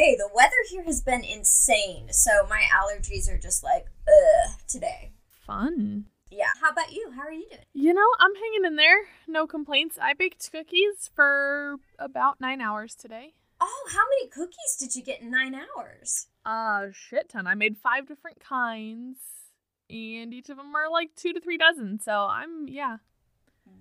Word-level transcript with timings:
okay. 0.00 0.16
The 0.16 0.28
weather 0.34 0.50
here 0.68 0.84
has 0.84 1.00
been 1.00 1.24
insane, 1.24 2.08
so 2.12 2.46
my 2.48 2.62
allergies 2.72 3.30
are 3.30 3.38
just 3.38 3.62
like, 3.62 3.86
ugh, 4.08 4.52
today. 4.68 5.12
Fun. 5.46 6.06
Yeah. 6.30 6.52
How 6.60 6.70
about 6.70 6.92
you? 6.92 7.12
How 7.14 7.22
are 7.22 7.32
you 7.32 7.46
doing? 7.48 7.62
You 7.74 7.92
know, 7.92 8.06
I'm 8.18 8.34
hanging 8.34 8.64
in 8.64 8.76
there. 8.76 9.06
No 9.26 9.46
complaints. 9.46 9.98
I 10.00 10.14
baked 10.14 10.50
cookies 10.52 11.10
for 11.14 11.76
about 11.98 12.40
nine 12.40 12.60
hours 12.60 12.94
today. 12.94 13.34
Oh, 13.60 13.88
how 13.92 14.02
many 14.02 14.30
cookies 14.30 14.76
did 14.78 14.94
you 14.94 15.02
get 15.02 15.20
in 15.20 15.30
nine 15.30 15.54
hours? 15.54 16.28
A 16.46 16.92
shit 16.92 17.28
ton. 17.28 17.46
I 17.46 17.54
made 17.54 17.76
five 17.76 18.06
different 18.06 18.40
kinds, 18.40 19.18
and 19.90 20.32
each 20.32 20.48
of 20.48 20.56
them 20.56 20.74
are 20.74 20.90
like 20.90 21.14
two 21.16 21.32
to 21.32 21.40
three 21.40 21.58
dozen. 21.58 22.00
So 22.00 22.12
I'm, 22.12 22.68
yeah. 22.68 22.98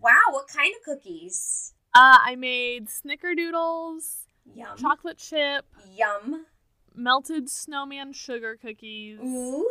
Wow, 0.01 0.11
what 0.31 0.47
kind 0.47 0.73
of 0.75 0.83
cookies? 0.83 1.73
Uh, 1.93 2.17
I 2.21 2.35
made 2.35 2.87
snickerdoodles, 2.87 4.25
Yum. 4.55 4.77
chocolate 4.77 5.17
chip, 5.17 5.65
Yum. 5.95 6.45
melted 6.95 7.49
snowman 7.49 8.13
sugar 8.13 8.57
cookies, 8.61 9.19
Ooh. 9.23 9.69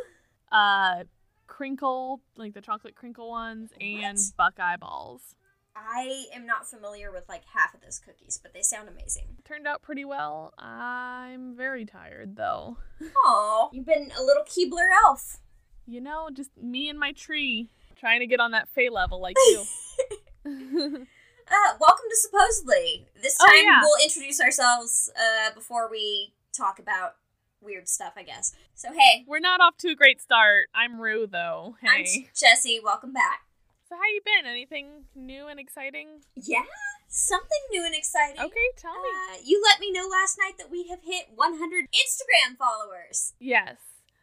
uh, 0.53 1.05
crinkle, 1.47 2.21
like 2.37 2.55
the 2.55 2.61
chocolate 2.61 2.95
crinkle 2.95 3.29
ones, 3.31 3.71
and 3.81 4.17
What? 4.19 4.33
buckeye 4.37 4.77
balls. 4.77 5.35
I 5.77 6.25
am 6.35 6.45
not 6.45 6.67
familiar 6.67 7.13
with 7.13 7.29
like 7.29 7.43
half 7.55 7.73
of 7.73 7.81
those 7.81 8.01
cookies, 8.01 8.41
but 8.43 8.53
they 8.53 8.63
sound 8.63 8.89
amazing. 8.89 9.37
Turned 9.45 9.67
out 9.67 9.81
pretty 9.81 10.05
well. 10.05 10.53
I'm 10.59 11.55
very 11.57 11.85
tired 11.87 12.35
though. 12.37 12.79
Aw, 13.25 13.69
you've 13.73 13.87
been 13.87 14.11
a 14.19 14.23
little 14.23 14.43
Keebler 14.43 14.89
elf. 15.07 15.39
You 15.87 16.01
know, 16.01 16.31
just 16.33 16.51
me 16.61 16.89
and 16.89 16.99
my 16.99 17.13
tree 17.13 17.71
trying 17.97 18.21
to 18.21 18.27
get 18.27 18.41
on 18.41 18.51
that 18.53 18.69
Fey 18.69 18.89
level 18.91 19.21
like 19.21 19.37
you. 19.47 19.65
Uh, 21.51 21.75
welcome 21.81 22.05
to 22.11 22.17
Supposedly. 22.17 23.07
This 23.23 23.37
Oh, 23.41 23.47
time 23.47 23.65
yeah. 23.65 23.81
we'll 23.83 24.03
introduce 24.05 24.41
ourselves 24.41 25.11
uh, 25.17 25.55
before 25.55 25.91
we 25.91 26.33
talk 26.57 26.79
about 26.79 27.15
weird 27.61 27.89
stuff, 27.89 28.13
I 28.17 28.23
guess. 28.23 28.55
So, 28.75 28.93
hey, 28.93 29.25
We're 29.27 29.41
not 29.41 29.61
off 29.61 29.77
to 29.79 29.89
a 29.89 29.95
great 29.95 30.21
start. 30.21 30.69
I'm 30.75 31.01
Rue 31.01 31.27
though. 31.27 31.77
I'm 31.83 32.05
Hey. 32.05 32.29
Jesse. 32.35 32.81
Welcome 32.83 33.13
back. 33.13 33.43
So 33.89 33.97
how 33.97 34.03
you 34.13 34.21
been? 34.25 34.47
Anything 34.51 35.05
new 35.15 35.47
and 35.47 35.59
exciting? 35.59 36.21
Yeah, 36.37 36.65
something 37.09 37.59
new 37.71 37.85
and 37.87 37.95
exciting. 37.95 38.39
Okay, 38.39 38.69
tell 38.77 38.93
me. 39.01 39.09
Uh, 39.33 39.37
you 39.43 39.63
let 39.67 39.81
me 39.81 39.91
know 39.91 40.07
last 40.07 40.37
night 40.39 40.59
that 40.59 40.71
we 40.71 40.89
have 40.89 41.01
hit 41.03 41.29
100 41.35 41.87
Instagram 41.87 42.59
followers. 42.59 43.33
Yes. 43.41 43.77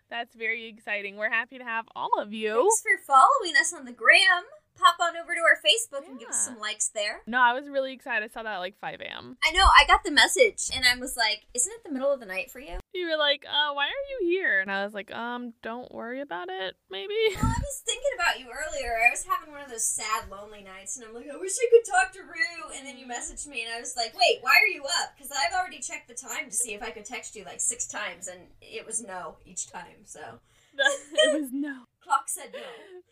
That's 0.07 0.35
very 0.35 0.67
exciting. 0.67 1.17
We're 1.17 1.31
happy 1.31 1.57
to 1.57 1.63
have 1.63 1.85
all 1.95 2.11
of 2.19 2.31
you. 2.31 2.53
Thanks 2.53 2.81
for 2.83 3.03
following 3.07 3.57
us 3.59 3.73
on 3.73 3.85
the 3.85 3.91
gram. 3.91 4.43
Pop 4.77 4.95
on 4.99 5.15
over 5.15 5.33
to 5.33 5.41
our 5.41 5.57
Facebook 5.63 6.07
and 6.07 6.19
give 6.19 6.29
us 6.29 6.45
some 6.45 6.59
likes 6.59 6.89
there. 6.89 7.21
No, 7.25 7.39
I 7.39 7.53
was 7.53 7.69
really 7.69 7.93
excited. 7.93 8.23
I 8.23 8.33
saw 8.33 8.43
that 8.43 8.55
at 8.55 8.59
like 8.59 8.77
5 8.79 9.01
a.m. 9.01 9.37
I 9.43 9.51
know, 9.51 9.63
I 9.63 9.85
got 9.87 10.03
the 10.03 10.11
message 10.11 10.69
and 10.73 10.85
I 10.85 10.99
was 10.99 11.15
like, 11.15 11.47
isn't 11.53 11.71
it 11.71 11.83
the 11.85 11.91
middle 11.91 12.11
of 12.11 12.19
the 12.19 12.25
night 12.25 12.51
for 12.51 12.59
you? 12.59 12.79
You 12.93 13.07
were 13.07 13.17
like, 13.17 13.45
uh, 13.47 13.73
why 13.73 13.85
are 13.85 14.05
you 14.11 14.27
here? 14.27 14.59
And 14.59 14.71
I 14.71 14.83
was 14.83 14.93
like, 14.93 15.13
um, 15.13 15.53
don't 15.61 15.91
worry 15.93 16.21
about 16.21 16.49
it, 16.49 16.75
maybe. 16.89 17.15
Well, 17.35 17.45
I 17.45 17.59
was 17.59 17.81
thinking 17.85 18.11
about 18.15 18.39
you 18.39 18.47
earlier. 18.47 18.95
I 19.05 19.11
was 19.11 19.25
having 19.25 19.51
one 19.51 19.61
of 19.61 19.69
those 19.69 19.85
sad, 19.85 20.29
lonely 20.31 20.63
nights, 20.63 20.97
and 20.97 21.05
I'm 21.05 21.13
like, 21.13 21.27
I 21.31 21.37
wish 21.37 21.53
I 21.59 21.67
could 21.71 21.91
talk 21.91 22.13
to 22.13 22.21
Rue. 22.21 22.75
And 22.75 22.87
then 22.87 22.97
you 22.97 23.05
messaged 23.05 23.47
me, 23.47 23.63
and 23.63 23.73
I 23.73 23.79
was 23.79 23.95
like, 23.95 24.13
wait, 24.15 24.39
why 24.41 24.51
are 24.51 24.73
you 24.73 24.83
up? 24.83 25.15
Because 25.15 25.31
I've 25.31 25.53
already 25.53 25.79
checked 25.79 26.07
the 26.07 26.13
time 26.13 26.49
to 26.49 26.55
see 26.55 26.73
if 26.73 26.81
I 26.81 26.91
could 26.91 27.05
text 27.05 27.35
you 27.35 27.43
like 27.43 27.59
six 27.59 27.85
times, 27.87 28.27
and 28.27 28.41
it 28.61 28.85
was 28.85 29.01
no 29.01 29.37
each 29.45 29.69
time. 29.71 30.05
So 30.05 30.21
it 30.77 31.41
was 31.41 31.51
no. 31.51 31.83
clock 32.01 32.27
said 32.27 32.49
no. 32.53 32.59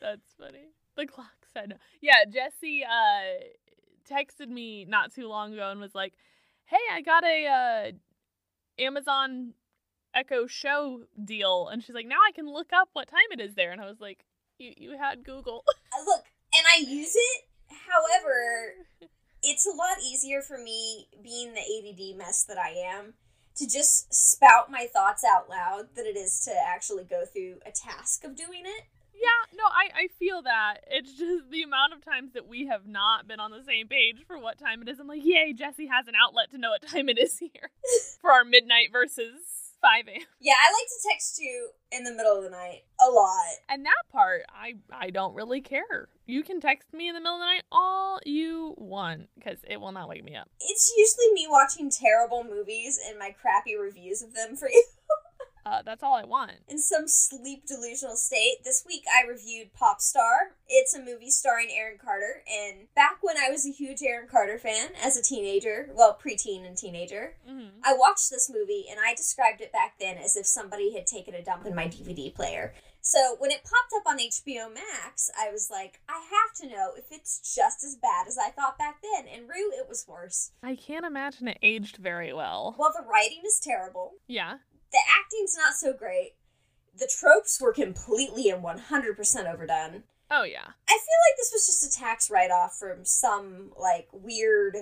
That's 0.01 0.33
funny. 0.39 0.71
The 0.95 1.07
clock 1.07 1.42
said 1.53 1.69
no. 1.69 1.75
Yeah, 2.01 2.25
Jesse 2.29 2.83
uh 2.83 3.43
texted 4.09 4.49
me 4.49 4.85
not 4.85 5.13
too 5.13 5.27
long 5.27 5.53
ago 5.53 5.69
and 5.71 5.79
was 5.79 5.95
like, 5.95 6.13
"Hey, 6.65 6.77
I 6.91 7.01
got 7.01 7.23
a 7.23 7.47
uh 7.47 7.91
Amazon 8.81 9.53
Echo 10.13 10.47
Show 10.47 11.03
deal." 11.23 11.67
And 11.67 11.83
she's 11.83 11.95
like, 11.95 12.07
"Now 12.07 12.19
I 12.27 12.31
can 12.33 12.51
look 12.51 12.73
up 12.73 12.89
what 12.93 13.07
time 13.07 13.31
it 13.31 13.39
is 13.39 13.55
there." 13.55 13.71
And 13.71 13.81
I 13.81 13.85
was 13.85 13.99
like, 13.99 14.25
"You 14.57 14.73
you 14.77 14.97
had 14.97 15.23
Google." 15.23 15.63
Uh, 15.93 16.03
look, 16.07 16.23
and 16.55 16.65
I 16.65 16.89
use 16.89 17.13
it. 17.15 17.43
However, 17.69 18.73
it's 19.43 19.67
a 19.67 19.75
lot 19.75 20.01
easier 20.01 20.41
for 20.41 20.57
me, 20.57 21.07
being 21.21 21.53
the 21.53 21.59
ADD 21.59 22.17
mess 22.17 22.43
that 22.45 22.57
I 22.57 22.69
am, 22.69 23.13
to 23.57 23.67
just 23.67 24.11
spout 24.11 24.71
my 24.71 24.87
thoughts 24.91 25.23
out 25.23 25.49
loud 25.49 25.89
than 25.95 26.07
it 26.07 26.17
is 26.17 26.39
to 26.45 26.51
actually 26.51 27.03
go 27.03 27.25
through 27.25 27.59
a 27.63 27.71
task 27.71 28.23
of 28.23 28.35
doing 28.35 28.63
it. 28.65 28.85
Yeah, 29.23 29.57
no, 29.57 29.63
I 29.63 30.03
I 30.03 30.07
feel 30.19 30.41
that. 30.41 30.79
It's 30.87 31.17
just 31.17 31.49
the 31.49 31.63
amount 31.63 31.93
of 31.93 32.03
times 32.03 32.33
that 32.33 32.47
we 32.47 32.67
have 32.67 32.85
not 32.85 33.27
been 33.27 33.39
on 33.39 33.51
the 33.51 33.63
same 33.63 33.87
page 33.87 34.25
for 34.27 34.37
what 34.37 34.57
time 34.59 34.81
it 34.81 34.89
is. 34.89 34.99
I'm 34.99 35.07
like, 35.07 35.23
"Yay, 35.23 35.53
Jesse 35.53 35.87
has 35.87 36.07
an 36.07 36.15
outlet 36.21 36.51
to 36.51 36.57
know 36.57 36.71
what 36.71 36.85
time 36.87 37.07
it 37.07 37.17
is 37.17 37.39
here 37.39 37.71
for 38.21 38.31
our 38.31 38.43
midnight 38.43 38.89
versus 38.91 39.71
5 39.81 40.07
a.m." 40.09 40.21
Yeah, 40.41 40.55
I 40.59 40.67
like 40.73 40.87
to 40.89 41.09
text 41.09 41.39
you 41.39 41.69
in 41.91 42.03
the 42.03 42.11
middle 42.11 42.37
of 42.37 42.43
the 42.43 42.49
night 42.49 42.83
a 42.99 43.09
lot. 43.09 43.55
And 43.69 43.85
that 43.85 44.03
part, 44.11 44.41
I 44.49 44.73
I 44.91 45.09
don't 45.09 45.33
really 45.35 45.61
care. 45.61 46.09
You 46.25 46.43
can 46.43 46.59
text 46.59 46.93
me 46.93 47.07
in 47.07 47.15
the 47.15 47.21
middle 47.21 47.35
of 47.35 47.41
the 47.41 47.45
night 47.45 47.63
all 47.71 48.19
you 48.25 48.75
want 48.77 49.29
because 49.35 49.59
it 49.69 49.79
will 49.79 49.91
not 49.93 50.09
wake 50.09 50.23
me 50.25 50.35
up. 50.35 50.49
It's 50.59 50.91
usually 50.97 51.33
me 51.33 51.47
watching 51.49 51.89
terrible 51.89 52.43
movies 52.43 52.99
and 53.07 53.17
my 53.17 53.31
crappy 53.31 53.77
reviews 53.77 54.21
of 54.21 54.33
them 54.33 54.57
for 54.57 54.69
you. 54.69 54.83
Uh, 55.65 55.81
that's 55.81 56.03
all 56.03 56.13
I 56.15 56.25
want. 56.25 56.51
In 56.67 56.77
some 56.79 57.07
sleep 57.07 57.65
delusional 57.65 58.15
state, 58.15 58.57
this 58.63 58.83
week 58.85 59.03
I 59.11 59.27
reviewed 59.27 59.73
Pop 59.73 60.01
Star. 60.01 60.55
It's 60.67 60.93
a 60.93 61.01
movie 61.01 61.29
starring 61.29 61.69
Aaron 61.71 61.97
Carter, 62.03 62.43
and 62.51 62.87
back 62.95 63.17
when 63.21 63.37
I 63.37 63.49
was 63.49 63.65
a 63.65 63.71
huge 63.71 64.01
Aaron 64.03 64.27
Carter 64.29 64.57
fan 64.57 64.89
as 65.01 65.17
a 65.17 65.21
teenager, 65.23 65.89
well, 65.93 66.17
preteen 66.21 66.65
and 66.67 66.77
teenager, 66.77 67.35
hmm 67.47 67.67
I 67.83 67.93
watched 67.93 68.29
this 68.29 68.49
movie 68.53 68.85
and 68.89 68.99
I 69.03 69.13
described 69.13 69.61
it 69.61 69.71
back 69.71 69.95
then 69.99 70.17
as 70.17 70.35
if 70.35 70.45
somebody 70.45 70.93
had 70.93 71.05
taken 71.07 71.33
a 71.33 71.43
dump 71.43 71.65
in 71.65 71.75
my 71.75 71.87
DVD 71.87 72.33
player. 72.33 72.73
So 73.01 73.35
when 73.39 73.51
it 73.51 73.63
popped 73.63 73.91
up 73.97 74.09
on 74.09 74.17
HBO 74.19 74.73
Max, 74.73 75.29
I 75.37 75.51
was 75.51 75.69
like, 75.69 75.99
I 76.07 76.13
have 76.31 76.55
to 76.61 76.73
know 76.73 76.91
if 76.97 77.05
it's 77.11 77.53
just 77.53 77.83
as 77.83 77.97
bad 78.01 78.27
as 78.27 78.37
I 78.37 78.49
thought 78.49 78.77
back 78.77 79.01
then. 79.03 79.25
And 79.27 79.49
Rue, 79.49 79.71
it 79.73 79.89
was 79.89 80.05
worse. 80.07 80.51
I 80.63 80.75
can't 80.77 81.05
imagine 81.05 81.49
it 81.49 81.57
aged 81.61 81.97
very 81.97 82.31
well. 82.31 82.75
Well, 82.79 82.93
the 82.97 83.05
writing 83.05 83.41
is 83.45 83.59
terrible. 83.59 84.13
Yeah. 84.27 84.59
The 84.93 84.99
acting's 85.19 85.57
not 85.57 85.73
so 85.73 85.91
great. 85.91 86.35
The 86.97 87.11
tropes 87.19 87.59
were 87.59 87.73
completely 87.73 88.49
and 88.49 88.63
100% 88.63 89.53
overdone. 89.53 90.03
Oh 90.31 90.43
yeah. 90.43 90.67
I 90.87 90.91
feel 90.91 91.19
like 91.27 91.37
this 91.37 91.51
was 91.51 91.65
just 91.65 91.83
a 91.83 91.99
tax 91.99 92.29
write 92.31 92.51
off 92.51 92.77
from 92.77 93.03
some, 93.03 93.71
like, 93.77 94.07
weird 94.11 94.75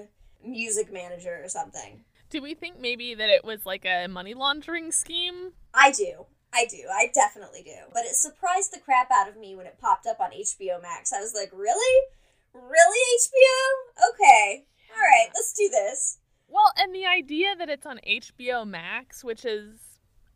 music 0.44 0.92
manager 0.92 1.40
or 1.44 1.50
something. 1.50 2.04
Do 2.30 2.42
we 2.42 2.54
think 2.54 2.80
maybe 2.80 3.14
that 3.16 3.30
it 3.30 3.44
was 3.44 3.66
like 3.66 3.86
a 3.86 4.08
money 4.08 4.34
laundering 4.34 4.92
scheme? 4.92 5.54
I 5.74 5.92
do. 5.92 6.26
I 6.54 6.66
do. 6.66 6.84
I 6.94 7.10
definitely 7.14 7.64
do. 7.64 7.76
But 7.94 8.06
it 8.06 8.16
surprised 8.16 8.74
the 8.74 8.80
crap 8.80 9.10
out 9.12 9.30
of 9.30 9.38
me 9.38 9.56
when 9.56 9.66
it 9.66 9.80
popped 9.80 10.06
up 10.06 10.20
on 10.20 10.32
HBO 10.32 10.82
Max. 10.82 11.14
I 11.14 11.20
was 11.20 11.34
like, 11.34 11.52
really? 11.54 12.08
Really, 12.54 13.00
HBO? 13.22 14.10
Okay. 14.14 14.66
All 14.92 15.02
right, 15.02 15.30
let's 15.34 15.54
do 15.54 15.70
this. 15.70 16.18
Well, 16.50 16.74
and 16.78 16.94
the 16.94 17.06
idea 17.06 17.56
that 17.56 17.70
it's 17.70 17.86
on 17.86 18.00
HBO 18.06 18.68
Max, 18.68 19.24
which 19.24 19.46
is 19.46 19.80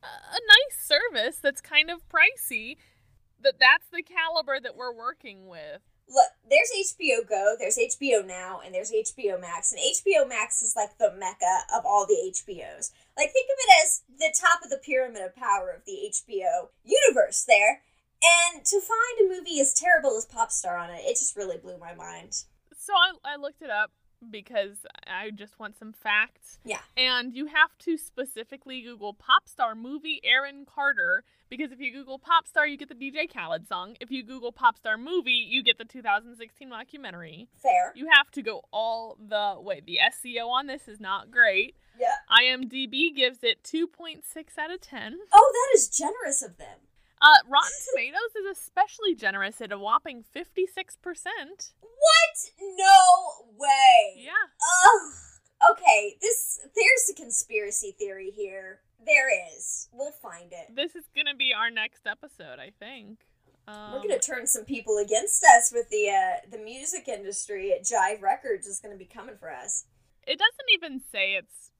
a 0.05 0.39
nice 0.47 0.79
service 0.79 1.37
that's 1.37 1.61
kind 1.61 1.89
of 1.89 2.07
pricey, 2.09 2.77
that 3.41 3.59
that's 3.59 3.87
the 3.91 4.03
caliber 4.03 4.59
that 4.59 4.75
we're 4.75 4.93
working 4.93 5.47
with. 5.47 5.81
Look, 6.07 6.29
there's 6.47 6.69
HBO 6.93 7.27
Go, 7.27 7.55
there's 7.57 7.77
HBO 7.77 8.25
Now, 8.25 8.61
and 8.63 8.73
there's 8.73 8.91
HBO 8.91 9.41
Max. 9.41 9.71
And 9.71 9.81
HBO 9.81 10.27
Max 10.27 10.61
is 10.61 10.75
like 10.75 10.97
the 10.97 11.13
mecca 11.17 11.65
of 11.75 11.83
all 11.85 12.05
the 12.05 12.31
HBOs. 12.31 12.91
Like, 13.17 13.31
think 13.31 13.47
of 13.49 13.57
it 13.57 13.83
as 13.83 14.01
the 14.19 14.35
top 14.39 14.63
of 14.63 14.69
the 14.69 14.77
pyramid 14.77 15.23
of 15.23 15.35
power 15.35 15.71
of 15.75 15.83
the 15.85 16.11
HBO 16.13 16.69
universe 16.83 17.43
there. 17.47 17.81
And 18.23 18.63
to 18.65 18.81
find 18.81 19.19
a 19.19 19.35
movie 19.35 19.59
as 19.59 19.73
terrible 19.73 20.15
as 20.15 20.27
Popstar 20.27 20.79
on 20.79 20.89
it, 20.91 21.01
it 21.05 21.17
just 21.17 21.35
really 21.35 21.57
blew 21.57 21.77
my 21.77 21.95
mind. 21.95 22.33
So 22.77 22.93
I, 22.93 23.33
I 23.33 23.35
looked 23.37 23.61
it 23.61 23.69
up 23.69 23.91
because 24.31 24.85
I 25.07 25.31
just 25.31 25.59
want 25.59 25.77
some 25.77 25.93
facts. 25.93 26.59
Yeah. 26.63 26.79
And 26.97 27.33
you 27.33 27.47
have 27.47 27.77
to 27.79 27.97
specifically 27.97 28.81
Google 28.81 29.13
pop 29.13 29.47
star 29.47 29.75
movie 29.75 30.21
Aaron 30.23 30.65
Carter 30.65 31.23
because 31.49 31.71
if 31.71 31.79
you 31.79 31.91
Google 31.91 32.19
pop 32.19 32.47
star, 32.47 32.67
you 32.67 32.77
get 32.77 32.89
the 32.89 32.95
DJ 32.95 33.31
Khaled 33.31 33.67
song. 33.67 33.95
If 33.99 34.11
you 34.11 34.23
Google 34.23 34.51
pop 34.51 34.77
star 34.77 34.97
movie, 34.97 35.31
you 35.31 35.63
get 35.63 35.77
the 35.77 35.85
2016 35.85 36.69
documentary. 36.69 37.47
Fair. 37.61 37.93
You 37.95 38.09
have 38.11 38.31
to 38.31 38.41
go 38.41 38.63
all 38.71 39.17
the 39.19 39.55
way. 39.59 39.81
The 39.85 39.99
SEO 40.11 40.47
on 40.47 40.67
this 40.67 40.87
is 40.87 40.99
not 40.99 41.31
great. 41.31 41.75
Yeah. 41.99 42.15
IMDb 42.31 43.15
gives 43.15 43.39
it 43.43 43.63
2.6 43.63 44.23
out 44.57 44.71
of 44.71 44.81
10. 44.81 45.19
Oh, 45.33 45.51
that 45.53 45.77
is 45.77 45.87
generous 45.87 46.41
of 46.41 46.57
them. 46.57 46.79
Uh, 47.25 47.41
Rotten 47.49 47.71
Tomatoes 47.91 48.35
is 48.37 48.57
especially 48.57 49.15
generous 49.15 49.59
at 49.59 49.71
a 49.71 49.79
whopping 49.79 50.23
56%. 50.35 50.45
What? 51.81 52.51
No 52.61 53.47
way. 53.57 54.15
Yeah. 54.17 54.31
Ugh. 54.85 55.71
Okay, 55.71 56.17
this 56.21 56.59
there's 56.75 57.09
a 57.11 57.15
conspiracy 57.19 57.95
theory 57.97 58.29
here. 58.29 58.81
There 59.03 59.29
is. 59.55 59.87
We'll 59.91 60.11
find 60.11 60.51
it. 60.51 60.75
This 60.75 60.95
is 60.95 61.05
going 61.15 61.25
to 61.25 61.35
be 61.35 61.51
our 61.57 61.71
next 61.71 62.05
episode, 62.05 62.59
I 62.59 62.71
think. 62.77 63.19
Um, 63.67 63.93
We're 63.93 64.01
gonna 64.03 64.19
turn 64.19 64.45
some 64.45 64.63
people 64.63 64.99
against 65.03 65.43
us 65.43 65.71
with 65.73 65.89
the 65.89 66.09
uh, 66.09 66.47
the 66.51 66.59
music 66.59 67.07
industry 67.07 67.71
at 67.73 67.83
Jive 67.83 68.21
Records 68.21 68.67
is 68.67 68.79
gonna 68.79 68.95
be 68.95 69.05
coming 69.05 69.37
for 69.39 69.51
us. 69.51 69.85
It 70.27 70.37
doesn't 70.37 70.69
even 70.75 71.01
say 71.11 71.33
it's 71.33 71.71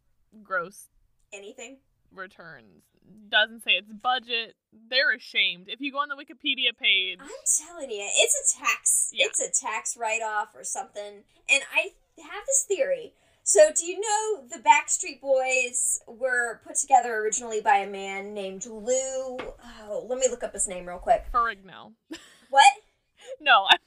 gross 0.42 0.88
anything. 1.32 1.78
returns. 2.12 2.82
Doesn't 3.30 3.64
say 3.64 3.72
its 3.72 3.92
budget. 3.92 4.56
They're 4.90 5.14
ashamed. 5.14 5.66
If 5.68 5.82
you 5.82 5.92
go 5.92 5.98
on 6.00 6.10
the 6.10 6.16
Wikipedia 6.16 6.78
page, 6.78 7.18
I'm 7.20 7.30
telling 7.68 7.90
you, 7.92 8.06
it's 8.08 8.56
a 8.56 8.60
tax. 8.64 9.10
Yeah. 9.14 9.26
It's 9.28 9.42
a 9.42 9.52
tax 9.66 9.98
write 9.98 10.22
off 10.22 10.50
or 10.56 10.64
something. 10.64 11.24
And 11.50 11.64
I 11.74 11.94
have 12.22 12.46
this 12.46 12.66
theory. 12.68 13.14
So, 13.44 13.70
do 13.76 13.86
you 13.86 14.00
know 14.00 14.48
the 14.48 14.58
Backstreet 14.64 15.22
Boys 15.22 16.00
were 16.08 16.62
put 16.66 16.76
together 16.78 17.16
originally 17.18 17.62
by 17.62 17.78
a 17.78 17.88
man 17.90 18.34
named 18.34 18.66
Lou? 18.66 19.38
Oh, 19.38 20.06
let 20.10 20.18
me 20.18 20.28
look 20.30 20.44
up 20.44 20.54
his 20.54 20.68
name 20.68 20.88
real 20.88 20.98
quick. 20.98 21.26
Ferrigno. 21.34 21.94
What? 22.50 22.74
No, 23.42 23.66
I- 23.70 23.78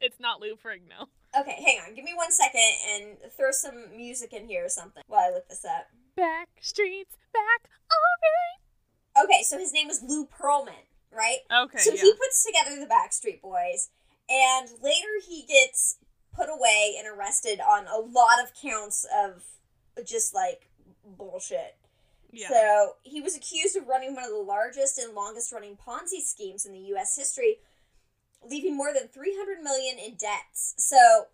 it's 0.00 0.18
not 0.20 0.40
Lou 0.40 0.54
Ferrigno. 0.56 1.08
Okay, 1.38 1.56
hang 1.64 1.80
on. 1.86 1.94
Give 1.94 2.04
me 2.04 2.14
one 2.14 2.32
second 2.32 2.62
and 2.88 3.16
throw 3.36 3.50
some 3.50 3.94
music 3.96 4.32
in 4.32 4.46
here 4.46 4.64
or 4.64 4.68
something 4.70 5.02
while 5.06 5.28
I 5.28 5.34
look 5.34 5.48
this 5.48 5.64
up. 5.66 5.86
Back 6.16 6.48
streets 6.60 7.16
back. 7.32 7.68
All 7.90 9.24
Okay, 9.24 9.42
so 9.42 9.58
his 9.58 9.72
name 9.72 9.86
was 9.86 10.02
Lou 10.02 10.26
Pearlman, 10.26 10.72
right? 11.12 11.38
right. 11.50 11.62
Okay. 11.64 11.78
so 11.78 11.92
yeah. 11.92 12.02
he 12.02 12.12
puts 12.12 12.44
together 12.44 12.78
the 12.78 12.86
Backstreet 12.86 13.40
Boys, 13.40 13.90
and 14.28 14.68
later 14.82 15.08
he 15.26 15.44
gets 15.46 15.98
put 16.34 16.48
away 16.50 16.96
and 16.98 17.06
arrested 17.08 17.60
on 17.60 17.86
a 17.86 17.98
lot 17.98 18.42
of 18.42 18.52
counts 18.60 19.06
of 19.24 19.44
just 20.06 20.34
like 20.34 20.68
bullshit. 21.04 21.76
yeah. 22.30 22.48
So 22.48 22.92
he 23.02 23.20
was 23.20 23.36
accused 23.36 23.76
of 23.76 23.86
running 23.86 24.14
one 24.14 24.24
of 24.24 24.30
the 24.30 24.36
largest 24.36 24.98
and 24.98 25.14
longest 25.14 25.52
running 25.52 25.76
Ponzi 25.76 26.20
schemes 26.20 26.66
in 26.66 26.72
the 26.72 26.80
U.S. 26.90 27.16
history, 27.16 27.56
leaving 28.46 28.76
more 28.76 28.92
than 28.92 29.08
300 29.08 29.62
million 29.62 29.98
in 29.98 30.16
debts. 30.16 30.74
So 30.76 31.26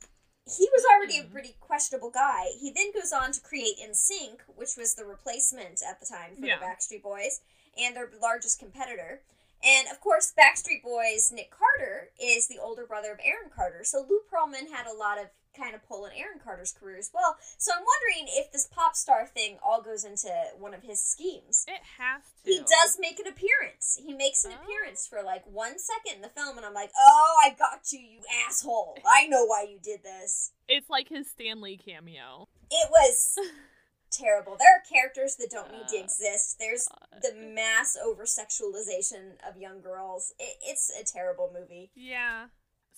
he 0.46 0.68
was 0.72 0.84
already 0.84 1.18
a 1.18 1.22
Hmm. 1.22 1.32
pretty 1.32 1.56
questionable 1.60 2.10
guy. 2.10 2.48
He 2.60 2.70
then 2.70 2.92
goes 2.92 3.12
on 3.12 3.32
to 3.32 3.40
create 3.40 3.78
NSYNC, 3.78 4.40
which 4.56 4.76
was 4.76 4.94
the 4.94 5.04
replacement 5.04 5.82
at 5.82 6.00
the 6.00 6.06
time 6.06 6.36
for 6.36 6.44
Yeah. 6.46 6.58
the 6.58 6.64
Backstreet 6.64 7.02
Boys 7.02 7.40
and 7.76 7.94
their 7.96 8.10
largest 8.20 8.58
competitor. 8.58 9.22
And 9.62 9.86
of 9.88 10.00
course, 10.00 10.32
Backstreet 10.36 10.82
Boys' 10.82 11.30
Nick 11.30 11.50
Carter 11.50 12.10
is 12.18 12.48
the 12.48 12.58
older 12.58 12.84
brother 12.84 13.12
of 13.12 13.20
Aaron 13.22 13.48
Carter. 13.50 13.84
So 13.84 14.00
Lou 14.00 14.22
Pearlman 14.30 14.70
had 14.72 14.86
a 14.86 14.92
lot 14.92 15.18
of 15.18 15.30
kind 15.56 15.74
of 15.74 15.86
pull 15.86 16.04
in 16.06 16.12
Aaron 16.16 16.38
Carter's 16.42 16.72
career 16.72 16.98
as 16.98 17.10
well. 17.12 17.36
So 17.58 17.72
I'm 17.74 17.82
wondering 17.84 18.32
if 18.36 18.50
this 18.52 18.66
pop 18.66 18.96
star 18.96 19.26
thing 19.26 19.58
all 19.62 19.82
goes 19.82 20.04
into 20.04 20.28
one 20.58 20.74
of 20.74 20.82
his 20.82 21.02
schemes. 21.02 21.64
it 21.68 21.80
has 21.98 22.22
to. 22.44 22.50
He 22.50 22.58
does 22.60 22.96
make 22.98 23.18
an 23.20 23.26
appearance. 23.26 23.98
He 24.04 24.12
makes 24.14 24.44
an 24.44 24.52
Oh. 24.58 24.62
appearance 24.64 25.06
for 25.06 25.22
like 25.22 25.44
one 25.46 25.78
second 25.78 26.16
in 26.16 26.22
the 26.22 26.28
film, 26.28 26.56
and 26.56 26.66
I'm 26.66 26.74
like, 26.74 26.90
oh, 26.98 27.34
I 27.44 27.50
got 27.50 27.92
you, 27.92 27.98
you 28.00 28.20
asshole. 28.46 28.96
I 29.06 29.26
know 29.28 29.44
why 29.44 29.66
you 29.70 29.78
did 29.82 30.02
this. 30.02 30.52
It's 30.68 30.88
like 30.90 31.08
his 31.08 31.28
Stan 31.30 31.60
Lee 31.60 31.76
cameo. 31.76 32.48
It 32.70 32.88
was 32.90 33.34
terrible. 34.10 34.56
There 34.58 34.68
are 34.74 34.82
characters 34.90 35.36
that 35.36 35.50
don't 35.50 35.70
need 35.72 35.88
to 35.88 35.98
exist. 35.98 36.56
There's 36.58 36.88
the 37.22 37.34
mass 37.34 37.96
over 38.02 38.24
sexualization 38.24 39.32
of 39.48 39.56
young 39.56 39.80
girls. 39.80 40.32
It, 40.38 40.56
it's 40.64 40.90
a 40.98 41.04
terrible 41.04 41.50
movie. 41.52 41.90
Yeah. 41.94 42.46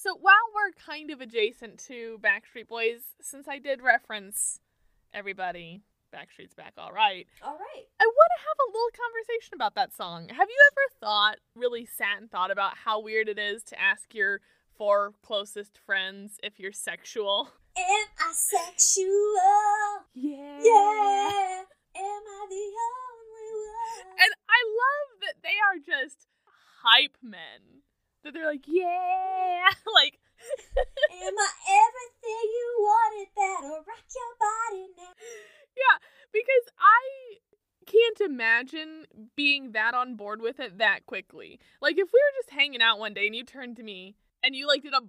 So 0.04 0.18
while 0.20 0.34
we're 0.54 0.72
kind 0.84 1.10
of 1.10 1.22
adjacent 1.22 1.78
to 1.86 2.20
Backstreet 2.22 2.68
Boys, 2.68 3.00
since 3.22 3.48
I 3.48 3.58
did 3.58 3.80
reference 3.80 4.60
everybody, 5.14 5.80
Backstreet's 6.14 6.52
back 6.52 6.74
all 6.76 6.92
right, 6.92 7.26
All 7.42 7.54
right. 7.54 7.86
I 7.98 8.04
want 8.04 8.30
to 8.36 8.44
have 8.44 8.58
a 8.60 8.70
little 8.70 8.90
conversation 8.92 9.54
about 9.54 9.74
that 9.76 9.94
song. 9.96 10.28
Have 10.28 10.50
you 10.50 10.70
ever 10.72 11.00
thought, 11.00 11.36
really 11.56 11.86
sat 11.86 12.20
and 12.20 12.30
thought 12.30 12.50
about 12.50 12.76
how 12.76 13.00
weird 13.00 13.30
it 13.30 13.38
is 13.38 13.62
to 13.62 13.80
ask 13.80 14.12
your 14.12 14.42
four 14.76 15.14
closest 15.22 15.78
friends 15.86 16.38
if 16.42 16.60
you're 16.60 16.70
sexual? 16.70 17.48
Am 17.74 18.06
I 18.18 18.30
sexual? 18.32 19.08
Yeah. 20.12 20.60
Yeah. 20.62 21.62
Am 21.96 22.22
I 22.28 22.46
the 22.50 22.70
only 22.92 23.56
one? 23.72 24.20
And 24.20 24.34
I 24.50 24.60
love 24.68 25.20
that 25.22 25.36
they 25.42 25.56
are 25.64 25.78
just 25.78 26.26
hype 26.82 27.16
men. 27.22 27.73
That 28.24 28.32
they're 28.34 28.46
like, 28.46 28.64
yeah. 28.66 29.68
like, 29.94 30.18
Am 31.12 31.34
I 31.38 31.50
everything 31.68 32.42
you 32.42 32.76
wanted 32.78 33.28
that'll 33.36 33.76
rock 33.78 34.04
your 34.14 34.34
body 34.40 34.88
now? 34.96 35.12
yeah, 35.76 35.98
because 36.32 36.72
I 36.78 37.38
can't 37.86 38.20
imagine 38.30 39.06
being 39.36 39.72
that 39.72 39.94
on 39.94 40.16
board 40.16 40.40
with 40.42 40.58
it 40.60 40.78
that 40.78 41.06
quickly. 41.06 41.60
Like, 41.80 41.92
if 41.98 42.08
we 42.12 42.18
were 42.18 42.42
just 42.42 42.50
hanging 42.50 42.82
out 42.82 42.98
one 42.98 43.14
day 43.14 43.26
and 43.26 43.36
you 43.36 43.44
turned 43.44 43.76
to 43.76 43.82
me 43.82 44.16
and 44.42 44.54
you 44.54 44.66
like 44.66 44.82
did 44.82 44.92
a 44.94 45.02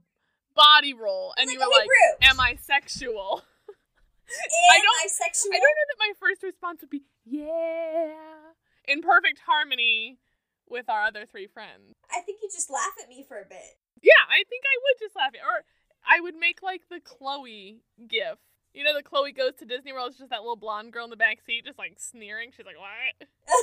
body 0.55 0.93
roll 0.93 1.33
and 1.37 1.49
you 1.49 1.59
were 1.59 1.65
like, 1.65 1.89
am 2.21 2.39
I 2.39 2.55
sexual? 2.55 3.41
am 3.69 4.81
don't- 4.81 5.03
I 5.03 5.07
sexual? 5.07 5.51
I 5.53 5.57
don't 5.57 5.61
know 5.61 5.87
that 5.89 5.99
my 5.99 6.11
first 6.19 6.43
response 6.43 6.81
would 6.81 6.89
be, 6.89 7.03
yeah, 7.25 8.13
in 8.87 9.01
perfect 9.01 9.39
harmony 9.45 10.17
with 10.69 10.89
our 10.89 11.03
other 11.03 11.25
three 11.25 11.47
friends. 11.47 11.93
I 12.11 12.21
think 12.21 12.39
you 12.41 12.49
just 12.51 12.69
laugh 12.69 12.93
at 13.01 13.09
me 13.09 13.25
for 13.27 13.37
a 13.37 13.45
bit. 13.45 13.77
Yeah, 14.01 14.23
I 14.29 14.43
think 14.49 14.63
I 14.65 14.75
would 14.83 14.99
just 14.99 15.15
laugh 15.15 15.31
at 15.33 15.41
Or 15.41 15.65
I 16.05 16.21
would 16.21 16.35
make 16.35 16.61
like 16.61 16.83
the 16.89 16.99
Chloe 16.99 17.81
gif. 18.07 18.37
You 18.73 18.83
know, 18.83 18.93
the 18.93 19.03
Chloe 19.03 19.31
goes 19.31 19.55
to 19.59 19.65
Disney 19.65 19.93
World, 19.93 20.11
it's 20.11 20.19
just 20.19 20.31
that 20.31 20.41
little 20.41 20.59
blonde 20.59 20.91
girl 20.91 21.05
in 21.05 21.09
the 21.09 21.15
back 21.15 21.39
seat, 21.45 21.65
just 21.65 21.79
like 21.79 21.95
sneering. 21.97 22.51
She's 22.55 22.65
like, 22.65 22.79
what? 22.79 23.27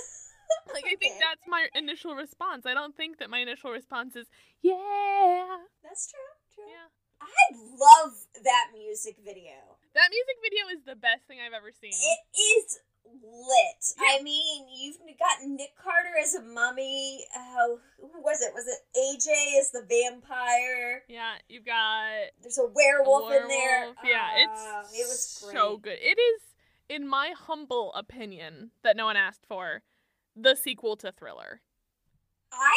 Like, 0.73 0.85
I 0.85 0.97
think 0.97 1.17
that's 1.17 1.49
my 1.49 1.69
initial 1.75 2.15
response. 2.15 2.67
I 2.67 2.75
don't 2.75 2.97
think 2.97 3.19
that 3.19 3.31
my 3.31 3.39
initial 3.39 3.71
response 3.71 4.17
is, 4.17 4.29
yeah. 4.61 5.65
That's 5.81 6.13
true. 6.13 6.33
True. 6.55 6.69
Yeah. 6.69 6.93
I 7.23 7.45
love 7.57 8.13
that 8.43 8.67
music 8.77 9.17
video. 9.25 9.81
That 9.95 10.09
music 10.11 10.37
video 10.43 10.65
is 10.77 10.83
the 10.85 10.97
best 10.97 11.25
thing 11.29 11.39
I've 11.41 11.57
ever 11.57 11.71
seen. 11.73 11.95
It 11.95 12.21
is 12.37 12.81
lit. 13.05 13.85
Yeah. 13.99 14.19
I 14.19 14.23
mean, 14.23 14.67
you've 14.75 14.97
got 15.19 15.47
Nick 15.49 15.71
Carter 15.77 16.15
as 16.23 16.35
a 16.35 16.43
mummy. 16.43 17.25
Oh, 17.37 17.79
who 18.01 18.23
was 18.23 18.41
it? 18.41 18.53
Was 18.55 18.67
it 18.67 18.79
AJ 18.99 19.61
as 19.61 19.71
the 19.71 19.83
vampire? 19.89 21.03
yeah, 21.09 21.35
you've 21.49 21.65
got 21.67 22.09
There's 22.43 22.59
a 22.59 22.67
werewolf, 22.67 23.33
in 23.33 23.49
there. 23.49 23.87
Yeah, 24.05 24.29
Ah, 24.49 24.81
it's 24.83 24.93
it 24.99 25.05
was 25.09 25.41
great. 25.45 25.57
so 25.57 25.77
good. 25.79 25.99
It 26.01 26.19
is, 26.19 26.41
in 26.89 27.07
my 27.07 27.33
humble 27.37 27.93
opinion, 27.95 28.71
that 28.83 28.97
no 28.97 29.07
one 29.07 29.17
asked 29.17 29.47
for, 29.49 29.83
the 30.37 30.55
sequel 30.55 30.97
to 30.97 31.13
Thriller. 31.13 31.61
I 32.53 32.77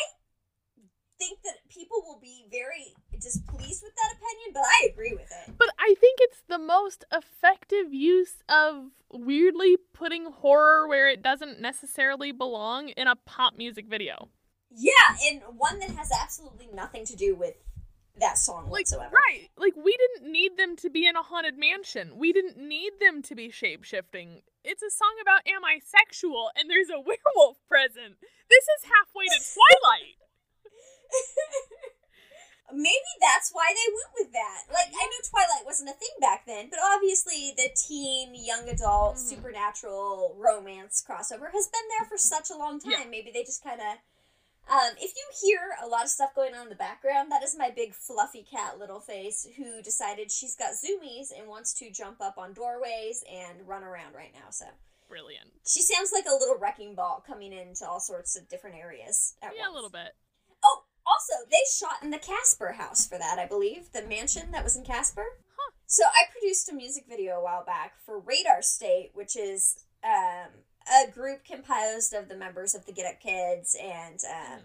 think 1.18 1.40
that 1.44 1.68
people 1.70 1.98
will 2.06 2.20
be 2.22 2.46
very 2.52 2.94
displeased 3.20 3.84
with 3.84 3.94
that 3.96 4.14
opinion, 4.14 4.52
but 4.54 4.64
I 4.64 4.88
agree 4.92 5.14
with 5.14 5.32
it. 5.48 5.56
But 5.58 5.70
I 5.80 5.96
think 6.00 6.20
it's 6.22 6.42
the 6.48 6.58
most 6.58 7.06
effective 7.12 7.94
use 7.94 8.36
of 8.50 8.92
weirdly 9.12 9.78
putting 9.94 10.26
horror 10.32 10.88
where 10.88 11.10
it 11.10 11.22
doesn't 11.22 11.62
necessarily 11.62 12.32
belong 12.32 12.90
in 12.90 13.08
a 13.08 13.16
pop 13.16 13.58
music 13.58 13.86
video. 13.88 14.30
Yeah, 14.72 14.92
and 15.32 15.42
one 15.58 15.80
that 15.80 15.92
has 15.92 16.12
absolutely 16.12 16.68
nothing 16.74 17.06
to 17.06 17.16
do 17.16 17.36
with 17.36 17.54
that 18.20 18.38
song 18.38 18.64
Like, 18.66 18.72
whatsoever. 18.88 19.16
right. 19.16 19.50
Like, 19.58 19.74
we 19.76 19.96
didn't 19.98 20.32
need 20.32 20.58
them 20.58 20.76
to 20.78 20.90
be 20.90 21.06
in 21.08 21.16
a 21.16 21.22
haunted 21.24 21.58
mansion. 21.58 22.18
We 22.18 22.32
didn't 22.32 22.58
need 22.58 22.94
them 23.00 23.22
to 23.24 23.36
be 23.36 23.50
shape 23.50 23.84
shifting. 23.84 24.42
It's 24.64 24.82
a 24.84 24.90
song 24.90 25.16
about 25.22 25.42
am 25.48 25.64
I 25.66 25.80
sexual 25.84 26.50
and 26.58 26.70
there's 26.70 26.90
a 26.90 27.00
werewolf 27.00 27.58
present. 27.68 28.16
This 28.50 28.64
is 28.64 28.90
halfway 28.90 29.26
to 29.26 29.40
Twilight. 29.54 30.16
Maybe 32.74 33.12
that's 33.22 33.52
why 33.54 33.72
they 33.74 33.94
went 33.94 34.12
with 34.20 34.34
that. 34.34 34.64
Like, 34.74 34.88
I 34.90 35.06
know 35.06 35.30
Twilight 35.30 35.66
wasn't 35.66 35.92
a 35.92 35.94
thing 35.94 36.10
back 36.20 36.46
then, 36.48 36.70
but 36.70 36.80
obviously 36.84 37.54
the 37.56 37.70
teen, 37.76 38.34
young 38.34 38.68
adult, 38.68 39.16
Mhm. 39.18 39.30
supernatural 39.30 40.34
romance 40.36 41.02
crossover 41.08 41.52
has 41.52 41.68
been 41.68 41.88
there 41.90 42.06
for 42.06 42.18
such 42.18 42.50
a 42.50 42.56
long 42.58 42.80
time. 42.80 42.92
Yeah. 42.92 43.04
Maybe 43.06 43.32
they 43.32 43.44
just 43.44 43.64
kind 43.64 43.80
of. 43.82 44.00
Um, 44.68 44.98
if 44.98 45.16
you 45.16 45.24
hear 45.42 45.78
a 45.80 45.88
lot 45.88 46.06
of 46.06 46.10
stuff 46.10 46.34
going 46.34 46.56
on 46.56 46.64
in 46.64 46.70
the 46.70 46.76
background, 46.76 47.32
that 47.32 47.44
is 47.44 47.56
my 47.56 47.70
big 47.70 47.94
fluffy 47.94 48.42
cat, 48.42 48.80
Littleface, 48.80 49.54
who 49.54 49.84
decided 49.84 50.32
she's 50.32 50.56
got 50.56 50.72
zoomies 50.74 51.32
and 51.32 51.48
wants 51.48 51.72
to 51.76 51.92
jump 51.92 52.20
up 52.20 52.40
on 52.40 52.52
doorways 52.54 53.24
and 53.30 53.68
run 53.68 53.84
around 53.84 54.16
right 54.16 54.34
now. 54.34 54.50
So 54.50 54.66
Brilliant. 55.08 55.54
she 55.68 55.84
sounds 55.84 56.12
like 56.12 56.26
a 56.26 56.34
little 56.34 56.58
wrecking 56.58 56.96
ball 56.96 57.22
coming 57.26 57.54
into 57.54 57.88
all 57.88 58.00
sorts 58.00 58.36
of 58.36 58.50
different 58.50 58.76
areas 58.76 59.36
at 59.44 59.56
Yeah, 59.56 59.70
a 59.70 59.72
little 59.72 59.92
bit. 59.92 60.16
Also, 61.08 61.34
they 61.50 61.58
shot 61.72 62.04
in 62.04 62.10
the 62.10 62.18
Casper 62.18 62.74
house 62.74 63.08
for 63.08 63.18
that, 63.18 63.38
I 63.40 63.46
believe. 63.46 63.92
The 63.94 64.04
mansion 64.04 64.52
that 64.52 64.64
was 64.64 64.76
in 64.76 64.84
Casper. 64.84 65.26
Huh. 65.56 65.72
So 65.86 66.04
I 66.06 66.32
produced 66.32 66.70
a 66.70 66.74
music 66.74 67.06
video 67.08 67.40
a 67.40 67.44
while 67.44 67.64
back 67.64 67.94
for 68.06 68.20
Radar 68.20 68.62
State, 68.62 69.12
which 69.14 69.36
is 69.36 69.86
um, 70.04 70.50
a 70.88 71.12
group 71.12 71.46
composed 71.46 72.14
of 72.14 72.28
the 72.28 72.36
members 72.36 72.76
of 72.76 72.86
the 72.86 72.92
Get 72.92 73.06
Up 73.06 73.20
Kids 73.20 73.76
and 73.82 74.20
um, 74.30 74.62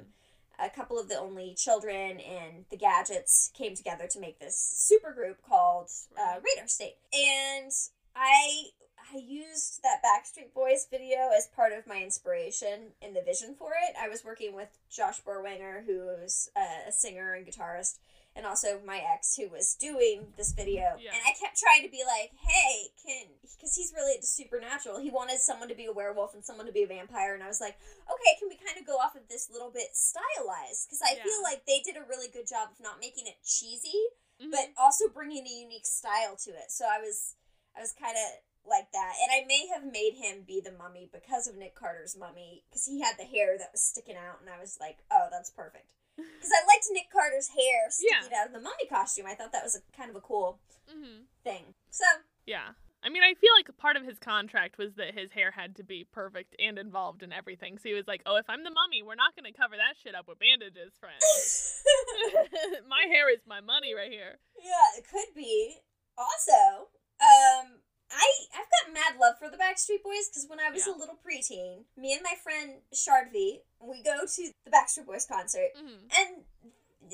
a 0.58 0.70
couple 0.70 0.98
of 0.98 1.08
the 1.08 1.18
Only 1.18 1.54
Children 1.54 2.20
and 2.20 2.64
the 2.70 2.76
Gadgets 2.76 3.50
came 3.54 3.74
together 3.74 4.06
to 4.10 4.20
make 4.20 4.38
this 4.38 4.56
super 4.56 5.12
group 5.12 5.38
called 5.46 5.90
uh, 6.18 6.36
Radar 6.36 6.68
State. 6.68 6.96
And 7.12 7.72
I 8.14 8.70
I 9.12 9.18
used 9.18 9.82
that 9.82 10.02
Backstreet 10.04 10.54
Boys 10.54 10.86
video 10.90 11.30
as 11.36 11.48
part 11.48 11.72
of 11.72 11.86
my 11.86 12.02
inspiration 12.02 12.92
in 13.02 13.14
the 13.14 13.22
vision 13.22 13.54
for 13.58 13.70
it. 13.88 13.96
I 14.00 14.08
was 14.08 14.24
working 14.24 14.54
with 14.54 14.68
Josh 14.90 15.20
Berwanger, 15.22 15.84
who 15.84 16.08
is 16.22 16.48
a 16.56 16.92
singer 16.92 17.34
and 17.34 17.46
guitarist, 17.46 17.98
and 18.36 18.46
also 18.46 18.80
my 18.86 19.02
ex 19.12 19.34
who 19.34 19.48
was 19.48 19.74
doing 19.74 20.32
this 20.36 20.52
video. 20.52 20.94
Yeah. 21.00 21.10
And 21.10 21.20
I 21.26 21.34
kept 21.38 21.58
trying 21.58 21.82
to 21.82 21.90
be 21.90 22.04
like, 22.06 22.30
hey, 22.38 22.90
can, 23.04 23.26
because 23.42 23.74
he's 23.74 23.92
really 23.94 24.14
into 24.14 24.26
supernatural. 24.28 25.00
He 25.00 25.10
wanted 25.10 25.40
someone 25.40 25.68
to 25.68 25.74
be 25.74 25.86
a 25.86 25.92
werewolf 25.92 26.34
and 26.34 26.44
someone 26.44 26.66
to 26.66 26.72
be 26.72 26.84
a 26.84 26.86
vampire. 26.86 27.34
And 27.34 27.42
I 27.42 27.48
was 27.48 27.60
like, 27.60 27.76
okay, 28.06 28.32
can 28.38 28.48
we 28.48 28.56
kind 28.56 28.78
of 28.78 28.86
go 28.86 28.94
off 28.96 29.16
of 29.16 29.26
this 29.28 29.50
little 29.50 29.70
bit 29.70 29.90
stylized? 29.96 30.86
Because 30.86 31.02
I 31.02 31.16
Yeah. 31.16 31.24
feel 31.24 31.42
like 31.42 31.66
they 31.66 31.80
did 31.80 31.96
a 31.96 32.04
really 32.08 32.28
good 32.28 32.46
job 32.46 32.70
of 32.70 32.78
not 32.78 33.00
making 33.00 33.26
it 33.26 33.42
cheesy, 33.44 33.98
Mhm. 34.40 34.52
but 34.52 34.70
also 34.78 35.08
bringing 35.08 35.44
a 35.46 35.50
unique 35.50 35.86
style 35.86 36.36
to 36.44 36.50
it. 36.50 36.70
So 36.70 36.86
I 36.86 37.00
was, 37.00 37.34
I 37.74 37.80
was 37.80 37.92
kind 37.92 38.16
of 38.16 38.42
like 38.68 38.92
that. 38.92 39.14
And 39.22 39.30
I 39.32 39.46
may 39.46 39.66
have 39.72 39.84
made 39.84 40.14
him 40.20 40.44
be 40.46 40.60
the 40.60 40.72
mummy 40.72 41.08
because 41.12 41.46
of 41.46 41.56
Nick 41.56 41.74
Carter's 41.74 42.16
mummy, 42.18 42.64
because 42.68 42.86
he 42.86 43.00
had 43.00 43.16
the 43.18 43.24
hair 43.24 43.56
that 43.58 43.72
was 43.72 43.80
sticking 43.80 44.16
out. 44.16 44.40
And 44.40 44.50
I 44.50 44.60
was 44.60 44.78
like, 44.80 44.98
oh, 45.10 45.28
that's 45.30 45.50
perfect. 45.50 45.92
Because 46.20 46.50
I 46.52 46.66
liked 46.66 46.86
Nick 46.92 47.10
Carter's 47.10 47.48
hair 47.48 47.88
sticking 47.88 48.36
out 48.36 48.48
of 48.48 48.52
the 48.52 48.60
mummy 48.60 48.84
costume. 48.88 49.24
I 49.26 49.34
thought 49.34 49.52
that 49.52 49.64
was 49.64 49.74
a 49.76 49.96
kind 49.96 50.10
of 50.10 50.16
a 50.16 50.20
cool 50.20 50.58
Mhm. 50.92 51.24
thing. 51.44 51.74
So 51.90 52.04
Yeah. 52.44 52.74
I 53.02 53.08
mean, 53.08 53.22
I 53.22 53.32
feel 53.32 53.54
like 53.56 53.74
part 53.78 53.96
of 53.96 54.04
his 54.04 54.18
contract 54.18 54.76
was 54.76 54.92
that 54.96 55.14
his 55.14 55.32
hair 55.32 55.50
had 55.52 55.74
to 55.76 55.82
be 55.82 56.04
perfect 56.04 56.54
and 56.58 56.78
involved 56.78 57.22
in 57.22 57.32
everything. 57.32 57.78
So 57.78 57.88
he 57.88 57.94
was 57.94 58.06
like, 58.06 58.20
"Oh, 58.26 58.36
if 58.36 58.44
I'm 58.50 58.62
the 58.62 58.70
mummy, 58.70 59.02
we're 59.02 59.14
not 59.14 59.34
going 59.34 59.50
to 59.50 59.56
cover 59.58 59.74
that 59.78 59.96
shit 59.96 60.14
up 60.14 60.28
with 60.28 60.38
bandages, 60.38 60.92
friend. 61.00 61.16
my 62.88 63.04
hair 63.08 63.32
is 63.32 63.40
my 63.46 63.60
money 63.60 63.94
right 63.94 64.10
here." 64.12 64.38
yeah, 64.60 64.98
it 64.98 65.08
could 65.08 65.32
be. 65.34 65.78
Also, 66.18 66.90
um, 67.20 67.80
I 68.10 68.26
I've 68.54 68.66
got 68.70 68.92
mad 68.92 69.20
love 69.20 69.38
for 69.38 69.48
the 69.48 69.56
Backstreet 69.56 70.02
Boys 70.02 70.28
because 70.28 70.46
when 70.48 70.58
I 70.60 70.70
was 70.70 70.86
Yeah. 70.86 70.94
a 70.94 70.96
little 70.98 71.16
preteen, 71.24 71.84
me 71.96 72.12
and 72.12 72.22
my 72.22 72.34
friend 72.42 72.82
Shardvi, 72.92 73.62
we 73.80 74.02
go 74.02 74.26
to 74.26 74.52
the 74.64 74.70
Backstreet 74.70 75.06
Boys 75.06 75.26
concert, 75.26 75.70
Mhm. 75.76 76.10
and 76.18 76.44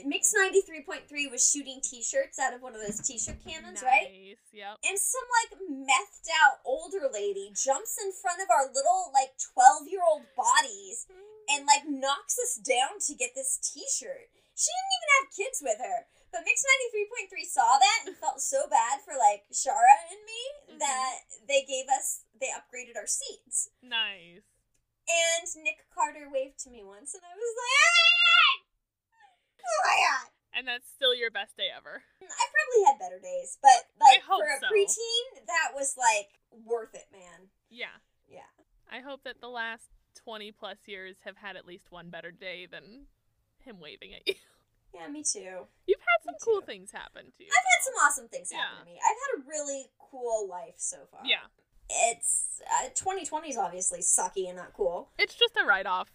Mix 0.05 0.35
ninety 0.35 0.61
three 0.61 0.83
point 0.83 1.09
three 1.09 1.27
was 1.27 1.49
shooting 1.51 1.81
T-shirts 1.81 2.39
out 2.39 2.53
of 2.53 2.61
one 2.61 2.75
of 2.75 2.83
those 2.83 3.01
T-shirt 3.01 3.43
cannons, 3.47 3.81
right? 3.83 4.11
Nice. 4.13 4.37
Yep. 4.53 4.79
And 4.85 4.99
some 4.99 5.25
like 5.41 5.59
methed 5.71 6.29
out 6.43 6.61
older 6.67 7.09
lady 7.09 7.51
jumps 7.55 7.97
in 8.03 8.13
front 8.13 8.43
of 8.43 8.51
our 8.51 8.67
little 8.73 9.11
like 9.15 9.39
twelve 9.39 9.89
year 9.89 10.03
old 10.03 10.25
bodies 10.37 11.07
and 11.49 11.65
like 11.65 11.87
knocks 11.87 12.39
us 12.39 12.57
down 12.57 12.99
to 13.07 13.15
get 13.15 13.35
this 13.35 13.57
t-shirt. 13.57 14.29
She 14.55 14.69
didn't 14.69 14.97
even 14.99 15.09
have 15.23 15.35
kids 15.35 15.63
with 15.63 15.79
her. 15.79 16.07
But 16.37 16.45
Mix 16.45 16.61
93.3 17.33 17.49
saw 17.49 17.79
that 17.81 18.05
and 18.05 18.13
felt 18.21 18.45
so 18.45 18.69
bad 18.69 19.01
for 19.09 19.17
like 19.17 19.49
Shara 19.49 19.97
and 20.13 20.21
me 20.29 20.77
Mhm. 20.77 20.79
that 20.85 21.15
they 21.49 21.65
gave 21.65 21.89
us 21.89 22.25
they 22.37 22.53
upgraded 22.53 22.93
our 23.01 23.07
seats. 23.09 23.71
Nice. 23.81 24.45
And 25.09 25.65
Nick 25.65 25.89
Carter 25.89 26.29
waved 26.29 26.59
to 26.61 26.71
me 26.71 26.85
once 26.85 27.15
and 27.15 27.25
I 27.25 27.33
was 27.33 27.55
like, 27.57 28.69
Oh 29.65 29.81
my 29.89 29.97
god. 29.97 30.31
And 30.53 30.69
that's 30.69 30.89
still 30.93 31.15
your 31.15 31.31
best 31.31 31.57
day 31.57 31.69
ever. 31.75 32.05
I've 32.21 32.29
probably 32.29 32.85
had 32.85 32.99
better 32.99 33.19
days, 33.19 33.57
but 33.63 33.89
like 33.99 34.23
for 34.25 34.45
a 34.45 34.61
so. 34.61 34.67
preteen, 34.69 35.47
that 35.47 35.73
was 35.75 35.97
like 35.97 36.39
worth 36.51 36.95
it, 36.95 37.09
man. 37.13 37.49
Yeah. 37.71 37.97
Yeah. 38.29 38.53
I 38.91 39.01
hope 39.01 39.25
that 39.25 39.41
the 39.41 39.49
last 39.49 39.89
20 40.17 40.53
plus 40.53 40.79
years 40.87 41.17
have 41.25 41.37
had 41.39 41.57
at 41.57 41.67
least 41.67 41.91
one 41.91 42.11
better 42.11 42.31
day 42.31 42.67
than 42.67 43.07
him 43.61 43.81
waving 43.81 44.13
at 44.15 44.27
you. 44.29 44.35
Yeah, 44.99 45.09
me 45.09 45.23
too. 45.23 45.67
You've 45.87 46.01
had 46.01 46.25
some 46.25 46.33
Me 46.35 46.39
cool 46.43 46.61
too. 46.61 46.67
things 46.67 46.91
happen 46.93 47.27
to 47.37 47.45
you. 47.45 47.51
I've 47.51 47.57
had 47.57 47.85
some 47.85 47.95
awesome 48.05 48.29
things 48.29 48.51
happen 48.51 48.81
to 48.81 48.85
me. 48.91 48.99
I've 48.99 49.17
had 49.17 49.43
a 49.45 49.49
really 49.49 49.87
cool 50.11 50.49
life 50.49 50.75
so 50.79 50.99
far. 51.11 51.21
Yeah. 51.25 51.45
It's 51.89 52.61
uh, 52.83 52.89
2020 52.95 53.51
is 53.51 53.57
obviously 53.57 54.01
sucky 54.01 54.49
and 54.49 54.57
not 54.57 54.73
cool, 54.73 55.11
It's 55.19 55.35
just 55.35 55.57
a 55.57 55.65
write 55.65 55.87
off. 55.87 56.09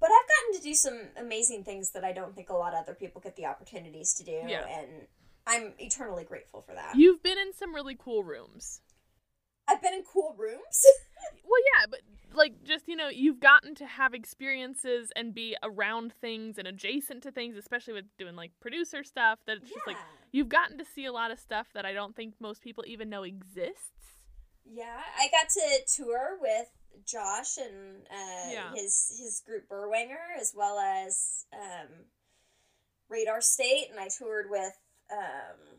but 0.00 0.10
I've 0.10 0.28
gotten 0.28 0.60
to 0.60 0.68
do 0.68 0.74
some 0.74 1.00
amazing 1.16 1.64
things 1.64 1.92
that 1.92 2.04
I 2.04 2.12
don't 2.12 2.34
think 2.34 2.50
a 2.50 2.54
lot 2.54 2.74
of 2.74 2.80
other 2.80 2.94
people 2.94 3.20
get 3.22 3.34
the 3.36 3.46
opportunities 3.46 4.12
to 4.14 4.24
do, 4.24 4.42
Yeah. 4.46 4.66
and 4.66 5.06
I'm 5.46 5.72
eternally 5.78 6.24
grateful 6.24 6.60
for 6.60 6.74
that. 6.74 6.96
You've 6.96 7.22
been 7.22 7.38
in 7.38 7.54
some 7.54 7.74
really 7.74 7.96
cool 7.98 8.24
rooms. 8.24 8.82
I've 9.68 9.80
been 9.80 9.94
in 9.94 10.02
cool 10.04 10.34
rooms. 10.38 10.84
Well, 11.48 11.60
yeah, 11.78 11.86
but 11.88 12.00
like 12.36 12.62
just, 12.64 12.88
you 12.88 12.96
know, 12.96 13.08
you've 13.08 13.40
gotten 13.40 13.74
to 13.76 13.86
have 13.86 14.14
experiences 14.14 15.10
and 15.16 15.34
be 15.34 15.56
around 15.62 16.12
things 16.12 16.58
and 16.58 16.66
adjacent 16.68 17.22
to 17.24 17.30
things, 17.32 17.56
especially 17.56 17.94
with 17.94 18.04
doing 18.18 18.36
like 18.36 18.52
producer 18.60 19.02
stuff 19.02 19.38
that 19.46 19.58
it's 19.58 19.70
just 19.70 19.86
like 19.86 19.96
you've 20.32 20.48
gotten 20.48 20.78
to 20.78 20.84
see 20.84 21.04
a 21.04 21.12
lot 21.12 21.30
of 21.30 21.38
stuff 21.38 21.68
that 21.74 21.84
I 21.86 21.92
don't 21.92 22.14
think 22.14 22.34
most 22.40 22.62
people 22.62 22.84
even 22.86 23.08
know 23.08 23.22
exists. 23.22 23.92
Yeah, 24.64 25.00
I 25.18 25.28
got 25.28 25.48
to 25.50 25.80
tour 25.86 26.38
with 26.40 26.68
Josh 27.04 27.56
and 27.56 28.06
uh, 28.10 28.50
Yeah. 28.50 28.72
his 28.74 29.16
his 29.18 29.42
group 29.46 29.68
Berwanger, 29.68 30.38
as 30.40 30.52
well 30.56 30.78
as 30.78 31.46
um, 31.52 32.06
Radar 33.08 33.40
State, 33.40 33.88
and 33.90 34.00
I 34.00 34.08
toured 34.08 34.50
with 34.50 34.72
um, 35.12 35.78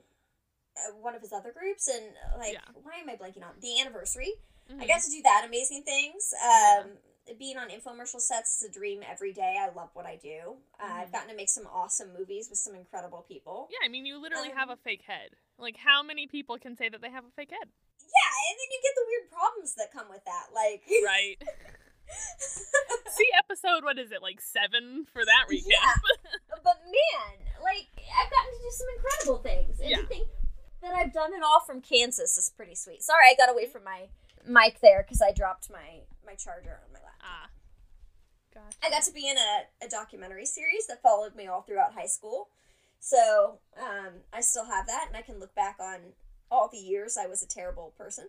uh, 0.78 0.96
one 1.02 1.16
of 1.16 1.22
his 1.22 1.34
other 1.34 1.52
groups. 1.52 1.88
And 1.88 2.06
like, 2.38 2.54
Yeah. 2.54 2.60
why 2.74 3.00
am 3.02 3.10
I 3.10 3.16
blanking 3.16 3.44
on 3.44 3.56
the 3.62 3.82
anniversary? 3.82 4.34
I 4.70 4.74
Mhm. 4.74 4.88
got 4.88 5.02
to 5.02 5.10
do 5.10 5.22
that 5.24 5.44
amazing 5.46 5.84
things. 5.84 6.34
Um, 6.44 6.98
Being 7.38 7.58
on 7.58 7.68
infomercial 7.70 8.22
sets 8.22 8.62
is 8.62 8.70
a 8.70 8.72
dream 8.72 9.04
every 9.04 9.34
day. 9.34 9.58
I 9.60 9.68
love 9.68 9.90
what 9.94 10.06
I 10.06 10.16
do. 10.16 10.62
Uh, 10.80 10.86
I've 10.86 11.10
Mhm. 11.10 11.12
gotten 11.12 11.30
to 11.32 11.36
make 11.36 11.50
some 11.50 11.68
awesome 11.68 12.14
movies 12.14 12.50
with 12.50 12.58
some 12.58 12.74
incredible 12.74 13.24
people. 13.28 13.68
Yeah, 13.70 13.80
I 13.84 13.90
mean, 13.90 14.06
you 14.06 14.18
literally 14.18 14.52
have 14.52 14.70
a 14.70 14.74
Um, 14.74 14.78
fake 14.80 15.02
head. 15.02 15.36
Like, 15.58 15.76
how 15.76 16.02
many 16.02 16.26
people 16.28 16.58
can 16.58 16.78
say 16.78 16.88
that 16.88 17.02
they 17.02 17.10
have 17.10 17.26
a 17.26 17.32
fake 17.32 17.50
head? 17.52 17.70
Yeah, 18.00 18.50
and 18.50 18.58
then 18.60 18.68
you 18.72 18.80
get 18.82 18.96
the 18.96 19.06
weird 19.08 19.30
problems 19.30 19.76
that 19.76 19.92
come 19.92 20.08
with 20.08 20.24
that. 20.24 20.54
Like, 20.54 20.84
Right. 21.04 21.36
See 23.10 23.28
episode, 23.38 23.84
what 23.84 24.00
is 24.00 24.14
it, 24.14 24.22
like 24.22 24.40
seven 24.40 25.06
for 25.12 25.26
that 25.26 25.48
recap? 25.52 25.66
Yeah. 25.68 25.94
but 26.64 26.82
man, 26.86 27.48
like 27.62 27.88
I've 27.98 28.32
gotten 28.32 28.54
to 28.54 28.60
do 28.64 28.72
some 28.72 28.88
incredible 28.96 29.38
things. 29.44 29.80
And 29.82 29.90
Yeah. 29.90 29.98
to 29.98 30.08
think 30.08 30.30
that 30.82 30.94
I've 30.94 31.12
done 31.12 31.34
it 31.34 31.44
all 31.44 31.60
from 31.60 31.82
Kansas 31.82 32.38
is 32.38 32.50
pretty 32.52 32.76
sweet. 32.76 33.04
Sorry, 33.04 33.28
I 33.30 33.36
got 33.36 33.50
away 33.50 33.66
from 33.66 33.84
my 33.84 34.08
mic 34.48 34.80
there 34.82 35.04
because 35.04 35.22
I 35.22 35.32
dropped 35.32 35.70
my 35.70 36.02
my 36.26 36.36
charger 36.36 36.80
on 36.86 36.94
my 36.94 37.00
lap. 37.00 37.22
ah. 37.22 37.50
Gotcha. 38.54 38.78
I 38.84 38.90
got 38.90 39.04
to 39.04 39.12
be 39.14 39.28
in 39.30 39.38
a, 39.38 39.86
a 39.86 39.90
documentary 39.90 40.46
series 40.46 40.88
that 40.88 41.02
followed 41.02 41.36
me 41.36 41.48
all 41.48 41.62
throughout 41.62 41.94
high 41.94 42.08
school. 42.08 42.50
So 43.00 43.60
um, 43.80 44.14
I 44.34 44.42
still 44.42 44.66
have 44.66 44.88
that, 44.88 45.06
and 45.08 45.16
I 45.16 45.22
can 45.22 45.40
look 45.40 45.54
back 45.54 45.78
on 45.80 46.14
all 46.50 46.68
the 46.72 46.80
years 46.80 47.18
I 47.18 47.28
was 47.28 47.44
a 47.44 47.48
terrible 47.48 47.94
person. 47.98 48.26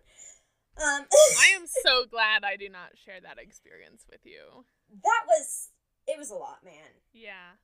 Um, 0.77 1.05
I 1.39 1.55
am 1.55 1.65
so 1.65 2.05
glad 2.05 2.43
I 2.43 2.55
do 2.57 2.69
not 2.69 2.91
share 2.95 3.19
that 3.21 3.39
experience 3.39 4.05
with 4.09 4.21
you. 4.23 4.65
that 5.03 5.21
was 5.27 5.69
it 6.07 6.17
was 6.17 6.29
a 6.29 6.35
lot, 6.35 6.59
man. 6.63 6.93
Yeah. 7.13 7.57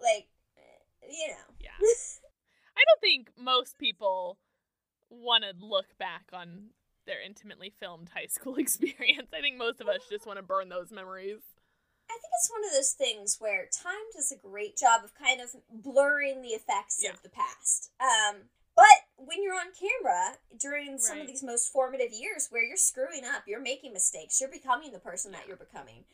Like, 0.00 0.28
eh, 0.56 1.08
you 1.10 1.28
know, 1.28 1.54
Yeah. 1.58 1.70
I 2.76 2.82
don't 2.86 3.00
think 3.00 3.30
most 3.38 3.78
people 3.78 4.38
want 5.10 5.44
to 5.44 5.52
look 5.64 5.96
back 5.98 6.24
on 6.32 6.70
their 7.06 7.20
intimately 7.20 7.70
filmed 7.70 8.10
high 8.14 8.26
school 8.26 8.56
experience. 8.64 9.28
I 9.36 9.40
think 9.40 9.56
most 9.58 9.80
of 9.80 9.88
us 9.88 10.00
just 10.10 10.26
want 10.26 10.38
to 10.38 10.42
burn 10.42 10.68
those 10.68 10.90
memories. 10.90 11.40
I 12.10 12.12
think 12.14 12.32
it's 12.38 12.50
one 12.50 12.64
of 12.64 12.70
those 12.72 12.92
things 12.92 13.36
where 13.40 13.66
time 13.72 14.04
does 14.14 14.30
a 14.30 14.36
great 14.36 14.76
job 14.76 15.02
of 15.04 15.14
kind 15.14 15.40
of 15.40 15.54
blurring 15.70 16.42
the 16.42 16.48
effects 16.50 17.00
Yeah. 17.02 17.10
of 17.10 17.22
the 17.22 17.30
past. 17.30 17.90
Um, 17.98 18.42
but 18.76 18.84
when 19.16 19.42
you're 19.42 19.54
on 19.54 19.72
camera 19.72 20.36
during 20.58 20.98
some 20.98 21.18
Right. 21.18 21.22
of 21.22 21.28
these 21.28 21.42
most 21.42 21.72
formative 21.72 22.12
years 22.12 22.48
where 22.50 22.62
you're 22.62 22.76
screwing 22.76 23.24
up, 23.24 23.44
you're 23.46 23.60
making 23.60 23.92
mistakes, 23.92 24.40
you're 24.40 24.50
becoming 24.50 24.92
the 24.92 24.98
person 24.98 25.32
that 25.32 25.46
you're 25.48 25.56
becoming. 25.56 26.04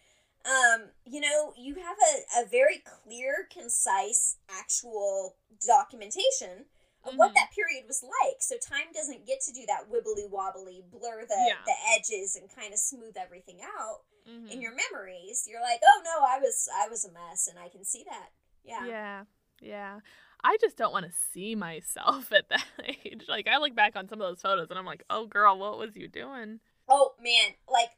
Um, 0.44 0.90
you 1.04 1.20
know, 1.20 1.52
you 1.56 1.74
have 1.74 1.96
a, 1.98 2.42
a 2.42 2.46
very 2.46 2.78
clear, 2.78 3.46
concise, 3.52 4.36
actual 4.48 5.36
documentation 5.66 6.66
of 7.04 7.14
what 7.14 7.32
that 7.34 7.50
period 7.54 7.84
was 7.86 8.02
like. 8.02 8.40
So 8.40 8.56
time 8.56 8.92
doesn't 8.94 9.26
get 9.26 9.40
to 9.42 9.52
do 9.52 9.64
that 9.66 9.90
wibbly 9.90 10.28
wobbly, 10.28 10.82
blur 10.90 11.24
the, 11.26 11.34
Yeah. 11.48 11.62
the 11.64 11.74
edges 11.96 12.36
and 12.36 12.48
kind 12.54 12.72
of 12.72 12.78
smooth 12.78 13.16
everything 13.16 13.60
out 13.62 14.00
Mhm. 14.28 14.50
in 14.52 14.60
your 14.60 14.74
memories 14.74 15.46
you're 15.48 15.62
like 15.62 15.80
oh 15.82 16.02
no 16.04 16.20
i 16.28 16.38
was 16.38 16.68
i 16.76 16.86
was 16.88 17.06
a 17.06 17.10
mess 17.10 17.48
and 17.48 17.58
i 17.58 17.70
can 17.70 17.82
see 17.86 18.04
that 18.04 18.28
yeah 18.62 18.84
Yeah. 18.86 19.24
Yeah. 19.62 20.00
I 20.44 20.56
just 20.60 20.76
don't 20.76 20.92
want 20.92 21.06
to 21.06 21.12
see 21.32 21.54
myself 21.54 22.30
at 22.38 22.48
that 22.50 22.64
age. 23.04 23.24
Like 23.28 23.48
I 23.48 23.56
look 23.58 23.74
back 23.74 23.96
on 23.96 24.08
some 24.08 24.20
of 24.20 24.28
those 24.28 24.40
photos 24.42 24.68
and 24.70 24.78
I'm 24.78 24.84
like, 24.86 25.04
"Oh 25.10 25.26
girl, 25.26 25.58
what 25.58 25.78
was 25.78 25.96
you 25.96 26.06
doing?" 26.08 26.60
oh 26.88 27.14
man 27.22 27.54
like 27.68 27.90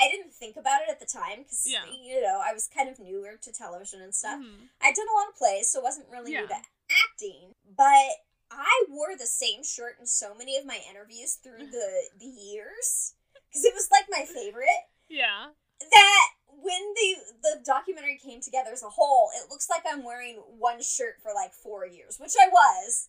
i 0.00 0.08
didn't 0.10 0.32
think 0.32 0.56
about 0.56 0.80
it 0.82 0.88
at 0.88 0.98
the 1.00 1.06
time 1.06 1.42
because 1.42 1.64
Yeah. 1.66 1.84
you 1.86 2.20
know 2.22 2.40
i 2.44 2.52
was 2.52 2.66
kind 2.68 2.88
of 2.88 2.98
newer 2.98 3.36
to 3.42 3.52
television 3.52 4.00
and 4.00 4.14
stuff 4.14 4.38
Mhm. 4.40 4.68
i'd 4.80 4.94
done 4.94 5.06
a 5.08 5.12
lot 5.18 5.28
of 5.28 5.34
plays 5.36 5.70
so 5.70 5.80
it 5.80 5.82
wasn't 5.82 6.08
really 6.08 6.30
new 6.32 6.46
to 6.46 6.54
acting 7.12 7.54
but 7.76 8.10
i 8.50 8.84
wore 8.88 9.16
the 9.18 9.26
same 9.26 9.62
shirt 9.64 9.96
in 10.00 10.06
so 10.06 10.34
many 10.34 10.56
of 10.56 10.64
my 10.66 10.78
interviews 10.88 11.34
through 11.42 11.66
the 11.70 11.88
the 12.18 12.26
years 12.26 13.14
because 13.48 13.64
it 13.64 13.74
was 13.74 13.88
like 13.90 14.06
my 14.10 14.24
favorite 14.24 14.88
Yeah. 15.08 15.52
that 15.80 16.26
when 16.60 16.82
the 16.98 17.14
the 17.42 17.54
documentary 17.64 18.18
came 18.18 18.40
together 18.40 18.70
as 18.72 18.82
a 18.82 18.90
whole, 18.90 19.30
it 19.38 19.48
looks 19.48 19.70
like 19.70 19.82
I'm 19.86 20.02
wearing 20.04 20.42
one 20.58 20.82
shirt 20.82 21.22
for 21.22 21.30
like 21.32 21.52
four 21.54 21.86
years, 21.86 22.18
which 22.18 22.34
I 22.34 22.48
was. 22.50 23.08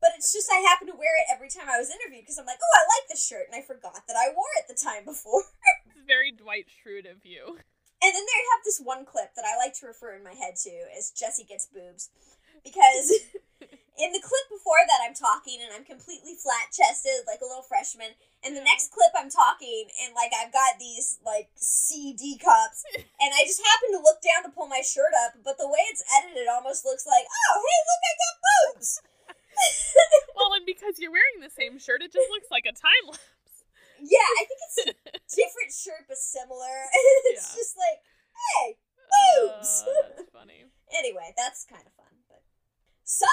But 0.00 0.12
it's 0.14 0.32
just 0.32 0.46
I 0.52 0.60
happen 0.62 0.86
to 0.86 0.94
wear 0.94 1.10
it 1.18 1.26
every 1.34 1.48
time 1.50 1.66
I 1.68 1.80
was 1.82 1.90
interviewed 1.90 2.22
because 2.22 2.38
I'm 2.38 2.46
like, 2.46 2.62
oh, 2.62 2.74
I 2.78 2.84
like 2.86 3.08
this 3.10 3.26
shirt, 3.26 3.50
and 3.50 3.58
I 3.58 3.66
forgot 3.66 4.06
that 4.06 4.14
I 4.14 4.30
wore 4.30 4.54
it 4.60 4.68
the 4.70 4.78
time 4.78 5.04
before. 5.04 5.42
It's 5.90 6.06
very 6.06 6.30
Dwight 6.30 6.66
Schrute 6.70 7.10
of 7.10 7.26
you. 7.26 7.58
And 7.58 8.12
then 8.14 8.22
they 8.22 8.40
have 8.54 8.62
this 8.64 8.78
one 8.78 9.04
clip 9.04 9.34
that 9.34 9.44
I 9.44 9.56
like 9.58 9.74
to 9.80 9.86
refer 9.90 10.14
in 10.14 10.22
my 10.22 10.34
head 10.38 10.54
to 10.62 10.70
as 10.96 11.10
Jesse 11.10 11.42
gets 11.42 11.66
boobs. 11.66 12.10
Because 12.62 13.10
in 13.96 14.12
the 14.12 14.20
clip 14.20 14.46
before 14.52 14.80
that, 14.86 15.00
I'm 15.04 15.16
talking 15.16 15.58
and 15.64 15.72
I'm 15.72 15.84
completely 15.84 16.36
flat 16.36 16.68
chested, 16.72 17.24
like 17.26 17.40
a 17.40 17.48
little 17.48 17.64
freshman. 17.64 18.12
And 18.44 18.52
the 18.54 18.62
next 18.62 18.92
clip, 18.92 19.10
I'm 19.16 19.32
talking 19.32 19.88
and 20.04 20.12
like 20.14 20.30
I've 20.36 20.52
got 20.52 20.76
these 20.78 21.18
like 21.24 21.48
CD 21.56 22.36
cups. 22.38 22.84
And 23.16 23.32
I 23.32 23.42
just 23.48 23.58
happen 23.64 23.96
to 23.96 24.04
look 24.04 24.20
down 24.22 24.44
to 24.44 24.52
pull 24.54 24.68
my 24.68 24.84
shirt 24.84 25.10
up, 25.26 25.40
but 25.42 25.56
the 25.58 25.66
way 25.66 25.80
it's 25.90 26.04
edited 26.20 26.46
almost 26.46 26.84
looks 26.84 27.08
like, 27.08 27.24
oh, 27.24 27.56
hey, 27.58 27.80
look, 27.88 28.02
I 28.04 28.12
got 28.20 28.34
boobs. 28.44 28.90
Well, 30.36 30.52
and 30.52 30.66
because 30.68 31.00
you're 31.00 31.10
wearing 31.10 31.40
the 31.40 31.48
same 31.50 31.80
shirt, 31.80 32.04
it 32.04 32.12
just 32.12 32.28
looks 32.28 32.52
like 32.52 32.68
a 32.68 32.76
time 32.76 33.08
lapse. 33.08 33.64
yeah, 34.04 34.28
I 34.36 34.44
think 34.44 34.60
it's 34.68 34.78
a 34.84 34.92
different 35.40 35.72
shirt, 35.72 36.04
but 36.06 36.20
similar. 36.20 36.84
it's 37.32 37.48
Yeah. 37.50 37.56
just 37.56 37.74
like, 37.80 37.98
hey, 38.36 38.76
Uh, 39.00 39.56
boobs. 39.56 39.84
that's 40.20 40.30
funny. 40.30 40.68
Anyway, 40.92 41.32
that's 41.40 41.64
kind 41.64 41.82
of 41.88 41.95
so 43.08 43.26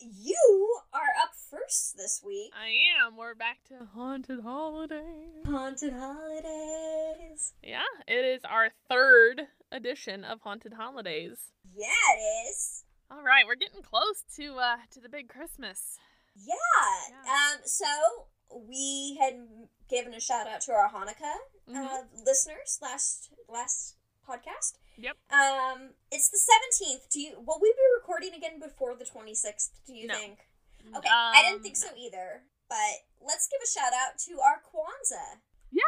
you 0.00 0.80
are 0.92 1.14
up 1.22 1.30
first 1.50 1.96
this 1.96 2.20
week. 2.26 2.50
I 2.52 2.70
am. 3.06 3.16
We're 3.16 3.36
back 3.36 3.58
to 3.68 3.86
haunted 3.94 4.40
Holidays. 4.42 5.44
Haunted 5.46 5.92
holidays. 5.92 7.52
Yeah, 7.62 7.86
it 8.08 8.24
is 8.24 8.40
our 8.44 8.70
third 8.88 9.42
edition 9.70 10.24
of 10.24 10.40
haunted 10.40 10.72
holidays. 10.74 11.38
Yeah, 11.76 11.86
it 12.16 12.48
is. 12.50 12.84
All 13.08 13.22
right, 13.22 13.44
we're 13.46 13.54
getting 13.54 13.82
close 13.82 14.24
to 14.36 14.56
uh 14.56 14.76
to 14.94 15.00
the 15.00 15.08
big 15.08 15.28
Christmas. 15.28 15.96
Yeah. 16.34 16.54
Yeah. 17.10 17.32
Um. 17.54 17.60
So 17.66 17.86
we 18.68 19.16
had 19.20 19.34
given 19.88 20.12
a 20.12 20.20
shout 20.20 20.48
out 20.48 20.60
to 20.62 20.72
our 20.72 20.90
Hanukkah 20.90 21.38
uh, 21.68 21.72
Mhm. 21.72 22.24
listeners 22.26 22.78
last 22.82 23.30
last 23.48 23.94
podcast. 24.28 24.74
Yep. 24.96 25.16
Um. 25.32 25.90
It's 26.10 26.30
the 26.30 26.38
seventeenth. 26.38 27.10
Do 27.12 27.20
you? 27.20 27.34
Will 27.46 27.58
we 27.60 27.72
be 27.72 27.86
recording 28.10 28.34
again 28.34 28.58
before 28.58 28.96
the 28.96 29.04
twenty 29.04 29.34
sixth? 29.34 29.70
Do 29.86 29.94
you 29.94 30.06
No. 30.08 30.14
think? 30.14 30.38
Okay. 30.96 31.08
I 31.08 31.42
didn't 31.42 31.56
Um, 31.58 31.62
think 31.62 31.76
so 31.76 31.88
either. 31.96 32.42
But 32.68 33.06
let's 33.20 33.46
give 33.48 33.60
a 33.62 33.66
shout 33.70 33.92
out 33.92 34.18
to 34.26 34.40
our 34.40 34.62
Kwanzaa. 34.62 35.40
Yeah. 35.70 35.82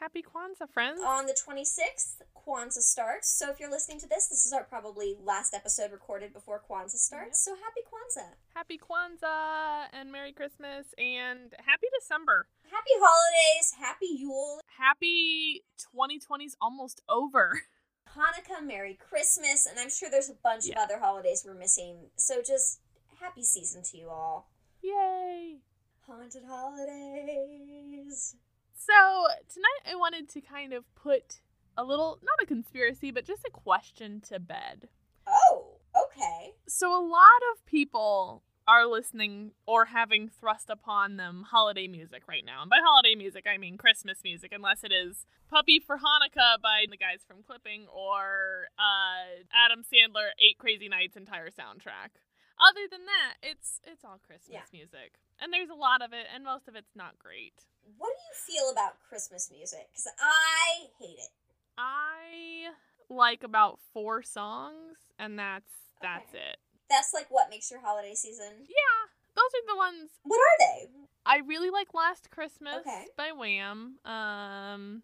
Happy 0.00 0.22
Kwanzaa, 0.22 0.68
friends. 0.68 1.00
On 1.00 1.26
the 1.26 1.32
26th, 1.34 2.22
Kwanzaa 2.34 2.80
starts. 2.82 3.28
So 3.28 3.50
if 3.50 3.60
you're 3.60 3.70
listening 3.70 4.00
to 4.00 4.08
this, 4.08 4.26
this 4.28 4.44
is 4.44 4.52
our 4.52 4.64
probably 4.64 5.14
last 5.20 5.54
episode 5.54 5.92
recorded 5.92 6.32
before 6.32 6.60
Kwanzaa 6.68 6.96
starts. 6.98 7.40
So 7.44 7.54
happy 7.54 7.82
Kwanzaa. 7.90 8.34
Happy 8.54 8.78
Kwanzaa 8.78 9.88
and 9.92 10.10
Merry 10.10 10.32
Christmas 10.32 10.86
and 10.98 11.54
Happy 11.64 11.86
December. 11.98 12.48
Happy 12.64 12.90
holidays. 12.98 13.74
Happy 13.78 14.06
Yule. 14.18 14.60
Happy 14.66 15.64
2020's 15.78 16.56
almost 16.60 17.00
over. 17.08 17.62
Hanukkah. 18.16 18.64
Merry 18.66 18.94
Christmas. 18.94 19.66
And 19.66 19.78
I'm 19.78 19.90
sure 19.90 20.08
there's 20.10 20.30
a 20.30 20.34
bunch 20.42 20.66
Yeah. 20.66 20.78
of 20.82 20.84
other 20.90 20.98
holidays 21.00 21.44
we're 21.46 21.54
missing. 21.54 22.10
So 22.16 22.42
just 22.42 22.80
happy 23.20 23.42
season 23.44 23.82
to 23.84 23.96
you 23.98 24.08
all. 24.10 24.48
Yay! 24.82 25.60
Haunted 26.06 26.42
holidays. 26.46 28.36
So, 28.74 29.26
tonight 29.52 29.82
I 29.90 29.94
wanted 29.94 30.28
to 30.30 30.40
kind 30.40 30.72
of 30.72 30.84
put 30.96 31.40
a 31.76 31.84
little, 31.84 32.18
not 32.22 32.42
a 32.42 32.46
conspiracy, 32.46 33.12
but 33.12 33.24
just 33.24 33.44
a 33.46 33.50
question 33.50 34.20
to 34.22 34.40
bed. 34.40 34.88
Oh, 35.26 35.76
okay. 36.06 36.54
So, 36.66 36.90
a 36.92 36.98
lot 37.04 37.42
of 37.52 37.64
people 37.64 38.42
are 38.66 38.86
listening 38.86 39.52
or 39.66 39.86
having 39.86 40.28
thrust 40.28 40.70
upon 40.70 41.16
them 41.16 41.46
holiday 41.50 41.88
music 41.88 42.22
right 42.28 42.44
now. 42.44 42.62
And 42.62 42.70
by 42.70 42.78
holiday 42.82 43.14
music, 43.14 43.46
I 43.52 43.58
mean 43.58 43.76
Christmas 43.76 44.18
music, 44.22 44.52
unless 44.54 44.84
it 44.84 44.92
is 44.92 45.26
Puppy 45.50 45.80
for 45.80 45.96
Hanukkah 45.98 46.60
by 46.62 46.86
the 46.90 46.96
guys 46.96 47.20
from 47.26 47.42
Clipping 47.42 47.86
or 47.88 48.68
uh, 48.78 49.42
Adam 49.52 49.82
Sandler 49.82 50.30
Eight 50.38 50.58
Crazy 50.58 50.88
Nights 50.88 51.16
entire 51.16 51.50
soundtrack. 51.50 52.14
Other 52.60 52.86
than 52.90 53.06
that, 53.06 53.34
it's 53.42 53.80
it's 53.84 54.04
all 54.04 54.20
Christmas 54.24 54.54
Yeah. 54.54 54.70
music. 54.72 55.18
And 55.40 55.52
there's 55.52 55.70
a 55.70 55.74
lot 55.74 56.02
of 56.02 56.12
it, 56.12 56.26
and 56.32 56.44
most 56.44 56.68
of 56.68 56.76
it's 56.76 56.94
not 56.94 57.18
great. 57.18 57.54
What 57.98 58.08
do 58.14 58.22
you 58.30 58.34
feel 58.60 58.70
about 58.70 59.02
Christmas 59.08 59.50
music? 59.50 59.88
Because 59.90 60.06
I 60.20 60.86
hate 61.00 61.18
it. 61.18 61.30
I 61.76 62.70
like 63.08 63.42
about 63.42 63.80
four 63.92 64.22
songs, 64.22 64.98
and 65.18 65.38
that's 65.38 65.72
that's 66.00 66.30
Okay. 66.30 66.38
it. 66.38 66.58
That's 66.90 67.12
like 67.14 67.26
what 67.30 67.48
makes 67.50 67.70
your 67.70 67.80
holiday 67.80 68.14
season. 68.14 68.52
Yeah, 68.68 69.00
those 69.34 69.44
are 69.54 69.66
the 69.74 69.76
ones 69.76 70.10
What 70.24 70.36
are 70.38 70.58
they? 70.58 70.88
I 71.24 71.38
really 71.46 71.70
like 71.70 71.94
Last 71.94 72.30
Christmas 72.30 72.76
Okay. 72.80 73.06
by 73.16 73.30
Wham. 73.32 73.98
Um, 74.04 75.02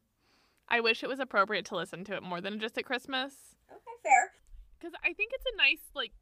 I 0.69 0.81
wish 0.81 1.03
it 1.03 1.09
was 1.09 1.21
appropriate 1.21 1.65
to 1.67 1.77
listen 1.77 2.05
to 2.05 2.15
it 2.17 2.23
more 2.23 2.41
than 2.41 2.59
just 2.61 2.77
at 2.77 2.85
Christmas, 2.85 3.35
Okay, 3.71 3.97
fair. 4.03 4.33
because 4.79 4.93
I 5.05 5.13
think 5.15 5.33
it's 5.33 5.45
a 5.53 5.57
nice 5.57 5.81
like 5.95 6.13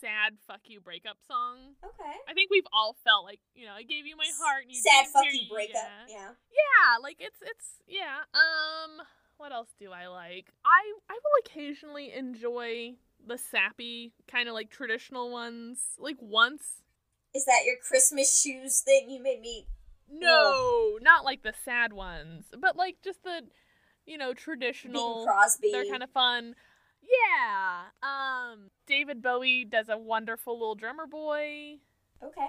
sad 0.00 0.34
fuck 0.46 0.60
you 0.66 0.80
breakup 0.80 1.16
song. 1.26 1.76
Okay. 1.82 2.12
I 2.28 2.34
think 2.34 2.50
we've 2.50 2.66
all 2.72 2.96
felt 3.04 3.24
like 3.24 3.40
you 3.54 3.64
know 3.64 3.72
I 3.72 3.82
gave 3.84 4.06
you 4.06 4.16
my 4.16 4.28
heart 4.42 4.64
and 4.64 4.72
you 4.72 4.80
Sad 4.82 5.06
fuck 5.06 5.24
you 5.32 5.48
breakup. 5.50 5.76
Yeah. 6.08 6.14
Yeah. 6.16 6.28
yeah, 6.52 6.98
like 7.02 7.16
it's 7.20 7.38
it's 7.40 7.66
yeah. 7.88 8.26
Um, 8.34 9.00
what 9.38 9.52
else 9.52 9.68
do 9.78 9.92
I 9.92 10.08
like? 10.08 10.50
I 10.66 10.82
I 11.08 11.14
will 11.14 11.40
occasionally 11.46 12.12
enjoy 12.12 12.94
the 13.26 13.38
sappy 13.38 14.12
kind 14.30 14.48
of 14.48 14.54
like 14.54 14.70
traditional 14.70 15.30
ones. 15.30 15.78
Like 15.98 16.16
once 16.20 16.82
Is 17.34 17.44
that 17.46 17.62
your 17.64 17.76
Christmas 17.86 18.40
shoes 18.40 18.80
thing 18.80 19.10
you 19.10 19.22
made 19.22 19.40
me? 19.40 19.66
No, 20.10 20.98
not 21.00 21.24
like 21.24 21.42
the 21.42 21.54
sad 21.64 21.92
ones, 21.92 22.44
but 22.58 22.76
like 22.76 22.96
just 23.02 23.22
the, 23.24 23.42
you 24.06 24.18
know, 24.18 24.34
traditional 24.34 25.16
Bing. 25.16 25.26
Crosby. 25.26 25.68
They're 25.72 25.90
kind 25.90 26.02
of 26.02 26.10
fun. 26.10 26.54
Yeah. 27.02 27.82
Um, 28.02 28.70
David 28.86 29.22
Bowie 29.22 29.64
does 29.64 29.88
a 29.88 29.98
wonderful 29.98 30.58
little 30.58 30.74
drummer 30.74 31.06
boy. 31.06 31.78
Okay. 32.22 32.48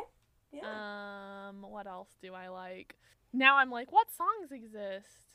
Yeah. 0.51 1.49
Um, 1.49 1.61
what 1.61 1.87
else 1.87 2.09
do 2.21 2.33
I 2.33 2.49
like? 2.49 2.95
Now 3.33 3.57
I'm 3.57 3.69
like, 3.69 3.91
what 3.91 4.07
songs 4.15 4.51
exist? 4.51 5.34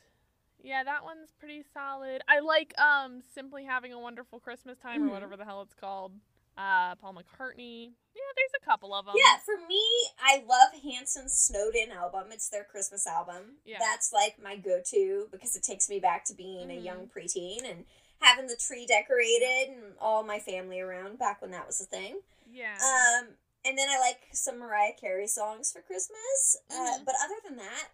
Yeah, 0.63 0.83
that 0.83 1.03
one's 1.03 1.31
pretty 1.39 1.63
solid. 1.73 2.21
I 2.27 2.39
like 2.39 2.73
um 2.79 3.21
simply 3.33 3.65
having 3.65 3.93
a 3.93 3.99
wonderful 3.99 4.39
Christmas 4.39 4.77
time 4.79 5.01
Mhm. 5.01 5.07
or 5.09 5.11
whatever 5.11 5.35
the 5.37 5.45
hell 5.45 5.61
it's 5.61 5.73
called. 5.73 6.13
Uh, 6.57 6.95
Paul 6.95 7.13
McCartney. 7.15 7.93
Yeah, 8.13 8.21
there's 8.35 8.51
a 8.61 8.65
couple 8.65 8.93
of 8.93 9.05
them. 9.05 9.15
yeah, 9.17 9.37
for 9.37 9.57
me, 9.67 9.81
I 10.19 10.43
love 10.45 10.73
Hanson's 10.83 11.33
Snowed 11.33 11.75
In 11.75 11.91
album. 11.91 12.31
It's 12.31 12.49
their 12.49 12.65
Christmas 12.65 13.07
album. 13.07 13.57
Yeah. 13.65 13.79
That's 13.79 14.11
like 14.11 14.37
my 14.37 14.57
go-to 14.57 15.29
because 15.31 15.55
it 15.55 15.63
takes 15.63 15.89
me 15.89 15.99
back 15.99 16.25
to 16.25 16.33
being 16.33 16.69
a 16.69 16.77
Mhm. 16.77 16.83
young 16.83 17.07
preteen 17.07 17.63
and 17.63 17.85
having 18.19 18.47
the 18.47 18.57
tree 18.57 18.85
decorated 18.85 19.69
and 19.69 19.97
all 19.97 20.23
my 20.23 20.39
family 20.39 20.79
around 20.81 21.17
back 21.17 21.41
when 21.41 21.51
that 21.51 21.65
was 21.65 21.79
a 21.81 21.85
thing. 21.85 22.21
Yeah. 22.45 22.77
Um, 22.77 23.37
and 23.63 23.77
then 23.77 23.89
I 23.89 23.97
like 23.97 24.27
some 24.33 24.57
Mariah 24.59 24.93
Carey 24.93 25.27
songs 25.27 25.71
for 25.71 25.81
Christmas. 25.81 26.57
Uh, 26.69 26.73
Mhm. 26.99 27.05
but 27.05 27.15
other 27.23 27.39
than 27.45 27.55
that, 27.55 27.91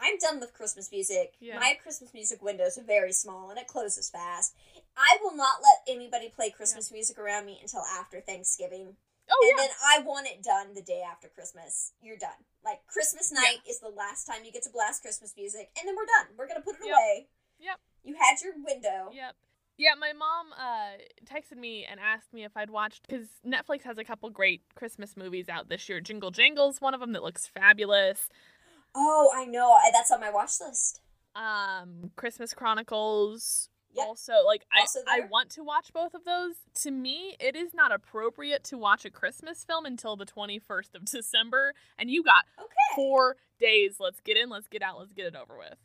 I'm 0.00 0.18
done 0.18 0.40
with 0.40 0.52
Christmas 0.54 0.90
music. 0.90 1.34
Yeah. 1.40 1.58
My 1.58 1.74
Christmas 1.82 2.12
music 2.14 2.42
window 2.42 2.64
is 2.64 2.78
very 2.86 3.12
small 3.12 3.50
and 3.50 3.58
it 3.58 3.66
closes 3.66 4.10
fast. 4.10 4.54
I 4.96 5.18
will 5.22 5.36
not 5.36 5.56
let 5.62 5.94
anybody 5.94 6.28
play 6.34 6.50
Christmas 6.50 6.90
music 6.90 7.18
around 7.18 7.46
me 7.46 7.58
until 7.60 7.82
after 7.98 8.20
Thanksgiving. 8.20 8.96
oh 9.30 9.38
and 9.42 9.50
yeah. 9.58 9.62
then 9.62 9.70
I 9.86 10.02
want 10.04 10.26
it 10.26 10.42
done 10.42 10.74
the 10.74 10.82
day 10.82 11.02
after 11.08 11.28
Christmas. 11.28 11.92
You're 12.02 12.16
done. 12.18 12.30
Like 12.64 12.80
Christmas 12.86 13.30
night 13.32 13.58
is 13.68 13.80
the 13.80 13.88
last 13.88 14.24
time 14.26 14.44
you 14.44 14.52
get 14.52 14.64
to 14.64 14.70
blast 14.70 15.02
Christmas 15.02 15.32
music, 15.36 15.70
and 15.78 15.86
then 15.88 15.94
we're 15.96 16.04
done. 16.06 16.34
We're 16.36 16.48
gonna 16.48 16.60
put 16.60 16.74
it 16.76 16.86
Yep. 16.86 16.94
away. 16.94 17.26
Yep. 17.60 17.78
You 18.04 18.14
had 18.14 18.40
your 18.42 18.54
window. 18.56 19.10
Yep. 19.12 19.34
Yeah, 19.78 19.94
my 19.98 20.12
mom 20.12 20.52
uh, 20.58 20.98
texted 21.24 21.56
me 21.58 21.86
and 21.90 21.98
asked 21.98 22.34
me 22.34 22.44
if 22.44 22.54
I'd 22.54 22.68
watched 22.68 23.06
because 23.08 23.26
Netflix 23.46 23.82
has 23.84 23.96
a 23.96 24.04
couple 24.04 24.28
great 24.28 24.60
Christmas 24.74 25.16
movies 25.16 25.48
out 25.48 25.70
this 25.70 25.88
year. 25.88 26.00
Jingle 26.02 26.30
Jangle's, 26.30 26.82
one 26.82 26.92
of 26.92 27.00
them 27.00 27.12
that 27.12 27.22
looks 27.22 27.46
fabulous. 27.46 28.28
Oh, 28.94 29.30
I 29.34 29.44
know. 29.46 29.72
I, 29.72 29.90
that's 29.92 30.10
on 30.10 30.20
my 30.20 30.30
watch 30.30 30.52
list. 30.60 31.00
Um, 31.34 32.10
Christmas 32.16 32.52
Chronicles. 32.54 33.68
Yep. 33.96 34.06
Also, 34.06 34.32
like 34.46 34.62
I, 34.72 34.80
Also 34.82 35.00
I 35.08 35.20
there. 35.20 35.28
want 35.28 35.50
to 35.50 35.64
watch 35.64 35.92
both 35.92 36.14
of 36.14 36.24
those. 36.24 36.54
To 36.82 36.90
me, 36.92 37.34
it 37.40 37.56
is 37.56 37.74
not 37.74 37.90
appropriate 37.92 38.62
to 38.64 38.78
watch 38.78 39.04
a 39.04 39.10
Christmas 39.10 39.64
film 39.64 39.84
until 39.84 40.16
the 40.16 40.24
twenty 40.24 40.58
first 40.60 40.94
of 40.94 41.04
December, 41.10 41.74
and 41.98 42.08
you 42.10 42.22
got 42.22 42.44
Okay. 42.58 42.94
four 42.94 43.36
days. 43.58 43.96
Let's 43.98 44.20
get 44.20 44.36
in, 44.36 44.48
let's 44.48 44.68
get 44.68 44.82
out, 44.82 44.98
let's 44.98 45.12
get 45.12 45.26
it 45.26 45.34
over 45.34 45.58
with. 45.58 45.76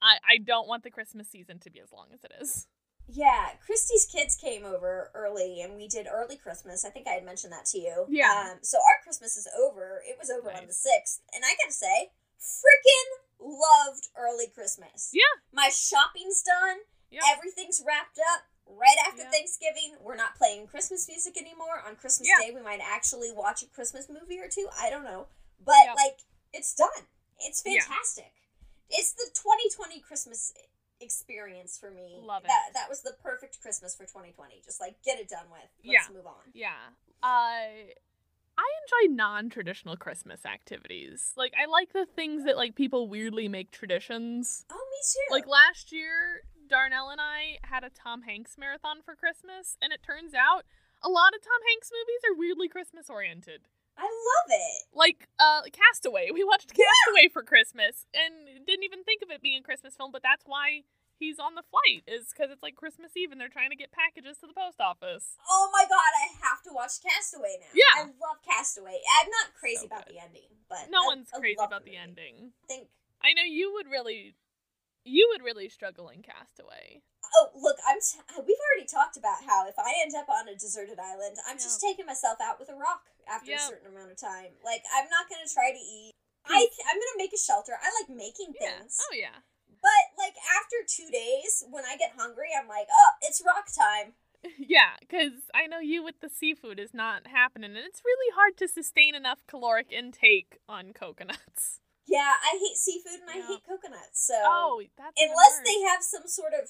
I, 0.00 0.18
I 0.28 0.38
don't 0.38 0.68
want 0.68 0.84
the 0.84 0.90
Christmas 0.90 1.28
season 1.28 1.58
to 1.60 1.70
be 1.70 1.80
as 1.80 1.92
long 1.92 2.06
as 2.14 2.22
it 2.24 2.32
is. 2.40 2.66
Yeah, 3.12 3.48
Christy's 3.66 4.06
kids 4.06 4.36
came 4.36 4.64
over 4.64 5.10
early, 5.14 5.60
and 5.62 5.74
we 5.76 5.88
did 5.88 6.06
early 6.06 6.36
Christmas. 6.36 6.84
I 6.84 6.90
think 6.90 7.08
I 7.08 7.12
had 7.14 7.24
mentioned 7.24 7.52
that 7.52 7.64
to 7.66 7.78
you. 7.78 8.06
Yeah. 8.08 8.50
Um, 8.52 8.58
so 8.62 8.78
our 8.78 9.02
Christmas 9.02 9.36
is 9.36 9.48
over. 9.60 10.00
It 10.08 10.16
was 10.20 10.30
over 10.30 10.52
on 10.52 10.68
the 10.68 10.72
sixth, 10.72 11.20
and 11.34 11.42
I 11.44 11.50
gotta 11.60 11.72
say, 11.74 12.10
freaking 12.40 13.08
loved 13.38 14.08
early 14.16 14.46
Christmas. 14.48 15.10
Yeah. 15.12 15.22
My 15.52 15.68
shopping's 15.68 16.42
done. 16.42 16.78
Yep. 17.10 17.22
Everything's 17.36 17.82
wrapped 17.86 18.18
up. 18.34 18.44
right 18.72 18.96
after 19.04 19.22
Yeah. 19.22 19.30
Thanksgiving, 19.30 19.96
we're 20.00 20.14
not 20.14 20.36
playing 20.36 20.68
Christmas 20.68 21.08
music 21.08 21.36
anymore. 21.36 21.82
On 21.84 21.96
Christmas 21.96 22.28
Yeah. 22.28 22.38
Day, 22.46 22.52
we 22.54 22.60
might 22.62 22.78
actually 22.80 23.32
watch 23.32 23.64
a 23.64 23.66
Christmas 23.66 24.08
movie 24.08 24.38
or 24.38 24.46
two. 24.48 24.68
I 24.78 24.90
don't 24.90 25.02
know. 25.02 25.26
But, 25.58 25.74
Yeah. 25.86 25.94
like, 25.94 26.20
it's 26.52 26.72
done. 26.74 27.08
It's 27.40 27.62
Yeah. 27.66 27.80
fantastic. 27.82 28.32
It's 28.88 29.12
the 29.12 29.28
2020 29.34 29.98
Christmas 30.00 30.52
experience 31.00 31.76
for 31.78 31.90
me. 31.90 32.20
Love 32.22 32.44
it. 32.44 32.48
That, 32.48 32.70
that 32.74 32.88
was 32.88 33.02
the 33.02 33.14
perfect 33.14 33.60
Christmas 33.60 33.96
for 33.96 34.06
2020. 34.06 34.60
Just, 34.60 34.78
like, 34.80 35.02
get 35.02 35.18
it 35.18 35.28
done 35.28 35.50
with. 35.50 35.62
Let's 35.84 36.06
Yeah. 36.08 36.14
move 36.14 36.26
on. 36.28 36.52
Yeah. 36.54 36.90
Uh 37.24 37.92
I 38.60 38.68
enjoy 38.84 39.14
non-traditional 39.14 39.96
Christmas 39.96 40.44
activities. 40.44 41.32
Like 41.36 41.54
I 41.60 41.66
like 41.66 41.92
the 41.92 42.04
things 42.04 42.44
that 42.44 42.56
like 42.56 42.74
people 42.74 43.08
weirdly 43.08 43.48
make 43.48 43.70
traditions. 43.70 44.66
Oh, 44.70 44.74
me 44.74 44.98
too. 45.12 45.34
Like 45.34 45.46
last 45.46 45.92
year, 45.92 46.42
Darnell 46.68 47.08
and 47.08 47.20
I 47.20 47.58
had 47.64 47.84
a 47.84 47.90
Tom 47.90 48.22
Hanks 48.22 48.56
marathon 48.58 48.98
for 49.04 49.14
Christmas, 49.14 49.76
and 49.80 49.92
it 49.92 50.02
turns 50.02 50.34
out 50.34 50.64
a 51.02 51.08
lot 51.08 51.34
of 51.34 51.40
Tom 51.40 51.60
Hanks 51.68 51.90
movies 51.90 52.22
are 52.28 52.38
weirdly 52.38 52.68
Christmas 52.68 53.08
oriented. 53.08 53.62
I 53.96 54.04
love 54.04 54.48
it. 54.48 54.84
Like 54.92 55.28
uh 55.38 55.62
Cast 55.72 56.04
Away. 56.04 56.30
We 56.32 56.44
watched 56.44 56.68
Cast 56.74 57.06
Away 57.10 57.28
for 57.32 57.42
Christmas 57.42 58.06
and 58.12 58.66
didn't 58.66 58.84
even 58.84 59.04
think 59.04 59.22
of 59.22 59.30
it 59.30 59.40
being 59.42 59.60
a 59.60 59.64
Christmas 59.64 59.94
film, 59.96 60.12
but 60.12 60.22
that's 60.22 60.44
why 60.44 60.84
he's 61.20 61.38
on 61.38 61.52
the 61.54 61.62
flight 61.68 62.00
is 62.08 62.32
because 62.32 62.48
it's 62.48 62.64
like 62.64 62.74
Christmas 62.74 63.12
Eve 63.12 63.30
and 63.30 63.36
they're 63.36 63.52
trying 63.52 63.68
to 63.68 63.76
get 63.76 63.92
packages 63.92 64.40
to 64.40 64.48
the 64.48 64.56
post 64.56 64.80
office. 64.80 65.36
Oh 65.44 65.68
my 65.68 65.84
god, 65.84 66.12
I 66.16 66.26
have 66.60 66.68
to 66.68 66.76
watch 66.76 67.00
Cast 67.00 67.32
Away 67.36 67.56
now. 67.60 67.72
Yeah. 67.72 68.04
I 68.04 68.12
love 68.20 68.44
Cast 68.44 68.76
Away. 68.76 69.00
I'm 69.20 69.28
not 69.32 69.56
crazy 69.56 69.88
So 69.88 69.88
about 69.88 70.04
the 70.06 70.20
ending, 70.20 70.52
but 70.68 70.92
No 70.92 71.02
I- 71.04 71.16
one's 71.16 71.28
I 71.32 71.40
crazy 71.40 71.56
about 71.56 71.84
the 71.84 71.90
movie. 71.90 71.96
ending. 71.96 72.52
I 72.64 72.66
think 72.68 72.88
I 73.24 73.32
know 73.32 73.44
you 73.44 73.72
would 73.74 73.88
really, 73.88 74.36
you 75.04 75.28
would 75.32 75.44
really 75.44 75.68
struggle 75.68 76.08
in 76.08 76.20
Cast 76.22 76.60
Away. 76.60 77.02
Oh, 77.36 77.52
look, 77.54 77.76
I'm. 77.86 78.00
T- 78.00 78.18
we've 78.42 78.58
already 78.58 78.88
talked 78.90 79.16
about 79.16 79.44
how 79.46 79.68
if 79.68 79.78
I 79.78 79.92
end 80.02 80.16
up 80.18 80.26
on 80.28 80.48
a 80.48 80.56
deserted 80.56 80.98
island, 80.98 81.36
I'm 81.46 81.58
just 81.58 81.80
taking 81.80 82.04
myself 82.06 82.40
out 82.42 82.58
with 82.58 82.68
a 82.68 82.74
rock 82.74 83.06
after 83.30 83.52
a 83.54 83.58
certain 83.60 83.92
amount 83.92 84.10
of 84.10 84.18
time. 84.18 84.50
Like, 84.64 84.82
I'm 84.90 85.06
not 85.12 85.28
gonna 85.30 85.46
try 85.46 85.70
to 85.70 85.78
eat. 85.78 86.10
Hmm. 86.44 86.56
I 86.56 86.66
I'm 86.90 86.96
gonna 86.98 87.18
make 87.20 87.32
a 87.32 87.38
shelter. 87.38 87.78
I 87.78 87.86
like 88.02 88.08
making 88.10 88.54
Yeah. 88.58 88.80
things, 88.80 88.98
Oh 88.98 89.14
yeah. 89.14 89.36
but 89.68 90.02
like 90.18 90.34
after 90.58 90.76
two 90.88 91.06
days, 91.12 91.62
when 91.70 91.84
I 91.84 91.96
get 91.96 92.16
hungry, 92.18 92.50
I'm 92.56 92.66
like, 92.66 92.88
oh, 92.90 93.10
it's 93.22 93.40
rock 93.46 93.68
time. 93.70 94.14
Yeah, 94.58 94.96
because 95.00 95.32
I 95.54 95.66
know 95.66 95.80
you 95.80 96.02
with 96.02 96.20
the 96.20 96.28
seafood 96.28 96.78
is 96.80 96.94
not 96.94 97.26
happening, 97.26 97.76
and 97.76 97.84
it's 97.84 98.02
really 98.04 98.32
hard 98.34 98.56
to 98.58 98.68
sustain 98.68 99.14
enough 99.14 99.40
caloric 99.46 99.92
intake 99.92 100.58
on 100.68 100.92
coconuts. 100.92 101.80
Yeah, 102.10 102.34
I 102.42 102.58
hate 102.58 102.74
seafood 102.74 103.22
and 103.22 103.30
I 103.30 103.38
hate 103.46 103.62
coconuts. 103.62 104.18
So 104.26 104.34
Oh, 104.34 104.82
that's 104.98 105.14
unless 105.14 105.62
they 105.62 105.78
have 105.86 106.02
some 106.02 106.26
sort 106.26 106.58
of 106.58 106.66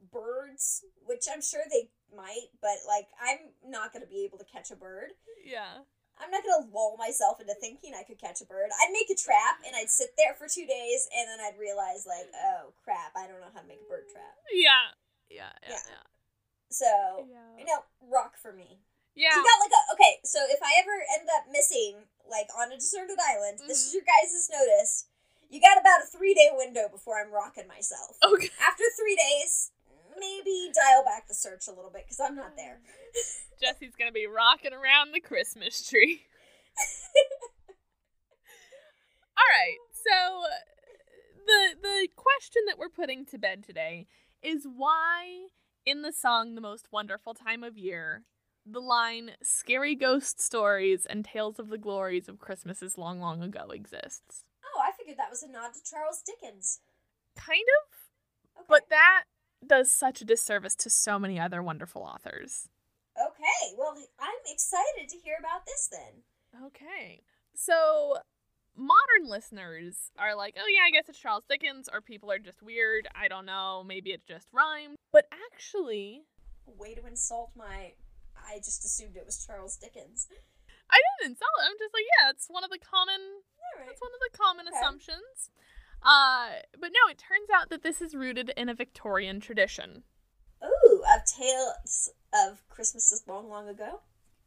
birds, 0.00 0.80
which 1.04 1.28
I'm 1.28 1.42
sure 1.42 1.60
they 1.68 1.90
might, 2.16 2.48
but 2.64 2.80
like 2.88 3.04
I'm 3.20 3.52
not 3.68 3.92
gonna 3.92 4.08
be 4.08 4.24
able 4.24 4.38
to 4.38 4.48
catch 4.48 4.70
a 4.70 4.76
bird. 4.80 5.12
Yeah. 5.44 5.84
I'm 6.16 6.30
not 6.30 6.40
gonna 6.40 6.72
lull 6.72 6.96
myself 6.96 7.36
into 7.38 7.52
thinking 7.60 7.92
I 7.92 8.02
could 8.02 8.16
catch 8.16 8.40
a 8.40 8.46
bird. 8.48 8.70
I'd 8.72 8.94
make 8.96 9.10
a 9.12 9.18
trap 9.18 9.60
and 9.66 9.76
I'd 9.76 9.90
sit 9.92 10.16
there 10.16 10.32
for 10.32 10.48
two 10.48 10.64
days 10.64 11.04
and 11.12 11.28
then 11.28 11.38
I'd 11.44 11.60
realize 11.60 12.08
like, 12.08 12.32
oh 12.32 12.72
crap, 12.82 13.12
I 13.12 13.28
don't 13.28 13.44
know 13.44 13.52
how 13.52 13.60
to 13.60 13.68
make 13.68 13.84
a 13.84 13.88
bird 13.92 14.08
trap. 14.08 14.40
Yeah. 14.48 14.96
Yeah. 15.28 15.52
Yeah. 15.68 15.84
Yeah. 15.84 16.06
So 16.70 17.28
Yeah. 17.30 17.56
you 17.58 17.64
know, 17.64 17.84
rock 18.00 18.36
for 18.36 18.52
me. 18.52 18.80
Yeah. 19.14 19.34
You 19.36 19.42
got 19.42 19.60
like 19.60 19.72
a 19.72 19.92
okay, 19.94 20.20
so 20.24 20.38
if 20.48 20.62
I 20.62 20.74
ever 20.78 20.92
end 21.18 21.28
up 21.30 21.48
missing 21.50 22.08
like 22.28 22.48
on 22.56 22.70
a 22.72 22.76
deserted 22.76 23.18
island, 23.18 23.58
this 23.66 23.86
is 23.86 23.90
Mhm. 23.90 23.94
your 23.94 24.02
guys' 24.04 24.48
notice. 24.50 25.06
You 25.50 25.60
got 25.60 25.78
about 25.78 26.02
a 26.02 26.06
three 26.06 26.34
day 26.34 26.50
window 26.52 26.88
before 26.88 27.18
I'm 27.18 27.30
rocking 27.32 27.66
myself. 27.66 28.16
Okay. 28.22 28.50
After 28.60 28.84
three 28.96 29.16
days, 29.16 29.70
maybe 30.18 30.70
dial 30.74 31.02
back 31.04 31.26
the 31.26 31.34
search 31.34 31.66
a 31.68 31.72
little 31.72 31.90
bit 31.90 32.04
because 32.04 32.20
I'm 32.20 32.36
not 32.36 32.54
there. 32.56 32.80
Jesse's 33.60 33.94
gonna 33.96 34.12
be 34.12 34.26
rocking 34.26 34.72
around 34.74 35.12
the 35.12 35.20
Christmas 35.20 35.88
tree. 35.88 36.26
All 39.36 39.44
right. 39.50 39.78
So 39.92 40.42
the 41.46 41.74
the 41.80 42.08
question 42.14 42.62
that 42.66 42.78
we're 42.78 42.88
putting 42.90 43.24
to 43.26 43.38
bed 43.38 43.64
today 43.64 44.06
is 44.42 44.66
why 44.66 45.46
in 45.88 46.02
the 46.02 46.12
song 46.12 46.54
The 46.54 46.60
Most 46.60 46.88
Wonderful 46.92 47.32
Time 47.32 47.64
of 47.64 47.78
Year 47.78 48.24
the 48.70 48.78
line 48.78 49.30
scary 49.42 49.94
ghost 49.94 50.38
stories 50.38 51.06
and 51.06 51.24
tales 51.24 51.58
of 51.58 51.70
the 51.70 51.78
glories 51.78 52.28
of 52.28 52.38
Christmases 52.38 52.98
long 52.98 53.18
long 53.20 53.42
ago 53.42 53.70
exists. 53.70 54.44
Oh, 54.62 54.82
I 54.82 54.92
figured 54.92 55.16
that 55.16 55.30
was 55.30 55.42
a 55.42 55.48
nod 55.50 55.72
to 55.72 55.80
Charles 55.90 56.20
Dickens. 56.20 56.80
Kind 57.34 57.64
of, 57.80 58.60
Okay. 58.60 58.66
but 58.68 58.90
that 58.90 59.22
does 59.66 59.90
such 59.90 60.20
a 60.20 60.26
disservice 60.26 60.74
to 60.76 60.90
so 60.90 61.18
many 61.18 61.40
other 61.40 61.62
wonderful 61.62 62.02
authors. 62.02 62.68
Okay, 63.16 63.74
well, 63.78 63.96
I'm 64.20 64.38
excited 64.52 65.08
to 65.08 65.16
hear 65.16 65.36
about 65.40 65.64
this 65.64 65.88
then. 65.90 66.66
Okay. 66.66 67.22
So 67.54 68.18
modern 68.78 69.28
listeners 69.28 70.10
are 70.18 70.34
like, 70.36 70.56
oh 70.58 70.66
yeah, 70.68 70.82
I 70.86 70.90
guess 70.90 71.08
it's 71.08 71.18
Charles 71.18 71.44
Dickens, 71.48 71.88
or 71.92 72.00
people 72.00 72.30
are 72.30 72.38
just 72.38 72.62
weird. 72.62 73.08
I 73.14 73.28
don't 73.28 73.44
know. 73.46 73.84
Maybe 73.86 74.10
it 74.10 74.22
just 74.26 74.46
rhymed. 74.52 74.96
But 75.12 75.26
actually, 75.52 76.22
Way 76.78 76.94
to 76.94 77.06
insult 77.06 77.50
my. 77.56 77.92
I 78.36 78.58
just 78.58 78.84
assumed 78.84 79.16
it 79.16 79.26
was 79.26 79.44
Charles 79.44 79.76
Dickens. 79.76 80.28
I 80.90 80.96
didn't 81.20 81.32
insult 81.32 81.50
it. 81.60 81.66
I'm 81.70 81.76
just 81.78 81.92
like, 81.92 82.04
yeah, 82.18 82.30
it's 82.30 82.46
one 82.48 82.64
of 82.64 82.70
the 82.70 82.78
common 82.78 83.20
All 83.20 83.80
right. 83.82 83.90
it's 83.90 84.00
one 84.00 84.10
of 84.14 84.20
the 84.32 84.38
common 84.38 84.66
Okay. 84.68 84.76
assumptions. 84.78 85.50
Uh, 86.02 86.62
but 86.78 86.90
no, 86.92 87.10
it 87.10 87.18
turns 87.18 87.48
out 87.52 87.68
that 87.70 87.82
this 87.82 88.00
is 88.00 88.14
rooted 88.14 88.52
in 88.56 88.68
a 88.68 88.74
Victorian 88.74 89.40
tradition. 89.40 90.04
Ooh, 90.64 91.02
of 91.14 91.24
tales 91.26 92.08
of 92.32 92.62
Christmases 92.68 93.24
long, 93.26 93.48
long 93.48 93.68
ago. 93.68 94.00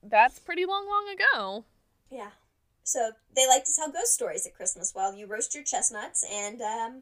That's 0.04 0.39
pretty 0.39 0.65
long, 0.65 0.88
long 0.88 1.08
ago. 1.13 1.65
Yeah. 2.10 2.32
So 2.84 3.12
they 3.36 3.48
like 3.48 3.63
to 3.65 3.72
tell 3.76 3.91
ghost 3.91 4.13
stories 4.13 4.46
at 4.46 4.56
Christmas 4.56 4.91
while 4.94 5.15
you 5.15 5.28
roast 5.28 5.56
your 5.56 5.63
chestnuts 5.63 6.26
and 6.32 6.62
um. 6.62 7.02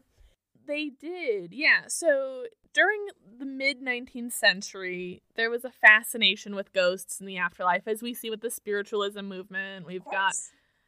They 0.68 0.90
did, 0.90 1.52
yeah. 1.52 1.88
So 1.88 2.46
during 2.74 3.08
the 3.40 3.46
mid 3.46 3.82
19th 3.82 4.34
century, 4.34 5.24
there 5.36 5.50
was 5.50 5.66
a 5.66 5.72
fascination 5.72 6.56
with 6.56 6.74
ghosts 6.74 7.20
in 7.20 7.26
the 7.26 7.38
afterlife, 7.38 7.88
as 7.88 8.04
we 8.04 8.14
see 8.14 8.30
with 8.30 8.42
the 8.42 8.52
spiritualism 8.52 9.26
movement. 9.26 9.88
We've 9.88 10.06
got. 10.06 10.34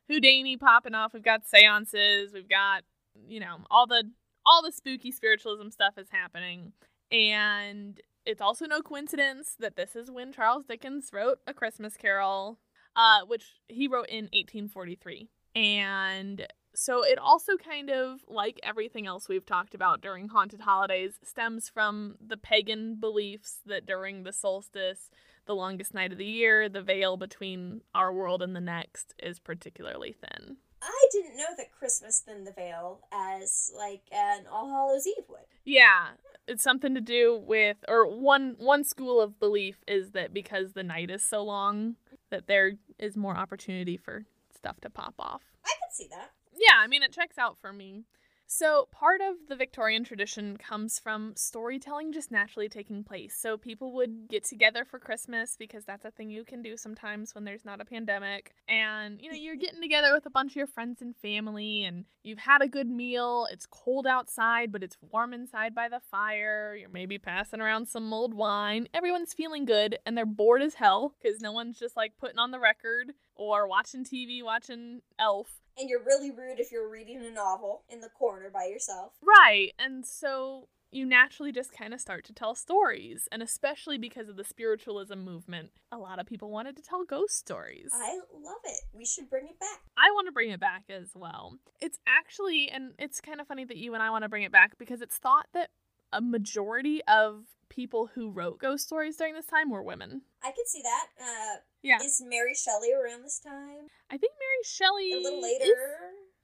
Houdini 0.10 0.58
popping 0.58 0.94
off. 0.94 1.14
We've 1.14 1.24
got 1.24 1.48
seances. 1.48 2.34
We've 2.34 2.50
got, 2.50 2.84
you 3.28 3.40
know, 3.40 3.60
all 3.70 3.88
the 3.88 4.04
all 4.46 4.62
the 4.62 4.72
spooky 4.72 5.12
spiritualism 5.12 5.70
stuff 5.70 5.98
is 5.98 6.10
happening. 6.12 6.74
And 7.12 8.00
it's 8.26 8.42
also 8.42 8.66
no 8.66 8.82
coincidence 8.82 9.56
that 9.60 9.76
this 9.76 9.96
is 9.96 10.12
when 10.12 10.34
Charles 10.34 10.66
Dickens 10.66 11.10
wrote 11.14 11.40
A 11.48 11.54
Christmas 11.54 11.98
Carol, 11.98 12.60
uh, 12.96 13.22
which 13.28 13.46
he 13.68 13.88
wrote 13.88 14.10
in 14.10 14.26
1843. 14.26 15.30
And 15.56 16.48
so 16.74 17.04
it 17.04 17.20
also 17.20 17.58
kind 17.58 17.90
of, 17.90 18.22
like 18.28 18.60
everything 18.64 19.06
else 19.06 19.28
we've 19.28 19.46
talked 19.46 19.74
about 19.76 20.02
during 20.02 20.30
haunted 20.30 20.62
holidays, 20.62 21.14
stems 21.24 21.70
from 21.70 22.16
the 22.26 22.38
pagan 22.38 22.96
beliefs 22.96 23.60
that 23.66 23.86
during 23.86 24.24
the 24.24 24.34
solstice, 24.34 25.10
the 25.46 25.56
longest 25.56 25.94
night 25.94 26.12
of 26.12 26.18
the 26.18 26.26
year, 26.26 26.70
the 26.70 26.82
veil 26.82 27.18
between 27.18 27.82
our 27.94 28.14
world 28.14 28.42
and 28.42 28.56
the 28.56 28.62
next 28.62 29.14
is 29.22 29.40
particularly 29.40 30.14
thin. 30.14 30.58
I 30.82 31.08
didn't 31.12 31.38
know 31.38 31.54
that 31.58 31.72
Christmas 31.72 32.22
thinned 32.22 32.48
the 32.48 32.54
veil 32.54 33.02
as 33.14 33.72
like 33.78 34.02
an 34.12 34.46
All 34.52 34.70
Hallows 34.70 35.06
Eve 35.06 35.26
would. 35.30 35.40
Yeah, 35.64 36.08
it's 36.48 36.64
something 36.64 36.96
to 36.96 37.02
do 37.02 37.44
with 37.46 37.78
or 37.88 38.08
one 38.08 38.56
one 38.58 38.84
school 38.84 39.22
of 39.22 39.40
belief 39.40 39.84
is 39.88 40.12
that 40.12 40.34
because 40.34 40.74
the 40.74 40.84
night 40.84 41.12
is 41.12 41.24
so 41.24 41.44
long 41.44 41.98
that 42.32 42.48
there 42.48 42.74
is 42.98 43.16
more 43.16 43.38
opportunity 43.38 43.98
for 43.98 44.26
stuff 44.56 44.82
to 44.82 44.90
pop 44.90 45.14
off. 45.20 45.44
I 45.64 45.70
could 45.70 45.96
see 45.96 46.08
that. 46.10 46.32
Yeah, 46.54 46.78
I 46.80 46.88
mean, 46.88 47.04
it 47.04 47.14
checks 47.14 47.38
out 47.38 47.58
for 47.60 47.72
me. 47.72 48.06
So, 48.54 48.90
part 48.92 49.22
of 49.22 49.36
the 49.48 49.56
Victorian 49.56 50.04
tradition 50.04 50.58
comes 50.58 51.00
from 51.00 51.32
storytelling 51.38 52.12
just 52.12 52.32
naturally 52.32 52.68
taking 52.68 53.02
place. 53.02 53.34
So, 53.34 53.56
people 53.56 53.94
would 53.94 54.28
get 54.28 54.44
together 54.44 54.84
for 54.84 55.00
Christmas 55.00 55.56
because 55.58 55.86
that's 55.86 56.04
a 56.04 56.12
thing 56.12 56.30
you 56.30 56.44
can 56.44 56.62
do 56.62 56.76
sometimes 56.76 57.34
when 57.34 57.46
there's 57.46 57.64
not 57.64 57.80
a 57.80 57.86
pandemic. 57.86 58.54
And, 58.68 59.22
you 59.22 59.32
know, 59.32 59.38
you're 59.38 59.56
getting 59.56 59.82
together 59.82 60.12
with 60.14 60.26
a 60.26 60.30
bunch 60.30 60.52
of 60.52 60.56
your 60.58 60.68
friends 60.68 61.02
and 61.02 61.16
family, 61.16 61.86
and 61.86 62.04
you've 62.24 62.40
had 62.40 62.62
a 62.62 62.68
good 62.68 62.90
meal. 62.90 63.48
It's 63.50 63.66
cold 63.66 64.06
outside, 64.06 64.74
but 64.74 64.84
it's 64.84 64.98
warm 65.00 65.34
inside 65.34 65.74
by 65.74 65.88
the 65.88 66.02
fire. 66.12 66.76
You're 66.78 66.90
maybe 66.90 67.18
passing 67.20 67.62
around 67.62 67.86
some 67.86 68.10
mulled 68.10 68.34
wine. 68.34 68.90
Everyone's 68.94 69.34
feeling 69.34 69.64
good, 69.64 69.98
and 70.06 70.18
they're 70.18 70.26
bored 70.26 70.62
as 70.62 70.74
hell 70.74 71.16
because 71.24 71.40
no 71.40 71.54
one's 71.54 71.80
just 71.80 71.96
like 71.96 72.18
putting 72.20 72.38
on 72.38 72.52
the 72.52 72.60
record 72.60 73.14
or 73.42 73.68
watching 73.68 74.06
TV, 74.06 74.44
watching 74.44 75.02
Elf. 75.18 75.62
And 75.78 75.90
you're 75.90 76.04
really 76.04 76.30
rude 76.30 76.60
if 76.60 76.72
you're 76.72 76.90
reading 76.90 77.26
a 77.26 77.32
novel 77.32 77.84
in 77.90 78.02
the 78.02 78.10
corner 78.10 78.52
by 78.54 78.66
yourself. 78.66 79.14
Right. 79.24 79.72
And 79.80 80.06
so 80.06 80.68
you 80.92 81.06
naturally 81.06 81.52
just 81.52 81.72
kind 81.72 81.92
of 81.94 82.00
start 82.00 82.24
to 82.26 82.34
tell 82.34 82.54
stories. 82.54 83.28
And 83.32 83.42
especially 83.42 83.98
because 83.98 84.30
of 84.30 84.36
the 84.36 84.44
spiritualism 84.44 85.18
movement, 85.18 85.72
a 85.92 85.98
lot 85.98 86.20
of 86.20 86.28
people 86.28 86.52
wanted 86.52 86.76
to 86.76 86.84
tell 86.84 87.04
ghost 87.04 87.36
stories. 87.36 87.90
I 87.94 88.20
love 88.32 88.62
it. 88.66 88.82
We 88.94 89.06
should 89.06 89.28
bring 89.28 89.46
it 89.46 89.60
back. 89.60 89.80
I 89.98 90.12
want 90.12 90.28
to 90.28 90.32
bring 90.32 90.52
it 90.52 90.60
back 90.60 90.84
as 90.90 91.10
well. 91.16 91.56
It's 91.80 91.98
actually, 92.06 92.70
and 92.70 92.92
it's 93.00 93.22
kind 93.22 93.42
of 93.42 93.48
funny 93.48 93.66
that 93.66 93.78
you 93.78 93.96
and 93.96 94.04
I 94.04 94.12
want 94.12 94.24
to 94.24 94.30
bring 94.30 94.44
it 94.44 94.52
back 94.52 94.78
because 94.78 95.02
it's 95.02 95.18
thought 95.18 95.48
that 95.56 95.70
a 96.14 96.22
majority 96.22 97.02
of 97.08 97.46
people 97.70 98.10
who 98.14 98.30
wrote 98.30 98.60
ghost 98.60 98.86
stories 98.86 99.16
during 99.18 99.34
this 99.34 99.46
time 99.46 99.70
were 99.70 99.82
women. 99.84 100.22
I 100.44 100.52
could 100.52 100.68
see 100.68 100.82
that. 100.82 101.08
Uh, 101.22 101.58
Yeah. 101.84 101.98
Is 102.04 102.22
Mary 102.26 102.54
Shelley 102.54 102.92
around 102.94 103.24
this 103.24 103.40
time? 103.40 103.88
I 104.10 104.18
think 104.18 104.34
Mary 104.40 104.64
Shelley 104.64 105.14
A 105.14 105.18
little 105.20 105.42
later. 105.42 106.00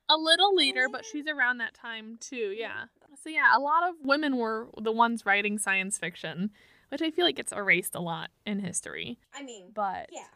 a 0.09 0.17
little 0.17 0.55
later, 0.55 0.87
but 0.89 1.05
she's 1.05 1.27
around 1.27 1.57
that 1.57 1.73
time 1.73 2.17
too. 2.19 2.53
Yeah. 2.57 2.85
So 3.21 3.29
yeah, 3.29 3.55
a 3.55 3.59
lot 3.59 3.87
of 3.89 3.95
women 4.03 4.37
were 4.37 4.69
the 4.81 4.91
ones 4.91 5.25
writing 5.25 5.57
science 5.57 5.97
fiction, 5.97 6.51
which 6.89 7.01
I 7.01 7.11
feel 7.11 7.25
like 7.25 7.35
gets 7.35 7.51
erased 7.51 7.93
a 7.95 7.99
lot 7.99 8.29
in 8.45 8.59
history. 8.59 9.19
I 9.33 9.43
mean, 9.43 9.71
But 9.73 10.09
yeah. 10.11 10.31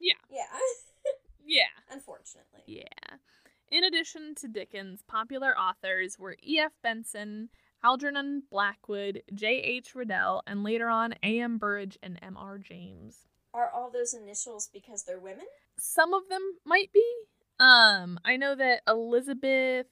Yeah. 0.00 0.14
Yeah. 0.30 0.46
yeah. 1.44 1.64
Unfortunately. 1.90 2.62
Yeah. 2.66 3.16
In 3.70 3.84
addition 3.84 4.34
to 4.36 4.48
Dickens, 4.48 5.02
popular 5.06 5.56
authors 5.58 6.18
were 6.18 6.36
E.F. 6.42 6.72
Benson, 6.82 7.48
Algernon 7.84 8.42
Blackwood, 8.50 9.22
J.H. 9.34 9.94
Riddell, 9.94 10.42
and 10.46 10.64
later 10.64 10.88
on 10.88 11.14
A.M. 11.22 11.58
Burrage 11.58 11.98
and 12.02 12.18
M.R. 12.22 12.58
James. 12.58 13.26
Are 13.52 13.70
all 13.70 13.90
those 13.90 14.14
initials 14.14 14.70
because 14.72 15.04
they're 15.04 15.20
women? 15.20 15.44
Some 15.78 16.14
of 16.14 16.28
them 16.28 16.40
might 16.64 16.92
be. 16.92 17.04
Um, 17.60 18.18
I 18.24 18.36
know 18.36 18.54
that 18.56 18.80
Elizabeth 18.88 19.86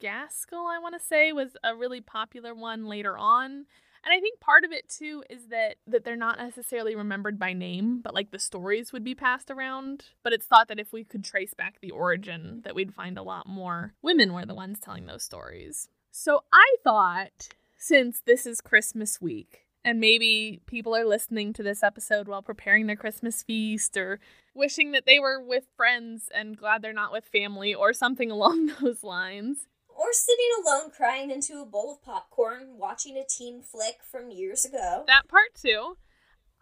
Gaskell, 0.00 0.66
I 0.66 0.78
want 0.78 0.94
to 0.98 1.06
say, 1.06 1.32
was 1.32 1.56
a 1.62 1.76
really 1.76 2.00
popular 2.00 2.54
one 2.54 2.86
later 2.86 3.16
on. 3.16 3.66
And 4.06 4.12
I 4.12 4.20
think 4.20 4.40
part 4.40 4.64
of 4.64 4.72
it 4.72 4.88
too 4.88 5.22
is 5.30 5.46
that 5.48 5.76
that 5.86 6.04
they're 6.04 6.16
not 6.16 6.38
necessarily 6.38 6.94
remembered 6.94 7.38
by 7.38 7.52
name, 7.52 8.00
but 8.02 8.14
like 8.14 8.30
the 8.30 8.38
stories 8.38 8.92
would 8.92 9.04
be 9.04 9.14
passed 9.14 9.50
around. 9.50 10.06
But 10.22 10.34
it's 10.34 10.46
thought 10.46 10.68
that 10.68 10.80
if 10.80 10.92
we 10.92 11.04
could 11.04 11.24
trace 11.24 11.54
back 11.54 11.80
the 11.80 11.90
origin, 11.90 12.60
that 12.64 12.74
we'd 12.74 12.94
find 12.94 13.16
a 13.16 13.22
lot 13.22 13.46
more 13.46 13.94
women 14.02 14.34
were 14.34 14.44
the 14.44 14.54
ones 14.54 14.78
telling 14.78 15.06
those 15.06 15.22
stories. 15.22 15.88
So 16.16 16.44
I 16.52 16.76
thought 16.84 17.48
since 17.76 18.22
this 18.24 18.46
is 18.46 18.60
Christmas 18.60 19.20
week 19.20 19.66
and 19.84 19.98
maybe 19.98 20.60
people 20.64 20.94
are 20.94 21.04
listening 21.04 21.52
to 21.54 21.62
this 21.64 21.82
episode 21.82 22.28
while 22.28 22.40
preparing 22.40 22.86
their 22.86 22.94
Christmas 22.94 23.42
feast 23.42 23.96
or 23.96 24.20
wishing 24.54 24.92
that 24.92 25.06
they 25.06 25.18
were 25.18 25.42
with 25.42 25.64
friends 25.76 26.28
and 26.32 26.56
glad 26.56 26.82
they're 26.82 26.92
not 26.92 27.10
with 27.10 27.24
family 27.24 27.74
or 27.74 27.92
something 27.92 28.30
along 28.30 28.70
those 28.80 29.02
lines. 29.02 29.66
Or 29.88 30.12
sitting 30.12 30.50
alone 30.64 30.92
crying 30.96 31.32
into 31.32 31.60
a 31.60 31.66
bowl 31.66 31.94
of 31.94 32.04
popcorn, 32.04 32.78
watching 32.78 33.16
a 33.16 33.24
teen 33.28 33.60
flick 33.60 33.96
from 34.08 34.30
years 34.30 34.64
ago. 34.64 35.02
That 35.08 35.26
part 35.26 35.56
too. 35.60 35.96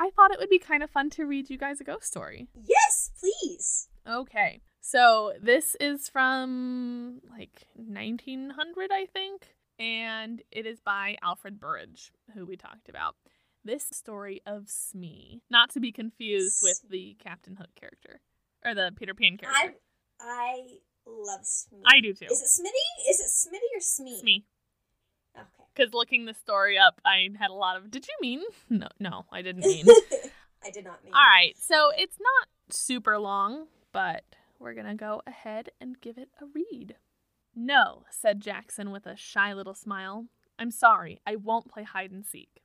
I 0.00 0.08
thought 0.16 0.30
it 0.30 0.38
would 0.40 0.48
be 0.48 0.58
kind 0.58 0.82
of 0.82 0.88
fun 0.88 1.10
to 1.10 1.26
read 1.26 1.50
you 1.50 1.58
guys 1.58 1.78
a 1.78 1.84
ghost 1.84 2.06
story. 2.06 2.48
Yes, 2.54 3.10
please. 3.20 3.88
Okay. 4.08 4.62
So 4.84 5.32
this 5.40 5.76
is 5.80 6.08
from 6.08 7.20
like 7.30 7.68
1900, 7.76 8.90
I 8.92 9.06
think, 9.06 9.54
and 9.78 10.42
it 10.50 10.66
is 10.66 10.80
by 10.80 11.16
Alfred 11.22 11.60
Burrage, 11.60 12.10
who 12.34 12.44
we 12.44 12.56
talked 12.56 12.88
about. 12.88 13.14
This 13.64 13.86
story 13.92 14.42
of 14.44 14.68
Smee, 14.68 15.40
not 15.48 15.70
to 15.70 15.80
be 15.80 15.92
confused 15.92 16.58
with 16.62 16.82
the 16.90 17.16
Captain 17.22 17.54
Hook 17.54 17.70
character 17.76 18.20
or 18.64 18.74
the 18.74 18.92
Peter 18.96 19.14
Pan 19.14 19.38
I 19.40 19.44
character. 19.44 19.78
I 20.20 20.62
love 21.06 21.44
Smee. 21.46 21.82
I, 21.86 22.00
do 22.00 22.12
too. 22.12 22.26
Is 22.28 22.42
it 22.42 22.60
Smitty? 22.60 23.08
Is 23.08 23.20
it 23.20 23.30
Smitty 23.30 23.76
or 23.76 23.80
Smee? 23.80 24.18
Smee. 24.18 24.44
Okay. 25.36 25.46
Because 25.74 25.94
looking 25.94 26.24
the 26.24 26.34
story 26.34 26.76
up, 26.76 27.00
I 27.04 27.28
had 27.38 27.50
a 27.50 27.54
lot 27.54 27.76
of. 27.76 27.88
Did 27.88 28.08
you 28.08 28.14
mean? 28.20 28.42
No, 28.68 28.88
no, 28.98 29.26
I 29.30 29.42
didn't 29.42 29.64
mean. 29.64 29.86
I 30.64 30.70
did 30.70 30.84
not 30.84 31.04
mean. 31.04 31.14
All 31.14 31.22
right, 31.22 31.54
so 31.56 31.92
it's 31.96 32.18
not 32.18 32.74
super 32.74 33.16
long, 33.16 33.68
but 33.92 34.24
we're 34.62 34.74
gonna 34.74 34.94
go 34.94 35.22
ahead 35.26 35.70
and 35.80 36.00
give 36.00 36.16
it 36.16 36.30
a 36.40 36.46
read. 36.46 36.96
No, 37.54 38.04
said 38.10 38.40
Jackson 38.40 38.90
with 38.90 39.06
a 39.06 39.16
shy 39.16 39.52
little 39.52 39.74
smile. 39.74 40.26
I'm 40.58 40.70
sorry, 40.70 41.20
I 41.26 41.36
won't 41.36 41.68
play 41.68 41.82
hide 41.82 42.12
and 42.12 42.24
seek. 42.24 42.62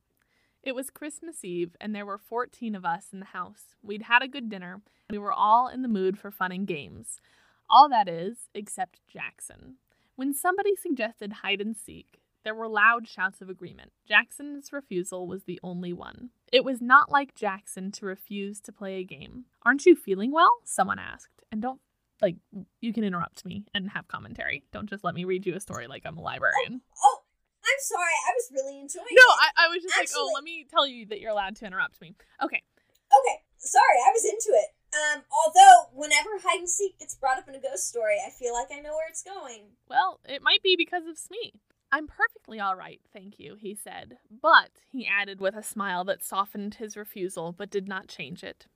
It 0.63 0.75
was 0.75 0.89
Christmas 0.89 1.43
Eve, 1.43 1.75
and 1.79 1.95
there 1.95 2.05
were 2.05 2.17
14 2.17 2.75
of 2.75 2.85
us 2.85 3.07
in 3.11 3.19
the 3.19 3.27
house. 3.27 3.75
We'd 3.81 4.03
had 4.03 4.21
a 4.21 4.27
good 4.27 4.49
dinner. 4.49 4.81
And 5.09 5.17
we 5.17 5.17
were 5.17 5.31
all 5.31 5.69
in 5.69 5.81
the 5.81 5.87
mood 5.87 6.17
for 6.17 6.31
fun 6.31 6.51
and 6.51 6.67
games. 6.67 7.21
All 7.69 7.87
that 7.89 8.09
is, 8.09 8.49
except 8.53 8.99
Jackson. 9.07 9.75
When 10.15 10.33
somebody 10.33 10.75
suggested 10.75 11.33
hide 11.33 11.61
and 11.61 11.75
seek, 11.75 12.19
there 12.43 12.55
were 12.55 12.67
loud 12.67 13.07
shouts 13.07 13.41
of 13.41 13.49
agreement. 13.49 13.91
Jackson's 14.07 14.73
refusal 14.73 15.27
was 15.27 15.43
the 15.43 15.59
only 15.63 15.93
one. 15.93 16.29
It 16.51 16.63
was 16.63 16.81
not 16.81 17.11
like 17.11 17.35
Jackson 17.35 17.91
to 17.93 18.05
refuse 18.05 18.59
to 18.61 18.71
play 18.71 18.95
a 18.95 19.03
game. 19.03 19.45
Aren't 19.63 19.85
you 19.85 19.95
feeling 19.95 20.31
well? 20.31 20.51
Someone 20.63 20.99
asked. 20.99 21.43
And 21.51 21.61
don't, 21.61 21.79
like, 22.21 22.35
you 22.81 22.93
can 22.93 23.03
interrupt 23.03 23.45
me 23.45 23.65
and 23.73 23.89
have 23.91 24.07
commentary. 24.07 24.63
Don't 24.71 24.89
just 24.89 25.03
let 25.03 25.15
me 25.15 25.25
read 25.25 25.45
you 25.45 25.55
a 25.55 25.59
story 25.59 25.87
like 25.87 26.03
I'm 26.05 26.17
a 26.17 26.21
librarian. 26.21 26.81
Oh, 27.03 27.19
I'm 27.63 27.79
sorry. 27.79 28.13
I 28.27 28.31
was 28.33 28.49
really 28.53 28.79
enjoying 28.79 29.05
No, 29.11 29.21
it. 29.21 29.53
I, 29.57 29.65
I 29.65 29.67
was 29.69 29.83
just 29.83 29.97
like, 29.97 30.09
oh, 30.15 30.31
let 30.33 30.43
me 30.43 30.65
tell 30.69 30.87
you 30.87 31.05
that 31.07 31.19
you're 31.19 31.31
allowed 31.31 31.55
to 31.57 31.65
interrupt 31.65 32.01
me. 32.01 32.15
Okay. 32.41 32.63
Okay, 33.07 33.37
sorry, 33.57 33.97
I 34.05 34.11
was 34.11 34.25
into 34.25 34.49
it. 34.57 34.69
Um, 34.93 35.23
although 35.31 35.89
whenever 35.93 36.29
hide 36.43 36.59
and 36.59 36.69
seek 36.69 36.99
gets 36.99 37.15
brought 37.15 37.37
up 37.37 37.47
in 37.47 37.55
a 37.55 37.59
ghost 37.59 37.87
story, 37.87 38.17
I 38.25 38.29
feel 38.31 38.53
like 38.53 38.67
I 38.73 38.79
know 38.79 38.93
where 38.93 39.09
it's 39.09 39.23
going. 39.23 39.63
Well, 39.89 40.19
it 40.25 40.41
might 40.41 40.63
be 40.63 40.75
because 40.77 41.05
of 41.05 41.17
Smee. 41.17 41.53
I'm 41.91 42.07
perfectly 42.07 42.59
all 42.59 42.75
right, 42.75 42.99
thank 43.13 43.39
you, 43.39 43.55
he 43.55 43.75
said. 43.75 44.17
But, 44.41 44.71
he 44.91 45.07
added 45.07 45.39
with 45.39 45.55
a 45.55 45.63
smile 45.63 46.03
that 46.05 46.23
softened 46.23 46.75
his 46.75 46.97
refusal 46.97 47.53
but 47.53 47.69
did 47.69 47.87
not 47.87 48.07
change 48.07 48.43
it, 48.43 48.67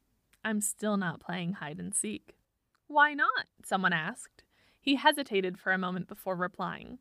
I'm 0.44 0.62
still 0.62 0.98
not 0.98 1.20
playing 1.20 1.54
hide 1.54 1.80
and 1.80 1.94
seek. 1.94 2.36
Why 2.92 3.14
not? 3.14 3.46
someone 3.64 3.94
asked. 3.94 4.44
He 4.82 4.96
hesitated 4.96 5.58
for 5.58 5.72
a 5.72 5.78
moment 5.78 6.10
before 6.10 6.36
replying. 6.36 7.00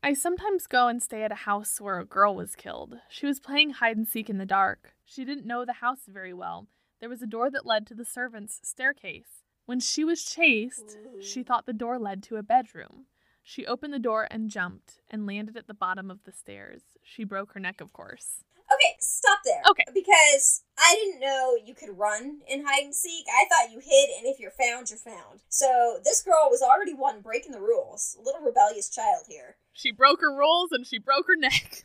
I 0.00 0.14
sometimes 0.14 0.68
go 0.68 0.86
and 0.86 1.02
stay 1.02 1.24
at 1.24 1.32
a 1.32 1.46
house 1.50 1.80
where 1.80 1.98
a 1.98 2.04
girl 2.04 2.36
was 2.36 2.54
killed. 2.54 3.00
She 3.08 3.26
was 3.26 3.40
playing 3.40 3.70
hide 3.70 3.96
and 3.96 4.06
seek 4.06 4.30
in 4.30 4.38
the 4.38 4.46
dark. 4.46 4.94
She 5.04 5.24
didn't 5.24 5.44
know 5.44 5.64
the 5.64 5.72
house 5.84 6.02
very 6.06 6.32
well. 6.32 6.68
There 7.00 7.08
was 7.08 7.22
a 7.22 7.26
door 7.26 7.50
that 7.50 7.66
led 7.66 7.88
to 7.88 7.94
the 7.94 8.04
servants' 8.04 8.60
staircase. 8.62 9.42
When 9.66 9.80
she 9.80 10.04
was 10.04 10.24
chased, 10.24 10.96
she 11.20 11.42
thought 11.42 11.66
the 11.66 11.72
door 11.72 11.98
led 11.98 12.22
to 12.24 12.36
a 12.36 12.44
bedroom. 12.44 13.06
She 13.42 13.66
opened 13.66 13.92
the 13.92 13.98
door 13.98 14.28
and 14.30 14.48
jumped 14.48 15.00
and 15.10 15.26
landed 15.26 15.56
at 15.56 15.66
the 15.66 15.74
bottom 15.74 16.08
of 16.08 16.22
the 16.22 16.30
stairs. 16.30 16.82
She 17.02 17.24
broke 17.24 17.54
her 17.54 17.60
neck, 17.60 17.80
of 17.80 17.92
course. 17.92 18.44
Okay, 18.82 18.96
stop 19.00 19.38
there. 19.44 19.62
Okay. 19.70 19.84
Because 19.94 20.62
I 20.78 20.94
didn't 20.94 21.20
know 21.20 21.54
you 21.64 21.74
could 21.74 21.96
run 21.96 22.40
in 22.48 22.64
hide 22.66 22.84
and 22.84 22.94
seek. 22.94 23.26
I 23.28 23.44
thought 23.48 23.70
you 23.72 23.78
hid, 23.78 24.10
and 24.18 24.26
if 24.26 24.40
you're 24.40 24.50
found, 24.50 24.90
you're 24.90 24.98
found. 24.98 25.40
So 25.48 25.98
this 26.04 26.22
girl 26.22 26.48
was 26.50 26.62
already 26.62 26.94
one 26.94 27.20
breaking 27.20 27.52
the 27.52 27.60
rules. 27.60 28.16
A 28.20 28.24
little 28.24 28.40
rebellious 28.40 28.88
child 28.88 29.24
here. 29.28 29.56
She 29.72 29.92
broke 29.92 30.20
her 30.20 30.34
rules 30.34 30.72
and 30.72 30.86
she 30.86 30.98
broke 30.98 31.26
her 31.26 31.36
neck. 31.36 31.84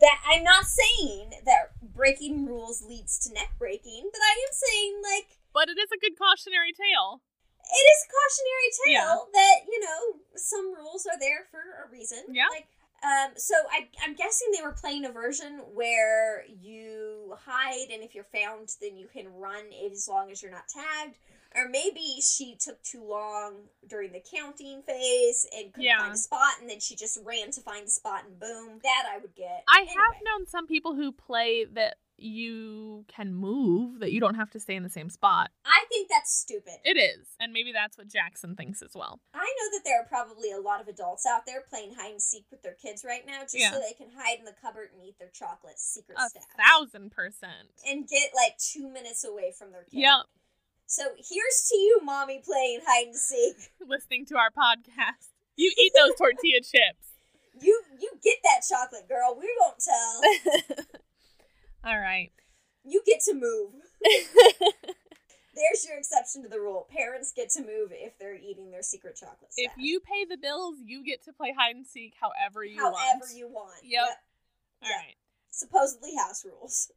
That 0.00 0.20
I'm 0.24 0.42
not 0.42 0.64
saying 0.64 1.42
that 1.44 1.76
breaking 1.82 2.46
rules 2.46 2.82
leads 2.82 3.18
to 3.26 3.34
neck 3.34 3.52
breaking, 3.58 4.08
but 4.10 4.20
I 4.24 4.32
am 4.40 4.52
saying 4.52 5.02
like 5.02 5.36
But 5.52 5.68
it 5.68 5.76
is 5.76 5.90
a 5.92 6.00
good 6.00 6.16
cautionary 6.16 6.72
tale. 6.72 7.20
it 7.60 7.84
is 7.92 8.00
a 8.00 8.08
cautionary 8.08 8.70
tale 8.86 9.28
that 9.34 9.56
you 9.68 9.80
know 9.80 10.20
some 10.36 10.72
rules 10.74 11.04
are 11.04 11.18
there 11.20 11.44
for 11.50 11.60
a 11.84 11.92
reason. 11.92 12.24
Yeah. 12.32 12.48
Like, 12.50 12.68
um, 13.02 13.32
so 13.36 13.54
I, 13.70 13.88
I'm 14.04 14.14
guessing 14.14 14.48
they 14.56 14.62
were 14.62 14.72
playing 14.72 15.04
a 15.04 15.10
version 15.12 15.60
where 15.74 16.44
you 16.60 17.34
hide, 17.44 17.90
and 17.92 18.02
if 18.02 18.14
you're 18.14 18.24
found, 18.32 18.70
then 18.80 18.96
you 18.96 19.06
can 19.12 19.26
run 19.34 19.64
as 19.92 20.08
long 20.08 20.30
as 20.30 20.42
you're 20.42 20.52
not 20.52 20.68
tagged. 20.68 21.16
Or 21.54 21.68
maybe 21.68 22.18
she 22.22 22.56
took 22.58 22.82
too 22.82 23.04
long 23.04 23.56
during 23.86 24.10
the 24.12 24.22
counting 24.34 24.80
phase 24.82 25.46
and 25.54 25.70
couldn't 25.74 25.84
Yeah. 25.84 25.98
find 25.98 26.14
a 26.14 26.16
spot, 26.16 26.54
and 26.60 26.70
then 26.70 26.80
she 26.80 26.96
just 26.96 27.18
ran 27.24 27.50
to 27.50 27.60
find 27.60 27.86
a 27.86 27.90
spot, 27.90 28.24
and 28.24 28.40
boom, 28.40 28.80
that 28.82 29.04
I 29.12 29.18
would 29.18 29.34
get. 29.34 29.62
I 29.68 29.80
Anyway. 29.80 29.94
have 29.98 30.22
known 30.24 30.46
some 30.46 30.66
people 30.66 30.94
who 30.94 31.12
play 31.12 31.66
that 31.66 31.96
you 32.18 33.04
can 33.08 33.34
move, 33.34 34.00
that 34.00 34.12
you 34.12 34.20
don't 34.20 34.34
have 34.36 34.50
to 34.50 34.60
stay 34.60 34.74
in 34.76 34.82
the 34.82 34.88
same 34.90 35.10
spot. 35.10 35.50
I 35.64 35.84
think 35.88 36.08
that's 36.08 36.32
stupid. 36.32 36.74
It 36.84 36.96
is. 36.96 37.26
And 37.40 37.52
maybe 37.52 37.72
that's 37.72 37.98
what 37.98 38.08
Jackson 38.08 38.54
thinks 38.54 38.80
as 38.82 38.92
well. 38.94 39.20
I 39.34 39.38
know 39.38 39.76
that 39.76 39.82
there 39.84 40.00
are 40.00 40.06
probably 40.06 40.52
a 40.52 40.60
lot 40.60 40.80
of 40.80 40.88
adults 40.88 41.26
out 41.26 41.46
there 41.46 41.62
playing 41.68 41.94
hide 41.98 42.12
and 42.12 42.22
seek 42.22 42.44
with 42.50 42.62
their 42.62 42.74
kids 42.80 43.04
right 43.04 43.26
now, 43.26 43.40
just 43.42 43.58
Yeah. 43.58 43.72
so 43.72 43.80
they 43.80 43.94
can 43.94 44.08
hide 44.16 44.38
in 44.38 44.44
the 44.44 44.54
cupboard 44.62 44.90
and 44.94 45.02
eat 45.04 45.18
their 45.18 45.30
chocolate 45.32 45.78
secret 45.78 46.16
A 46.18 46.28
stash. 46.28 46.42
thousand 46.68 47.10
percent. 47.10 47.70
and 47.86 48.06
get 48.08 48.30
like 48.34 48.56
two 48.58 48.88
minutes 48.88 49.24
away 49.24 49.52
from 49.58 49.72
their 49.72 49.84
kid. 49.84 50.00
Yep. 50.00 50.26
So 50.86 51.04
here's 51.16 51.68
to 51.70 51.76
you, 51.76 52.00
mommy, 52.04 52.42
playing 52.44 52.80
hide 52.86 53.06
and 53.06 53.16
seek. 53.16 53.56
Listening 53.86 54.26
to 54.26 54.36
our 54.36 54.50
podcast. 54.50 55.30
You 55.56 55.72
eat 55.78 55.92
those 55.96 56.14
tortilla 56.16 56.60
chips. 56.62 57.08
You 57.60 57.82
you 58.00 58.10
get 58.22 58.38
that 58.44 58.62
chocolate, 58.68 59.08
girl. 59.08 59.36
We 59.38 59.48
won't 59.60 59.76
tell. 59.78 60.84
All 61.84 61.98
right. 61.98 62.30
You 62.84 63.02
get 63.06 63.20
to 63.28 63.34
move. 63.34 63.72
There's 65.54 65.84
your 65.86 65.98
exception 65.98 66.42
to 66.42 66.48
the 66.48 66.60
rule. 66.60 66.88
Parents 66.90 67.32
get 67.34 67.50
to 67.50 67.60
move 67.60 67.90
if 67.92 68.18
they're 68.18 68.36
eating 68.36 68.70
their 68.70 68.82
secret 68.82 69.16
chocolate 69.16 69.52
stash. 69.52 69.66
if 69.66 69.72
you 69.76 70.00
pay 70.00 70.24
the 70.24 70.38
bills, 70.38 70.76
you 70.84 71.04
get 71.04 71.22
to 71.24 71.32
play 71.32 71.54
hide 71.56 71.76
and 71.76 71.86
seek 71.86 72.14
however 72.18 72.64
you 72.64 72.78
however 72.80 72.96
want. 72.96 73.36
you 73.36 73.48
want. 73.48 73.84
Yep. 73.84 74.02
Yep. 74.06 74.18
All 74.82 74.88
right. 74.88 75.14
Supposedly 75.50 76.16
house 76.16 76.44
rules. 76.44 76.90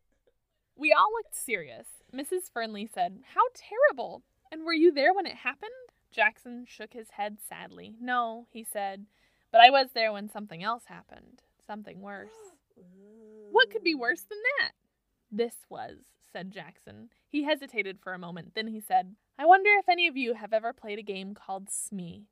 We 0.78 0.94
all 0.94 1.12
looked 1.14 1.36
serious. 1.36 1.88
Mrs. 2.14 2.50
Fernley 2.54 2.90
said, 2.92 3.20
How 3.34 3.42
terrible! 3.54 4.24
And 4.52 4.64
were 4.64 4.74
you 4.74 4.92
there 4.92 5.14
when 5.14 5.26
it 5.26 5.36
happened? 5.36 5.72
Jackson 6.12 6.66
shook 6.68 6.94
his 6.94 7.12
head 7.12 7.38
sadly. 7.48 7.96
No, 8.00 8.48
he 8.52 8.64
said, 8.64 9.06
but 9.52 9.60
I 9.60 9.70
was 9.70 9.90
there 9.94 10.14
when 10.14 10.30
something 10.30 10.64
else 10.64 10.84
happened. 10.88 11.42
Something 11.68 12.02
worse. 12.02 12.30
What 13.56 13.72
could 13.72 13.86
be 13.86 13.96
worse 13.96 14.20
than 14.20 14.40
that? 14.60 14.74
This 15.32 15.56
was, 15.70 16.00
said 16.34 16.52
Jackson. 16.52 17.08
He 17.30 17.46
hesitated 17.46 18.00
for 18.04 18.14
a 18.14 18.20
moment, 18.20 18.52
then 18.54 18.68
he 18.68 18.82
said, 18.82 19.16
I 19.40 19.46
wonder 19.46 19.70
if 19.80 19.88
any 19.88 20.10
of 20.10 20.18
you 20.18 20.34
have 20.34 20.52
ever 20.52 20.74
played 20.74 21.00
a 21.00 21.02
game 21.02 21.34
called 21.34 21.70
Smee. 21.70 22.26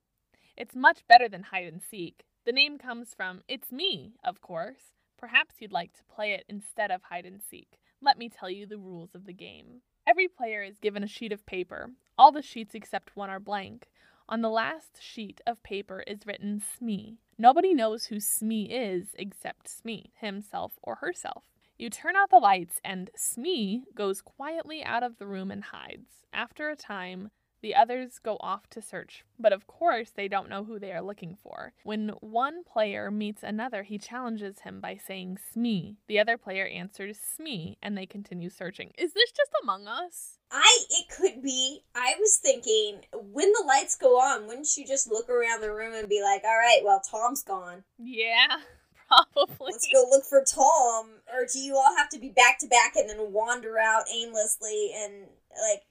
It's 0.57 0.75
much 0.75 1.07
better 1.07 1.29
than 1.29 1.43
hide 1.43 1.71
and 1.71 1.81
seek. 1.81 2.25
The 2.45 2.51
name 2.51 2.77
comes 2.77 3.13
from 3.15 3.41
It's 3.47 3.71
Me, 3.71 4.15
of 4.21 4.41
course. 4.41 4.97
Perhaps 5.17 5.55
you'd 5.61 5.71
like 5.71 5.93
to 5.93 6.03
play 6.13 6.33
it 6.33 6.43
instead 6.49 6.91
of 6.91 7.03
hide 7.03 7.25
and 7.25 7.41
seek. 7.41 7.79
Let 8.01 8.17
me 8.17 8.27
tell 8.27 8.49
you 8.49 8.65
the 8.65 8.77
rules 8.77 9.15
of 9.15 9.25
the 9.25 9.31
game. 9.31 9.79
Every 10.05 10.27
player 10.27 10.61
is 10.61 10.77
given 10.77 11.05
a 11.05 11.07
sheet 11.07 11.31
of 11.31 11.45
paper. 11.45 11.91
All 12.17 12.33
the 12.33 12.41
sheets 12.41 12.75
except 12.75 13.15
one 13.15 13.29
are 13.29 13.39
blank. 13.39 13.87
On 14.33 14.41
the 14.41 14.49
last 14.49 14.97
sheet 14.99 15.41
of 15.45 15.61
paper 15.61 16.03
is 16.07 16.25
written 16.25 16.59
Smee. 16.59 17.19
Nobody 17.37 17.71
knows 17.71 18.05
who 18.05 18.19
Smee 18.19 18.63
is 18.63 19.09
except 19.13 19.67
Smee, 19.67 20.11
himself 20.19 20.71
or 20.81 20.95
herself. 20.95 21.43
You 21.77 21.91
turn 21.91 22.15
out 22.15 22.31
the 22.31 22.39
lights, 22.39 22.81
and 22.83 23.11
Smee 23.15 23.83
goes 23.93 24.23
quietly 24.23 24.83
out 24.83 25.03
of 25.03 25.19
the 25.19 25.27
room 25.27 25.51
and 25.51 25.65
hides. 25.65 26.25
After 26.33 26.71
a 26.71 26.75
time, 26.75 27.29
the 27.63 27.73
others 27.73 28.19
go 28.19 28.37
off 28.41 28.69
to 28.71 28.81
search, 28.81 29.23
but 29.39 29.53
of 29.53 29.65
course 29.65 30.11
they 30.11 30.27
don't 30.27 30.49
know 30.49 30.65
who 30.65 30.77
they 30.77 30.91
are 30.91 31.01
looking 31.01 31.37
for. 31.41 31.71
When 31.83 32.09
one 32.19 32.63
player 32.65 33.09
meets 33.09 33.41
another, 33.41 33.83
he 33.83 33.97
challenges 33.97 34.59
him 34.59 34.81
by 34.81 34.97
saying 34.97 35.39
Smee. 35.51 35.95
The 36.07 36.19
other 36.19 36.37
player 36.37 36.67
answers 36.67 37.17
Smee, 37.17 37.77
and 37.81 37.97
they 37.97 38.05
continue 38.05 38.49
searching. 38.49 38.91
Is 38.97 39.13
this 39.13 39.31
just 39.31 39.51
Among 39.63 39.87
Us? 39.87 40.37
I 40.51 40.77
it 40.89 41.09
could 41.09 41.41
be. 41.41 41.79
I 41.95 42.15
was 42.19 42.37
thinking 42.43 43.05
when 43.13 43.51
the 43.53 43.63
lights 43.65 43.95
go 43.95 44.19
on, 44.19 44.45
wouldn't 44.45 44.75
you 44.77 44.85
just 44.85 45.09
look 45.09 45.29
around 45.29 45.61
the 45.61 45.73
room 45.73 45.93
and 45.93 46.09
be 46.09 46.21
like, 46.21 46.43
"All 46.43 46.57
right, 46.57 46.81
well, 46.83 46.99
Tom's 46.99 47.43
gone. 47.43 47.85
Yeah, 47.97 48.57
probably. 49.07 49.55
Let's 49.71 49.87
go 49.91 50.05
look 50.11 50.25
for 50.25 50.43
Tom." 50.43 51.21
Or 51.33 51.47
do 51.51 51.59
you 51.59 51.75
all 51.75 51.95
have 51.97 52.09
to 52.09 52.19
be 52.19 52.29
back 52.29 52.59
to 52.59 52.67
back 52.67 52.95
and 52.95 53.09
then 53.09 53.31
wander 53.31 53.79
out 53.79 54.03
aimlessly 54.13 54.91
and 54.95 55.27
like 55.69 55.83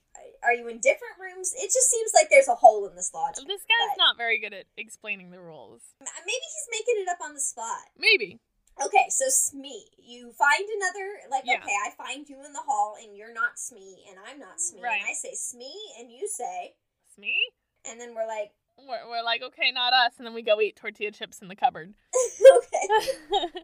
are 0.44 0.52
you 0.52 0.68
in 0.68 0.78
different 0.80 1.14
rooms? 1.20 1.52
It 1.56 1.70
just 1.72 1.90
seems 1.90 2.12
like 2.14 2.28
there's 2.30 2.48
a 2.48 2.54
hole 2.54 2.86
in 2.88 2.94
this 2.96 3.12
logic. 3.14 3.46
This 3.46 3.62
guy's 3.62 3.96
but- 3.96 4.02
not 4.02 4.16
very 4.16 4.38
good 4.40 4.52
at 4.54 4.66
explaining 4.76 5.30
the 5.30 5.40
rules. 5.40 5.82
Uh, 6.00 6.06
maybe 6.26 6.40
he's 6.42 6.68
making 6.80 7.02
it 7.02 7.08
up 7.08 7.18
on 7.22 7.34
the 7.34 7.40
spot. 7.40 7.88
Maybe. 7.98 8.38
Okay, 8.82 9.04
so 9.10 9.26
Smee, 9.28 9.86
you 9.98 10.32
find 10.32 10.64
another 10.76 11.06
like 11.30 11.42
Yeah. 11.44 11.58
okay, 11.62 11.74
I 11.86 11.90
find 11.90 12.26
you 12.28 12.36
in 12.44 12.52
the 12.54 12.60
hall 12.66 12.96
and 13.02 13.14
you're 13.16 13.32
not 13.34 13.58
Smee 13.58 14.02
and 14.08 14.18
I'm 14.26 14.38
not 14.38 14.60
Smee 14.60 14.80
Right. 14.82 14.98
and 15.00 15.08
I 15.08 15.12
say 15.12 15.34
Smee 15.34 15.92
and 16.00 16.10
you 16.10 16.26
say 16.26 16.74
Smee? 17.14 17.38
and 17.84 18.00
then 18.00 18.14
we're 18.14 18.26
like 18.26 18.52
We're, 18.78 19.06
we're 19.10 19.22
like, 19.22 19.42
okay, 19.42 19.70
not 19.72 19.92
us. 19.92 20.12
And 20.16 20.26
then 20.26 20.32
we 20.34 20.40
go 20.42 20.58
eat 20.60 20.76
tortilla 20.76 21.10
chips 21.12 21.40
in 21.42 21.48
the 21.48 21.54
cupboard. 21.56 21.92
okay. 22.56 23.62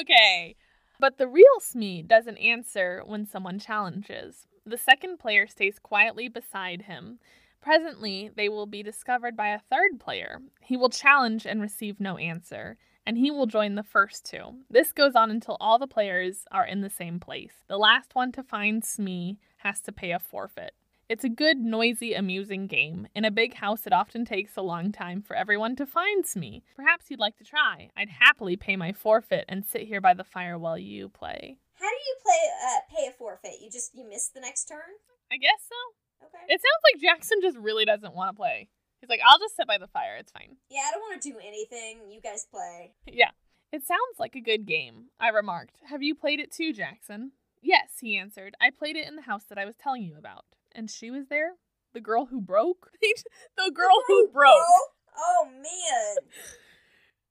okay. 0.00 0.56
But 1.00 1.18
the 1.18 1.26
real 1.28 1.60
Smee 1.60 2.02
doesn't 2.02 2.36
answer 2.38 3.02
when 3.06 3.26
someone 3.26 3.58
challenges. 3.58 4.46
The 4.68 4.76
second 4.76 5.18
player 5.18 5.46
stays 5.46 5.78
quietly 5.78 6.28
beside 6.28 6.82
him. 6.82 7.20
Presently, 7.62 8.30
they 8.34 8.48
will 8.48 8.66
be 8.66 8.82
discovered 8.82 9.36
by 9.36 9.48
a 9.48 9.60
third 9.60 10.00
player. 10.00 10.40
He 10.60 10.76
will 10.76 10.88
challenge 10.88 11.46
and 11.46 11.62
receive 11.62 12.00
no 12.00 12.16
answer, 12.16 12.76
and 13.06 13.16
he 13.16 13.30
will 13.30 13.46
join 13.46 13.76
the 13.76 13.84
first 13.84 14.26
two. 14.26 14.56
This 14.68 14.92
goes 14.92 15.14
on 15.14 15.30
until 15.30 15.56
all 15.60 15.78
the 15.78 15.86
players 15.86 16.46
are 16.50 16.66
in 16.66 16.80
the 16.80 16.90
same 16.90 17.20
place. 17.20 17.52
The 17.68 17.78
last 17.78 18.16
one 18.16 18.32
to 18.32 18.42
find 18.42 18.84
Smee 18.84 19.38
has 19.58 19.80
to 19.82 19.92
pay 19.92 20.10
a 20.10 20.18
forfeit. 20.18 20.74
It's 21.08 21.22
a 21.22 21.28
good, 21.28 21.58
noisy, 21.58 22.14
amusing 22.14 22.66
game. 22.66 23.06
In 23.14 23.24
a 23.24 23.30
big 23.30 23.54
house, 23.54 23.86
it 23.86 23.92
often 23.92 24.24
takes 24.24 24.56
a 24.56 24.62
long 24.62 24.90
time 24.90 25.22
for 25.22 25.36
everyone 25.36 25.76
to 25.76 25.86
find 25.86 26.26
Smee. 26.26 26.64
Perhaps 26.74 27.08
you'd 27.08 27.20
like 27.20 27.36
to 27.36 27.44
try. 27.44 27.90
I'd 27.96 28.08
happily 28.08 28.56
pay 28.56 28.74
my 28.74 28.92
forfeit 28.92 29.44
and 29.48 29.64
sit 29.64 29.82
here 29.82 30.00
by 30.00 30.14
the 30.14 30.24
fire 30.24 30.58
while 30.58 30.76
you 30.76 31.08
play. 31.08 31.58
How 31.78 31.88
do 31.88 31.96
you 31.96 32.16
play 32.22 32.40
uh 32.64 32.80
pay 32.94 33.06
a 33.08 33.12
forfeit? 33.12 33.60
You 33.60 33.70
just 33.70 33.94
you 33.94 34.08
miss 34.08 34.28
the 34.28 34.40
next 34.40 34.64
turn? 34.66 34.96
I 35.30 35.36
guess 35.36 35.60
so. 35.68 36.26
Okay. 36.26 36.44
It 36.48 36.60
sounds 36.60 36.82
like 36.92 37.02
Jackson 37.02 37.38
just 37.42 37.58
really 37.58 37.84
doesn't 37.84 38.14
want 38.14 38.34
to 38.34 38.36
play. 38.36 38.68
He's 39.00 39.10
like, 39.10 39.20
I'll 39.26 39.38
just 39.38 39.56
sit 39.56 39.66
by 39.66 39.78
the 39.78 39.86
fire. 39.88 40.16
It's 40.18 40.32
fine. 40.32 40.56
yeah, 40.70 40.80
I 40.88 40.92
don't 40.92 41.02
want 41.02 41.20
to 41.20 41.30
do 41.30 41.36
anything. 41.38 42.10
You 42.10 42.20
guys 42.20 42.46
play. 42.50 42.94
Yeah. 43.06 43.30
It 43.72 43.84
sounds 43.84 44.18
like 44.18 44.36
a 44.36 44.40
good 44.40 44.64
game, 44.64 45.06
I 45.20 45.28
remarked. 45.28 45.80
Have 45.90 46.02
you 46.02 46.14
played 46.14 46.38
it 46.40 46.52
too, 46.52 46.72
Jackson? 46.72 47.32
Yes, 47.60 47.98
he 48.00 48.16
answered. 48.16 48.54
I 48.60 48.70
played 48.70 48.96
it 48.96 49.08
in 49.08 49.16
the 49.16 49.22
house 49.22 49.42
that 49.48 49.58
I 49.58 49.64
was 49.64 49.74
telling 49.76 50.02
you 50.04 50.16
about. 50.16 50.44
And 50.72 50.88
she 50.88 51.10
was 51.10 51.26
there? 51.28 51.54
The 51.92 52.00
girl 52.00 52.26
who 52.26 52.40
broke? 52.40 52.90
the 53.56 53.70
girl 53.72 54.02
who 54.06 54.28
broke. 54.28 54.54
Oh, 54.54 54.86
oh 55.18 55.48
man. 55.50 56.24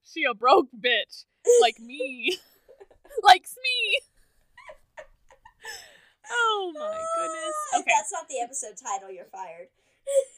She 0.08 0.22
a 0.22 0.34
broke 0.34 0.68
bitch. 0.78 1.24
Like 1.60 1.80
me. 1.80 2.38
like 3.24 3.44
me. 3.60 3.98
Oh 6.30 6.72
my 6.74 6.98
goodness. 7.18 7.54
If 7.74 7.80
Okay. 7.80 7.92
that's 7.96 8.12
not 8.12 8.28
the 8.28 8.40
episode 8.40 8.76
title, 8.82 9.10
you're 9.10 9.24
fired. 9.26 9.68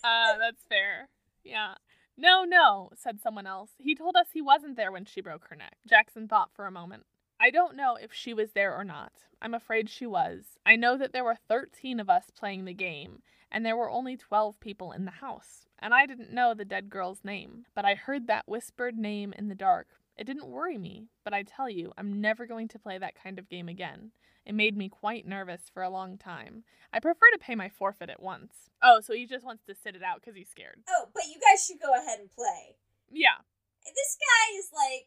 Uh, 0.03 0.38
that's 0.38 0.62
fair. 0.68 1.09
Yeah. 1.44 1.74
No, 2.16 2.44
no, 2.44 2.90
said 2.94 3.20
someone 3.20 3.46
else. 3.46 3.72
He 3.79 3.94
told 3.94 4.16
us 4.16 4.29
he 4.33 4.40
wasn't 4.40 4.77
there 4.77 4.90
when 4.90 5.05
she 5.05 5.20
broke 5.20 5.46
her 5.48 5.57
neck. 5.57 5.77
Jackson 5.87 6.27
thought 6.27 6.51
for 6.55 6.66
a 6.66 6.70
moment. 6.70 7.05
I 7.38 7.51
don't 7.51 7.77
know 7.77 7.96
if 8.01 8.12
she 8.12 8.33
was 8.33 8.53
there 8.53 8.74
or 8.74 8.83
not. 8.83 9.12
I'm 9.42 9.53
afraid 9.55 9.90
she 9.90 10.07
was. 10.07 10.59
I 10.64 10.74
know 10.77 10.96
that 10.96 11.12
there 11.12 11.22
were 11.22 11.37
13 11.48 12.01
of 12.01 12.09
us 12.09 12.31
playing 12.37 12.64
the 12.64 12.72
game, 12.74 13.20
and 13.53 13.64
there 13.64 13.77
were 13.77 13.90
only 13.90 14.16
12 14.16 14.59
people 14.59 14.90
in 14.92 15.05
the 15.05 15.11
house. 15.12 15.66
And 15.79 15.92
I 15.94 16.07
didn't 16.07 16.33
know 16.33 16.55
the 16.55 16.64
dead 16.64 16.88
girl's 16.88 17.22
name, 17.22 17.66
but 17.74 17.85
I 17.85 17.94
heard 17.94 18.27
that 18.27 18.48
whispered 18.48 18.96
name 18.96 19.33
in 19.38 19.48
the 19.48 19.55
dark. 19.55 19.88
It 20.16 20.24
didn't 20.24 20.48
worry 20.48 20.79
me, 20.79 21.09
but 21.24 21.35
I 21.35 21.42
tell 21.44 21.68
you, 21.70 21.92
I'm 21.98 22.20
never 22.20 22.46
going 22.46 22.66
to 22.68 22.79
play 22.79 22.98
that 22.98 23.22
kind 23.22 23.38
of 23.38 23.48
game 23.51 23.68
again. 23.68 24.11
It 24.48 24.54
made 24.56 24.76
me 24.80 24.88
quite 24.88 25.28
nervous 25.28 25.68
for 25.68 25.82
a 25.84 25.90
long 25.92 26.16
time. 26.16 26.64
I 26.90 27.00
prefer 27.04 27.28
to 27.32 27.38
pay 27.38 27.54
my 27.54 27.68
forfeit 27.68 28.08
at 28.08 28.22
once. 28.24 28.72
Oh, 28.82 29.00
so 29.04 29.12
he 29.12 29.26
just 29.28 29.44
wants 29.44 29.62
to 29.68 29.74
sit 29.76 29.92
it 29.94 30.02
out 30.02 30.24
because 30.24 30.34
he's 30.34 30.48
scared. 30.48 30.80
Oh, 30.88 31.12
but 31.12 31.28
you 31.28 31.37
guys 31.37 31.61
should 31.68 31.78
go 31.84 31.92
ahead 31.92 32.16
and 32.18 32.32
play. 32.32 32.80
Yeah. 33.12 33.44
This 33.84 34.16
guy 34.16 34.56
is 34.56 34.72
like, 34.72 35.04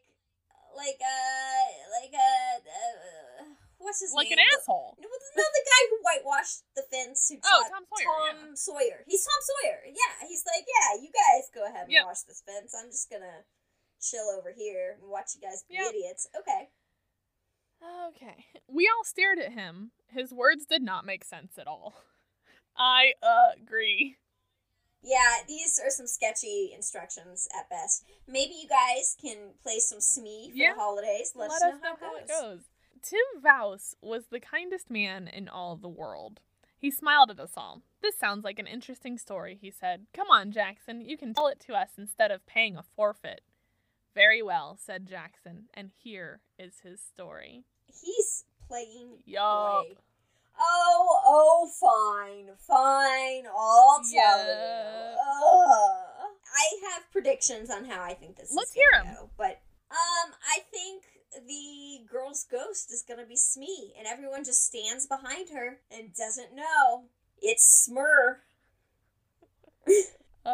like 0.78 1.02
uh, 1.02 1.66
like 1.98 2.14
uh, 2.14 2.54
uh 2.70 3.44
what's 3.82 3.98
his 3.98 4.14
Like 4.14 4.30
name? 4.30 4.38
an 4.38 4.46
asshole. 4.54 4.94
No, 5.02 5.10
no, 5.10 5.42
the 5.42 5.64
guy 5.66 5.82
who 5.90 5.96
whitewashed 6.06 6.62
the 6.78 6.86
fence. 6.86 7.26
Who 7.26 7.42
Oh, 7.42 7.66
Tom 7.66 7.82
Sawyer, 7.90 8.06
Tom 8.38 8.54
Sawyer. 8.54 8.98
He's 9.10 9.26
Tom 9.26 9.42
Sawyer. 9.42 9.80
Yeah, 9.90 10.28
he's 10.30 10.46
like, 10.46 10.62
yeah, 10.70 11.02
you 11.02 11.10
guys 11.10 11.50
go 11.50 11.66
ahead 11.66 11.90
and 11.90 11.92
Yep. 11.92 12.06
wash 12.06 12.22
this 12.30 12.46
fence. 12.46 12.78
I'm 12.78 12.94
just 12.94 13.10
gonna 13.10 13.42
chill 13.98 14.30
over 14.38 14.54
here 14.54 14.98
and 15.02 15.10
watch 15.10 15.34
you 15.34 15.42
guys 15.42 15.66
be 15.66 15.74
Yep. 15.82 15.90
idiots. 15.90 16.30
Okay. 16.38 16.70
Okay. 18.08 18.46
We 18.74 18.88
all 18.88 19.04
stared 19.04 19.38
at 19.38 19.52
him. 19.52 19.90
His 20.08 20.32
words 20.32 20.64
did 20.64 20.80
not 20.82 21.04
make 21.04 21.24
sense 21.24 21.58
at 21.58 21.66
all. 21.66 21.94
I 22.76 23.12
agree. 23.60 24.16
Yeah, 25.02 25.42
these 25.46 25.78
are 25.84 25.90
some 25.90 26.06
sketchy 26.06 26.70
instructions 26.74 27.48
at 27.58 27.68
best. 27.68 28.04
Maybe 28.26 28.54
you 28.54 28.68
guys 28.68 29.14
can 29.20 29.50
play 29.62 29.78
some 29.78 30.00
Smee 30.00 30.50
for 30.50 30.56
Yeah. 30.56 30.72
the 30.74 30.80
holidays. 30.80 31.32
Let, 31.34 31.50
Let, 31.50 31.62
us 31.62 31.80
know, 31.82 31.96
how, 32.00 32.16
it 32.16 32.28
goes. 32.28 32.60
Tim 33.02 33.42
Vouse 33.42 33.94
was 34.00 34.26
the 34.30 34.40
kindest 34.40 34.88
man 34.90 35.28
in 35.28 35.48
all 35.48 35.76
the 35.76 35.88
world. 35.88 36.40
He 36.78 36.90
smiled 36.90 37.30
at 37.30 37.40
us 37.40 37.52
all. 37.56 37.82
This 38.00 38.16
sounds 38.16 38.42
like 38.44 38.58
an 38.58 38.66
interesting 38.66 39.18
story, 39.18 39.58
he 39.60 39.70
said. 39.70 40.06
Come 40.14 40.28
on, 40.30 40.50
Jackson, 40.50 41.00
you 41.02 41.18
can 41.18 41.34
tell 41.34 41.48
it 41.48 41.60
to 41.66 41.74
us 41.74 41.90
instead 41.98 42.30
of 42.30 42.46
paying 42.46 42.76
a 42.76 42.82
forfeit. 42.82 43.42
Very 44.14 44.40
well, 44.42 44.78
said 44.80 45.06
Jackson, 45.06 45.64
and 45.74 45.90
here 45.94 46.40
is 46.58 46.80
his 46.82 47.00
story. 47.00 47.64
He's 48.00 48.44
playing 48.68 49.18
Yup. 49.26 49.86
Oh, 50.58 51.20
oh, 51.26 51.70
fine, 51.80 52.50
fine. 52.58 53.46
I'll 53.46 54.00
tell 54.00 54.10
Yeah. 54.12 55.12
you. 55.12 55.18
Ugh. 55.18 56.30
I 56.54 56.90
have 56.92 57.10
predictions 57.10 57.70
on 57.70 57.86
how 57.86 58.02
I 58.02 58.14
think 58.14 58.36
this 58.36 58.52
Let's 58.54 58.70
is 58.70 58.74
hear 58.74 58.90
'em. 58.94 59.14
go, 59.14 59.30
but 59.38 59.60
um, 59.90 60.34
I 60.46 60.60
think 60.70 61.04
the 61.46 62.04
girl's 62.06 62.44
ghost 62.44 62.92
is 62.92 63.02
gonna 63.02 63.24
be 63.24 63.36
Smee, 63.36 63.94
and 63.98 64.06
everyone 64.06 64.44
just 64.44 64.64
stands 64.66 65.06
behind 65.06 65.48
her 65.50 65.80
and 65.90 66.14
doesn't 66.14 66.54
know 66.54 67.04
it's 67.40 67.88
Smur. 67.88 68.40
Uh, 70.44 70.48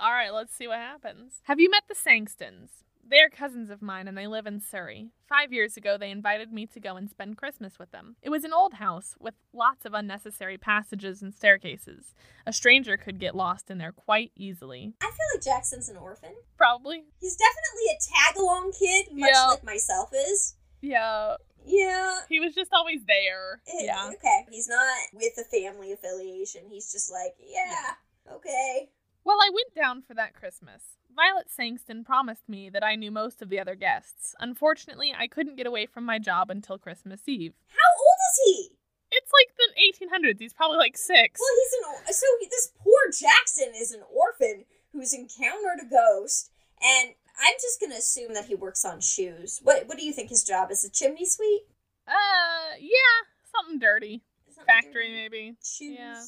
all 0.00 0.10
right, 0.12 0.32
let's 0.34 0.56
see 0.56 0.66
what 0.66 0.78
happens. 0.78 1.34
Have 1.44 1.60
you 1.60 1.70
met 1.70 1.84
the 1.88 1.94
Sangstons? 1.94 2.70
They're 3.06 3.28
cousins 3.28 3.70
of 3.70 3.82
mine 3.82 4.08
and 4.08 4.16
they 4.16 4.26
live 4.26 4.46
in 4.46 4.60
Surrey. 4.60 5.10
Five 5.28 5.52
years 5.52 5.76
ago, 5.76 5.96
they 5.98 6.10
invited 6.10 6.52
me 6.52 6.66
to 6.68 6.80
go 6.80 6.96
and 6.96 7.08
spend 7.10 7.36
Christmas 7.36 7.78
with 7.78 7.90
them. 7.90 8.16
It 8.22 8.30
was 8.30 8.44
an 8.44 8.52
old 8.52 8.74
house 8.74 9.14
with 9.20 9.34
lots 9.52 9.84
of 9.84 9.92
unnecessary 9.94 10.56
passages 10.58 11.20
and 11.22 11.34
staircases. 11.34 12.14
A 12.46 12.52
stranger 12.52 12.96
could 12.96 13.20
get 13.20 13.34
lost 13.36 13.70
in 13.70 13.78
there 13.78 13.92
quite 13.92 14.32
easily. 14.36 14.94
I 15.02 15.06
feel 15.06 15.26
like 15.34 15.44
Jackson's 15.44 15.88
an 15.88 15.96
orphan. 15.96 16.32
Probably. 16.56 17.04
He's 17.20 17.36
definitely 17.36 17.86
a 17.92 17.98
tag 18.00 18.36
along 18.40 18.72
kid, 18.78 19.06
much 19.12 19.30
Yeah. 19.34 19.46
like 19.48 19.64
myself 19.64 20.10
is. 20.14 20.54
Yeah. 20.80 21.36
Yeah. 21.66 22.20
He 22.28 22.40
was 22.40 22.54
just 22.54 22.72
always 22.72 23.00
there. 23.06 23.60
Eh, 23.68 23.84
Yeah. 23.84 24.08
Okay. 24.14 24.46
He's 24.50 24.68
not 24.68 24.86
with 25.12 25.32
a 25.38 25.44
family 25.44 25.92
affiliation. 25.92 26.62
He's 26.70 26.90
just 26.92 27.10
like, 27.12 27.34
yeah, 27.38 27.94
okay. 28.32 28.88
Well, 29.24 29.38
I 29.40 29.50
went 29.50 29.74
down 29.74 30.02
for 30.02 30.14
that 30.14 30.34
Christmas. 30.34 30.82
Violet 31.14 31.46
Sangston 31.48 32.04
promised 32.04 32.48
me 32.48 32.68
that 32.70 32.84
I 32.84 32.96
knew 32.96 33.10
most 33.10 33.40
of 33.40 33.48
the 33.48 33.60
other 33.60 33.74
guests. 33.74 34.34
Unfortunately, 34.40 35.14
I 35.16 35.26
couldn't 35.28 35.56
get 35.56 35.66
away 35.66 35.86
from 35.86 36.04
my 36.04 36.18
job 36.18 36.50
until 36.50 36.78
Christmas 36.78 37.20
Eve. 37.26 37.54
How 37.68 37.90
old 38.00 38.18
is 38.32 38.40
he? 38.44 38.76
It's 39.12 39.30
like 39.32 39.54
the 39.56 40.06
1800s. 40.06 40.40
He's 40.40 40.52
probably 40.52 40.78
like 40.78 40.96
six. 40.96 41.40
Well, 41.40 41.56
he's 41.62 42.06
an 42.08 42.14
so 42.14 42.26
this 42.50 42.72
poor 42.82 43.10
Jackson 43.10 43.72
is 43.76 43.92
an 43.92 44.02
orphan 44.12 44.64
who's 44.92 45.12
encountered 45.12 45.86
a 45.86 45.88
ghost, 45.88 46.50
and 46.82 47.14
I'm 47.38 47.54
just 47.60 47.80
gonna 47.80 47.96
assume 47.96 48.34
that 48.34 48.46
he 48.46 48.54
works 48.54 48.84
on 48.84 49.00
shoes. 49.00 49.60
What 49.62 49.86
What 49.86 49.98
do 49.98 50.04
you 50.04 50.12
think 50.12 50.30
his 50.30 50.42
job 50.42 50.70
is? 50.70 50.84
A 50.84 50.90
chimney 50.90 51.26
sweep? 51.26 51.62
Uh, 52.08 52.76
yeah, 52.80 53.28
something 53.54 53.78
dirty. 53.78 54.22
Something 54.48 54.66
Factory, 54.66 55.08
dirty? 55.08 55.14
maybe. 55.14 55.56
Shoes. 55.62 55.96
Yeah. 55.98 56.22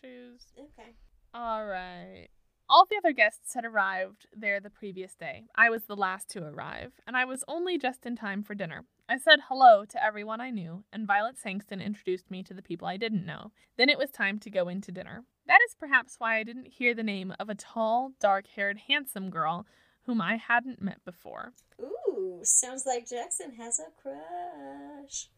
Shoes. 0.00 0.46
Okay. 0.58 0.90
All 1.32 1.64
right. 1.64 2.28
All 2.74 2.86
the 2.88 2.96
other 2.96 3.12
guests 3.12 3.52
had 3.52 3.66
arrived 3.66 4.24
there 4.34 4.58
the 4.58 4.70
previous 4.70 5.14
day. 5.14 5.44
I 5.54 5.68
was 5.68 5.84
the 5.84 5.94
last 5.94 6.30
to 6.30 6.42
arrive, 6.42 6.92
and 7.06 7.14
I 7.14 7.26
was 7.26 7.44
only 7.46 7.76
just 7.76 8.06
in 8.06 8.16
time 8.16 8.42
for 8.42 8.54
dinner. 8.54 8.86
I 9.10 9.18
said 9.18 9.40
hello 9.46 9.84
to 9.84 10.02
everyone 10.02 10.40
I 10.40 10.48
knew, 10.48 10.82
and 10.90 11.06
Violet 11.06 11.36
Sangston 11.36 11.84
introduced 11.84 12.30
me 12.30 12.42
to 12.44 12.54
the 12.54 12.62
people 12.62 12.88
I 12.88 12.96
didn't 12.96 13.26
know. 13.26 13.52
Then 13.76 13.90
it 13.90 13.98
was 13.98 14.10
time 14.10 14.38
to 14.38 14.50
go 14.50 14.68
into 14.68 14.90
dinner. 14.90 15.24
That 15.46 15.58
is 15.68 15.76
perhaps 15.78 16.14
why 16.16 16.38
I 16.38 16.44
didn't 16.44 16.68
hear 16.68 16.94
the 16.94 17.02
name 17.02 17.34
of 17.38 17.50
a 17.50 17.54
tall, 17.54 18.12
dark 18.18 18.46
haired, 18.46 18.78
handsome 18.88 19.28
girl 19.28 19.66
whom 20.06 20.22
I 20.22 20.36
hadn't 20.36 20.80
met 20.80 21.04
before. 21.04 21.52
Ooh, 21.78 22.40
sounds 22.42 22.86
like 22.86 23.06
Jackson 23.06 23.52
has 23.56 23.80
a 23.80 23.92
crush. 24.00 25.28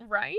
Right? 0.00 0.34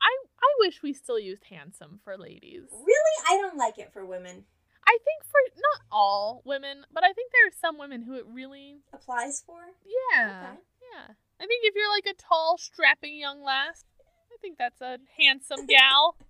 I 0.00 0.16
I 0.40 0.54
wish 0.60 0.84
we 0.84 0.92
still 0.92 1.18
used 1.18 1.46
handsome 1.50 1.98
for 2.04 2.16
ladies. 2.16 2.62
Really, 2.70 3.16
I 3.28 3.38
don't 3.42 3.58
like 3.58 3.78
it 3.78 3.92
for 3.92 4.06
women. 4.06 4.44
I 4.88 4.96
think 5.04 5.20
for 5.28 5.36
not 5.60 5.84
all 5.92 6.40
women, 6.48 6.86
but 6.92 7.04
I 7.04 7.12
think 7.12 7.28
there 7.30 7.46
are 7.48 7.60
some 7.60 7.76
women 7.78 8.02
who 8.02 8.14
it 8.14 8.24
really 8.26 8.80
Applies 8.92 9.42
for. 9.44 9.60
Yeah. 9.84 10.48
Okay. 10.48 10.60
Yeah. 10.80 11.12
I 11.38 11.44
think 11.44 11.60
if 11.68 11.74
you're 11.76 11.92
like 11.92 12.08
a 12.08 12.16
tall, 12.16 12.56
strapping 12.56 13.16
young 13.20 13.44
lass, 13.44 13.84
I 14.32 14.36
think 14.40 14.56
that's 14.56 14.80
a 14.80 14.96
handsome 15.20 15.66
gal. 15.66 16.16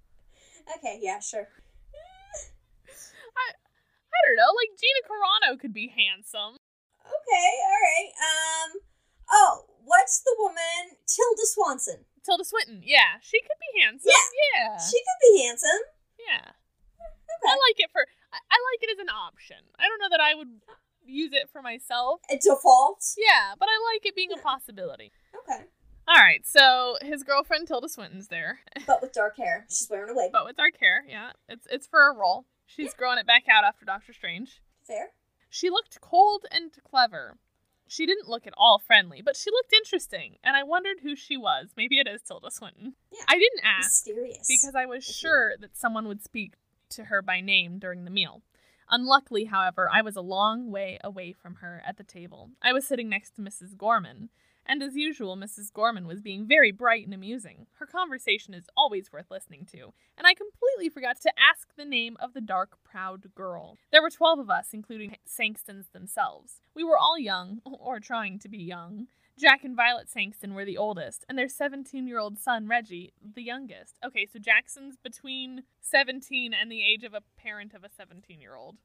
Okay, 0.77 1.01
yeah, 1.01 1.17
sure. 1.19 1.49
I 3.41 3.47
I 3.57 4.19
don't 4.29 4.37
know, 4.37 4.53
like 4.53 4.77
Gina 4.77 5.01
Carano 5.09 5.57
could 5.59 5.73
be 5.73 5.89
handsome. 5.89 6.61
Okay, 7.01 7.51
all 7.65 7.81
right. 7.89 8.13
Um. 8.21 8.69
Oh, 9.33 9.65
what's 9.85 10.21
the 10.21 10.37
woman? 10.37 11.01
Tilda 11.09 11.47
Swanson. 11.49 12.05
Tilda 12.21 12.45
Swinton, 12.45 12.83
yeah, 12.85 13.17
she 13.23 13.41
could 13.41 13.57
be 13.57 13.81
handsome. 13.81 14.13
Yeah. 14.13 14.29
Yeah. 14.45 14.77
She 14.77 15.01
could 15.01 15.21
be 15.25 15.33
handsome. 15.49 15.83
yeah. 16.21 16.53
Okay. 16.53 17.49
I 17.49 17.57
like 17.57 17.81
it 17.81 17.89
for 17.93 18.05
I, 18.33 18.39
I 18.51 18.57
like 18.73 18.83
it 18.83 18.93
as 18.93 18.99
an 18.99 19.09
option. 19.09 19.57
I 19.79 19.89
don't 19.89 19.99
know 20.01 20.11
that 20.11 20.21
I 20.21 20.35
would 20.35 20.49
use 21.05 21.33
it 21.33 21.49
for 21.53 21.63
myself. 21.63 22.21
A 22.31 22.37
default. 22.37 23.05
Yeah, 23.17 23.55
but 23.59 23.69
I 23.69 23.95
like 23.95 24.05
it 24.07 24.15
being 24.17 24.33
a 24.33 24.37
possibility. 24.41 25.13
Okay. 25.35 25.65
All 26.07 26.17
right, 26.17 26.47
so 26.47 26.97
his 27.03 27.23
girlfriend 27.23 27.69
Tilda 27.69 27.89
Swinton's 27.89 28.29
there, 28.29 28.61
But 28.87 29.03
with 29.03 29.13
dark 29.13 29.37
hair. 29.37 29.67
She's 29.69 29.89
wearing 29.91 30.11
a 30.11 30.15
wig. 30.15 30.33
but 30.33 30.47
with 30.47 30.57
dark 30.57 30.79
hair. 30.81 31.05
Yeah, 31.07 31.33
it's 31.49 31.67
it's 31.71 31.87
for 31.87 32.09
a 32.11 32.15
role. 32.15 32.47
She's 32.67 32.95
growing 32.95 33.19
it 33.19 33.27
back 33.27 33.45
out 33.51 33.65
after 33.65 33.85
Doctor 33.85 34.13
Strange. 34.15 34.61
Fair. 34.87 35.09
She 35.51 35.69
looked 35.71 36.01
cold 36.01 36.45
and 36.51 36.71
clever. 36.89 37.37
She 37.87 38.05
didn't 38.05 38.29
look 38.29 38.47
at 38.47 38.53
all 38.59 38.79
friendly, 38.79 39.23
but 39.23 39.35
she 39.37 39.51
looked 39.51 39.73
interesting, 39.73 40.37
and 40.45 40.55
I 40.57 40.63
wondered 40.63 40.99
who 41.03 41.17
she 41.17 41.39
was. 41.39 41.69
Maybe 41.77 41.99
it 41.99 42.07
is 42.09 42.21
Tilda 42.23 42.51
Swinton. 42.51 42.95
Yeah. 43.11 43.25
I 43.29 43.35
didn't 43.39 43.65
ask 43.65 44.07
Mysterious. 44.07 44.47
because 44.47 44.75
I 44.75 44.85
was 44.87 45.05
sure 45.05 45.55
that 45.61 45.75
someone 45.77 46.07
would 46.09 46.23
speak 46.23 46.53
to 46.91 47.05
her 47.05 47.23
by 47.23 47.41
name 47.41 47.79
during 47.79 48.05
the 48.05 48.11
meal. 48.11 48.43
Unluckily, 48.91 49.45
however, 49.45 49.91
I 49.93 50.01
was 50.01 50.17
a 50.17 50.23
long 50.23 50.71
way 50.71 50.99
away 51.05 51.33
from 51.33 51.57
her 51.57 51.83
at 51.87 51.99
the 51.99 52.05
table. 52.05 52.51
I 52.63 52.73
was 52.73 52.87
sitting 52.87 53.09
next 53.09 53.37
to 53.37 53.43
Mrs. 53.43 53.77
Gorman, 53.77 54.31
and 54.65 54.83
as 54.83 54.97
usual, 54.97 55.37
Mrs. 55.37 55.73
Gorman 55.73 56.07
was 56.07 56.21
being 56.21 56.47
very 56.47 56.73
bright 56.73 57.05
and 57.05 57.15
amusing. 57.15 57.67
Her 57.79 57.87
conversation 57.87 58.55
is 58.55 58.69
always 58.77 59.13
worth 59.13 59.31
listening 59.31 59.67
to, 59.73 59.93
and 60.17 60.27
I 60.27 60.35
completely 60.35 60.89
forgot 60.89 61.21
to 61.23 61.33
ask 61.39 61.69
the 61.77 61.85
name 61.85 62.17
of 62.21 62.35
the 62.35 62.41
dark, 62.41 62.79
proud 62.85 63.35
girl. 63.35 63.77
There 63.91 64.03
were 64.03 64.11
twelve 64.11 64.39
of 64.39 64.51
us, 64.51 64.69
including 64.73 65.17
Sangstons 65.27 65.91
themselves. 65.93 66.61
We 66.75 66.85
were 66.85 66.99
all 66.99 67.19
young, 67.19 67.61
or 67.65 67.99
trying 68.01 68.39
to 68.41 68.49
be 68.49 68.59
young. 68.59 69.09
Jack 69.39 69.63
and 69.63 69.77
Violet 69.77 70.09
Sangston 70.15 70.55
were 70.55 70.65
the 70.65 70.77
oldest, 70.77 71.25
and 71.29 71.39
their 71.39 71.49
17 71.49 72.07
year 72.07 72.19
old 72.19 72.39
son, 72.39 72.67
Reggie, 72.67 73.13
the 73.23 73.43
youngest. 73.43 73.99
Okay, 74.05 74.27
so 74.31 74.39
Jackson's 74.39 74.97
between 74.97 75.63
17 75.81 76.53
and 76.53 76.71
the 76.71 76.83
age 76.85 77.05
of 77.05 77.15
a 77.15 77.23
parent 77.37 77.73
of 77.73 77.85
a 77.85 77.89
17 77.97 78.41
year 78.41 78.57
old. 78.57 78.77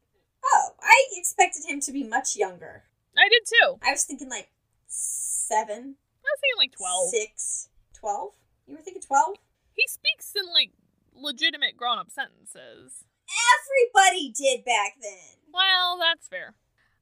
Oh, 0.46 0.70
I 0.82 1.06
expected 1.14 1.64
him 1.68 1.80
to 1.82 1.92
be 1.92 2.04
much 2.04 2.36
younger. 2.36 2.84
I 3.18 3.30
did 3.30 3.44
too. 3.46 3.80
I 3.82 3.92
was 3.92 4.04
thinking 4.04 4.30
like 4.30 4.50
seven, 4.88 5.96
I 6.24 6.30
was 6.30 6.40
thinking 6.40 6.58
like 6.58 6.78
12. 6.78 7.10
six, 7.10 7.70
twelve. 7.94 8.34
You 8.68 8.76
were 8.76 8.82
thinking 8.82 9.02
twelve? 9.02 9.38
He 9.74 9.84
speaks 9.88 10.34
in 10.36 10.52
like 10.54 10.72
legitimate 11.16 11.78
grown 11.78 11.98
up 11.98 12.10
sentences. 12.12 13.06
Everybody 13.26 14.32
did 14.32 14.66
back 14.66 14.94
then. 15.02 15.40
Well, 15.54 15.98
that's 16.00 16.28
fair. 16.28 16.54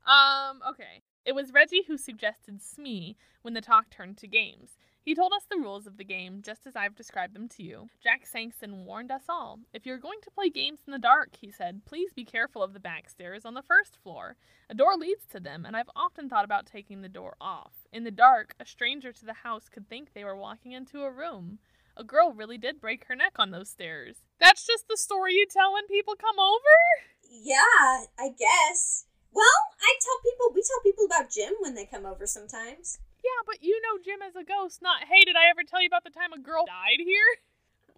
Um, 0.05 0.61
okay. 0.69 1.03
It 1.23 1.35
was 1.35 1.53
Reggie 1.53 1.83
who 1.87 1.97
suggested 1.97 2.61
Smee 2.61 3.15
when 3.43 3.53
the 3.53 3.61
talk 3.61 3.89
turned 3.89 4.17
to 4.17 4.27
games. 4.27 4.77
He 5.03 5.15
told 5.15 5.33
us 5.33 5.43
the 5.49 5.57
rules 5.57 5.87
of 5.87 5.97
the 5.97 6.03
game 6.03 6.41
just 6.43 6.67
as 6.67 6.75
I've 6.75 6.95
described 6.95 7.35
them 7.35 7.47
to 7.49 7.63
you. 7.63 7.89
Jack 8.03 8.23
Sangston 8.25 8.85
warned 8.85 9.11
us 9.11 9.23
all. 9.29 9.59
If 9.73 9.85
you're 9.85 9.97
going 9.97 10.19
to 10.23 10.31
play 10.31 10.49
games 10.49 10.81
in 10.85 10.91
the 10.91 10.99
dark, 10.99 11.29
he 11.39 11.51
said, 11.51 11.85
please 11.85 12.13
be 12.13 12.23
careful 12.23 12.61
of 12.61 12.73
the 12.73 12.79
back 12.79 13.09
stairs 13.09 13.45
on 13.45 13.55
the 13.55 13.63
first 13.63 13.97
floor. 14.01 14.35
A 14.69 14.75
door 14.75 14.95
leads 14.97 15.25
to 15.31 15.39
them, 15.39 15.65
and 15.65 15.75
I've 15.75 15.89
often 15.95 16.29
thought 16.29 16.45
about 16.45 16.67
taking 16.67 17.01
the 17.01 17.09
door 17.09 17.35
off. 17.41 17.71
In 17.91 18.03
the 18.03 18.11
dark, 18.11 18.53
a 18.59 18.65
stranger 18.65 19.11
to 19.11 19.25
the 19.25 19.33
house 19.33 19.69
could 19.69 19.89
think 19.89 20.13
they 20.13 20.23
were 20.23 20.35
walking 20.35 20.71
into 20.71 21.03
a 21.03 21.11
room. 21.11 21.57
A 21.97 22.03
girl 22.03 22.31
really 22.31 22.57
did 22.57 22.79
break 22.79 23.05
her 23.05 23.15
neck 23.15 23.33
on 23.37 23.51
those 23.51 23.69
stairs. 23.69 24.17
That's 24.39 24.65
just 24.65 24.87
the 24.87 24.97
story 24.97 25.33
you 25.33 25.45
tell 25.47 25.73
when 25.73 25.87
people 25.87 26.15
come 26.15 26.39
over? 26.39 27.03
Yeah, 27.29 28.05
I 28.19 28.29
guess. 28.37 29.05
Well, 29.31 29.59
I 29.79 29.91
tell 30.01 30.19
people 30.23 30.51
we 30.53 30.61
tell 30.61 30.81
people 30.83 31.05
about 31.05 31.31
Jim 31.31 31.53
when 31.59 31.75
they 31.75 31.85
come 31.85 32.05
over 32.05 32.27
sometimes. 32.27 32.99
Yeah, 33.23 33.41
but 33.45 33.63
you 33.63 33.79
know 33.81 34.01
Jim 34.03 34.19
as 34.21 34.35
a 34.35 34.43
ghost, 34.43 34.81
not 34.81 35.05
hey, 35.07 35.23
did 35.25 35.35
I 35.35 35.49
ever 35.49 35.63
tell 35.63 35.81
you 35.81 35.87
about 35.87 36.03
the 36.03 36.11
time 36.11 36.33
a 36.33 36.39
girl 36.39 36.65
died 36.65 36.99
here? 37.03 37.31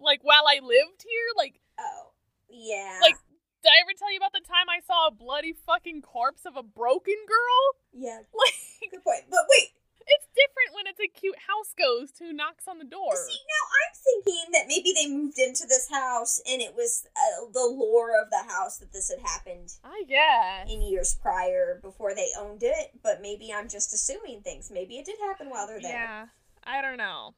Like 0.00 0.20
while 0.26 0.42
I 0.50 0.58
lived 0.58 1.06
here? 1.06 1.28
Like 1.38 1.60
Oh, 1.78 2.10
yeah. 2.50 2.98
like 3.00 3.14
did 3.62 3.70
I 3.70 3.78
ever 3.80 3.94
tell 3.96 4.10
you 4.10 4.18
about 4.18 4.34
the 4.34 4.42
time 4.44 4.66
I 4.68 4.82
saw 4.84 5.06
a 5.08 5.14
bloody 5.14 5.54
fucking 5.54 6.02
corpse 6.02 6.44
of 6.44 6.56
a 6.56 6.62
broken 6.66 7.14
girl? 7.26 7.62
yeah. 7.94 8.18
Like 8.34 8.90
Good 8.90 9.04
point. 9.04 9.24
But 9.30 9.46
wait, 9.48 9.70
it's 10.06 10.26
different 10.34 10.74
when 10.74 10.86
it's 10.86 11.00
a 11.00 11.08
cute 11.08 11.38
house 11.48 11.74
ghost 11.76 12.18
who 12.18 12.32
knocks 12.32 12.68
on 12.68 12.78
the 12.78 12.84
door. 12.84 13.14
see 13.16 13.40
now 13.44 13.64
I'm 13.80 13.94
thinking 13.94 14.52
that 14.52 14.66
maybe 14.68 14.92
they 14.94 15.08
moved 15.08 15.38
into 15.38 15.66
this 15.66 15.88
house 15.90 16.40
and 16.46 16.60
it 16.60 16.74
was 16.74 17.06
uh, 17.16 17.50
the 17.52 17.64
lore 17.66 18.20
of 18.20 18.30
the 18.30 18.44
house 18.52 18.78
that 18.78 18.92
this 18.92 19.10
had 19.10 19.20
happened 19.24 19.72
I 19.84 20.02
guess. 20.08 20.70
in 20.70 20.82
years 20.82 21.16
prior 21.20 21.78
before 21.82 22.14
they 22.14 22.28
owned 22.38 22.62
it. 22.62 22.92
But 23.02 23.22
maybe 23.22 23.52
I'm 23.52 23.68
just 23.68 23.92
assuming 23.92 24.42
things. 24.42 24.70
Maybe 24.70 24.96
it 24.98 25.06
did 25.06 25.16
happen 25.20 25.50
while 25.50 25.66
they're 25.66 25.80
there. 25.80 25.92
Yeah. 25.92 26.26
I 26.64 26.80
don't 26.82 26.98
know. 26.98 27.34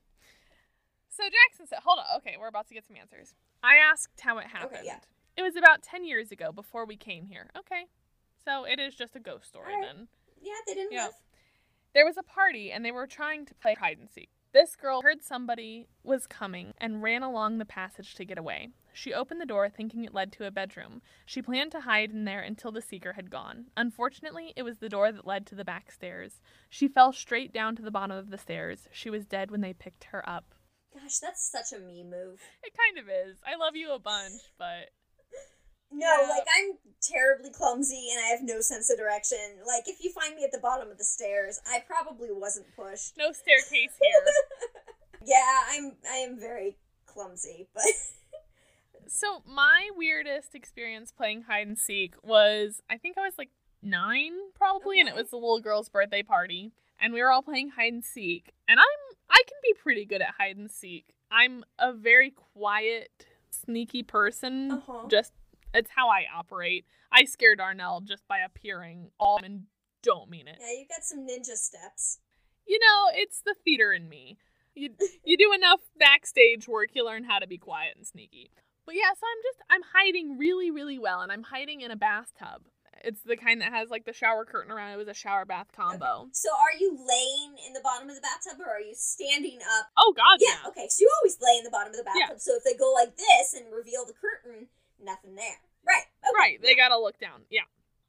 So 1.09 1.25
Jackson 1.25 1.67
said, 1.67 1.79
hold 1.85 1.99
on, 1.99 2.19
okay, 2.19 2.37
we're 2.39 2.49
about 2.49 2.69
to 2.69 2.75
get 2.75 2.87
some 2.87 2.97
answers. 2.97 3.35
I 3.62 3.77
asked 3.77 4.21
how 4.21 4.39
it 4.39 4.47
happened. 4.47 4.81
Okay, 4.81 4.87
yeah. 4.87 4.99
It 5.37 5.43
was 5.43 5.57
about 5.57 5.83
ten 5.83 6.05
years 6.05 6.31
ago 6.31 6.53
before 6.53 6.85
we 6.87 6.97
came 6.97 7.27
here. 7.27 7.51
Okay. 7.57 7.85
So 8.45 8.64
it 8.64 8.79
is 8.79 8.95
just 8.95 9.17
a 9.17 9.21
ghost 9.21 9.47
story 9.49 9.75
right. 9.75 9.85
then. 9.85 10.09
Yeah, 10.41 10.55
they 10.67 10.75
didn't 10.75 10.93
Yeah. 10.93 11.05
live. 11.07 11.14
There 11.97 12.05
was 12.05 12.18
a 12.18 12.22
party 12.22 12.70
and 12.70 12.84
they 12.84 12.92
were 12.92 13.07
trying 13.07 13.47
to 13.47 13.55
play 13.55 13.72
hide 13.72 13.97
and 13.97 14.11
seek. 14.11 14.28
This 14.53 14.76
girl 14.76 15.01
heard 15.01 15.22
somebody 15.22 15.88
was 16.05 16.26
coming 16.26 16.74
and 16.76 17.03
ran 17.03 17.22
along 17.22 17.57
the 17.57 17.64
passage 17.64 18.14
to 18.16 18.26
get 18.26 18.36
away. 18.36 18.68
She 18.92 19.14
opened 19.14 19.40
the 19.40 19.47
door 19.47 19.70
thinking 19.70 20.05
it 20.05 20.12
led 20.12 20.30
to 20.32 20.47
a 20.47 20.51
bedroom. 20.51 21.01
She 21.24 21.40
planned 21.40 21.72
to 21.72 21.80
hide 21.80 22.11
in 22.11 22.26
there 22.26 22.42
until 22.42 22.70
the 22.70 22.82
seeker 22.82 23.14
had 23.14 23.30
gone. 23.30 23.68
Unfortunately, 23.78 24.53
it 24.57 24.62
was 24.62 24.76
the 24.76 24.90
door 24.90 25.11
that 25.11 25.26
led 25.26 25.47
to 25.47 25.55
the 25.55 25.64
back 25.64 25.90
stairs. 25.90 26.42
She 26.68 26.86
fell 26.86 27.14
straight 27.14 27.51
down 27.51 27.76
to 27.76 27.82
the 27.82 27.90
bottom 27.90 28.18
of 28.18 28.28
the 28.28 28.36
stairs. 28.36 28.90
She 28.92 29.09
was 29.09 29.24
dead 29.24 29.51
when 29.51 29.62
they 29.62 29.72
picked 29.72 30.05
her 30.05 30.28
up. 30.28 30.55
Gosh, 30.92 31.16
that's 31.22 31.51
such 31.51 31.72
a 31.72 31.82
me 31.82 32.05
move. 32.05 32.40
It 32.62 32.74
kind 32.76 32.99
of 32.99 33.09
is. 33.09 33.38
I 33.47 33.57
love 33.57 33.74
you 33.74 33.94
a 33.94 33.99
bunch, 33.99 34.42
but 34.59 34.90
No, 35.99 36.20
Yeah. 36.22 36.28
like 36.28 36.47
I'm 36.57 36.76
terribly 37.01 37.51
clumsy 37.51 38.09
and 38.12 38.22
I 38.24 38.28
have 38.28 38.42
no 38.42 38.61
sense 38.61 38.90
of 38.90 38.99
direction. 38.99 39.38
Like 39.66 39.88
if 39.88 40.03
you 40.05 40.12
find 40.12 40.34
me 40.36 40.44
at 40.44 40.53
the 40.53 40.59
bottom 40.59 40.90
of 40.90 40.99
the 40.99 41.05
stairs, 41.05 41.61
I 41.66 41.80
probably 41.86 42.28
wasn't 42.30 42.66
pushed. 42.76 43.16
no 43.16 43.32
staircase 43.32 43.97
here. 44.03 44.34
Yeah, 45.24 45.62
I'm 45.70 45.97
I 46.11 46.16
am 46.16 46.38
very 46.38 46.76
clumsy, 47.07 47.68
but 47.74 47.84
So 49.09 49.42
my 49.47 49.88
weirdest 49.97 50.55
experience 50.55 51.12
playing 51.12 51.42
hide 51.42 51.66
and 51.66 51.78
seek 51.78 52.14
was 52.22 52.82
I 52.90 52.99
think 52.99 53.16
I 53.16 53.22
was 53.22 53.34
like 53.38 53.51
nine 53.82 54.32
probably, 54.55 55.01
and 55.01 55.09
it 55.09 55.14
was 55.14 55.30
the 55.30 55.36
little 55.36 55.61
girl's 55.61 55.88
birthday 55.88 56.22
party, 56.22 56.72
and 57.01 57.12
we 57.12 57.22
were 57.22 57.30
all 57.30 57.42
playing 57.42 57.70
hide 57.70 57.92
and 57.92 58.05
seek. 58.05 58.53
And 58.68 58.78
I'm 58.80 59.16
I 59.30 59.42
can 59.47 59.57
be 59.62 59.74
pretty 59.80 60.05
good 60.05 60.20
at 60.22 60.34
hide 60.38 60.57
and 60.57 60.70
seek. 60.70 61.07
I'm 61.30 61.64
a 61.78 61.92
very 61.92 62.30
quiet, 62.30 63.11
sneaky 63.51 64.03
person, 64.03 64.70
Uh-huh. 64.72 65.07
just 65.09 65.32
It's 65.75 65.91
how 65.95 66.09
I 66.09 66.25
operate. 66.35 66.85
I 67.12 67.25
scare 67.25 67.55
Darnell 67.57 68.01
just 68.01 68.27
by 68.29 68.39
appearing 68.39 69.11
all 69.19 69.39
and 69.43 69.64
don't 70.03 70.31
mean 70.31 70.49
it. 70.49 70.59
Yeah, 70.61 70.73
you 70.79 70.87
got 70.89 71.05
some 71.05 71.21
ninja 71.27 71.57
steps. 71.57 72.19
You 72.67 72.79
know, 72.79 73.11
it's 73.14 73.41
the 73.45 73.55
theater 73.64 73.93
in 73.93 74.09
me. 74.09 74.39
You 74.75 74.91
you 75.25 75.37
do 75.37 75.53
enough 75.55 75.81
backstage 75.99 76.67
work, 76.69 76.91
you 76.95 77.05
learn 77.05 77.25
how 77.25 77.39
to 77.39 77.47
be 77.47 77.59
quiet 77.59 77.95
and 77.97 78.07
sneaky. 78.07 78.51
But 78.85 78.95
yeah, 78.95 79.11
so 79.19 79.27
I'm 79.27 79.43
just 79.43 79.59
I'm 79.71 79.83
hiding 79.95 80.39
really, 80.39 80.71
really 80.71 80.99
well, 80.99 81.21
and 81.21 81.33
I'm 81.33 81.43
hiding 81.43 81.81
in 81.81 81.91
a 81.91 81.97
bathtub. 81.97 82.62
It's 83.05 83.21
the 83.23 83.37
kind 83.37 83.61
that 83.61 83.73
has 83.73 83.91
like 83.91 84.05
the 84.07 84.12
shower 84.12 84.45
curtain 84.45 84.73
around 84.73 84.93
it 84.93 84.97
with 84.97 85.09
a 85.09 85.14
shower 85.14 85.45
bath 85.45 85.69
combo. 85.77 86.29
So 86.33 86.49
are 86.51 86.75
you 86.81 86.97
laying 86.97 87.55
in 87.67 87.73
the 87.75 87.81
bottom 87.85 88.09
of 88.09 88.17
the 88.17 88.23
bathtub 88.23 88.59
or 88.59 88.73
are 88.73 88.81
you 88.81 88.95
standing 88.97 89.59
up? 89.79 89.87
Oh 89.97 90.14
God, 90.17 90.39
Yeah, 90.41 90.57
yeah. 90.62 90.69
okay. 90.71 90.87
So 90.89 91.03
you 91.03 91.11
always 91.21 91.37
lay 91.41 91.59
in 91.59 91.64
the 91.64 91.71
bottom 91.71 91.93
of 91.93 91.99
the 91.99 92.03
bathtub. 92.05 92.25
Yeah. 92.31 92.39
So 92.39 92.57
if 92.57 92.64
they 92.64 92.75
go 92.75 92.91
like 92.97 93.14
this 93.17 93.53
and 93.55 93.71
reveal 93.71 94.07
the 94.07 94.14
curtain, 94.17 94.69
nothing 95.03 95.34
there. 95.34 95.61
Right. 95.86 96.05
Okay. 96.24 96.32
Right, 96.38 96.59
they 96.62 96.74
gotta 96.74 96.99
look 96.99 97.18
down. 97.18 97.42
Yeah. 97.51 97.62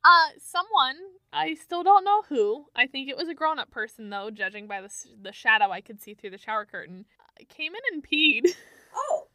Uh, 0.03 0.29
someone 0.41 0.95
I 1.33 1.53
still 1.55 1.83
don't 1.83 2.05
know 2.05 2.21
who. 2.29 2.65
I 2.75 2.87
think 2.87 3.09
it 3.09 3.17
was 3.17 3.27
a 3.27 3.33
grown-up 3.33 3.69
person 3.71 4.09
though, 4.09 4.29
judging 4.31 4.67
by 4.67 4.81
the 4.81 4.89
the 5.21 5.33
shadow 5.33 5.69
I 5.71 5.81
could 5.81 6.01
see 6.01 6.13
through 6.13 6.31
the 6.31 6.37
shower 6.37 6.65
curtain. 6.65 7.05
uh, 7.19 7.43
Came 7.49 7.73
in 7.73 7.81
and 7.93 8.03
peed. 8.07 8.49
Oh. 8.99 9.27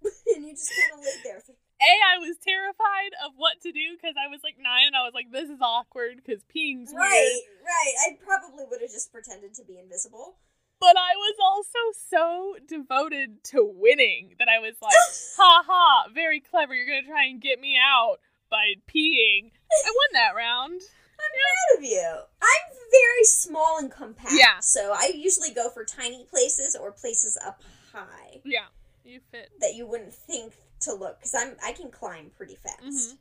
and 0.34 0.46
you 0.46 0.52
just 0.56 0.72
kind 0.72 0.96
of 0.96 1.04
laid 1.04 1.20
there. 1.24 1.40
For, 1.44 1.52
A, 1.52 1.92
I 2.08 2.16
was 2.24 2.38
terrified 2.40 3.12
of 3.20 3.32
what 3.36 3.60
to 3.60 3.70
do 3.70 3.92
because 4.00 4.14
I 4.16 4.32
was 4.32 4.40
like 4.42 4.56
nine 4.56 4.86
and 4.88 4.96
I 4.96 5.04
was 5.04 5.12
like, 5.12 5.28
this 5.30 5.50
is 5.50 5.60
awkward 5.60 6.16
because 6.24 6.40
peeing's 6.48 6.88
right, 6.96 7.20
weird. 7.20 7.60
right. 7.60 7.94
I 8.08 8.16
probably 8.24 8.64
would 8.64 8.80
have 8.80 8.88
just 8.88 9.12
pretended 9.12 9.52
to 9.60 9.64
be 9.68 9.76
invisible. 9.76 10.40
But 10.80 10.96
I 10.96 11.14
was 11.16 11.36
also 11.42 11.78
so 12.08 12.56
devoted 12.66 13.44
to 13.52 13.62
winning 13.64 14.34
that 14.38 14.48
I 14.48 14.58
was 14.60 14.74
like, 14.80 14.94
ha 15.36 15.62
ha, 15.66 16.06
very 16.14 16.40
clever. 16.40 16.74
You're 16.74 16.86
going 16.86 17.02
to 17.04 17.08
try 17.08 17.26
and 17.26 17.40
get 17.40 17.60
me 17.60 17.76
out 17.76 18.16
by 18.50 18.74
peeing. 18.88 19.50
I 19.52 19.90
won 19.90 20.10
that 20.14 20.34
round. 20.34 20.80
I'm 21.20 21.76
proud 21.76 21.78
of 21.78 21.84
you. 21.84 22.08
I'm 22.42 22.76
very 22.90 23.24
small 23.24 23.78
and 23.78 23.90
compact. 23.90 24.32
Yeah. 24.34 24.58
So 24.60 24.92
I 24.96 25.12
usually 25.14 25.50
go 25.52 25.68
for 25.70 25.84
tiny 25.84 26.24
places 26.24 26.74
or 26.74 26.90
places 26.92 27.38
up 27.46 27.62
high 27.92 28.40
Yeah, 28.44 28.66
you 29.04 29.20
fit. 29.30 29.50
that 29.60 29.74
you 29.74 29.86
wouldn't 29.86 30.14
think 30.14 30.54
to 30.80 30.94
look 30.94 31.18
because 31.18 31.34
I'm 31.34 31.56
I 31.62 31.72
can 31.72 31.90
climb 31.90 32.30
pretty 32.36 32.56
fast 32.56 32.82
Mhm. 32.82 33.18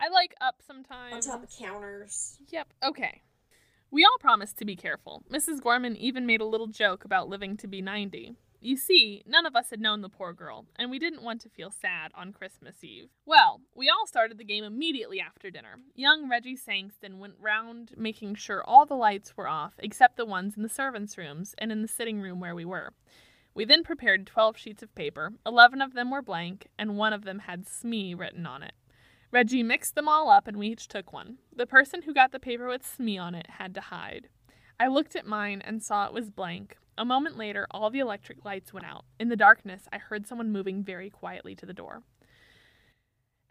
I 0.00 0.08
like 0.08 0.34
up 0.40 0.56
sometimes. 0.66 1.14
on 1.26 1.32
top 1.32 1.42
of 1.44 1.50
counters. 1.56 2.38
Yep. 2.48 2.72
Okay. 2.82 3.20
We 3.94 4.04
all 4.04 4.18
promised 4.18 4.58
to 4.58 4.64
be 4.64 4.74
careful. 4.74 5.22
Mrs. 5.30 5.62
Gorman 5.62 5.94
even 5.94 6.26
made 6.26 6.40
a 6.40 6.44
little 6.44 6.66
joke 6.66 7.04
about 7.04 7.28
living 7.28 7.56
to 7.58 7.68
be 7.68 7.80
90. 7.80 8.34
You 8.60 8.76
see, 8.76 9.22
none 9.24 9.46
of 9.46 9.54
us 9.54 9.70
had 9.70 9.80
known 9.80 10.00
the 10.00 10.08
poor 10.08 10.32
girl, 10.32 10.66
and 10.74 10.90
we 10.90 10.98
didn't 10.98 11.22
want 11.22 11.40
to 11.42 11.48
feel 11.48 11.70
sad 11.70 12.10
on 12.12 12.32
Christmas 12.32 12.82
Eve. 12.82 13.10
Well, 13.24 13.60
we 13.72 13.88
all 13.88 14.04
started 14.08 14.36
the 14.36 14.44
game 14.44 14.64
immediately 14.64 15.20
after 15.20 15.48
dinner. 15.48 15.76
Young 15.94 16.28
Reggie 16.28 16.56
Sangston 16.56 17.18
went 17.18 17.34
round 17.38 17.92
making 17.96 18.34
sure 18.34 18.64
all 18.64 18.84
the 18.84 18.96
lights 18.96 19.36
were 19.36 19.46
off, 19.46 19.74
except 19.78 20.16
the 20.16 20.26
ones 20.26 20.56
in 20.56 20.64
the 20.64 20.68
servants' 20.68 21.16
rooms 21.16 21.54
and 21.58 21.70
in 21.70 21.80
the 21.80 21.86
sitting 21.86 22.20
room 22.20 22.40
where 22.40 22.56
we 22.56 22.64
were. 22.64 22.94
We 23.54 23.64
then 23.64 23.84
prepared 23.84 24.26
12 24.26 24.56
sheets 24.56 24.82
of 24.82 24.92
paper. 24.96 25.34
11 25.46 25.80
of 25.80 25.94
them 25.94 26.10
were 26.10 26.20
blank, 26.20 26.66
and 26.76 26.98
one 26.98 27.12
of 27.12 27.22
them 27.22 27.38
had 27.38 27.68
Smee 27.68 28.12
written 28.12 28.44
on 28.44 28.64
it. 28.64 28.74
Reggie 29.34 29.64
mixed 29.64 29.96
them 29.96 30.06
all 30.06 30.30
up 30.30 30.46
and 30.46 30.56
we 30.56 30.68
each 30.68 30.86
took 30.86 31.12
one. 31.12 31.38
The 31.52 31.66
person 31.66 32.02
who 32.02 32.14
got 32.14 32.30
the 32.30 32.38
paper 32.38 32.68
with 32.68 32.86
Smee 32.86 33.18
on 33.18 33.34
it 33.34 33.50
had 33.50 33.74
to 33.74 33.80
hide. 33.80 34.28
I 34.78 34.86
looked 34.86 35.16
at 35.16 35.26
mine 35.26 35.60
and 35.60 35.82
saw 35.82 36.06
it 36.06 36.12
was 36.12 36.30
blank. 36.30 36.76
A 36.96 37.04
moment 37.04 37.36
later, 37.36 37.66
all 37.72 37.90
the 37.90 37.98
electric 37.98 38.44
lights 38.44 38.72
went 38.72 38.86
out. 38.86 39.06
In 39.18 39.30
the 39.30 39.36
darkness, 39.36 39.88
I 39.92 39.98
heard 39.98 40.28
someone 40.28 40.52
moving 40.52 40.84
very 40.84 41.10
quietly 41.10 41.56
to 41.56 41.66
the 41.66 41.72
door. 41.72 42.04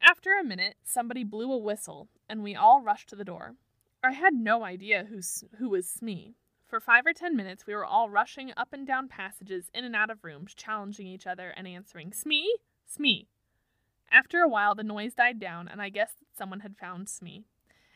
After 0.01 0.29
a 0.39 0.43
minute, 0.45 0.75
somebody 0.85 1.25
blew 1.25 1.51
a 1.51 1.57
whistle, 1.57 2.07
and 2.29 2.43
we 2.43 2.55
all 2.55 2.81
rushed 2.81 3.09
to 3.09 3.17
the 3.17 3.25
door. 3.25 3.55
I 4.01 4.13
had 4.13 4.33
no 4.33 4.63
idea 4.63 5.07
who, 5.09 5.19
who 5.57 5.67
was 5.67 5.85
Smee. 5.85 6.35
For 6.65 6.79
five 6.79 7.05
or 7.05 7.11
ten 7.11 7.35
minutes, 7.35 7.67
we 7.67 7.75
were 7.75 7.85
all 7.85 8.09
rushing 8.09 8.53
up 8.55 8.71
and 8.71 8.87
down 8.87 9.09
passages, 9.09 9.69
in 9.73 9.83
and 9.83 9.97
out 9.97 10.09
of 10.09 10.23
rooms, 10.23 10.53
challenging 10.53 11.07
each 11.07 11.27
other 11.27 11.49
and 11.49 11.67
answering, 11.67 12.13
Smee? 12.13 12.55
Smee. 12.85 13.27
After 14.13 14.41
a 14.41 14.47
while, 14.47 14.75
the 14.75 14.83
noise 14.83 15.15
died 15.15 15.39
down, 15.39 15.67
and 15.67 15.81
I 15.81 15.89
guessed 15.89 16.19
that 16.19 16.37
someone 16.37 16.59
had 16.59 16.77
found 16.77 17.09
Smee. 17.09 17.47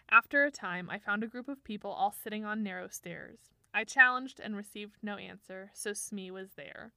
After 0.09 0.43
a 0.43 0.51
time, 0.51 0.89
I 0.89 0.97
found 0.97 1.23
a 1.23 1.27
group 1.27 1.47
of 1.47 1.63
people 1.63 1.91
all 1.91 2.11
sitting 2.11 2.43
on 2.43 2.63
narrow 2.63 2.87
stairs. 2.87 3.37
I 3.71 3.83
challenged 3.83 4.39
and 4.39 4.55
received 4.55 4.95
no 5.03 5.17
answer, 5.17 5.69
so 5.75 5.93
Smee 5.93 6.31
was 6.31 6.53
there. 6.55 6.91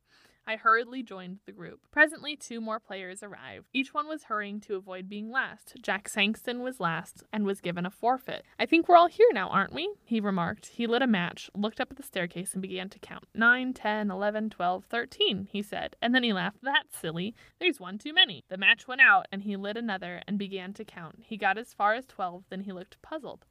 I 0.46 0.56
hurriedly 0.56 1.02
joined 1.02 1.38
the 1.46 1.52
group. 1.52 1.80
Presently, 1.92 2.34
two 2.34 2.60
more 2.60 2.80
players 2.80 3.22
arrived. 3.22 3.66
Each 3.72 3.94
one 3.94 4.08
was 4.08 4.24
hurrying 4.24 4.60
to 4.62 4.74
avoid 4.74 5.08
being 5.08 5.30
last. 5.30 5.74
Jack 5.82 6.08
Sangston 6.08 6.60
was 6.60 6.80
last 6.80 7.22
and 7.32 7.44
was 7.44 7.60
given 7.60 7.86
a 7.86 7.90
forfeit. 7.90 8.44
I 8.58 8.66
think 8.66 8.88
we're 8.88 8.96
all 8.96 9.08
here 9.08 9.28
now, 9.32 9.48
aren't 9.48 9.72
we? 9.72 9.92
He 10.04 10.18
remarked. 10.18 10.66
He 10.66 10.86
lit 10.86 11.02
a 11.02 11.06
match, 11.06 11.50
looked 11.54 11.80
up 11.80 11.90
at 11.90 11.96
the 11.96 12.02
staircase, 12.02 12.52
and 12.52 12.62
began 12.62 12.88
to 12.90 12.98
count. 12.98 13.24
Nine, 13.34 13.72
ten, 13.72 14.10
eleven, 14.10 14.50
twelve, 14.50 14.84
thirteen, 14.86 15.46
he 15.50 15.62
said. 15.62 15.94
And 16.02 16.14
then 16.14 16.24
he 16.24 16.32
laughed. 16.32 16.58
That's 16.62 16.98
silly. 16.98 17.34
There's 17.60 17.78
one 17.78 17.98
too 17.98 18.12
many. 18.12 18.44
The 18.48 18.58
match 18.58 18.88
went 18.88 19.00
out, 19.00 19.26
and 19.30 19.42
he 19.42 19.56
lit 19.56 19.76
another 19.76 20.22
and 20.26 20.38
began 20.38 20.72
to 20.74 20.84
count. 20.84 21.20
He 21.22 21.36
got 21.36 21.58
as 21.58 21.74
far 21.74 21.94
as 21.94 22.06
twelve, 22.06 22.44
then 22.50 22.62
he 22.62 22.72
looked 22.72 23.00
puzzled. 23.02 23.46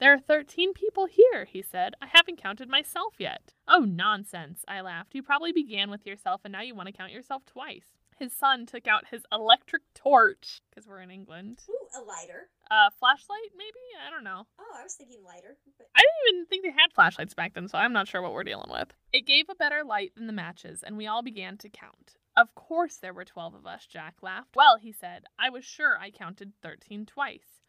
There 0.00 0.12
are 0.12 0.18
13 0.18 0.74
people 0.74 1.06
here, 1.06 1.44
he 1.44 1.62
said. 1.62 1.94
I 2.02 2.06
haven't 2.06 2.42
counted 2.42 2.68
myself 2.68 3.14
yet. 3.18 3.54
Oh, 3.68 3.80
nonsense, 3.80 4.64
I 4.66 4.80
laughed. 4.80 5.14
You 5.14 5.22
probably 5.22 5.52
began 5.52 5.90
with 5.90 6.06
yourself 6.06 6.40
and 6.44 6.52
now 6.52 6.62
you 6.62 6.74
want 6.74 6.88
to 6.88 6.92
count 6.92 7.12
yourself 7.12 7.44
twice. 7.46 7.86
His 8.18 8.32
son 8.32 8.66
took 8.66 8.86
out 8.86 9.08
his 9.10 9.26
electric 9.32 9.82
torch, 9.92 10.62
because 10.70 10.86
we're 10.86 11.00
in 11.00 11.10
England. 11.10 11.60
Ooh, 11.68 12.00
a 12.00 12.02
lighter. 12.02 12.48
Uh, 12.70 12.90
flashlight, 12.98 13.50
maybe? 13.56 13.80
I 14.06 14.10
don't 14.10 14.22
know. 14.22 14.46
Oh, 14.58 14.76
I 14.78 14.84
was 14.84 14.94
thinking 14.94 15.22
lighter. 15.24 15.56
But 15.76 15.88
I 15.96 16.00
didn't 16.00 16.36
even 16.36 16.46
think 16.46 16.64
they 16.64 16.70
had 16.70 16.92
flashlights 16.94 17.34
back 17.34 17.54
then, 17.54 17.66
so 17.66 17.76
I'm 17.76 17.92
not 17.92 18.06
sure 18.06 18.22
what 18.22 18.32
we're 18.32 18.44
dealing 18.44 18.70
with. 18.70 18.88
It 19.12 19.26
gave 19.26 19.46
a 19.48 19.56
better 19.56 19.82
light 19.84 20.12
than 20.14 20.28
the 20.28 20.32
matches, 20.32 20.84
and 20.84 20.96
we 20.96 21.08
all 21.08 21.22
began 21.22 21.58
to 21.58 21.68
count. 21.68 22.16
Of 22.36 22.54
course 22.54 22.96
there 22.96 23.14
were 23.14 23.24
12 23.24 23.54
of 23.54 23.66
us, 23.66 23.86
Jack 23.86 24.16
laughed. 24.22 24.54
Well, 24.54 24.76
he 24.78 24.92
said, 24.92 25.24
I 25.38 25.50
was 25.50 25.64
sure 25.64 25.98
I 25.98 26.10
counted 26.10 26.52
13 26.62 27.06
twice. 27.06 27.63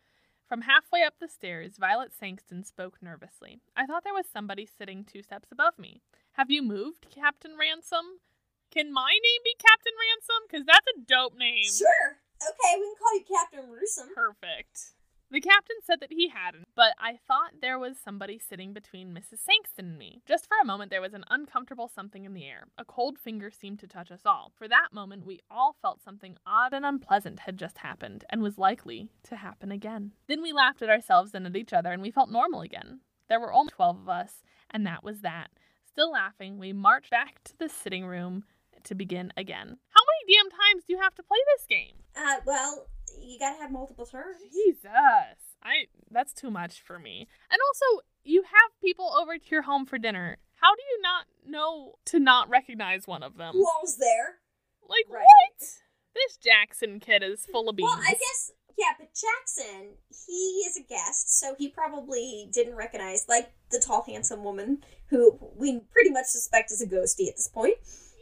From 0.47 0.61
halfway 0.61 1.01
up 1.01 1.15
the 1.19 1.27
stairs, 1.27 1.77
Violet 1.79 2.11
Sangston 2.13 2.65
spoke 2.65 3.01
nervously. 3.01 3.61
I 3.75 3.85
thought 3.85 4.03
there 4.03 4.13
was 4.13 4.27
somebody 4.31 4.67
sitting 4.67 5.03
two 5.03 5.23
steps 5.23 5.49
above 5.51 5.79
me. 5.79 6.01
Have 6.33 6.51
you 6.51 6.61
moved, 6.61 7.07
Captain 7.09 7.57
Ransom? 7.57 8.21
Can 8.71 8.93
my 8.93 9.09
name 9.11 9.41
be 9.43 9.55
Captain 9.57 9.93
Ransom? 9.97 10.45
Because 10.47 10.65
that's 10.65 10.85
a 10.95 11.01
dope 11.07 11.35
name. 11.37 11.63
sure. 11.65 12.19
Okay, 12.43 12.77
we 12.77 12.85
can 12.85 12.95
call 12.99 13.15
you 13.15 13.25
Captain 13.25 13.65
Roosum. 13.71 14.13
Perfect. 14.13 14.94
The 15.31 15.41
captain 15.41 15.77
said 15.83 15.99
that 16.01 16.13
he 16.13 16.29
hadn't, 16.29 16.65
but 16.75 16.93
I 16.99 17.17
thought 17.27 17.59
there 17.61 17.79
was 17.79 17.97
somebody 17.97 18.37
sitting 18.39 18.73
between 18.73 19.13
Mrs. 19.13 19.39
Sangston 19.39 19.79
and 19.79 19.97
me. 19.97 20.21
Just 20.27 20.47
for 20.47 20.55
a 20.61 20.65
moment, 20.65 20.91
there 20.91 21.01
was 21.01 21.13
an 21.13 21.25
uncomfortable 21.29 21.87
something 21.93 22.25
in 22.25 22.33
the 22.33 22.45
air. 22.45 22.67
A 22.77 22.85
cold 22.85 23.17
finger 23.17 23.49
seemed 23.49 23.79
to 23.79 23.87
touch 23.87 24.11
us 24.11 24.21
all. 24.25 24.51
For 24.55 24.67
that 24.67 24.89
moment, 24.93 25.25
we 25.25 25.41
all 25.49 25.75
felt 25.81 26.03
something 26.03 26.37
odd 26.45 26.73
and 26.73 26.85
unpleasant 26.85 27.39
had 27.39 27.57
just 27.57 27.79
happened 27.79 28.23
and 28.29 28.43
was 28.43 28.57
likely 28.59 29.09
to 29.23 29.35
happen 29.35 29.71
again. 29.71 30.11
Then 30.27 30.43
we 30.43 30.53
laughed 30.53 30.83
at 30.83 30.89
ourselves 30.89 31.33
and 31.33 31.47
at 31.47 31.55
each 31.55 31.73
other, 31.73 31.91
and 31.91 32.01
we 32.01 32.11
felt 32.11 32.29
normal 32.29 32.61
again. 32.61 32.99
There 33.27 33.39
were 33.39 33.53
only 33.53 33.71
12 33.71 34.01
of 34.01 34.09
us, 34.09 34.43
and 34.69 34.85
that 34.85 35.03
was 35.03 35.21
that. 35.21 35.49
Still 35.83 36.11
laughing, 36.11 36.59
we 36.59 36.71
marched 36.71 37.09
back 37.09 37.43
to 37.45 37.57
the 37.57 37.69
sitting 37.69 38.05
room 38.05 38.43
to 38.83 38.93
begin 38.93 39.33
again. 39.35 39.77
How 39.89 40.01
many 40.05 40.37
damn 40.37 40.51
times 40.51 40.83
do 40.85 40.93
you 40.93 40.99
have 41.01 41.15
to 41.15 41.23
play 41.23 41.39
this 41.55 41.65
game? 41.65 41.95
Uh, 42.15 42.35
well, 42.45 42.87
you 43.21 43.39
gotta 43.39 43.57
have 43.61 43.71
multiple 43.71 44.05
turns. 44.05 44.37
Jesus. 44.53 44.85
I 45.63 45.85
that's 46.11 46.33
too 46.33 46.51
much 46.51 46.81
for 46.81 46.99
me. 46.99 47.27
And 47.51 47.59
also, 47.67 48.01
you 48.23 48.43
have 48.43 48.71
people 48.81 49.13
over 49.19 49.37
to 49.37 49.45
your 49.49 49.63
home 49.63 49.85
for 49.85 49.97
dinner. 49.97 50.37
How 50.55 50.73
do 50.75 50.81
you 50.89 51.01
not 51.01 51.25
know 51.47 51.95
to 52.05 52.19
not 52.19 52.49
recognize 52.49 53.07
one 53.07 53.23
of 53.23 53.37
them? 53.37 53.53
Who 53.53 53.65
all's 53.65 53.97
there? 53.97 54.35
Like 54.87 55.05
Right. 55.09 55.23
what? 55.23 55.67
This 56.13 56.37
Jackson 56.37 56.99
kid 56.99 57.23
is 57.23 57.45
full 57.51 57.67
of 57.69 57.75
beans. 57.75 57.89
Well, 57.91 57.99
I 58.05 58.11
guess 58.13 58.51
yeah, 58.77 58.91
but 58.99 59.07
Jackson, 59.13 59.93
he 60.27 60.63
is 60.67 60.77
a 60.77 60.83
guest, 60.83 61.39
so 61.39 61.55
he 61.57 61.69
probably 61.69 62.49
didn't 62.51 62.75
recognize 62.75 63.25
like 63.29 63.51
the 63.71 63.79
tall, 63.79 64.03
handsome 64.03 64.43
woman 64.43 64.83
who 65.09 65.39
we 65.55 65.79
pretty 65.91 66.09
much 66.09 66.25
suspect 66.25 66.71
is 66.71 66.81
a 66.81 66.85
ghostie 66.87 67.27
at 67.29 67.35
this 67.37 67.47
point. 67.47 67.75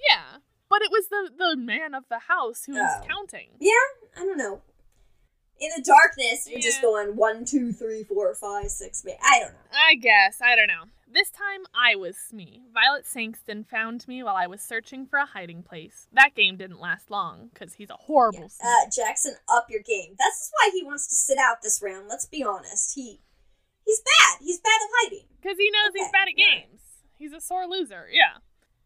yeah. 0.09 0.37
But 0.69 0.81
it 0.81 0.89
was 0.91 1.07
the 1.09 1.29
the 1.37 1.55
man 1.55 1.93
of 1.93 2.03
the 2.09 2.19
house 2.19 2.63
who 2.65 2.73
was 2.73 3.01
Oh. 3.03 3.05
counting. 3.07 3.49
Yeah, 3.59 3.71
I 4.17 4.21
don't 4.21 4.37
know. 4.37 4.61
In 5.59 5.69
the 5.77 5.83
darkness, 5.83 6.47
you're 6.49 6.59
just 6.59 6.81
going 6.81 7.15
one, 7.15 7.45
two, 7.45 7.71
three, 7.71 8.03
four, 8.03 8.33
five, 8.35 8.69
six. 8.69 9.03
ma- 9.05 9.11
I 9.23 9.39
don't 9.39 9.53
know. 9.53 9.59
I 9.71 9.95
guess. 9.95 10.41
I 10.41 10.55
don't 10.55 10.67
know. 10.67 10.85
This 11.13 11.29
time 11.29 11.61
I 11.75 11.95
was 11.95 12.15
me. 12.31 12.63
Violet 12.73 13.05
Sangston 13.05 13.67
found 13.67 14.07
me 14.07 14.23
while 14.23 14.35
I 14.35 14.47
was 14.47 14.61
searching 14.61 15.05
for 15.05 15.19
a 15.19 15.27
hiding 15.27 15.61
place. 15.61 16.07
That 16.11 16.33
game 16.35 16.57
didn't 16.57 16.79
last 16.81 17.11
long 17.11 17.49
because 17.53 17.75
he's 17.75 17.91
a 17.91 17.95
horrible 17.95 18.49
Yeah. 18.61 18.67
Uh, 18.67 18.89
Jackson, 18.89 19.35
up 19.47 19.67
your 19.69 19.83
game. 19.83 20.15
That's 20.17 20.51
why 20.53 20.71
he 20.73 20.83
wants 20.83 21.07
to 21.07 21.15
sit 21.15 21.37
out 21.37 21.61
this 21.61 21.81
round. 21.83 22.07
Let's 22.09 22.25
be 22.25 22.43
honest. 22.43 22.93
He 22.95 23.21
he's 23.85 24.01
bad. 24.01 24.39
He's 24.41 24.59
bad 24.59 24.79
at 24.81 24.89
hiding. 25.03 25.27
Because 25.39 25.57
he 25.59 25.69
knows 25.69 25.91
he's 25.95 26.11
bad 26.11 26.27
at 26.29 26.33
yeah. 26.35 26.61
games. 26.61 26.81
He's 27.19 27.31
a 27.31 27.39
sore 27.39 27.67
loser. 27.67 28.07
Yeah. 28.11 28.39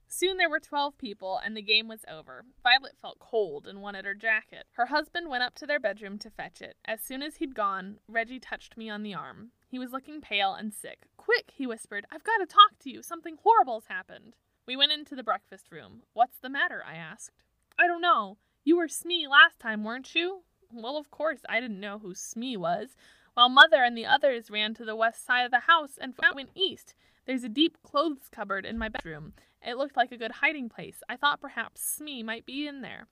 Soon 0.09 0.37
there 0.37 0.49
were 0.49 0.59
12 0.59 0.97
people, 0.97 1.39
and 1.43 1.55
the 1.55 1.61
game 1.61 1.87
was 1.87 2.05
over. 2.07 2.45
Violet 2.63 2.95
felt 3.01 3.19
cold 3.19 3.67
and 3.67 3.81
wanted 3.81 4.05
her 4.05 4.13
jacket. 4.13 4.65
Her 4.73 4.85
husband 4.85 5.29
went 5.29 5.43
up 5.43 5.53
to 5.55 5.65
their 5.65 5.79
bedroom 5.79 6.17
to 6.19 6.29
fetch 6.29 6.61
it. 6.61 6.77
As 6.85 7.01
soon 7.01 7.21
as 7.21 7.35
he'd 7.35 7.53
gone, 7.53 7.99
Reggie 8.07 8.39
touched 8.39 8.77
me 8.77 8.89
on 8.89 9.03
the 9.03 9.13
arm. 9.13 9.51
He 9.67 9.77
was 9.77 9.91
looking 9.91 10.21
pale 10.21 10.53
and 10.53 10.73
sick. 10.73 11.07
Quick, 11.17 11.51
he 11.53 11.67
whispered. 11.67 12.05
I've 12.09 12.23
got 12.23 12.37
to 12.37 12.45
talk 12.45 12.79
to 12.79 12.89
you. 12.89 13.03
Something 13.03 13.37
horrible's 13.43 13.87
happened. 13.87 14.37
We 14.65 14.77
went 14.77 14.93
into 14.93 15.15
the 15.15 15.23
breakfast 15.23 15.71
room. 15.71 16.03
What's 16.13 16.39
the 16.39 16.49
matter? 16.49 16.83
I 16.85 16.95
asked. 16.95 17.43
I 17.77 17.85
don't 17.85 18.01
know. 18.01 18.37
You 18.63 18.77
were 18.77 18.87
Smee 18.87 19.27
last 19.27 19.59
time, 19.59 19.83
weren't 19.83 20.15
you? 20.15 20.43
Well, 20.71 20.97
of 20.97 21.11
course, 21.11 21.39
I 21.49 21.59
didn't 21.59 21.79
know 21.79 21.99
who 21.99 22.15
Smee 22.15 22.57
was. 22.57 22.95
While 23.33 23.49
Mother 23.49 23.83
and 23.83 23.97
the 23.97 24.05
others 24.05 24.49
ran 24.49 24.73
to 24.75 24.85
the 24.85 24.95
west 24.95 25.25
side 25.25 25.43
of 25.43 25.51
the 25.51 25.59
house 25.59 25.97
and 25.99 26.13
went 26.33 26.49
east. 26.55 26.95
There's 27.25 27.43
a 27.43 27.49
deep 27.49 27.77
clothes 27.83 28.29
cupboard 28.31 28.65
in 28.65 28.77
my 28.77 28.89
bedroom. 28.89 29.33
It 29.65 29.77
looked 29.77 29.97
like 29.97 30.11
a 30.11 30.17
good 30.17 30.33
hiding 30.33 30.69
place. 30.69 31.01
I 31.09 31.15
thought 31.15 31.41
perhaps 31.41 31.81
Smee 31.81 32.23
might 32.23 32.45
be 32.45 32.67
in 32.67 32.81
there. 32.81 33.07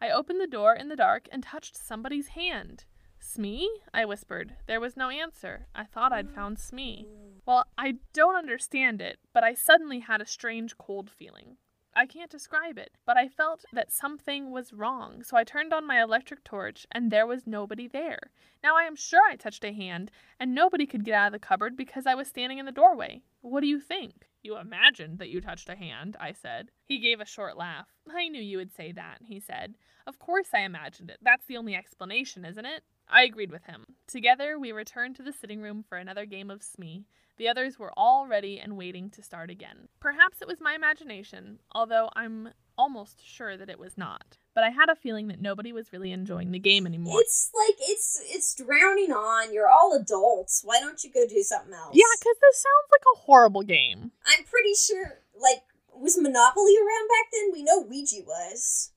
I 0.00 0.10
opened 0.10 0.40
the 0.40 0.46
door 0.46 0.74
in 0.74 0.88
the 0.88 0.96
dark 0.96 1.28
and 1.30 1.42
touched 1.42 1.76
somebody's 1.76 2.28
hand. 2.28 2.84
Smee? 3.20 3.70
I 3.94 4.04
whispered. 4.04 4.56
There 4.66 4.80
was 4.80 4.96
no 4.96 5.10
answer. 5.10 5.68
I 5.74 5.84
thought 5.84 6.12
I'd 6.12 6.30
found 6.30 6.58
Smee. 6.58 7.06
Well, 7.46 7.66
I 7.78 7.94
don't 8.12 8.34
understand 8.34 9.00
it, 9.00 9.18
but 9.32 9.44
I 9.44 9.54
suddenly 9.54 10.00
had 10.00 10.20
a 10.20 10.26
strange 10.26 10.76
cold 10.76 11.08
feeling. 11.08 11.56
I 11.94 12.06
can't 12.06 12.30
describe 12.30 12.78
it, 12.78 12.92
but 13.04 13.18
I 13.18 13.28
felt 13.28 13.64
that 13.72 13.92
something 13.92 14.50
was 14.50 14.72
wrong, 14.72 15.22
so 15.22 15.36
I 15.36 15.44
turned 15.44 15.74
on 15.74 15.86
my 15.86 16.02
electric 16.02 16.42
torch, 16.42 16.86
and 16.90 17.10
there 17.10 17.26
was 17.26 17.46
nobody 17.46 17.86
there. 17.86 18.30
Now 18.62 18.76
I 18.76 18.84
am 18.84 18.96
sure 18.96 19.20
I 19.28 19.36
touched 19.36 19.64
a 19.64 19.72
hand, 19.72 20.10
and 20.40 20.54
nobody 20.54 20.86
could 20.86 21.04
get 21.04 21.14
out 21.14 21.26
of 21.26 21.32
the 21.32 21.46
cupboard 21.46 21.76
because 21.76 22.06
I 22.06 22.14
was 22.14 22.28
standing 22.28 22.58
in 22.58 22.64
the 22.64 22.72
doorway. 22.72 23.22
What 23.42 23.60
do 23.60 23.66
you 23.66 23.78
think? 23.78 24.26
You 24.42 24.56
imagined 24.56 25.18
that 25.18 25.28
you 25.28 25.40
touched 25.40 25.68
a 25.68 25.76
hand, 25.76 26.16
I 26.18 26.32
said. 26.32 26.70
He 26.86 26.98
gave 26.98 27.20
a 27.20 27.26
short 27.26 27.56
laugh. 27.58 27.88
I 28.10 28.28
knew 28.28 28.42
you 28.42 28.56
would 28.56 28.74
say 28.74 28.92
that, 28.92 29.18
he 29.22 29.38
said. 29.38 29.74
Of 30.06 30.18
course 30.18 30.48
I 30.54 30.60
imagined 30.60 31.10
it. 31.10 31.18
That's 31.20 31.46
the 31.46 31.58
only 31.58 31.76
explanation, 31.76 32.44
isn't 32.44 32.64
it? 32.64 32.82
I 33.12 33.24
agreed 33.24 33.52
with 33.52 33.64
him. 33.64 33.84
Together, 34.06 34.58
we 34.58 34.72
returned 34.72 35.16
to 35.16 35.22
the 35.22 35.32
sitting 35.32 35.60
room 35.60 35.84
for 35.86 35.98
another 35.98 36.24
game 36.24 36.50
of 36.50 36.62
Smee. 36.62 37.04
The 37.36 37.48
others 37.48 37.78
were 37.78 37.92
all 37.96 38.26
ready 38.26 38.58
and 38.58 38.76
waiting 38.76 39.10
to 39.10 39.22
start 39.22 39.50
again. 39.50 39.88
Perhaps 40.00 40.40
it 40.40 40.48
was 40.48 40.60
my 40.60 40.74
imagination, 40.74 41.58
although 41.72 42.08
I'm 42.14 42.50
almost 42.76 43.26
sure 43.26 43.56
that 43.56 43.68
it 43.68 43.78
was 43.78 43.98
not. 43.98 44.38
But 44.54 44.64
I 44.64 44.70
had 44.70 44.88
a 44.88 44.96
feeling 44.96 45.28
that 45.28 45.40
nobody 45.40 45.72
was 45.72 45.92
really 45.92 46.12
enjoying 46.12 46.52
the 46.52 46.58
game 46.58 46.86
anymore. 46.86 47.20
It's 47.20 47.50
like 47.54 47.76
it's 47.80 48.22
it's 48.26 48.54
drowning 48.54 49.12
on. 49.12 49.52
You're 49.52 49.70
all 49.70 49.94
adults. 49.94 50.62
Why 50.64 50.78
don't 50.80 51.02
you 51.02 51.10
go 51.10 51.26
do 51.26 51.42
something 51.42 51.72
else? 51.72 51.94
Yeah, 51.94 52.04
because 52.18 52.36
this 52.40 52.56
sounds 52.58 52.90
like 52.90 53.02
a 53.14 53.18
horrible 53.20 53.62
game. 53.62 54.12
I'm 54.26 54.44
pretty 54.44 54.74
sure. 54.74 55.20
Like, 55.38 55.62
was 55.94 56.18
Monopoly 56.18 56.74
around 56.76 57.08
back 57.08 57.30
then? 57.32 57.50
We 57.52 57.62
know 57.62 57.80
Ouija 57.80 58.22
was. 58.26 58.92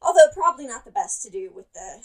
Although 0.00 0.28
probably 0.32 0.66
not 0.66 0.84
the 0.84 0.92
best 0.92 1.22
to 1.22 1.30
do 1.30 1.50
with 1.54 1.72
the 1.72 2.02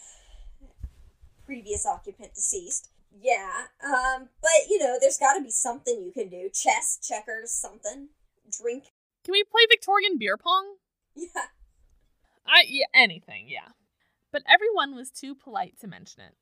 previous 1.46 1.86
occupant 1.86 2.34
deceased. 2.34 2.89
Yeah, 3.22 3.66
um, 3.84 4.30
but 4.41 4.70
you 4.70 4.80
know, 4.80 4.98
there's 5.00 5.18
got 5.18 5.36
to 5.36 5.44
be 5.44 5.52
something 5.52 6.04
you 6.04 6.12
can 6.12 6.30
do. 6.30 6.50
Chess, 6.54 6.98
checkers, 7.02 7.52
something. 7.52 8.10
Drink. 8.50 8.86
Can 9.24 9.32
we 9.32 9.44
play 9.44 9.62
Victorian 9.70 10.18
beer 10.18 10.38
pong? 10.38 10.76
Yeah. 11.16 11.48
I 12.46 12.64
yeah, 12.68 12.88
anything, 12.94 13.46
yeah. 13.48 13.70
But 14.32 14.44
everyone 14.52 14.96
was 14.96 15.12
too 15.12 15.36
polite 15.36 15.80
to 15.82 15.88
mention 15.88 16.24
it. 16.24 16.36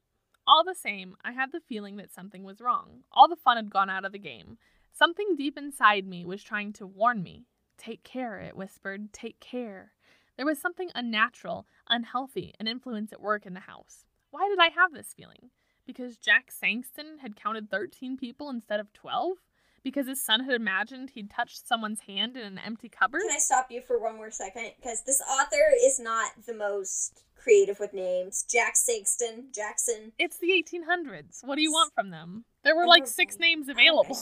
All 0.47 0.63
the 0.63 0.73
same, 0.73 1.15
I 1.23 1.33
had 1.33 1.51
the 1.51 1.59
feeling 1.59 1.97
that 1.97 2.13
something 2.13 2.43
was 2.43 2.61
wrong. 2.61 3.03
All 3.11 3.27
the 3.27 3.35
fun 3.35 3.57
had 3.57 3.69
gone 3.69 3.89
out 3.89 4.05
of 4.05 4.11
the 4.11 4.19
game. 4.19 4.57
Something 4.91 5.35
deep 5.37 5.57
inside 5.57 6.07
me 6.07 6.25
was 6.25 6.41
trying 6.43 6.73
to 6.73 6.87
warn 6.87 7.21
me. 7.21 7.45
Take 7.77 8.03
care, 8.03 8.39
it 8.39 8.55
whispered. 8.55 9.13
Take 9.13 9.39
care. 9.39 9.91
There 10.37 10.45
was 10.45 10.59
something 10.59 10.89
unnatural, 10.95 11.67
unhealthy, 11.89 12.53
an 12.59 12.67
influence 12.67 13.13
at 13.13 13.21
work 13.21 13.45
in 13.45 13.53
the 13.53 13.61
house. 13.61 14.05
Why 14.31 14.47
did 14.49 14.59
I 14.59 14.69
have 14.69 14.93
this 14.93 15.13
feeling? 15.15 15.49
Because 15.85 16.17
Jack 16.17 16.49
Sangston 16.51 17.19
had 17.21 17.35
counted 17.35 17.69
13 17.69 18.17
people 18.17 18.49
instead 18.49 18.79
of 18.79 18.91
12? 18.93 19.37
Because 19.83 20.07
his 20.07 20.23
son 20.23 20.43
had 20.43 20.53
imagined 20.53 21.11
he'd 21.11 21.29
touched 21.31 21.67
someone's 21.67 22.01
hand 22.01 22.37
in 22.37 22.43
an 22.45 22.59
empty 22.59 22.87
cupboard? 22.87 23.21
Can 23.21 23.31
I 23.35 23.39
stop 23.39 23.67
you 23.71 23.81
for 23.81 23.99
one 23.99 24.15
more 24.15 24.29
second? 24.31 24.71
Because 24.79 25.03
this 25.03 25.21
author 25.29 25.57
is 25.83 25.99
not 25.99 26.31
the 26.45 26.53
most 26.53 27.23
creative 27.35 27.79
with 27.79 27.91
names. 27.93 28.45
Jack 28.49 28.75
Sangston, 28.75 29.53
Jackson. 29.53 30.11
It's 30.19 30.37
the 30.37 30.49
1800s. 30.51 31.43
What 31.43 31.55
do 31.55 31.61
you 31.63 31.71
want 31.71 31.93
from 31.95 32.11
them? 32.11 32.45
There 32.63 32.75
were 32.75 32.85
like 32.85 33.07
six 33.07 33.39
names 33.39 33.67
available. 33.69 34.15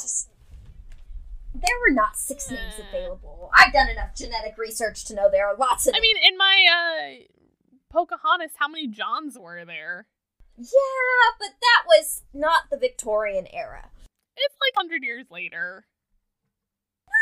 There 1.54 1.76
were 1.88 1.94
not 1.94 2.16
six 2.16 2.50
names 2.50 2.76
Uh. 2.80 2.84
available. 2.88 3.52
I've 3.54 3.74
done 3.74 3.90
enough 3.90 4.16
genetic 4.16 4.58
research 4.58 5.04
to 5.06 5.14
know 5.16 5.30
there 5.30 5.46
are 5.48 5.58
lots 5.58 5.88
of 5.88 5.94
I 5.96 6.00
mean, 6.00 6.16
in 6.24 6.38
my 6.38 6.66
uh 6.72 7.24
Pocahontas, 7.90 8.52
how 8.58 8.68
many 8.68 8.88
Johns 8.88 9.38
were 9.38 9.66
there? 9.66 10.08
Yeah, 10.58 11.30
but 11.40 11.50
that 11.62 11.84
was 11.88 12.24
not 12.34 12.64
the 12.70 12.78
Victorian 12.78 13.48
era. 13.52 13.90
It's 14.38 14.56
like 14.62 14.76
100 14.76 15.04
years 15.04 15.26
later. 15.32 15.86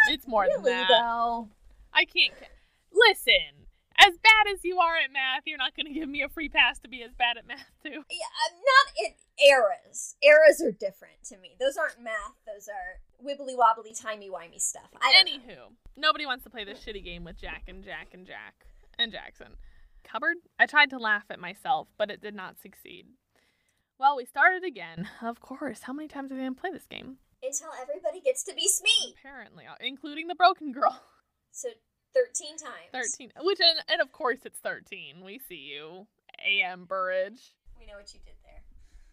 It's 0.10 0.28
more 0.28 0.48
than 0.54 0.64
that. 0.64 0.88
though. 0.90 1.50
I 1.94 2.06
can't. 2.06 2.34
ca- 2.38 2.48
Listen, 2.94 3.68
as 4.00 4.14
bad 4.24 4.52
as 4.54 4.64
you 4.64 4.80
are 4.80 4.96
at 4.98 5.12
math, 5.12 5.44
you're 5.46 5.58
not 5.58 5.76
going 5.76 5.86
to 5.88 5.94
give 5.94 6.08
me 6.10 6.22
a 6.22 6.30
free 6.30 6.50
pass 6.50 6.80
to 6.80 6.88
be 6.88 7.04
as 7.04 7.12
bad 7.18 7.38
at 7.38 7.48
math, 7.48 7.66
too. 7.84 7.90
Yeah, 7.92 8.32
I'm 8.46 8.56
not 8.58 8.94
in 9.06 9.14
eras. 9.48 10.16
Eras 10.24 10.62
are 10.62 10.72
different 10.72 11.24
to 11.26 11.38
me. 11.38 11.56
Those 11.60 11.78
aren't 11.78 12.02
math. 12.02 12.36
Those 12.46 12.68
are 12.68 13.02
wibbly 13.24 13.56
wobbly, 13.58 13.94
timey 13.94 14.30
wimey 14.30 14.60
stuff. 14.62 14.90
I 15.02 15.12
don't 15.14 15.26
know. 15.26 15.54
Anywho, 15.54 15.58
nobody 15.96 16.26
wants 16.26 16.44
to 16.46 16.50
play 16.50 16.64
this 16.64 16.80
shitty 16.84 17.04
game 17.04 17.24
with 17.24 17.38
Jack 17.40 17.64
and 17.68 17.84
Jack 17.84 18.10
and 18.14 18.26
Jack 18.26 18.66
and 18.98 19.12
Jackson. 19.12 19.54
Cupboard? 20.10 20.38
I 20.58 20.66
tried 20.66 20.90
to 20.92 20.98
laugh 20.98 21.26
at 21.30 21.40
myself, 21.40 21.88
but 21.98 22.10
it 22.10 22.22
did 22.22 22.34
not 22.34 22.60
succeed. 22.62 23.08
Well, 24.00 24.16
we 24.16 24.26
started 24.26 24.64
again. 24.64 25.10
Of 25.22 25.42
course. 25.42 25.82
How 25.84 25.94
many 25.94 26.08
times 26.08 26.32
are 26.32 26.36
we 26.36 26.42
going 26.42 26.56
to 26.56 26.62
play 26.62 26.72
this 26.72 26.88
game? 26.90 27.18
Until 27.44 27.70
everybody 27.82 28.22
gets 28.22 28.44
to 28.44 28.54
be 28.54 28.68
Smee. 28.68 29.16
Apparently, 29.20 29.66
uh, 29.66 29.76
including 29.80 30.28
the 30.28 30.36
broken 30.36 30.72
girl. 30.72 31.02
So 31.50 31.70
13 32.14 32.58
times. 32.58 32.92
13. 33.18 33.32
Which, 33.42 33.60
and, 33.60 33.80
and 33.90 34.00
of 34.00 34.12
course, 34.12 34.38
it's 34.46 34.60
13. 34.60 35.24
We 35.26 35.40
see 35.40 35.56
you, 35.74 36.06
A.M. 36.46 36.86
Burrage. 36.86 37.56
We 37.80 37.88
know 37.88 37.94
what 37.98 38.14
you 38.14 38.20
did 38.20 38.36
there. 38.44 38.62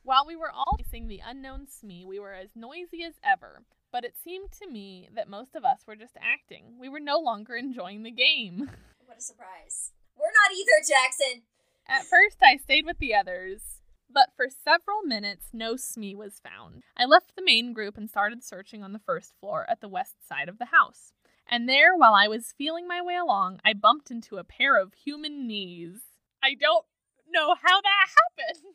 While 0.03 0.27
we 0.27 0.37
were 0.37 0.51
all 0.51 0.77
facing 0.77 1.09
the 1.09 1.23
unknown 1.27 1.67
Smee, 1.67 2.05
we 2.05 2.19
were 2.19 2.35
as 2.35 2.51
noisy 2.55 3.03
as 3.03 3.15
ever. 3.25 3.63
But 3.91 4.05
it 4.05 4.15
seemed 4.23 4.53
to 4.61 4.69
me 4.71 5.09
that 5.15 5.31
most 5.31 5.55
of 5.55 5.65
us 5.65 5.79
were 5.87 5.97
just 5.97 6.19
acting. 6.21 6.77
We 6.79 6.91
were 6.91 7.01
no 7.01 7.19
longer 7.19 7.55
enjoying 7.57 8.03
the 8.03 8.11
game. 8.11 8.71
What 9.07 9.19
a 9.19 9.23
surprise. 9.23 9.93
We're 10.17 10.27
not 10.27 10.57
either, 10.57 10.81
Jackson. 10.87 11.43
At 11.87 12.07
first, 12.07 12.39
I 12.43 12.57
stayed 12.57 12.87
with 12.87 12.99
the 12.99 13.15
others, 13.15 13.81
but 14.11 14.31
for 14.37 14.47
several 14.49 15.03
minutes, 15.03 15.49
no 15.53 15.77
Smee 15.77 16.15
was 16.15 16.41
found. 16.41 16.83
I 16.97 17.05
left 17.05 17.37
the 17.37 17.45
main 17.45 17.73
group 17.73 17.97
and 17.99 18.09
started 18.09 18.43
searching 18.43 18.83
on 18.83 18.93
the 18.93 18.99
first 18.99 19.35
floor 19.41 19.67
at 19.69 19.81
the 19.81 19.89
west 19.89 20.27
side 20.27 20.49
of 20.49 20.59
the 20.59 20.67
house. 20.67 21.13
And 21.47 21.69
there, 21.69 21.97
while 21.97 22.15
I 22.15 22.29
was 22.29 22.55
feeling 22.57 22.89
my 22.89 23.03
way 23.03 23.17
along, 23.17 23.61
I 23.65 23.75
bumped 23.75 24.11
into 24.11 24.39
a 24.39 24.45
pair 24.45 24.79
of 24.81 24.95
human 24.95 25.47
knees. 25.47 26.01
I 26.43 26.55
don't 26.55 26.87
know 27.31 27.55
how 27.61 27.81
that 27.81 28.07
happened. 28.39 28.75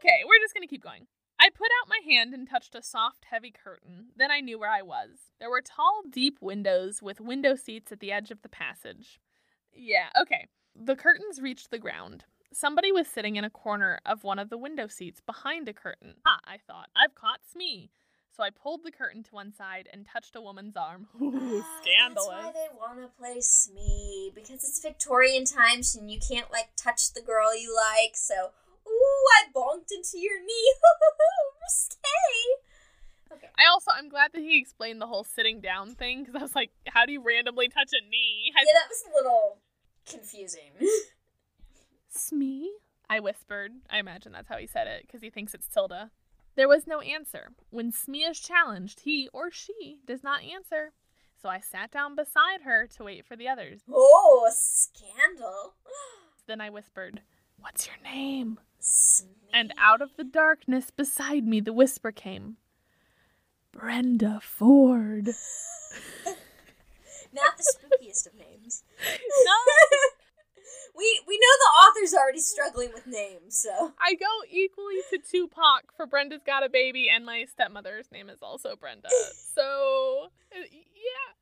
Okay, 0.00 0.22
we're 0.26 0.42
just 0.42 0.54
gonna 0.54 0.66
keep 0.66 0.82
going. 0.82 1.06
I 1.38 1.50
put 1.50 1.68
out 1.80 1.88
my 1.88 2.00
hand 2.08 2.34
and 2.34 2.48
touched 2.48 2.74
a 2.74 2.82
soft, 2.82 3.26
heavy 3.30 3.50
curtain. 3.50 4.06
Then 4.16 4.30
I 4.30 4.40
knew 4.40 4.58
where 4.58 4.70
I 4.70 4.82
was. 4.82 5.32
There 5.40 5.50
were 5.50 5.60
tall, 5.60 6.02
deep 6.08 6.38
windows 6.40 7.02
with 7.02 7.20
window 7.20 7.56
seats 7.56 7.90
at 7.90 8.00
the 8.00 8.12
edge 8.12 8.30
of 8.30 8.42
the 8.42 8.48
passage. 8.48 9.18
Yeah, 9.72 10.10
okay. 10.20 10.46
The 10.74 10.96
curtains 10.96 11.40
reached 11.40 11.70
the 11.70 11.78
ground. 11.78 12.24
Somebody 12.52 12.92
was 12.92 13.06
sitting 13.06 13.36
in 13.36 13.44
a 13.44 13.50
corner 13.50 14.00
of 14.04 14.24
one 14.24 14.38
of 14.38 14.50
the 14.50 14.58
window 14.58 14.86
seats 14.86 15.20
behind 15.20 15.68
a 15.68 15.72
curtain. 15.72 16.14
Ah, 16.26 16.40
I 16.44 16.58
thought, 16.66 16.88
I've 16.94 17.14
caught 17.14 17.40
Smee. 17.50 17.90
So 18.34 18.42
I 18.42 18.48
pulled 18.50 18.82
the 18.82 18.90
curtain 18.90 19.22
to 19.24 19.34
one 19.34 19.52
side 19.52 19.88
and 19.92 20.06
touched 20.06 20.36
a 20.36 20.40
woman's 20.40 20.76
arm. 20.76 21.06
Ooh, 21.20 21.62
scandalous. 21.82 22.28
That's 22.30 22.44
why 22.44 22.52
they 22.52 22.68
want 22.74 23.00
to 23.00 23.08
play 23.18 23.40
Smee 23.40 24.32
because 24.34 24.64
it's 24.64 24.80
Victorian 24.80 25.44
times 25.44 25.94
and 25.94 26.10
you 26.10 26.18
can't 26.18 26.50
like 26.50 26.70
touch 26.76 27.12
the 27.12 27.20
girl 27.20 27.54
you 27.54 27.74
like. 27.74 28.16
So, 28.16 28.34
ooh, 28.88 29.24
I 29.36 29.52
bonked 29.54 29.92
into 29.94 30.18
your 30.18 30.40
knee. 30.40 30.74
Risque. 31.62 32.02
Okay. 33.32 33.48
I 33.56 33.70
also, 33.70 33.90
I'm 33.94 34.08
glad 34.08 34.32
that 34.32 34.40
he 34.40 34.58
explained 34.58 35.00
the 35.00 35.06
whole 35.06 35.24
sitting 35.24 35.60
down 35.60 35.94
thing 35.94 36.24
because 36.24 36.36
I 36.36 36.42
was 36.42 36.54
like, 36.54 36.70
how 36.88 37.06
do 37.06 37.12
you 37.12 37.22
randomly 37.22 37.68
touch 37.68 37.90
a 37.92 38.00
knee? 38.08 38.52
Has 38.56 38.66
Yeah, 38.66 38.80
that 38.80 38.88
was 38.88 39.04
a 39.08 39.16
little 39.16 39.58
confusing. 40.08 40.72
Smee? 42.08 42.72
I 43.08 43.20
whispered. 43.20 43.72
I 43.90 43.98
imagine 43.98 44.32
that's 44.32 44.48
how 44.48 44.56
he 44.58 44.66
said 44.66 44.86
it 44.86 45.02
because 45.06 45.22
he 45.22 45.30
thinks 45.30 45.54
it's 45.54 45.68
Tilda. 45.68 46.10
There 46.56 46.68
was 46.68 46.86
no 46.86 47.00
answer. 47.00 47.52
When 47.70 47.92
Smee 47.92 48.24
is 48.24 48.38
challenged, 48.38 49.00
he 49.00 49.28
or 49.32 49.50
she 49.50 49.98
does 50.06 50.22
not 50.22 50.42
answer. 50.42 50.92
So 51.40 51.48
I 51.48 51.60
sat 51.60 51.90
down 51.90 52.14
beside 52.14 52.62
her 52.64 52.86
to 52.96 53.04
wait 53.04 53.26
for 53.26 53.36
the 53.36 53.48
others. 53.48 53.80
oh, 53.90 54.48
scandal. 54.52 55.74
Then 56.46 56.60
I 56.60 56.70
whispered, 56.70 57.22
What's 57.58 57.86
your 57.86 57.96
name? 58.02 58.58
Smee. 58.78 59.30
And 59.52 59.72
out 59.78 60.02
of 60.02 60.16
the 60.16 60.24
darkness 60.24 60.90
beside 60.90 61.46
me, 61.46 61.60
the 61.60 61.72
whisper 61.72 62.12
came 62.12 62.56
Brenda 63.72 64.40
Ford. 64.42 65.26
Not 67.34 67.56
the 67.56 67.64
spookiest 67.64 68.26
of 68.26 68.34
names. 68.34 68.82
no, 69.00 69.54
We 70.96 71.20
we 71.26 71.38
know 71.38 71.54
the 71.58 71.88
author's 71.88 72.14
already 72.14 72.40
struggling 72.40 72.90
with 72.92 73.06
names, 73.06 73.56
so 73.56 73.92
I 73.98 74.14
go 74.14 74.26
equally 74.50 74.96
to 75.10 75.18
Tupac 75.18 75.84
for 75.96 76.06
Brenda's 76.06 76.42
Got 76.44 76.64
a 76.64 76.68
Baby, 76.68 77.08
and 77.08 77.24
my 77.24 77.46
stepmother's 77.50 78.10
name 78.12 78.28
is 78.28 78.42
also 78.42 78.76
Brenda. 78.76 79.08
So, 79.54 80.28
uh, 80.50 80.64
yeah. 80.70 81.32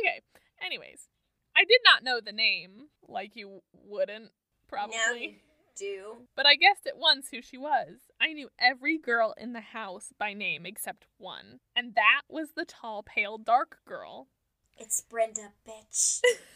Okay. 0.00 0.20
Anyways, 0.64 1.08
I 1.56 1.64
did 1.64 1.80
not 1.84 2.04
know 2.04 2.20
the 2.20 2.32
name, 2.32 2.88
like 3.08 3.34
you 3.34 3.62
wouldn't, 3.72 4.30
probably. 4.68 4.96
now 4.96 5.14
you 5.14 5.34
do. 5.78 6.16
But 6.36 6.44
I 6.46 6.54
guessed 6.56 6.86
at 6.86 6.98
once 6.98 7.28
who 7.30 7.40
she 7.40 7.56
was. 7.56 8.10
I 8.20 8.32
knew 8.34 8.50
every 8.58 8.98
girl 8.98 9.34
in 9.38 9.54
the 9.54 9.60
house 9.60 10.12
by 10.18 10.34
name 10.34 10.66
except 10.66 11.06
one, 11.16 11.60
and 11.74 11.94
that 11.94 12.22
was 12.28 12.50
the 12.54 12.66
tall, 12.66 13.02
pale, 13.02 13.38
dark 13.38 13.78
girl. 13.86 14.28
It's 14.76 15.00
Brenda, 15.00 15.52
bitch. 15.66 16.20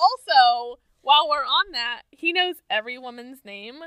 Also, 0.00 0.80
while 1.02 1.28
we're 1.28 1.44
on 1.44 1.72
that, 1.72 2.02
he 2.10 2.32
knows 2.32 2.56
every 2.70 2.96
woman's 2.98 3.44
name. 3.44 3.80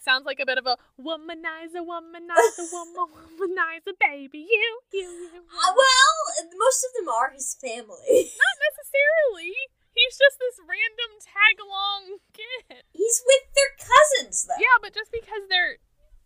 Sounds 0.00 0.24
like 0.26 0.40
a 0.40 0.46
bit 0.46 0.58
of 0.58 0.66
a 0.66 0.76
womanizer, 1.00 1.80
womanizer, 1.84 2.66
woman, 2.72 3.12
womanizer, 3.38 3.92
baby. 4.00 4.38
You, 4.48 4.80
you, 4.92 5.00
you. 5.32 5.40
Uh, 5.46 5.72
well, 5.76 6.16
most 6.58 6.84
of 6.84 6.90
them 6.98 7.08
are 7.08 7.30
his 7.30 7.54
family. 7.60 8.32
Not 8.34 8.56
necessarily. 8.66 9.52
He's 9.94 10.16
just 10.18 10.36
this 10.40 10.58
random 10.60 11.12
tag 11.22 11.56
along 11.62 12.18
kid. 12.34 12.82
He's 12.92 13.22
with 13.24 13.44
their 13.54 13.72
cousins, 13.78 14.46
though. 14.48 14.58
Yeah, 14.60 14.76
but 14.82 14.92
just 14.92 15.12
because 15.12 15.42
they're 15.48 15.76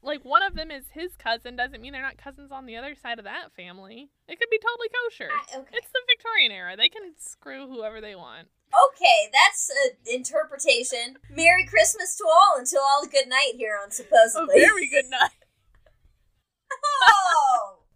like 0.03 0.25
one 0.25 0.43
of 0.43 0.55
them 0.55 0.71
is 0.71 0.85
his 0.95 1.15
cousin 1.17 1.57
doesn't 1.57 1.83
mean 1.83 1.93
they're 1.93 2.01
not 2.03 2.17
cousins 2.17 2.51
on 2.51 2.65
the 2.67 2.77
other 2.77 2.95
side 2.95 3.19
of 3.19 3.27
that 3.27 3.53
family. 3.55 4.09
It 4.27 4.39
could 4.41 4.49
be 4.51 4.59
totally 4.59 4.89
kosher. 4.89 5.29
I- 5.31 5.59
okay. 5.61 5.77
It's 5.77 5.91
the 5.93 6.01
Victorian 6.09 6.53
era. 6.53 6.77
They 6.77 6.89
can 6.89 7.13
screw 7.19 7.69
whoever 7.69 8.01
they 8.01 8.15
want. 8.17 8.49
Okay, 8.71 9.31
that's 9.33 9.71
an 9.71 9.97
interpretation. 10.15 11.17
Merry 11.31 11.65
Christmas 11.67 12.17
to 12.17 12.25
all 12.25 12.55
until 12.59 12.81
all 12.81 13.05
a 13.05 13.09
good 13.09 13.29
night 13.29 13.55
here 13.57 13.77
on 13.83 13.89
A 13.89 13.93
supposedly. 13.93 14.61
very 14.61 14.89
good 14.89 15.07
night. 15.11 15.31
oh. 17.03 17.77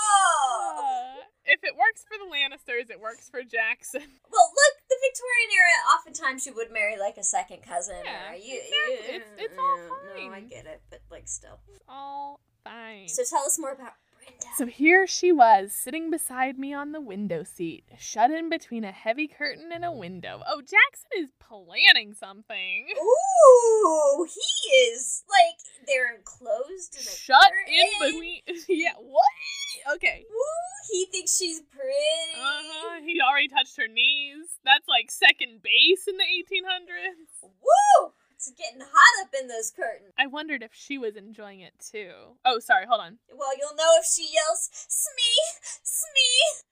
Oh. 0.00 1.16
Uh, 1.18 1.22
if 1.44 1.64
it 1.64 1.74
works 1.74 2.04
for 2.06 2.16
the 2.18 2.28
Lannisters, 2.30 2.90
it 2.90 3.00
works 3.00 3.28
for 3.28 3.42
Jackson. 3.42 4.02
Well, 4.30 4.50
look, 4.54 4.74
the 4.88 4.96
Victorian 5.02 5.50
era. 5.56 5.96
Oftentimes, 5.96 6.46
you 6.46 6.54
would 6.54 6.70
marry 6.70 6.96
like 6.98 7.16
a 7.16 7.24
second 7.24 7.62
cousin. 7.62 7.96
Yeah, 8.04 8.30
or 8.32 8.34
you, 8.36 8.60
exactly. 8.60 9.14
you- 9.14 9.14
It's- 9.16 9.30
it's 9.38 9.58
all 9.58 9.88
No, 10.28 10.32
I 10.34 10.40
get 10.40 10.66
it, 10.66 10.82
but 10.90 11.00
like 11.10 11.26
still. 11.26 11.58
It's 11.74 11.82
all 11.88 12.40
fine. 12.62 13.08
So 13.08 13.22
tell 13.28 13.44
us 13.44 13.58
more 13.58 13.72
about 13.72 13.94
Brenda. 14.28 14.46
So 14.56 14.66
here 14.66 15.06
she 15.06 15.32
was, 15.32 15.72
sitting 15.72 16.10
beside 16.10 16.58
me 16.58 16.72
on 16.74 16.92
the 16.92 17.00
window 17.00 17.42
seat, 17.44 17.84
shut 17.98 18.30
in 18.30 18.48
between 18.48 18.84
a 18.84 18.92
heavy 18.92 19.28
curtain 19.28 19.70
and 19.72 19.84
a 19.84 19.92
window. 19.92 20.42
Oh, 20.46 20.60
Jackson 20.60 21.10
is 21.16 21.30
planning 21.38 22.14
something. 22.14 22.86
Ooh, 23.00 24.26
he 24.28 24.70
is 24.76 25.24
like 25.28 25.86
they're 25.86 26.14
enclosed 26.14 26.94
in 26.94 27.00
a 27.02 27.10
Shut 27.16 27.52
in 27.68 27.86
curtain. 28.00 28.12
between. 28.20 28.40
yeah, 28.68 28.94
what? 28.98 29.94
Okay. 29.96 30.24
Ooh, 30.30 30.92
he 30.92 31.06
thinks 31.12 31.36
she's 31.36 31.60
pretty. 31.60 32.34
Uh 32.36 32.62
huh. 32.64 33.00
He 33.04 33.20
already 33.20 33.48
touched 33.48 33.76
her 33.76 33.88
knees. 33.88 34.58
That's 34.64 34.88
like 34.88 35.10
second 35.10 35.62
base 35.62 36.06
in 36.08 36.16
the 36.16 36.24
1800s. 36.24 37.42
Woo! 37.42 38.12
It's 38.38 38.52
getting 38.56 38.80
hot 38.80 39.26
up 39.26 39.34
in 39.40 39.48
those 39.48 39.72
curtains. 39.72 40.14
I 40.16 40.28
wondered 40.28 40.62
if 40.62 40.70
she 40.72 40.96
was 40.96 41.16
enjoying 41.16 41.58
it 41.58 41.72
too. 41.80 42.12
Oh, 42.44 42.60
sorry. 42.60 42.86
Hold 42.86 43.00
on. 43.00 43.18
Well, 43.36 43.50
you'll 43.58 43.74
know 43.74 43.94
if 43.98 44.06
she 44.06 44.28
yells, 44.32 44.70
"Smee, 44.72 45.68
Smee." 45.82 46.62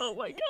Oh 0.00 0.14
my 0.14 0.30
god. 0.32 0.40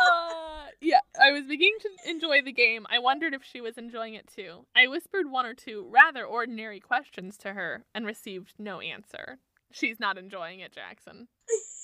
uh, 0.00 0.66
yeah, 0.80 1.00
I 1.20 1.30
was 1.32 1.42
beginning 1.44 1.76
to 1.82 2.10
enjoy 2.10 2.40
the 2.40 2.52
game. 2.52 2.86
I 2.88 2.98
wondered 3.00 3.34
if 3.34 3.44
she 3.44 3.60
was 3.60 3.76
enjoying 3.76 4.14
it 4.14 4.30
too. 4.34 4.64
I 4.74 4.86
whispered 4.86 5.30
one 5.30 5.44
or 5.44 5.52
two 5.52 5.86
rather 5.90 6.24
ordinary 6.24 6.80
questions 6.80 7.36
to 7.38 7.52
her 7.52 7.84
and 7.94 8.06
received 8.06 8.54
no 8.58 8.80
answer. 8.80 9.40
She's 9.70 10.00
not 10.00 10.16
enjoying 10.16 10.60
it, 10.60 10.72
Jackson. 10.72 11.28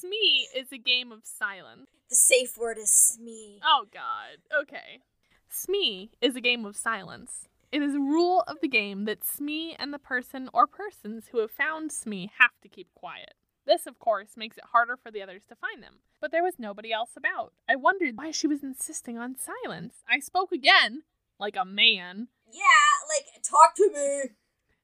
Smee 0.00 0.46
is 0.54 0.72
a 0.72 0.78
game 0.78 1.10
of 1.12 1.20
silence. 1.24 1.88
The 2.10 2.16
safe 2.16 2.56
word 2.58 2.76
is 2.78 2.92
Smee. 2.92 3.60
Oh 3.64 3.86
god. 3.92 4.38
Okay. 4.62 5.00
Smee 5.48 6.10
is 6.20 6.36
a 6.36 6.40
game 6.40 6.64
of 6.66 6.76
silence. 6.76 7.48
It 7.72 7.82
is 7.82 7.94
a 7.94 7.98
rule 8.00 8.44
of 8.46 8.58
the 8.60 8.68
game 8.68 9.06
that 9.06 9.24
Smee 9.24 9.74
and 9.78 9.92
the 9.94 9.98
person 9.98 10.48
or 10.52 10.66
persons 10.66 11.28
who 11.32 11.38
have 11.38 11.50
found 11.50 11.92
Smee 11.92 12.30
have 12.38 12.52
to 12.62 12.68
keep 12.68 12.88
quiet. 12.94 13.34
This, 13.66 13.86
of 13.86 13.98
course, 13.98 14.36
makes 14.36 14.56
it 14.58 14.64
harder 14.72 14.96
for 14.96 15.10
the 15.10 15.22
others 15.22 15.42
to 15.48 15.56
find 15.56 15.82
them. 15.82 15.96
But 16.20 16.30
there 16.30 16.44
was 16.44 16.58
nobody 16.58 16.92
else 16.92 17.10
about. 17.16 17.52
I 17.68 17.76
wondered 17.76 18.16
why 18.16 18.30
she 18.30 18.46
was 18.46 18.62
insisting 18.62 19.18
on 19.18 19.34
silence. 19.36 19.94
I 20.08 20.20
spoke 20.20 20.52
again, 20.52 21.02
like 21.40 21.56
a 21.56 21.64
man, 21.64 22.28
Yeah, 22.52 22.60
like 23.08 23.42
talk 23.42 23.74
to 23.76 23.90
me. 23.92 24.30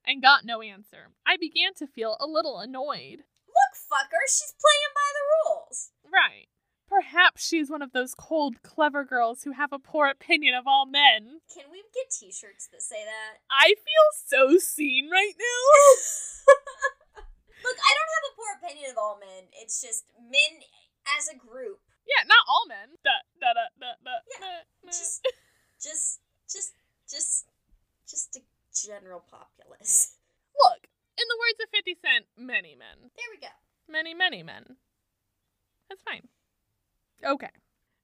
and 0.04 0.20
got 0.22 0.44
no 0.44 0.62
answer. 0.62 1.10
I 1.26 1.36
began 1.36 1.74
to 1.74 1.86
feel 1.86 2.16
a 2.18 2.26
little 2.26 2.58
annoyed. 2.58 3.24
Fucker, 3.92 4.24
she's 4.24 4.56
playing 4.56 4.92
by 4.96 5.08
the 5.12 5.24
rules. 5.36 5.92
Right. 6.08 6.48
Perhaps 6.88 7.44
she's 7.44 7.68
one 7.68 7.84
of 7.84 7.92
those 7.92 8.14
cold, 8.16 8.62
clever 8.62 9.04
girls 9.04 9.44
who 9.44 9.52
have 9.52 9.72
a 9.72 9.78
poor 9.78 10.08
opinion 10.08 10.54
of 10.54 10.64
all 10.66 10.86
men. 10.86 11.44
Can 11.52 11.68
we 11.68 11.84
get 11.92 12.08
T-shirts 12.08 12.68
that 12.72 12.80
say 12.80 13.04
that? 13.04 13.44
I 13.52 13.76
feel 13.76 14.08
so 14.16 14.56
seen 14.56 15.10
right 15.12 15.36
now. 15.36 15.68
Look, 17.64 17.76
I 17.76 17.92
don't 17.92 18.12
have 18.16 18.28
a 18.32 18.36
poor 18.36 18.50
opinion 18.64 18.90
of 18.92 18.96
all 18.96 19.20
men. 19.20 19.52
It's 19.60 19.80
just 19.80 20.04
men 20.16 20.64
as 21.20 21.28
a 21.28 21.36
group. 21.36 21.84
Yeah, 22.08 22.24
not 22.24 22.48
all 22.48 22.64
men. 22.68 22.96
Da, 23.04 23.20
da, 23.40 23.52
da, 23.52 23.64
da, 23.76 23.92
da, 24.00 24.16
Yeah, 24.32 24.40
da, 24.40 24.48
da. 24.56 24.88
Just, 24.88 25.20
just, 25.84 26.20
just, 26.48 26.72
just, 27.08 27.44
just 28.08 28.36
a 28.36 28.42
general 28.72 29.20
populace. 29.20 30.16
Look, 30.64 30.88
in 31.16 31.26
the 31.28 31.40
words 31.40 31.60
of 31.60 31.68
50 31.76 31.96
Cent, 32.00 32.24
many 32.36 32.72
men. 32.72 33.12
There 33.16 33.32
we 33.32 33.40
go. 33.40 33.52
Many, 33.88 34.14
many 34.14 34.42
men. 34.42 34.76
That's 35.88 36.02
fine. 36.02 36.28
Okay. 37.24 37.50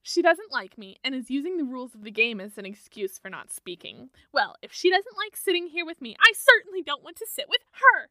She 0.01 0.21
doesn't 0.21 0.51
like 0.51 0.77
me 0.77 0.97
and 1.03 1.13
is 1.13 1.29
using 1.29 1.57
the 1.57 1.65
rules 1.65 1.93
of 1.93 2.03
the 2.03 2.11
game 2.11 2.39
as 2.39 2.57
an 2.57 2.65
excuse 2.65 3.19
for 3.19 3.29
not 3.29 3.51
speaking. 3.51 4.09
Well, 4.31 4.55
if 4.61 4.71
she 4.71 4.89
doesn't 4.89 5.17
like 5.17 5.35
sitting 5.35 5.67
here 5.67 5.85
with 5.85 6.01
me, 6.01 6.15
I 6.19 6.33
certainly 6.33 6.81
don't 6.81 7.03
want 7.03 7.17
to 7.17 7.27
sit 7.29 7.49
with 7.49 7.61
her. 7.73 8.09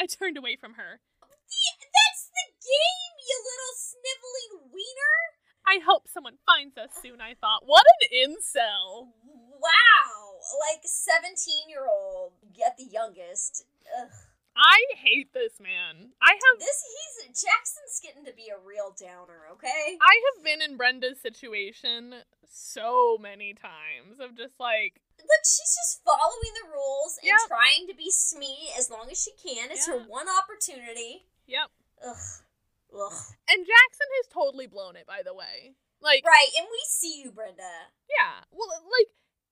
I 0.00 0.06
turned 0.06 0.38
away 0.38 0.56
from 0.56 0.74
her. 0.74 1.00
Yeah, 1.20 1.76
that's 1.80 2.28
the 2.28 2.52
game, 2.60 3.14
you 3.18 3.36
little 3.44 3.76
sniveling 3.76 4.72
wiener. 4.72 5.16
I 5.66 5.80
hope 5.84 6.08
someone 6.08 6.38
finds 6.46 6.78
us 6.78 6.90
soon, 7.02 7.20
I 7.20 7.34
thought. 7.34 7.62
What 7.66 7.84
an 8.00 8.08
incel! 8.12 9.12
Wow, 9.24 10.38
like 10.70 10.82
seventeen-year-old 10.84 12.32
at 12.64 12.76
the 12.78 12.84
youngest. 12.84 13.66
Ugh. 14.00 14.10
I 14.58 14.78
hate 14.98 15.32
this 15.32 15.60
man. 15.60 16.10
I 16.20 16.32
have 16.34 16.58
This 16.58 16.82
he's 16.82 17.42
Jackson's 17.42 18.00
getting 18.02 18.24
to 18.26 18.32
be 18.34 18.48
a 18.50 18.58
real 18.58 18.94
downer. 18.98 19.46
Okay. 19.52 19.96
I 20.02 20.14
have 20.34 20.44
been 20.44 20.60
in 20.60 20.76
Brenda's 20.76 21.20
situation 21.20 22.14
so 22.50 23.16
many 23.20 23.54
times 23.54 24.18
of 24.20 24.36
just 24.36 24.58
like, 24.58 25.00
Look, 25.18 25.44
she's 25.44 25.74
just 25.78 26.02
following 26.04 26.54
the 26.62 26.70
rules 26.74 27.18
and 27.22 27.26
Yep. 27.30 27.46
trying 27.48 27.86
to 27.88 27.94
be 27.94 28.10
Smee 28.10 28.70
as 28.78 28.90
long 28.90 29.08
as 29.10 29.22
she 29.22 29.30
can. 29.38 29.70
It's 29.70 29.86
her 29.86 29.98
one 29.98 30.26
opportunity. 30.28 31.26
yep. 31.46 31.70
Ugh. 32.04 32.16
Ugh. 32.94 33.12
And 33.48 33.66
Jackson 33.66 34.08
has 34.22 34.26
totally 34.32 34.66
blown 34.66 34.96
it, 34.96 35.06
by 35.06 35.22
the 35.24 35.34
way. 35.34 35.74
Like, 36.00 36.24
Right, 36.26 36.50
and 36.58 36.66
we 36.70 36.80
see 36.88 37.20
you, 37.22 37.30
Brenda. 37.30 37.90
yeah. 38.08 38.42
Well, 38.50 38.68
like, 38.90 39.08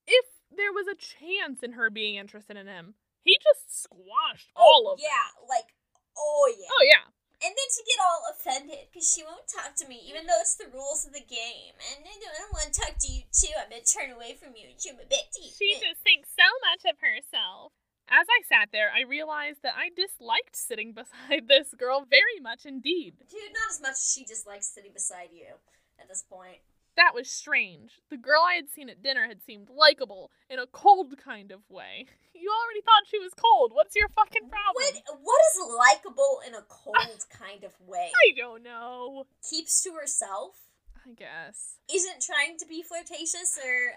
if 0.06 0.24
there 0.50 0.72
was 0.72 0.86
a 0.88 0.94
chance 0.94 1.62
in 1.62 1.72
her 1.72 1.90
being 1.90 2.14
interested 2.16 2.56
in 2.56 2.66
him, 2.66 2.94
he 3.26 3.34
just 3.42 3.90
squashed 3.90 4.54
oh, 4.54 4.62
all 4.62 4.82
of 4.94 5.02
them. 5.02 5.10
yeah, 5.10 5.34
that. 5.34 5.50
like 5.50 5.68
oh 6.14 6.46
yeah. 6.54 6.70
Oh, 6.70 6.84
yeah. 6.86 7.06
And 7.44 7.52
then 7.52 7.68
to 7.68 7.82
get 7.84 8.00
all 8.00 8.22
offended 8.32 8.88
because 8.88 9.12
she 9.12 9.20
won't 9.20 9.44
talk 9.44 9.76
to 9.76 9.86
me, 9.86 10.00
even 10.08 10.24
though 10.24 10.40
it's 10.40 10.56
the 10.56 10.72
rules 10.72 11.04
of 11.04 11.12
the 11.12 11.20
game. 11.20 11.76
And 11.92 12.00
I 12.00 12.16
don't, 12.16 12.48
want 12.56 12.72
to 12.72 12.80
talk 12.80 12.96
to 12.96 13.12
you 13.12 13.28
too. 13.28 13.52
I'm 13.60 13.68
gonna 13.68 13.84
turn 13.84 14.08
away 14.16 14.40
from 14.40 14.56
you 14.56 14.72
and 14.72 14.80
chew 14.80 14.96
my 14.96 15.04
bit 15.04 15.28
teeth. 15.36 15.60
She 15.60 15.76
just 15.76 16.00
thinks 16.00 16.32
so 16.32 16.48
much 16.64 16.88
of 16.88 16.96
herself. 16.96 17.76
As 18.08 18.24
I 18.24 18.40
sat 18.46 18.70
there, 18.72 18.88
I 18.88 19.02
realized 19.02 19.66
that 19.66 19.76
I 19.76 19.90
disliked 19.92 20.56
sitting 20.56 20.94
beside 20.96 21.44
this 21.50 21.74
girl 21.76 22.06
very 22.08 22.40
much 22.40 22.64
indeed. 22.64 23.20
Dude, 23.28 23.52
not 23.52 23.74
as 23.74 23.82
much 23.82 24.00
as 24.00 24.08
she 24.08 24.24
dislikes 24.24 24.72
sitting 24.72 24.94
beside 24.96 25.34
you 25.34 25.60
at 26.00 26.08
this 26.08 26.24
point. 26.24 26.64
That 26.96 27.12
was 27.14 27.30
strange. 27.30 28.00
The 28.10 28.16
girl 28.16 28.42
I 28.46 28.54
had 28.54 28.70
seen 28.70 28.88
at 28.88 29.02
dinner 29.02 29.28
had 29.28 29.42
seemed 29.42 29.68
likable 29.68 30.30
in 30.48 30.58
a 30.58 30.66
cold 30.66 31.14
kind 31.22 31.52
of 31.52 31.60
way. 31.68 32.06
You 32.36 32.52
already 32.52 32.82
thought 32.84 33.08
she 33.08 33.18
was 33.18 33.32
cold. 33.32 33.72
What's 33.72 33.96
your 33.96 34.08
fucking 34.12 34.50
problem? 34.52 34.76
What 34.76 35.24
what 35.24 35.40
is 35.50 35.56
likable 35.72 36.42
in 36.46 36.52
a 36.54 36.60
cold 36.68 37.24
kind 37.32 37.64
of 37.64 37.72
way? 37.80 38.12
I 38.12 38.36
don't 38.36 38.62
know. 38.62 39.24
Keeps 39.50 39.82
to 39.84 39.94
herself, 39.94 40.52
I 40.94 41.16
guess. 41.16 41.80
isn't 41.90 42.20
trying 42.20 42.58
to 42.58 42.66
be 42.68 42.82
flirtatious 42.84 43.56
or 43.56 43.96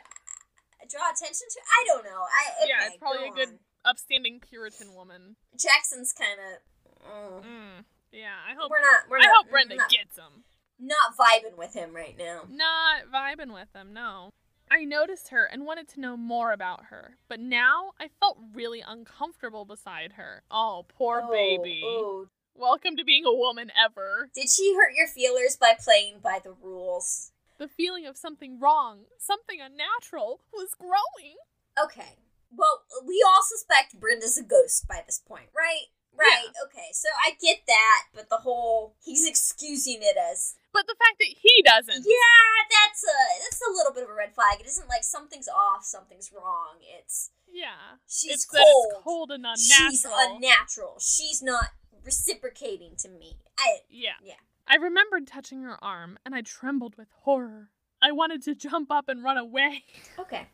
draw 0.88 1.12
attention 1.12 1.48
to. 1.52 1.60
I 1.68 1.84
don't 1.92 2.06
know. 2.06 2.24
I 2.24 2.64
okay, 2.64 2.72
yeah, 2.72 2.88
it's 2.88 2.98
probably 2.98 3.28
go 3.28 3.34
a 3.34 3.36
good 3.36 3.50
on. 3.50 3.60
upstanding 3.84 4.40
Puritan 4.40 4.96
woman. 4.96 5.36
Jackson's 5.60 6.14
kind 6.14 6.40
of 6.40 7.04
mm. 7.04 7.44
Mm, 7.44 7.84
yeah, 8.14 8.40
I 8.48 8.56
hope. 8.56 8.72
we're 8.72 8.80
not. 8.82 9.02
We're 9.12 9.18
I 9.20 9.28
not, 9.28 9.36
hope 9.36 9.50
Brenda 9.52 9.76
not, 9.76 9.90
gets 9.92 10.18
him. 10.18 10.44
Not 10.80 11.16
vibing 11.18 11.58
with 11.58 11.74
him 11.74 11.94
right 11.96 12.16
now. 12.18 12.42
Not 12.50 13.12
vibing 13.14 13.54
with 13.54 13.68
him. 13.76 13.94
No. 13.94 14.30
I 14.72 14.84
noticed 14.86 15.30
her 15.30 15.46
and 15.46 15.66
wanted 15.66 15.88
to 15.90 16.00
know 16.00 16.16
more 16.16 16.52
about 16.52 16.86
her, 16.86 17.18
but 17.28 17.40
now 17.40 17.92
I 18.00 18.08
felt 18.20 18.38
really 18.54 18.82
uncomfortable 18.86 19.66
beside 19.66 20.14
her. 20.14 20.44
Oh, 20.52 20.86
poor 20.88 21.22
Oh, 21.26 21.32
baby. 21.32 21.82
oh. 21.84 22.28
Welcome 22.56 22.96
to 22.98 23.04
being 23.06 23.26
a 23.26 23.34
woman 23.34 23.72
ever. 23.84 24.30
Did 24.36 24.50
she 24.50 24.76
hurt 24.76 24.94
your 24.96 25.08
feelers 25.08 25.56
by 25.56 25.74
playing 25.82 26.20
by 26.22 26.40
the 26.44 26.52
rules? 26.52 27.32
The 27.58 27.68
feeling 27.68 28.06
of 28.06 28.16
something 28.18 28.60
wrong, 28.60 29.06
something 29.18 29.60
unnatural, 29.62 30.42
was 30.54 30.76
growing. 30.78 31.38
Okay. 31.82 32.18
Well, 32.56 32.84
we 33.08 33.24
all 33.28 33.42
suspect 33.44 34.00
Brenda's 34.00 34.38
a 34.38 34.44
ghost 34.44 34.88
by 34.88 35.02
this 35.06 35.20
point, 35.26 35.50
right? 35.56 35.88
Right. 36.18 36.48
Okay. 36.66 36.90
So 36.92 37.08
I 37.26 37.32
get 37.42 37.60
that, 37.68 38.04
but 38.14 38.30
the 38.30 38.38
whole 38.38 38.94
he's 39.04 39.28
excusing 39.28 40.00
it 40.02 40.18
as 40.18 40.56
But 40.72 40.86
the 40.88 40.96
fact 41.00 41.18
that 41.20 41.28
he 41.28 41.64
doesn't. 41.66 42.06
yeah, 42.06 42.64
that's 42.70 43.04
a 43.04 43.18
that's 43.44 43.62
a 43.68 43.72
little 43.74 43.92
bit 43.94 44.04
of 44.04 44.10
a 44.10 44.14
red 44.14 44.34
flag. 44.36 44.60
It 44.60 44.68
isn't 44.68 44.88
like 44.88 45.04
something's 45.04 45.48
off, 45.48 45.84
something's 45.84 46.32
wrong. 46.32 46.78
It's 47.00 47.32
Yeah. 47.48 47.98
she's 48.08 48.32
it's 48.32 48.46
cold. 48.46 49.04
cold 49.04 49.32
and 49.32 49.46
unnatural. 49.46 49.90
She's 49.90 50.06
unnatural. 50.06 50.98
She's 51.00 51.42
not 51.42 51.70
reciprocating 52.06 52.96
to 53.00 53.10
me. 53.10 53.38
I 53.58 53.80
Yeah. 53.90 54.14
Yeah. 54.24 54.36
I 54.68 54.76
remembered 54.76 55.26
touching 55.26 55.64
her 55.64 55.84
arm, 55.84 56.20
and 56.24 56.36
I 56.36 56.42
trembled 56.42 56.96
with 56.98 57.08
horror. 57.24 57.72
I 58.02 58.12
wanted 58.12 58.44
to 58.44 58.54
jump 58.54 58.92
up 58.92 59.10
and 59.10 59.24
run 59.24 59.38
away. 59.38 59.84
okay. 60.20 60.48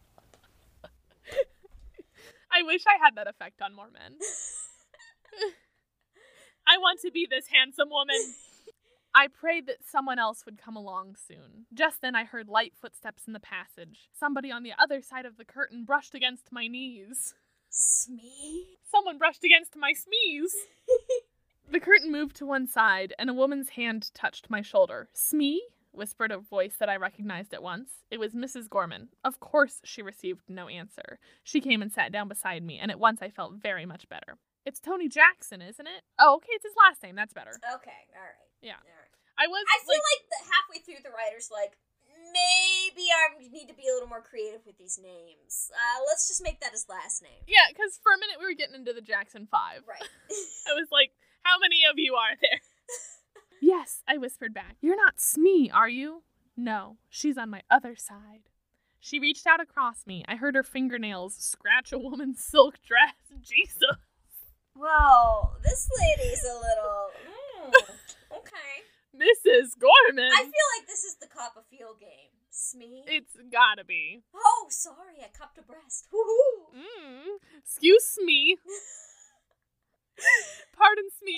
I 2.51 2.61
wish 2.63 2.83
I 2.87 2.95
had 3.03 3.15
that 3.15 3.27
effect 3.27 3.61
on 3.61 3.73
more 3.75 3.89
men. 3.91 4.15
I 6.67 6.77
want 6.77 7.01
to 7.01 7.11
be 7.11 7.27
this 7.29 7.47
handsome 7.51 7.89
woman. 7.89 8.15
I 9.17 9.27
prayed 9.29 9.65
that 9.67 9.77
someone 9.89 10.19
else 10.19 10.45
would 10.45 10.57
come 10.57 10.75
along 10.75 11.15
soon. 11.15 11.67
Just 11.73 12.01
then, 12.01 12.15
I 12.15 12.25
heard 12.25 12.49
light 12.49 12.73
footsteps 12.79 13.23
in 13.27 13.33
the 13.33 13.39
passage. 13.39 14.09
Somebody 14.11 14.51
on 14.51 14.63
the 14.63 14.73
other 14.77 15.01
side 15.01 15.25
of 15.25 15.37
the 15.37 15.45
curtain 15.45 15.85
brushed 15.85 16.13
against 16.13 16.51
my 16.51 16.67
knees. 16.67 17.33
Smee. 17.69 18.77
Someone 18.91 19.17
brushed 19.17 19.45
against 19.45 19.77
my 19.77 19.93
smees. 19.93 20.51
the 21.71 21.79
curtain 21.79 22.11
moved 22.11 22.35
to 22.35 22.45
one 22.45 22.67
side, 22.67 23.13
and 23.17 23.29
a 23.29 23.33
woman's 23.33 23.69
hand 23.69 24.13
touched 24.13 24.49
my 24.49 24.61
shoulder. 24.61 25.07
Smee? 25.13 25.63
whispered 25.93 26.31
a 26.31 26.37
voice 26.37 26.75
that 26.77 26.89
I 26.89 26.97
recognized 26.97 27.53
at 27.53 27.63
once. 27.63 28.03
It 28.11 28.19
was 28.19 28.33
Mrs. 28.33 28.69
Gorman. 28.69 29.07
Of 29.23 29.39
course, 29.39 29.79
she 29.85 30.01
received 30.01 30.49
no 30.49 30.67
answer. 30.67 31.19
She 31.41 31.61
came 31.61 31.81
and 31.81 31.89
sat 31.89 32.11
down 32.11 32.27
beside 32.27 32.63
me, 32.63 32.79
and 32.79 32.91
at 32.91 32.99
once 32.99 33.21
I 33.21 33.29
felt 33.29 33.53
very 33.53 33.85
much 33.85 34.09
better. 34.09 34.37
It's 34.65 34.81
Tony 34.81 35.07
Jackson, 35.07 35.61
isn't 35.61 35.87
it? 35.87 36.03
Oh, 36.19 36.35
okay, 36.35 36.51
it's 36.51 36.65
his 36.65 36.73
last 36.75 37.01
name. 37.01 37.15
That's 37.15 37.33
better. 37.33 37.51
Okay. 37.51 37.91
All 38.15 38.21
right. 38.21 38.45
Yeah. 38.61 38.81
All 38.81 38.97
right. 38.97 39.04
I 39.37 39.47
was. 39.47 39.63
I 39.67 39.77
feel 39.83 39.99
like, 39.99 40.23
like, 40.31 40.45
halfway 40.47 40.79
through 40.83 41.03
the 41.03 41.11
writer's 41.11 41.49
like, 41.51 41.77
maybe 42.31 43.07
I 43.11 43.35
need 43.39 43.67
to 43.67 43.75
be 43.75 43.87
a 43.89 43.93
little 43.93 44.09
more 44.09 44.21
creative 44.21 44.65
with 44.65 44.77
these 44.77 44.99
names. 45.01 45.71
Uh, 45.71 45.99
let's 46.07 46.27
just 46.27 46.43
make 46.43 46.59
that 46.61 46.71
his 46.71 46.85
last 46.89 47.21
name. 47.21 47.43
yeah, 47.47 47.67
because 47.69 47.99
for 48.01 48.11
a 48.13 48.19
minute 48.19 48.37
we 48.39 48.45
were 48.45 48.57
getting 48.57 48.75
into 48.75 48.93
the 48.93 49.01
Jackson 49.03 49.47
Five. 49.49 49.83
Right. 49.87 50.01
I 50.69 50.73
was 50.73 50.87
like, 50.91 51.11
how 51.43 51.59
many 51.59 51.83
of 51.89 51.97
you 51.97 52.15
are 52.15 52.35
there? 52.41 52.59
yes, 53.61 54.01
I 54.07 54.17
whispered 54.17 54.53
back. 54.53 54.75
You're 54.81 54.97
not 54.97 55.19
Smee, 55.19 55.69
are 55.73 55.89
you? 55.89 56.23
No, 56.57 56.97
she's 57.09 57.37
on 57.37 57.49
my 57.49 57.61
other 57.69 57.95
side. 57.95 58.47
She 58.99 59.19
reached 59.19 59.45
out 59.45 59.59
across 59.61 60.07
me. 60.07 60.23
I 60.27 60.35
heard 60.35 60.55
her 60.55 60.63
fingernails 60.63 61.35
scratch 61.35 61.91
a 61.93 61.99
woman's 61.99 62.43
silk 62.43 62.75
dress. 62.81 63.13
Jesus. 63.41 63.99
well, 64.75 65.57
this 65.63 65.87
lady's 66.01 66.43
a 66.43 66.55
little. 66.55 67.09
mm, 67.69 68.37
okay. 68.37 68.83
Mrs. 69.15 69.77
Gorman. 69.79 70.31
I 70.31 70.43
feel 70.43 70.67
like 70.77 70.87
this 70.87 71.03
is 71.03 71.15
the 71.15 71.27
Copperfield 71.27 71.99
game. 71.99 72.31
Smee. 72.49 73.03
It's 73.07 73.35
gotta 73.51 73.83
be. 73.83 74.21
oh, 74.33 74.67
sorry, 74.69 75.19
I 75.23 75.27
cupped 75.37 75.57
a 75.57 75.61
breast. 75.61 76.07
Woohoo! 76.13 76.79
Mm. 76.79 77.37
Excuse 77.57 78.17
me. 78.23 78.57
Pardon 80.77 81.05
me. 81.23 81.37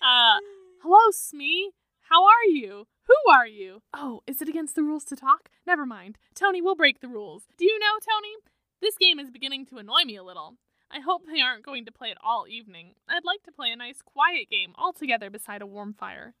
Uh, 0.00 0.38
hello, 0.82 1.10
Smee. 1.10 1.72
How 2.08 2.24
are 2.24 2.44
you? 2.48 2.86
Who 3.06 3.14
are 3.32 3.46
you? 3.46 3.82
Oh, 3.92 4.20
is 4.26 4.40
it 4.40 4.48
against 4.48 4.76
the 4.76 4.82
rules 4.82 5.04
to 5.06 5.16
talk? 5.16 5.48
Never 5.66 5.84
mind. 5.86 6.18
Tony 6.34 6.62
we'll 6.62 6.76
break 6.76 7.00
the 7.00 7.08
rules. 7.08 7.44
Do 7.58 7.64
you 7.64 7.78
know, 7.78 7.98
Tony? 8.00 8.34
This 8.80 8.96
game 8.96 9.18
is 9.18 9.30
beginning 9.30 9.66
to 9.66 9.78
annoy 9.78 10.04
me 10.04 10.16
a 10.16 10.22
little. 10.22 10.56
I 10.90 11.00
hope 11.00 11.22
they 11.26 11.40
aren't 11.40 11.64
going 11.64 11.84
to 11.86 11.92
play 11.92 12.10
it 12.10 12.18
all 12.24 12.46
evening. 12.48 12.94
I'd 13.08 13.24
like 13.24 13.42
to 13.44 13.52
play 13.52 13.70
a 13.70 13.76
nice, 13.76 14.02
quiet 14.02 14.48
game 14.50 14.72
all 14.76 14.92
together 14.92 15.30
beside 15.30 15.62
a 15.62 15.66
warm 15.66 15.94
fire. 15.94 16.34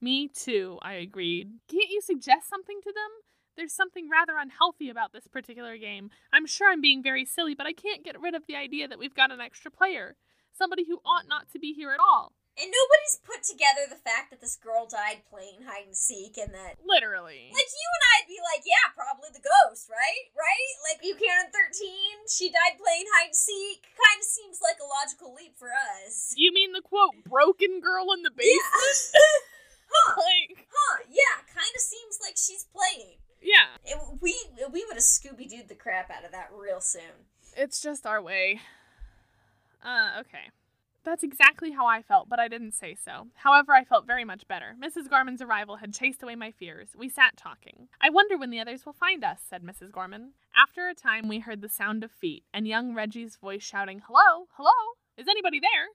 Me 0.00 0.28
too, 0.28 0.78
I 0.82 0.94
agreed. 0.94 1.58
Can't 1.68 1.90
you 1.90 2.00
suggest 2.00 2.48
something 2.48 2.80
to 2.82 2.92
them? 2.92 3.10
There's 3.56 3.72
something 3.72 4.08
rather 4.08 4.38
unhealthy 4.38 4.88
about 4.88 5.12
this 5.12 5.26
particular 5.26 5.76
game. 5.76 6.10
I'm 6.32 6.46
sure 6.46 6.70
I'm 6.70 6.80
being 6.80 7.02
very 7.02 7.24
silly, 7.24 7.56
but 7.56 7.66
I 7.66 7.72
can't 7.72 8.04
get 8.04 8.20
rid 8.20 8.36
of 8.36 8.46
the 8.46 8.54
idea 8.54 8.86
that 8.86 9.00
we've 9.00 9.16
got 9.16 9.32
an 9.32 9.40
extra 9.40 9.70
player. 9.70 10.14
Somebody 10.56 10.84
who 10.86 11.00
ought 11.04 11.26
not 11.28 11.50
to 11.52 11.58
be 11.58 11.72
here 11.72 11.90
at 11.90 11.98
all. 11.98 12.34
And 12.58 12.74
nobody's 12.74 13.22
put 13.22 13.46
together 13.46 13.86
the 13.86 14.02
fact 14.02 14.34
that 14.34 14.42
this 14.42 14.58
girl 14.58 14.82
died 14.90 15.22
playing 15.30 15.62
hide 15.62 15.86
and 15.86 15.94
seek 15.94 16.34
and 16.34 16.50
that. 16.50 16.74
Literally. 16.82 17.54
Like, 17.54 17.70
you 17.70 17.86
and 17.94 18.04
I'd 18.18 18.26
be 18.26 18.42
like, 18.42 18.66
yeah, 18.66 18.90
probably 18.98 19.30
the 19.30 19.46
ghost, 19.46 19.86
right? 19.86 20.26
Right? 20.34 20.72
Like, 20.90 20.98
Buchanan 20.98 21.54
13, 21.54 22.26
she 22.26 22.50
died 22.50 22.74
playing 22.82 23.06
hide 23.14 23.30
and 23.30 23.38
seek. 23.38 23.86
Kind 23.94 24.18
of 24.18 24.26
seems 24.26 24.58
like 24.58 24.82
a 24.82 24.90
logical 24.90 25.30
leap 25.38 25.54
for 25.54 25.70
us. 25.70 26.34
You 26.34 26.50
mean 26.50 26.74
the 26.74 26.82
quote, 26.82 27.22
broken 27.22 27.78
girl 27.78 28.10
in 28.10 28.26
the 28.26 28.34
basement? 28.34 29.14
Yeah. 29.14 29.22
huh. 29.94 30.18
Like, 30.20 30.66
Huh. 30.66 31.06
Yeah, 31.08 31.46
kind 31.48 31.70
of 31.74 31.80
seems 31.80 32.18
like 32.20 32.34
she's 32.36 32.66
playing. 32.74 33.22
yeah. 33.40 33.78
It, 33.86 33.96
we 34.20 34.34
we 34.72 34.84
would 34.84 34.98
have 34.98 35.06
Scooby 35.06 35.46
Dooed 35.46 35.68
the 35.68 35.74
crap 35.74 36.10
out 36.10 36.24
of 36.24 36.32
that 36.32 36.50
real 36.52 36.80
soon. 36.80 37.24
It's 37.56 37.80
just 37.80 38.04
our 38.06 38.20
way. 38.20 38.60
Uh, 39.84 40.20
okay. 40.20 40.50
That's 41.08 41.22
exactly 41.22 41.70
how 41.70 41.86
I 41.86 42.02
felt, 42.02 42.28
but 42.28 42.38
I 42.38 42.48
didn't 42.48 42.74
say 42.74 42.94
so. 42.94 43.28
However, 43.36 43.72
I 43.72 43.82
felt 43.82 44.06
very 44.06 44.26
much 44.26 44.46
better. 44.46 44.76
Mrs. 44.78 45.08
Gorman's 45.08 45.40
arrival 45.40 45.76
had 45.76 45.94
chased 45.94 46.22
away 46.22 46.34
my 46.34 46.50
fears. 46.50 46.90
We 46.94 47.08
sat 47.08 47.34
talking. 47.34 47.88
I 47.98 48.10
wonder 48.10 48.36
when 48.36 48.50
the 48.50 48.60
others 48.60 48.84
will 48.84 48.92
find 48.92 49.24
us, 49.24 49.38
said 49.48 49.62
Mrs. 49.62 49.90
Gorman. 49.90 50.32
After 50.54 50.86
a 50.86 50.94
time, 50.94 51.26
we 51.26 51.38
heard 51.38 51.62
the 51.62 51.68
sound 51.70 52.04
of 52.04 52.10
feet 52.10 52.44
and 52.52 52.68
young 52.68 52.94
Reggie's 52.94 53.36
voice 53.36 53.62
shouting, 53.62 54.02
Hello, 54.06 54.48
hello, 54.52 54.96
is 55.16 55.28
anybody 55.28 55.58
there? 55.60 55.88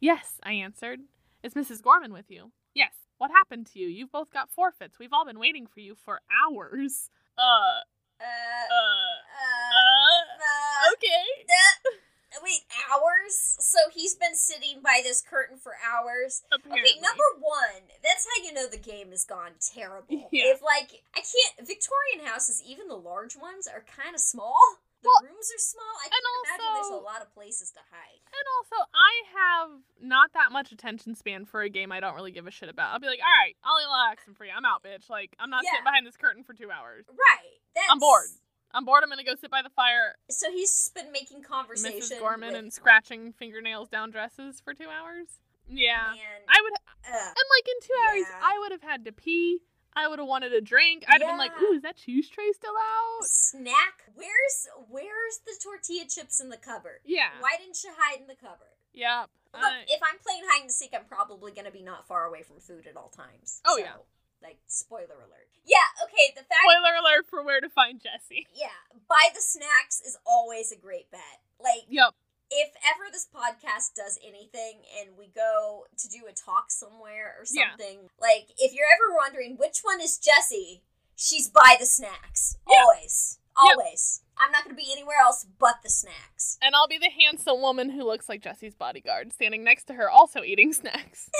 Yes, 0.00 0.40
I 0.42 0.54
answered. 0.54 1.02
Is 1.44 1.54
Mrs. 1.54 1.80
Gorman 1.80 2.12
with 2.12 2.28
you? 2.28 2.50
Yes. 2.74 2.94
What 3.18 3.30
happened 3.30 3.66
to 3.72 3.78
you? 3.78 3.86
You've 3.86 4.10
both 4.10 4.32
got 4.32 4.50
forfeits. 4.50 4.98
We've 4.98 5.12
all 5.12 5.24
been 5.24 5.38
waiting 5.38 5.68
for 5.68 5.78
you 5.78 5.94
for 5.94 6.20
hours. 6.34 7.10
Uh, 7.38 7.86
Uh, 8.20 8.24
uh, 8.24 8.74
uh, 8.74 9.14
uh, 9.38 10.18
uh, 10.42 10.92
okay. 10.94 11.98
wait, 12.42 12.60
hours? 12.90 13.56
So 13.60 13.78
he's 13.92 14.14
been 14.14 14.34
sitting 14.34 14.80
by 14.82 15.00
this 15.02 15.20
curtain 15.22 15.58
for 15.58 15.72
hours. 15.84 16.42
Apparently. 16.52 16.90
Okay, 16.90 17.00
number 17.00 17.24
one, 17.40 17.82
that's 18.02 18.26
how 18.26 18.44
you 18.44 18.52
know 18.52 18.66
the 18.68 18.78
game 18.78 19.10
has 19.10 19.24
gone 19.24 19.52
terrible. 19.60 20.28
Yeah. 20.32 20.52
If 20.52 20.60
like 20.62 21.02
I 21.16 21.20
can't 21.24 21.66
Victorian 21.66 22.26
houses, 22.26 22.62
even 22.66 22.88
the 22.88 22.96
large 23.00 23.36
ones 23.36 23.66
are 23.66 23.84
kind 23.88 24.14
of 24.14 24.20
small. 24.20 24.56
The 25.02 25.08
Well, 25.08 25.30
rooms 25.30 25.46
are 25.54 25.62
small. 25.62 25.94
I 26.04 26.10
can't 26.10 26.26
imagine 26.42 26.74
there's 26.74 27.00
a 27.00 27.04
lot 27.06 27.22
of 27.22 27.32
places 27.32 27.70
to 27.70 27.78
hide. 27.90 28.18
And 28.26 28.46
also, 28.58 28.82
I 28.92 29.12
have 29.38 29.70
not 30.02 30.32
that 30.34 30.50
much 30.50 30.72
attention 30.72 31.14
span 31.14 31.44
for 31.46 31.62
a 31.62 31.70
game 31.70 31.92
I 31.92 32.00
don't 32.00 32.14
really 32.16 32.32
give 32.32 32.46
a 32.48 32.50
shit 32.50 32.68
about. 32.68 32.92
I'll 32.92 32.98
be 33.00 33.06
like, 33.06 33.20
all 33.22 33.44
right, 33.46 33.54
I'll 33.62 33.78
relax 33.78 34.26
and 34.26 34.36
for 34.36 34.44
you. 34.44 34.50
I'm 34.54 34.64
out, 34.66 34.82
bitch. 34.82 35.08
Like, 35.08 35.36
I'm 35.38 35.50
not 35.50 35.62
Yeah. 35.64 35.70
sitting 35.78 35.84
behind 35.84 36.04
this 36.06 36.16
curtain 36.16 36.42
for 36.42 36.52
two 36.52 36.70
hours. 36.70 37.06
Right. 37.08 37.56
That's, 37.76 37.86
I'm 37.90 38.00
bored. 38.00 38.26
I'm 38.72 38.84
bored. 38.84 39.02
I'm 39.02 39.08
gonna 39.08 39.24
go 39.24 39.34
sit 39.34 39.50
by 39.50 39.62
the 39.62 39.70
fire, 39.70 40.16
So 40.30 40.50
he's 40.50 40.70
just 40.76 40.94
been 40.94 41.10
making 41.12 41.42
conversation. 41.42 42.00
Mrs. 42.00 42.20
Gorman, 42.20 42.50
with, 42.52 42.58
and 42.58 42.72
scratching 42.72 43.32
fingernails 43.32 43.88
down 43.88 44.10
dresses 44.10 44.60
for 44.60 44.74
two 44.74 44.88
hours. 44.88 45.26
Yeah, 45.70 46.12
man, 46.14 46.42
I 46.48 46.60
would. 46.62 46.72
uh, 46.72 47.16
And 47.16 47.48
like 47.56 47.68
in 47.68 47.80
two 47.82 47.94
hours, 48.08 48.26
Yeah. 48.30 48.40
I 48.42 48.58
would 48.60 48.72
have 48.72 48.82
had 48.82 49.04
to 49.06 49.12
pee. 49.12 49.60
I 49.96 50.06
would 50.06 50.18
have 50.18 50.28
wanted 50.28 50.52
a 50.52 50.60
drink. 50.60 51.04
I'd 51.08 51.20
have 51.22 51.30
been 51.30 51.38
like, 51.38 51.52
Yeah. 51.60 51.66
ooh, 51.66 51.72
is 51.72 51.82
that 51.82 51.96
cheese 51.96 52.28
tray 52.28 52.52
still 52.52 52.76
out? 52.76 53.24
snack. 53.24 54.04
Where's 54.14 54.68
where's 54.88 55.38
the 55.44 55.52
tortilla 55.62 56.04
chips 56.06 56.40
in 56.40 56.50
the 56.50 56.56
cupboard? 56.56 57.00
Yeah. 57.04 57.30
Why 57.40 57.56
didn't 57.58 57.82
you 57.82 57.90
hide 57.98 58.20
in 58.20 58.26
the 58.28 58.36
cupboard? 58.36 58.68
Yep. 58.92 59.30
Look, 59.54 59.62
I- 59.64 59.84
if 59.88 60.00
I'm 60.02 60.18
playing 60.20 60.42
hide 60.48 60.62
and 60.62 60.70
seek, 60.72 60.94
I'm 60.94 61.04
probably 61.06 61.52
gonna 61.52 61.70
be 61.70 61.82
not 61.82 62.06
far 62.06 62.26
away 62.26 62.42
from 62.42 62.60
food 62.60 62.86
at 62.86 62.96
all 62.96 63.08
times. 63.08 63.60
Oh, 63.64 63.76
So, 63.76 63.82
yeah. 63.82 63.96
Like 64.42 64.58
spoiler 64.66 65.18
alert. 65.18 65.48
Yeah. 65.66 65.84
Okay. 66.04 66.32
The 66.34 66.42
fact. 66.42 66.62
Spoiler 66.64 66.94
alert 66.96 67.26
for 67.28 67.42
where 67.44 67.60
to 67.60 67.68
find 67.68 68.00
Jesse. 68.00 68.46
Yeah. 68.54 68.68
Buy 69.08 69.28
the 69.34 69.40
snacks 69.40 70.00
is 70.00 70.18
always 70.26 70.70
a 70.72 70.76
great 70.76 71.10
bet. 71.10 71.40
Like 71.60 71.84
Yep. 71.88 72.14
if 72.50 72.70
ever 72.86 73.10
this 73.10 73.26
podcast 73.34 73.94
does 73.96 74.18
anything 74.26 74.82
and 75.00 75.16
we 75.18 75.28
go 75.34 75.86
to 75.96 76.08
do 76.08 76.26
a 76.28 76.32
talk 76.32 76.70
somewhere 76.70 77.34
or 77.38 77.44
Yeah. 77.50 77.70
something, 77.70 78.08
like 78.20 78.48
if 78.58 78.72
you're 78.74 78.86
ever 78.92 79.14
wondering 79.16 79.56
which 79.56 79.80
one 79.82 80.00
is 80.00 80.18
Jessie, 80.18 80.82
she's 81.16 81.48
by 81.48 81.76
the 81.80 81.86
snacks. 81.86 82.56
Yeah. 82.68 82.80
Always. 82.82 83.38
Always. 83.56 84.22
I'm 84.40 84.52
not 84.52 84.62
going 84.64 84.76
to 84.76 84.80
be 84.80 84.92
anywhere 84.92 85.16
else 85.20 85.44
but 85.58 85.82
the 85.82 85.90
snacks. 85.90 86.58
And 86.62 86.76
I'll 86.76 86.86
be 86.86 86.98
the 86.98 87.10
handsome 87.10 87.60
woman 87.60 87.90
who 87.90 88.04
looks 88.04 88.28
like 88.28 88.40
Jesse's 88.42 88.74
bodyguard, 88.76 89.32
standing 89.32 89.64
next 89.64 89.84
to 89.86 89.94
her, 89.94 90.08
also 90.08 90.42
eating 90.44 90.72
snacks. 90.72 91.28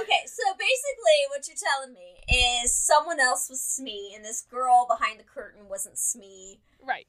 Okay, 0.00 0.22
so 0.26 0.42
basically, 0.58 1.18
what 1.30 1.46
you're 1.46 1.56
telling 1.56 1.94
me 1.94 2.62
is 2.62 2.74
someone 2.74 3.20
else 3.20 3.48
was 3.48 3.60
Smee, 3.60 4.12
and 4.14 4.24
this 4.24 4.42
girl 4.42 4.86
behind 4.88 5.20
the 5.20 5.24
curtain 5.24 5.68
wasn't 5.68 5.98
Smee. 5.98 6.60
right. 6.84 7.06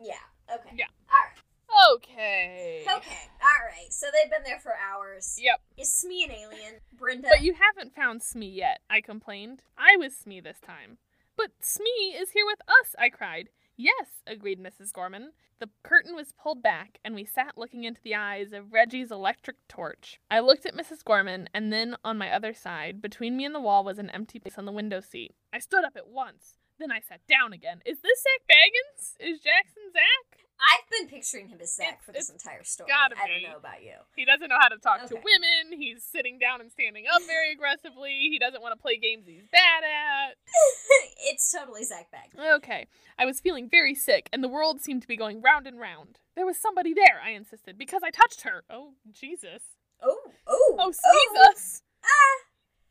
Yeah. 0.00 0.14
Okay. 0.54 0.70
Yeah. 0.76 0.86
All 1.10 1.18
right. 1.18 1.94
Okay. 1.96 2.82
Okay. 2.82 3.28
All 3.42 3.66
right. 3.66 3.92
So 3.92 4.06
they've 4.12 4.30
been 4.30 4.44
there 4.44 4.60
for 4.60 4.72
hours. 4.74 5.36
Yep. 5.40 5.60
Is 5.76 5.92
Smee 5.92 6.24
an 6.24 6.30
alien? 6.30 6.74
Brenda. 6.96 7.28
But 7.30 7.42
you 7.42 7.54
haven't 7.54 7.94
found 7.94 8.22
Smee 8.22 8.48
yet, 8.48 8.80
I 8.88 9.00
complained. 9.00 9.62
I 9.76 9.96
was 9.96 10.16
Smee 10.16 10.40
this 10.40 10.60
time. 10.60 10.98
But 11.36 11.50
Smee 11.60 12.16
is 12.18 12.30
here 12.30 12.46
with 12.46 12.60
us, 12.66 12.94
I 12.98 13.10
cried. 13.10 13.48
Yes, 13.80 14.24
agreed 14.26 14.58
Mrs. 14.58 14.92
Gorman. 14.92 15.30
The 15.60 15.70
curtain 15.84 16.16
was 16.16 16.32
pulled 16.32 16.64
back, 16.64 16.98
and 17.04 17.14
we 17.14 17.24
sat 17.24 17.56
looking 17.56 17.84
into 17.84 18.02
the 18.02 18.16
eyes 18.16 18.52
of 18.52 18.72
Reggie's 18.72 19.12
electric 19.12 19.56
torch. 19.68 20.18
I 20.28 20.40
looked 20.40 20.66
at 20.66 20.76
Mrs. 20.76 21.04
Gorman, 21.04 21.48
and 21.54 21.72
then 21.72 21.94
on 22.04 22.18
my 22.18 22.32
other 22.32 22.52
side, 22.52 23.00
between 23.00 23.36
me 23.36 23.44
and 23.44 23.54
the 23.54 23.60
wall, 23.60 23.84
was 23.84 24.00
an 24.00 24.10
empty 24.10 24.40
place 24.40 24.58
on 24.58 24.64
the 24.64 24.72
window 24.72 24.98
seat. 25.00 25.36
I 25.52 25.60
stood 25.60 25.84
up 25.84 25.96
at 25.96 26.08
once. 26.08 26.58
Then 26.80 26.90
I 26.90 26.98
sat 26.98 27.20
down 27.28 27.52
again. 27.52 27.80
Is 27.86 28.00
this 28.00 28.20
Zak 28.24 28.56
Bagans? 28.56 29.14
Is 29.20 29.38
Jackson 29.38 29.92
Zach? 29.92 30.47
I've 30.60 30.90
been 30.90 31.08
picturing 31.08 31.48
him 31.48 31.58
as 31.62 31.74
Zach 31.76 32.02
for 32.02 32.10
this 32.12 32.28
entire 32.30 32.64
story. 32.64 32.88
gotta 32.88 33.14
I 33.16 33.28
don't 33.28 33.42
know 33.42 33.56
about 33.58 33.82
you. 33.82 33.94
He 34.16 34.24
doesn't 34.24 34.48
know 34.48 34.58
how 34.60 34.68
to 34.68 34.78
talk 34.78 35.06
to 35.06 35.14
women. 35.14 35.78
He's 35.78 36.02
sitting 36.02 36.38
down 36.38 36.60
and 36.60 36.70
standing 36.72 37.04
up 37.12 37.22
very 37.26 37.52
aggressively. 37.52 38.28
He 38.30 38.38
doesn't 38.38 38.60
want 38.60 38.74
to 38.74 38.80
play 38.82 38.96
games 38.98 39.24
he's 39.26 39.46
bad 39.52 39.84
at. 39.84 40.34
it's 41.30 41.50
totally 41.52 41.84
Zach 41.84 42.10
Bag. 42.10 42.30
Okay. 42.56 42.86
I 43.18 43.24
was 43.24 43.38
feeling 43.40 43.68
very 43.70 43.94
sick, 43.94 44.28
and 44.32 44.42
the 44.42 44.48
world 44.48 44.80
seemed 44.80 45.02
to 45.02 45.08
be 45.08 45.16
going 45.16 45.40
round 45.42 45.66
and 45.66 45.78
round. 45.78 46.18
There 46.34 46.46
was 46.46 46.56
somebody 46.58 46.92
there, 46.92 47.20
I 47.24 47.30
insisted, 47.30 47.78
because 47.78 48.02
I 48.04 48.10
touched 48.10 48.42
her. 48.42 48.64
Oh, 48.68 48.94
Jesus. 49.12 49.62
Oh, 50.02 50.18
oh, 50.46 50.76
Oh, 50.78 50.92
sneeze 50.92 51.48
us. 51.48 51.82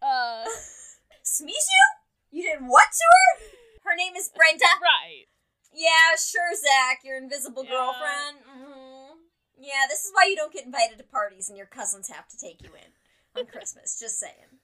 Ah, 0.02 0.44
Uh, 0.46 0.46
sneeze 1.24 1.68
you? 2.32 2.40
You 2.40 2.44
did 2.52 2.60
what 2.68 2.88
to 2.92 3.06
her? 3.12 3.92
Her 3.92 3.96
name 3.96 4.16
is 4.16 4.30
Brenda. 4.36 4.66
right. 4.82 5.26
Yeah, 5.74 6.16
sure, 6.18 6.56
Zach, 6.56 7.02
your 7.04 7.18
invisible 7.18 7.64
Yeah. 7.64 7.72
girlfriend. 7.72 8.38
hmm 8.46 9.18
Yeah, 9.60 9.86
this 9.90 10.06
is 10.06 10.12
why 10.14 10.26
you 10.26 10.36
don't 10.36 10.54
get 10.54 10.66
invited 10.66 10.98
to 11.00 11.04
parties 11.04 11.50
and 11.50 11.58
your 11.58 11.68
cousins 11.68 12.10
have 12.10 12.28
to 12.30 12.38
take 12.38 12.62
you 12.62 12.70
in 12.74 13.40
on 13.40 13.46
Christmas. 13.52 14.00
Just 14.00 14.20
saying. 14.20 14.60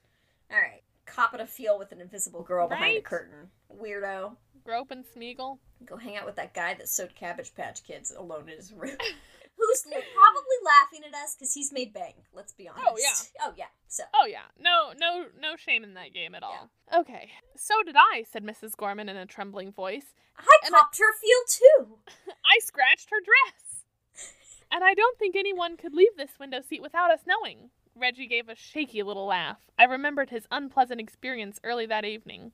All 0.50 0.58
right, 0.58 0.82
copping 1.06 1.40
a 1.40 1.46
feel 1.46 1.78
with 1.78 1.90
an 1.92 2.00
invisible 2.00 2.42
girl 2.42 2.68
behind 2.68 2.96
a 2.98 3.00
curtain. 3.02 3.50
Weirdo. 3.72 4.36
Grope 4.64 4.90
and 4.92 5.04
Smeagol. 5.04 5.58
Go 5.84 5.96
hang 5.96 6.16
out 6.16 6.24
with 6.26 6.36
that 6.36 6.54
guy 6.54 6.74
that 6.74 6.88
sewed 6.88 7.14
Cabbage 7.14 7.54
Patch 7.54 7.82
Kids 7.84 8.12
alone 8.16 8.48
in 8.48 8.56
his 8.56 8.72
room. 8.72 8.96
Who's 9.56 9.82
probably 9.82 10.58
laughing 10.64 11.00
at 11.08 11.14
us 11.14 11.34
because 11.34 11.52
he's 11.54 11.72
made 11.72 11.92
bank. 11.92 12.16
Let's 12.32 12.52
be 12.52 12.68
honest. 12.68 12.86
Oh, 12.88 12.96
yeah. 12.98 13.14
Oh 13.48 13.52
yeah. 13.56 13.64
So 13.88 14.02
Oh 14.14 14.26
yeah, 14.26 14.46
no, 14.58 14.92
no, 14.98 15.26
no 15.40 15.56
shame 15.56 15.84
in 15.84 15.94
that 15.94 16.12
game 16.12 16.34
at 16.34 16.42
all. 16.42 16.70
Okay, 16.94 17.30
so 17.56 17.74
did 17.84 17.94
I," 17.96 18.24
said 18.30 18.44
Mrs. 18.44 18.76
Gorman 18.76 19.08
in 19.08 19.16
a 19.16 19.26
trembling 19.26 19.72
voice. 19.72 20.14
I 20.38 20.44
And 20.64 20.74
I- 20.74 20.78
copped 20.78 20.98
her 20.98 21.12
feel 21.14 21.38
too. 21.48 21.98
I 22.44 22.58
scratched 22.60 23.10
her 23.10 23.18
dress. 23.20 23.84
And 24.72 24.82
I 24.82 24.94
don't 24.94 25.18
think 25.18 25.36
anyone 25.36 25.76
could 25.76 25.94
leave 25.94 26.16
this 26.16 26.38
window 26.40 26.60
seat 26.60 26.82
without 26.82 27.12
us 27.12 27.20
knowing. 27.26 27.70
Reggie 27.94 28.26
gave 28.26 28.48
a 28.48 28.56
shaky 28.56 29.04
little 29.04 29.26
laugh. 29.26 29.58
I 29.78 29.84
remembered 29.84 30.30
his 30.30 30.48
unpleasant 30.50 31.00
experience 31.00 31.60
early 31.62 31.86
that 31.86 32.04
evening. 32.04 32.50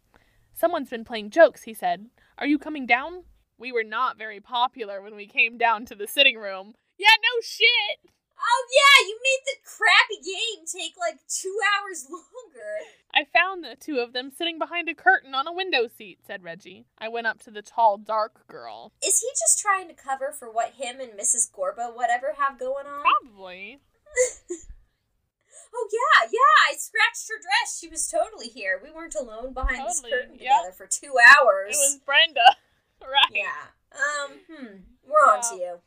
Someone's 0.52 0.90
been 0.90 1.04
playing 1.04 1.30
jokes, 1.30 1.62
he 1.62 1.72
said. 1.72 2.10
Are 2.36 2.46
you 2.46 2.58
coming 2.58 2.84
down? 2.84 3.24
We 3.56 3.72
were 3.72 3.84
not 3.84 4.18
very 4.18 4.40
popular 4.40 5.00
when 5.00 5.14
we 5.16 5.26
came 5.26 5.56
down 5.56 5.86
to 5.86 5.94
the 5.94 6.06
sitting 6.06 6.36
room. 6.36 6.74
Yeah, 7.00 7.16
no 7.16 7.40
shit! 7.40 8.12
Oh 8.36 8.62
yeah, 8.68 9.08
you 9.08 9.18
made 9.24 9.40
the 9.48 9.56
crappy 9.64 10.20
game 10.20 10.64
take 10.68 11.00
like 11.00 11.20
two 11.28 11.56
hours 11.72 12.04
longer. 12.10 12.84
I 13.12 13.24
found 13.24 13.64
the 13.64 13.74
two 13.74 13.98
of 14.00 14.12
them 14.12 14.30
sitting 14.30 14.58
behind 14.58 14.88
a 14.88 14.94
curtain 14.94 15.34
on 15.34 15.48
a 15.48 15.52
window 15.52 15.88
seat, 15.88 16.18
said 16.26 16.44
Reggie. 16.44 16.84
I 16.98 17.08
went 17.08 17.26
up 17.26 17.40
to 17.44 17.50
the 17.50 17.62
tall, 17.62 17.96
dark 17.96 18.46
girl. 18.48 18.92
Is 19.02 19.20
he 19.20 19.28
just 19.32 19.60
trying 19.60 19.88
to 19.88 19.94
cover 19.94 20.30
for 20.30 20.50
what 20.50 20.74
him 20.76 21.00
and 21.00 21.12
Mrs. 21.12 21.50
Gorba 21.50 21.94
whatever 21.96 22.34
have 22.38 22.58
going 22.58 22.86
on? 22.86 23.02
Probably. 23.02 23.80
Oh 25.72 25.88
yeah, 25.92 26.28
yeah. 26.32 26.74
I 26.74 26.76
scratched 26.76 27.28
her 27.28 27.40
dress. 27.40 27.78
She 27.78 27.88
was 27.88 28.08
totally 28.08 28.48
here. 28.48 28.80
We 28.82 28.90
weren't 28.90 29.14
alone 29.14 29.52
behind 29.52 29.86
this 29.86 30.00
Totally, 30.00 30.10
curtain 30.10 30.34
yep. 30.34 30.40
together 30.40 30.72
for 30.76 30.88
two 30.90 31.14
hours. 31.14 31.76
It 31.76 31.78
was 31.78 32.00
Brenda. 32.04 32.40
Right. 33.00 33.32
Yeah. 33.32 33.70
Um. 33.96 34.32
Hmm. 34.50 34.76
We're 35.08 35.32
on 35.32 35.40
to 35.50 35.56
you. 35.56 35.78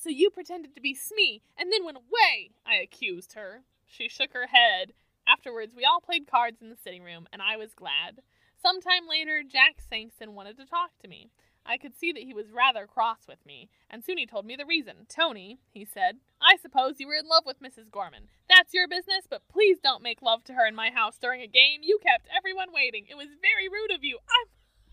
So 0.00 0.10
you 0.10 0.30
pretended 0.30 0.74
to 0.74 0.80
be 0.80 0.94
Smee 0.94 1.42
and 1.58 1.72
then 1.72 1.84
went 1.84 1.98
away, 1.98 2.52
I 2.64 2.76
accused 2.76 3.32
her. 3.32 3.62
She 3.86 4.08
shook 4.08 4.32
her 4.32 4.46
head. 4.46 4.92
Afterwards, 5.26 5.74
we 5.74 5.84
all 5.84 6.00
played 6.00 6.30
cards 6.30 6.62
in 6.62 6.70
the 6.70 6.76
sitting 6.76 7.02
room, 7.02 7.26
and 7.32 7.42
I 7.42 7.56
was 7.56 7.74
glad. 7.74 8.22
Sometime 8.62 9.08
later, 9.08 9.42
Jack 9.42 9.76
Sangston 9.82 10.34
wanted 10.34 10.56
to 10.58 10.66
talk 10.66 10.90
to 11.02 11.08
me. 11.08 11.30
I 11.66 11.76
could 11.76 11.98
see 11.98 12.12
that 12.12 12.22
he 12.22 12.32
was 12.32 12.50
rather 12.50 12.86
cross 12.86 13.28
with 13.28 13.44
me, 13.44 13.68
and 13.90 14.02
soon 14.02 14.16
he 14.16 14.24
told 14.24 14.46
me 14.46 14.56
the 14.56 14.64
reason. 14.64 15.04
Tony, 15.08 15.58
he 15.70 15.84
said, 15.84 16.16
I 16.40 16.56
suppose 16.56 16.98
you 16.98 17.06
were 17.06 17.18
in 17.18 17.28
love 17.28 17.44
with 17.44 17.60
Mrs. 17.60 17.90
Gorman. 17.90 18.28
That's 18.48 18.72
your 18.72 18.88
business, 18.88 19.26
but 19.28 19.48
please 19.48 19.78
don't 19.82 20.02
make 20.02 20.22
love 20.22 20.44
to 20.44 20.54
her 20.54 20.66
in 20.66 20.74
my 20.74 20.90
house 20.90 21.18
during 21.18 21.42
a 21.42 21.46
game. 21.46 21.80
You 21.82 21.98
kept 22.02 22.28
everyone 22.34 22.72
waiting. 22.72 23.04
It 23.10 23.16
was 23.16 23.28
very 23.42 23.68
rude 23.68 23.94
of 23.94 24.02
you. 24.02 24.18
I'm 24.24 24.48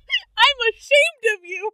I'm 0.37 0.73
ashamed 0.73 1.39
of 1.39 1.45
you. 1.45 1.71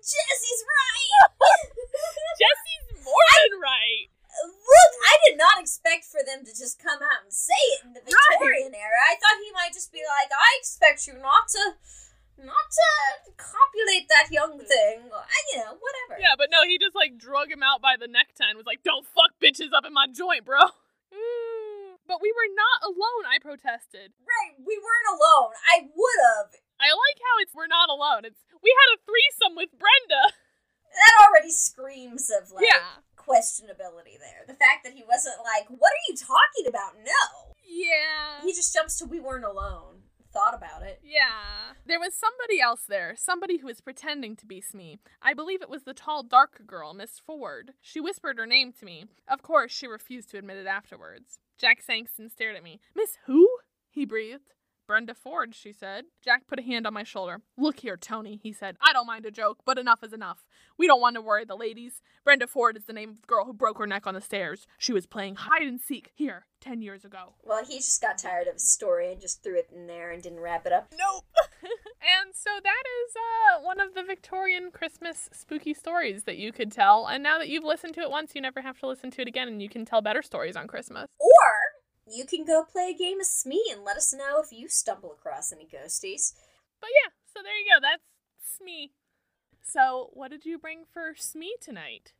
Jesse's 0.00 0.60
right. 0.64 1.10
Jesse's 2.40 3.04
more 3.04 3.30
than 3.46 3.60
right. 3.60 4.08
Look, 4.34 4.92
I 5.06 5.14
did 5.30 5.38
not 5.38 5.62
expect 5.62 6.10
for 6.10 6.18
them 6.26 6.42
to 6.42 6.50
just 6.50 6.82
come 6.82 6.98
out 6.98 7.22
and 7.22 7.30
say 7.30 7.54
it 7.78 7.86
in 7.86 7.92
the 7.94 8.02
Right. 8.02 8.34
Victorian 8.34 8.74
era. 8.74 8.98
I 9.06 9.14
thought 9.14 9.38
he 9.38 9.54
might 9.54 9.70
just 9.70 9.94
be 9.94 10.02
like, 10.02 10.26
"I 10.34 10.58
expect 10.58 11.06
you 11.06 11.14
not 11.14 11.46
to, 11.54 11.78
not 12.42 12.66
to 12.66 12.88
copulate 13.38 14.10
that 14.10 14.34
young 14.34 14.58
thing." 14.58 15.06
You 15.54 15.58
know, 15.62 15.78
whatever. 15.78 16.18
Yeah, 16.18 16.34
but 16.34 16.50
no, 16.50 16.66
he 16.66 16.82
just 16.82 16.98
like 16.98 17.14
drug 17.14 17.46
him 17.46 17.62
out 17.62 17.78
by 17.78 17.94
the 17.94 18.10
necktie 18.10 18.50
and 18.50 18.58
was 18.58 18.66
like, 18.66 18.82
"Don't 18.82 19.06
fuck 19.06 19.38
bitches 19.38 19.70
up 19.70 19.86
in 19.86 19.94
my 19.94 20.10
joint, 20.10 20.44
bro." 20.44 20.60
Mm. 21.14 21.94
But 22.06 22.20
we 22.20 22.28
were 22.36 22.52
not 22.52 22.84
alone. 22.84 23.24
I 23.24 23.40
protested. 23.40 24.12
Right, 24.28 24.52
we 24.60 24.76
weren't 24.76 25.08
alone. 25.08 25.56
I 25.72 25.88
would 25.88 26.20
have. 26.20 26.52
I 26.84 26.92
like 26.92 27.18
how 27.24 27.34
it's 27.40 27.54
we're 27.56 27.66
not 27.66 27.88
alone. 27.88 28.24
It's 28.28 28.44
we 28.62 28.68
had 28.68 29.00
a 29.00 29.02
threesome 29.08 29.56
with 29.56 29.70
Brenda. 29.72 30.22
That 30.94 31.26
already 31.26 31.50
screams 31.50 32.30
of 32.30 32.52
like 32.52 32.66
Yeah. 32.70 33.02
questionability 33.18 34.14
there. 34.20 34.44
The 34.46 34.54
fact 34.54 34.84
that 34.84 34.92
he 34.92 35.02
wasn't 35.02 35.38
like, 35.42 35.66
"What 35.68 35.90
are 35.90 36.04
you 36.08 36.14
talking 36.16 36.68
about?" 36.68 36.94
No, 36.98 37.54
Yeah. 37.64 38.40
he 38.42 38.52
just 38.52 38.72
jumps 38.72 38.98
to 38.98 39.06
"We 39.06 39.18
weren't 39.18 39.44
alone." 39.44 40.04
Thought 40.32 40.54
about 40.54 40.82
it. 40.82 41.00
Yeah. 41.02 41.72
There 41.84 41.98
was 41.98 42.14
somebody 42.14 42.60
else 42.60 42.82
there, 42.88 43.14
somebody 43.16 43.58
who 43.58 43.66
was 43.66 43.80
pretending 43.80 44.36
to 44.36 44.46
be 44.46 44.60
Smee. 44.60 44.98
I 45.20 45.34
believe 45.34 45.62
it 45.62 45.68
was 45.68 45.82
the 45.82 45.94
tall, 45.94 46.22
dark 46.22 46.64
girl, 46.64 46.94
Miss 46.94 47.18
Ford. 47.18 47.72
She 47.80 48.00
whispered 48.00 48.38
her 48.38 48.46
name 48.46 48.72
to 48.74 48.84
me. 48.84 49.06
Of 49.26 49.42
course, 49.42 49.72
she 49.72 49.86
refused 49.88 50.30
to 50.30 50.38
admit 50.38 50.58
it 50.58 50.66
afterwards. 50.68 51.40
Jack 51.58 51.82
Sangston 51.84 52.30
stared 52.30 52.54
at 52.54 52.62
me. 52.62 52.80
Miss 52.94 53.18
who? 53.26 53.48
He 53.90 54.04
breathed. 54.04 54.54
Brenda 54.86 55.14
Ford, 55.14 55.54
she 55.54 55.72
said. 55.72 56.04
Jack 56.22 56.46
put 56.46 56.58
a 56.58 56.62
hand 56.62 56.86
on 56.86 56.94
my 56.94 57.04
shoulder. 57.04 57.40
Look 57.56 57.80
here, 57.80 57.96
Tony, 57.96 58.38
he 58.42 58.52
said. 58.52 58.76
I 58.80 58.92
don't 58.92 59.06
mind 59.06 59.26
a 59.26 59.30
joke, 59.30 59.58
but 59.64 59.78
enough 59.78 60.02
is 60.02 60.12
enough. 60.12 60.46
We 60.76 60.86
don't 60.86 61.00
want 61.00 61.16
to 61.16 61.22
worry 61.22 61.44
the 61.44 61.56
ladies. 61.56 62.02
Brenda 62.24 62.46
Ford 62.46 62.76
is 62.76 62.84
the 62.84 62.92
name 62.92 63.10
of 63.10 63.20
the 63.20 63.26
girl 63.26 63.44
who 63.44 63.52
broke 63.52 63.78
her 63.78 63.86
neck 63.86 64.06
on 64.06 64.14
the 64.14 64.20
stairs. 64.20 64.66
She 64.78 64.92
was 64.92 65.06
playing 65.06 65.36
hide 65.36 65.62
and 65.62 65.80
seek 65.80 66.10
here 66.14 66.46
ten 66.60 66.82
years 66.82 67.04
ago. 67.04 67.34
Well, 67.42 67.64
he 67.64 67.76
just 67.76 68.00
got 68.00 68.18
tired 68.18 68.46
of 68.46 68.54
his 68.54 68.72
story 68.72 69.12
and 69.12 69.20
just 69.20 69.42
threw 69.42 69.58
it 69.58 69.68
in 69.74 69.86
there 69.86 70.10
and 70.10 70.22
didn't 70.22 70.40
wrap 70.40 70.66
it 70.66 70.72
up. 70.72 70.92
Nope. 70.98 71.24
and 71.62 72.34
so 72.34 72.50
that 72.62 72.82
is 73.06 73.14
uh, 73.16 73.62
one 73.62 73.80
of 73.80 73.94
the 73.94 74.02
Victorian 74.02 74.70
Christmas 74.70 75.28
spooky 75.32 75.74
stories 75.74 76.24
that 76.24 76.36
you 76.36 76.52
could 76.52 76.72
tell. 76.72 77.06
And 77.06 77.22
now 77.22 77.38
that 77.38 77.48
you've 77.48 77.64
listened 77.64 77.94
to 77.94 78.00
it 78.00 78.10
once, 78.10 78.32
you 78.34 78.40
never 78.40 78.62
have 78.62 78.78
to 78.80 78.86
listen 78.86 79.10
to 79.12 79.22
it 79.22 79.28
again, 79.28 79.48
and 79.48 79.62
you 79.62 79.68
can 79.68 79.84
tell 79.84 80.00
better 80.00 80.22
stories 80.22 80.56
on 80.56 80.66
Christmas. 80.66 81.06
Or 81.20 81.53
you 82.10 82.24
can 82.26 82.44
go 82.44 82.64
play 82.64 82.90
a 82.94 82.98
game 82.98 83.20
of 83.20 83.26
Smee 83.26 83.68
and 83.72 83.84
let 83.84 83.96
us 83.96 84.12
know 84.12 84.40
if 84.42 84.52
you 84.52 84.68
stumble 84.68 85.12
across 85.12 85.52
any 85.52 85.64
ghosties. 85.66 86.34
But 86.80 86.90
yeah, 87.04 87.10
so 87.32 87.40
there 87.42 87.56
you 87.56 87.64
go. 87.74 87.80
That's 87.80 88.02
Smee. 88.58 88.92
So, 89.62 90.10
what 90.12 90.30
did 90.30 90.44
you 90.44 90.58
bring 90.58 90.84
for 90.92 91.14
Smee 91.16 91.56
tonight? 91.60 92.12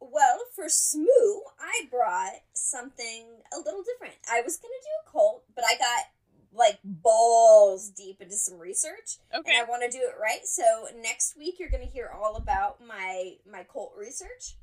Well, 0.00 0.40
for 0.54 0.66
Smoo, 0.68 1.40
I 1.58 1.86
brought 1.90 2.40
something 2.54 3.26
a 3.52 3.58
little 3.58 3.82
different. 3.82 4.14
I 4.30 4.40
was 4.42 4.56
gonna 4.56 4.72
do 4.82 5.08
a 5.08 5.10
cult, 5.10 5.44
but 5.54 5.64
I 5.64 5.76
got 5.76 6.04
like 6.52 6.78
balls 6.84 7.90
deep 7.90 8.20
into 8.20 8.34
some 8.34 8.58
research, 8.58 9.18
Okay. 9.32 9.52
and 9.52 9.60
I 9.60 9.68
want 9.68 9.82
to 9.84 9.90
do 9.90 10.02
it 10.02 10.14
right. 10.20 10.44
So 10.46 10.88
next 11.00 11.36
week, 11.36 11.58
you're 11.58 11.68
gonna 11.70 11.84
hear 11.84 12.08
all 12.08 12.36
about 12.36 12.84
my 12.84 13.36
my 13.50 13.64
cult 13.64 13.92
research. 13.96 14.56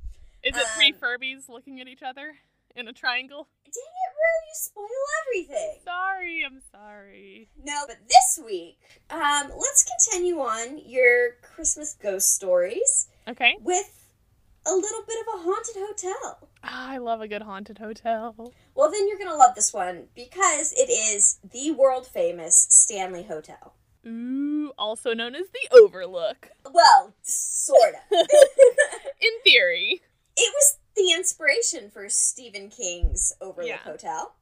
Is 0.44 0.56
it 0.56 0.68
three 0.76 0.94
um, 0.94 1.00
Furbies 1.00 1.50
looking 1.50 1.82
at 1.82 1.88
each 1.88 2.04
other 2.04 2.36
in 2.78 2.88
a 2.88 2.94
triangle? 2.94 3.48
Dang 3.66 3.74
it, 3.74 4.14
Rue, 4.14 4.48
you 4.48 4.54
spoil 4.54 4.88
everything. 5.26 5.80
Sorry, 5.84 6.44
I'm 6.46 6.62
sorry. 6.72 7.50
No, 7.64 7.84
but 7.88 7.98
this 8.08 8.40
week, 8.46 8.80
um, 9.10 9.50
let's 9.58 9.84
continue 9.84 10.38
on 10.40 10.80
your 10.86 11.32
Christmas 11.42 11.96
ghost 12.02 12.34
stories 12.34 13.10
Okay. 13.28 13.56
with 13.62 13.94
a 14.66 14.72
little 14.74 15.02
bit 15.08 15.18
of 15.22 15.40
a 15.40 15.44
haunted 15.44 15.76
hotel. 15.78 16.50
Ah, 16.64 16.92
I 16.92 16.98
love 16.98 17.22
a 17.22 17.28
good 17.28 17.42
haunted 17.42 17.78
hotel. 17.80 18.54
Well, 18.76 18.92
then 18.92 19.08
you're 19.08 19.18
gonna 19.18 19.36
love 19.36 19.56
this 19.56 19.74
one 19.74 20.08
because 20.16 20.72
it 20.74 20.90
is 20.90 21.40
the 21.52 21.72
world 21.72 22.06
famous 22.08 22.68
Stanley 22.70 23.24
Hotel. 23.24 23.74
Ooh, 24.06 24.72
also 24.78 25.14
known 25.14 25.36
as 25.36 25.48
the 25.52 25.78
Overlook. 25.78 26.50
Well, 26.72 27.14
sorta. 27.24 28.00
In 28.12 29.32
theory. 29.44 30.02
it 30.38 30.54
was 30.54 30.77
the 30.98 31.12
inspiration 31.14 31.90
for 31.90 32.10
Stephen 32.10 32.70
King's 32.70 33.34
Overlook 33.40 33.70
Yeah. 33.70 33.78
Hotel. 33.78 34.34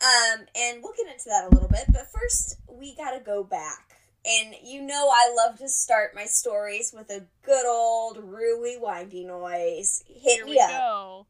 Um, 0.00 0.46
and 0.56 0.82
we'll 0.82 0.94
get 0.96 1.06
into 1.12 1.28
that 1.28 1.44
a 1.50 1.54
little 1.54 1.68
bit, 1.68 1.84
but 1.88 2.08
first 2.12 2.56
we 2.68 2.94
gotta 2.94 3.20
go 3.20 3.42
back. 3.44 3.96
And 4.24 4.54
you 4.62 4.80
know 4.82 5.10
I 5.12 5.34
love 5.34 5.58
to 5.58 5.68
start 5.68 6.14
my 6.14 6.26
stories 6.26 6.92
with 6.96 7.10
a 7.10 7.24
good 7.44 7.66
old 7.66 8.18
ruey 8.18 8.76
windy 8.78 9.24
noise. 9.24 10.04
Hit 10.06 10.36
Here 10.36 10.44
me 10.44 10.52
we 10.52 10.60
up. 10.60 10.70
go. 10.70 11.26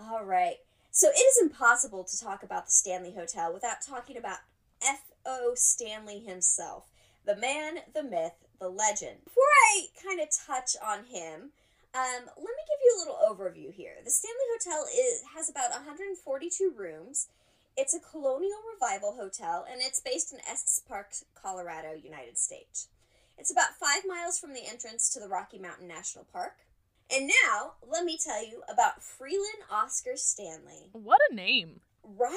All 0.00 0.24
right. 0.24 0.56
So 0.90 1.08
it 1.08 1.12
is 1.18 1.38
impossible 1.42 2.04
to 2.04 2.20
talk 2.20 2.42
about 2.42 2.66
the 2.66 2.72
Stanley 2.72 3.14
Hotel 3.14 3.52
without 3.52 3.80
talking 3.86 4.16
about 4.16 4.38
F.O. 4.82 5.52
Stanley 5.54 6.18
himself. 6.20 6.86
The 7.26 7.36
man, 7.36 7.78
the 7.94 8.02
myth, 8.02 8.32
the 8.58 8.68
legend. 8.68 9.24
Before 9.24 9.44
I 9.72 9.86
kind 10.04 10.20
of 10.20 10.28
touch 10.30 10.76
on 10.84 11.04
him, 11.04 11.50
um, 11.94 12.22
let 12.26 12.54
me 12.54 12.64
give 12.68 12.80
you 12.84 12.94
a 12.96 12.98
little 13.00 13.18
overview 13.28 13.72
here. 13.72 13.94
The 14.04 14.10
Stanley 14.10 14.36
Hotel 14.58 14.84
is, 14.94 15.22
has 15.34 15.50
about 15.50 15.70
142 15.70 16.72
rooms. 16.76 17.28
It's 17.76 17.94
a 17.94 18.00
colonial 18.00 18.58
revival 18.74 19.14
hotel, 19.14 19.64
and 19.70 19.80
it's 19.82 20.00
based 20.00 20.32
in 20.32 20.38
Estes 20.40 20.82
Park, 20.86 21.08
Colorado, 21.40 21.92
United 21.94 22.38
States. 22.38 22.88
It's 23.38 23.50
about 23.50 23.74
five 23.80 24.02
miles 24.06 24.38
from 24.38 24.52
the 24.52 24.66
entrance 24.68 25.08
to 25.14 25.20
the 25.20 25.28
Rocky 25.28 25.58
Mountain 25.58 25.88
National 25.88 26.26
Park. 26.32 26.56
And 27.12 27.26
now, 27.44 27.72
let 27.88 28.04
me 28.04 28.18
tell 28.22 28.44
you 28.44 28.62
about 28.72 29.02
Freeland 29.02 29.64
Oscar 29.70 30.12
Stanley. 30.16 30.90
What 30.92 31.20
a 31.30 31.34
name. 31.34 31.80
Right? 32.04 32.36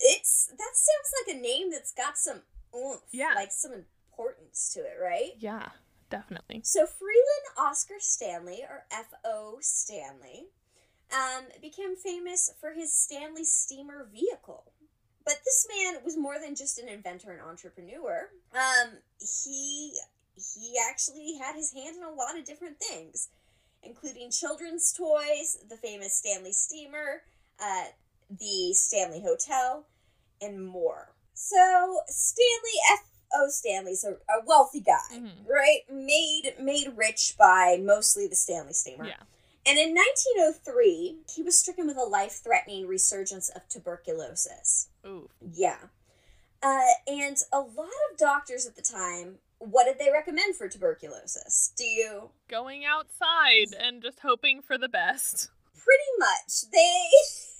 It's 0.00 0.46
that 0.46 0.72
sounds 0.74 1.12
like 1.26 1.36
a 1.36 1.40
name 1.40 1.70
that's 1.70 1.92
got 1.92 2.16
some 2.16 2.40
oomph, 2.74 3.02
Yeah. 3.10 3.32
like 3.34 3.52
some 3.52 3.72
importance 3.72 4.72
to 4.74 4.80
it, 4.80 4.96
right? 5.02 5.32
Yeah, 5.38 5.68
definitely. 6.14 6.60
So 6.64 6.86
Freeland 6.86 7.46
Oscar 7.58 7.94
Stanley, 7.98 8.62
or 8.62 8.84
F.O. 8.90 9.58
Stanley, 9.60 10.46
um, 11.12 11.44
became 11.60 11.96
famous 11.96 12.52
for 12.60 12.72
his 12.72 12.92
Stanley 12.92 13.44
steamer 13.44 14.06
vehicle. 14.12 14.72
But 15.24 15.38
this 15.44 15.66
man 15.74 16.04
was 16.04 16.16
more 16.16 16.38
than 16.38 16.54
just 16.54 16.78
an 16.78 16.88
inventor 16.88 17.32
and 17.32 17.40
entrepreneur. 17.40 18.28
Um, 18.52 18.98
he 19.18 19.94
he 20.34 20.74
actually 20.90 21.38
had 21.40 21.54
his 21.54 21.72
hand 21.72 21.96
in 21.96 22.02
a 22.02 22.10
lot 22.10 22.38
of 22.38 22.44
different 22.44 22.78
things, 22.78 23.30
including 23.82 24.30
children's 24.30 24.92
toys, 24.92 25.56
the 25.68 25.76
famous 25.76 26.14
Stanley 26.14 26.52
steamer, 26.52 27.22
uh, 27.62 27.84
the 28.28 28.74
Stanley 28.74 29.22
Hotel, 29.22 29.86
and 30.42 30.66
more. 30.66 31.14
So 31.32 32.00
Stanley 32.08 32.78
F. 32.92 33.13
O. 33.36 33.48
Stanley's 33.48 34.04
a, 34.04 34.12
a 34.32 34.44
wealthy 34.46 34.80
guy, 34.80 34.98
Mhm. 35.12 35.46
right? 35.48 35.80
Made 35.90 36.54
made 36.60 36.92
rich 36.96 37.34
by 37.38 37.78
mostly 37.80 38.26
the 38.26 38.36
Stanley 38.36 38.72
steamer. 38.72 39.06
Yeah. 39.06 39.22
And 39.66 39.78
in 39.78 39.94
1903, 39.94 41.20
he 41.34 41.42
was 41.42 41.58
stricken 41.58 41.86
with 41.86 41.96
a 41.96 42.04
life 42.04 42.40
threatening 42.42 42.86
resurgence 42.86 43.48
of 43.48 43.66
tuberculosis. 43.68 44.88
Ooh. 45.06 45.28
Yeah. 45.40 45.78
Uh, 46.62 46.80
and 47.06 47.36
a 47.52 47.60
lot 47.60 47.88
of 48.10 48.18
doctors 48.18 48.66
at 48.66 48.76
the 48.76 48.82
time, 48.82 49.38
what 49.58 49.84
did 49.84 49.98
they 49.98 50.10
recommend 50.12 50.56
for 50.56 50.68
tuberculosis? 50.68 51.72
Do 51.76 51.84
you? 51.84 52.30
Going 52.48 52.84
outside 52.84 53.74
and 53.78 54.02
just 54.02 54.20
hoping 54.20 54.60
for 54.62 54.76
the 54.78 54.88
best. 54.88 55.50
Pretty 55.74 56.10
much. 56.18 56.70
They. 56.72 57.04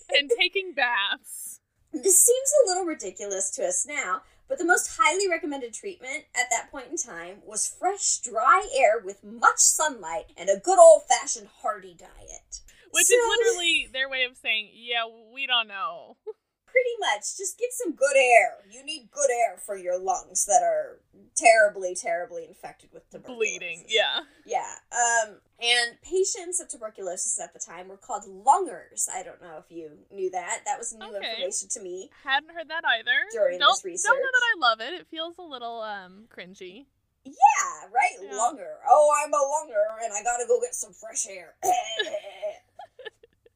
And 0.18 0.30
taking 0.38 0.74
baths. 0.74 1.60
this 1.90 2.22
seems 2.22 2.52
a 2.62 2.68
little 2.68 2.84
ridiculous 2.84 3.50
to 3.52 3.66
us 3.66 3.86
now, 3.86 4.20
but 4.48 4.58
the 4.58 4.64
most 4.64 4.96
highly 4.98 5.28
recommended 5.28 5.72
treatment 5.74 6.24
at 6.34 6.50
that 6.50 6.70
point 6.70 6.88
in 6.90 6.96
time 6.96 7.36
was 7.44 7.66
fresh, 7.66 8.18
dry 8.18 8.68
air 8.76 9.00
with 9.02 9.24
much 9.24 9.58
sunlight 9.58 10.26
and 10.36 10.48
a 10.50 10.58
good 10.58 10.78
old 10.78 11.02
fashioned 11.08 11.48
hearty 11.62 11.94
diet. 11.98 12.60
Which 12.90 13.06
So- 13.06 13.14
is 13.14 13.38
literally 13.38 13.88
their 13.92 14.08
way 14.08 14.24
of 14.24 14.36
saying, 14.36 14.70
yeah, 14.74 15.04
we 15.32 15.46
don't 15.46 15.68
know. 15.68 16.16
pretty 16.74 16.96
much 16.98 17.36
just 17.38 17.56
get 17.56 17.72
some 17.72 17.94
good 17.94 18.16
air. 18.16 18.58
You 18.68 18.84
need 18.84 19.08
good 19.12 19.30
air 19.30 19.58
for 19.64 19.76
your 19.76 19.96
lungs 19.96 20.44
that 20.46 20.60
are 20.62 20.98
terribly, 21.36 21.94
terribly 21.94 22.44
infected 22.48 22.90
with 22.92 23.08
tuberculosis. 23.10 23.38
Bleeding. 23.38 23.84
Yeah. 23.86 24.20
Yeah. 24.44 24.74
Um, 24.90 25.36
and 25.62 26.00
patients 26.02 26.58
of 26.60 26.68
tuberculosis 26.68 27.38
at 27.38 27.52
the 27.52 27.60
time 27.60 27.86
were 27.86 27.96
called 27.96 28.24
lungers. 28.26 29.08
I 29.12 29.22
don't 29.22 29.40
know 29.40 29.62
if 29.64 29.70
you 29.70 29.90
knew 30.12 30.30
that. 30.32 30.62
That 30.66 30.78
was 30.78 30.92
new 30.92 31.06
Okay. 31.06 31.30
information 31.30 31.68
to 31.70 31.80
me. 31.80 32.10
Hadn't 32.24 32.50
heard 32.50 32.68
that 32.68 32.82
either. 32.84 33.14
During 33.32 33.60
don't, 33.60 33.80
this 33.84 34.02
Don't 34.02 34.18
know 34.18 34.32
that 34.32 34.42
I 34.56 34.58
love 34.58 34.80
it. 34.80 34.94
It 35.00 35.06
feels 35.06 35.38
a 35.38 35.42
little 35.42 35.80
um 35.80 36.24
cringy. 36.36 36.86
Yeah, 37.24 37.86
right? 37.94 38.18
Yeah. 38.20 38.36
Lunger. 38.36 38.78
Oh, 38.90 39.10
I'm 39.22 39.32
a 39.32 39.36
lunger 39.36 39.80
and 40.02 40.12
I 40.12 40.24
gotta 40.24 40.44
go 40.48 40.60
get 40.60 40.74
some 40.74 40.92
fresh 40.92 41.26
air. 41.28 41.54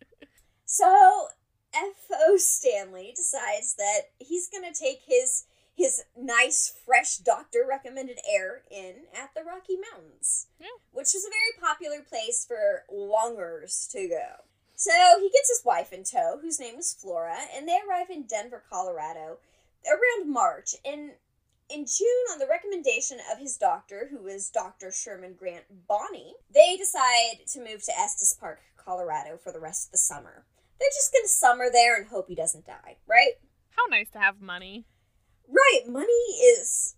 so, 0.64 1.26
F.O. 1.74 2.36
Stanley 2.38 3.12
decides 3.14 3.74
that 3.74 4.10
he's 4.18 4.48
gonna 4.48 4.72
take 4.72 5.02
his 5.06 5.44
his 5.76 6.02
nice, 6.16 6.74
fresh 6.84 7.18
doctor 7.18 7.64
recommended 7.68 8.18
air 8.28 8.62
in 8.68 9.04
at 9.14 9.32
the 9.34 9.44
Rocky 9.44 9.76
Mountains, 9.76 10.48
Yeah. 10.58 10.66
which 10.90 11.14
is 11.14 11.24
a 11.24 11.30
very 11.30 11.52
popular 11.60 12.02
place 12.02 12.44
for 12.44 12.84
lungers 12.90 13.86
to 13.92 14.08
go. 14.08 14.42
So 14.74 14.90
he 15.20 15.30
gets 15.30 15.48
his 15.48 15.64
wife 15.64 15.92
in 15.92 16.02
tow, 16.02 16.38
whose 16.42 16.58
name 16.58 16.78
is 16.78 16.92
Flora, 16.92 17.46
and 17.52 17.68
they 17.68 17.78
arrive 17.80 18.10
in 18.10 18.24
Denver, 18.24 18.64
Colorado 18.68 19.38
around 19.86 20.28
March. 20.32 20.74
And 20.84 21.12
in 21.68 21.86
June, 21.86 22.24
on 22.32 22.40
the 22.40 22.48
recommendation 22.48 23.20
of 23.30 23.38
his 23.38 23.56
doctor, 23.56 24.08
who 24.10 24.26
is 24.26 24.50
Dr. 24.50 24.90
Sherman 24.90 25.34
Grant 25.34 25.86
Bonney, 25.86 26.34
they 26.50 26.76
decide 26.76 27.46
to 27.52 27.60
move 27.60 27.84
to 27.84 27.96
Estes 27.96 28.32
Park, 28.32 28.62
Colorado 28.76 29.36
for 29.36 29.52
the 29.52 29.60
rest 29.60 29.86
of 29.86 29.92
the 29.92 29.98
summer. 29.98 30.44
They're 30.80 30.88
just 30.94 31.12
going 31.12 31.24
to 31.24 31.28
summer 31.28 31.66
there 31.72 31.96
and 31.96 32.06
hope 32.08 32.28
he 32.28 32.34
doesn't 32.34 32.66
die, 32.66 32.96
right? 33.06 33.32
How 33.70 33.84
nice 33.90 34.10
to 34.10 34.18
have 34.18 34.40
money. 34.40 34.84
Right, 35.48 35.88
money 35.88 36.12
is 36.56 36.94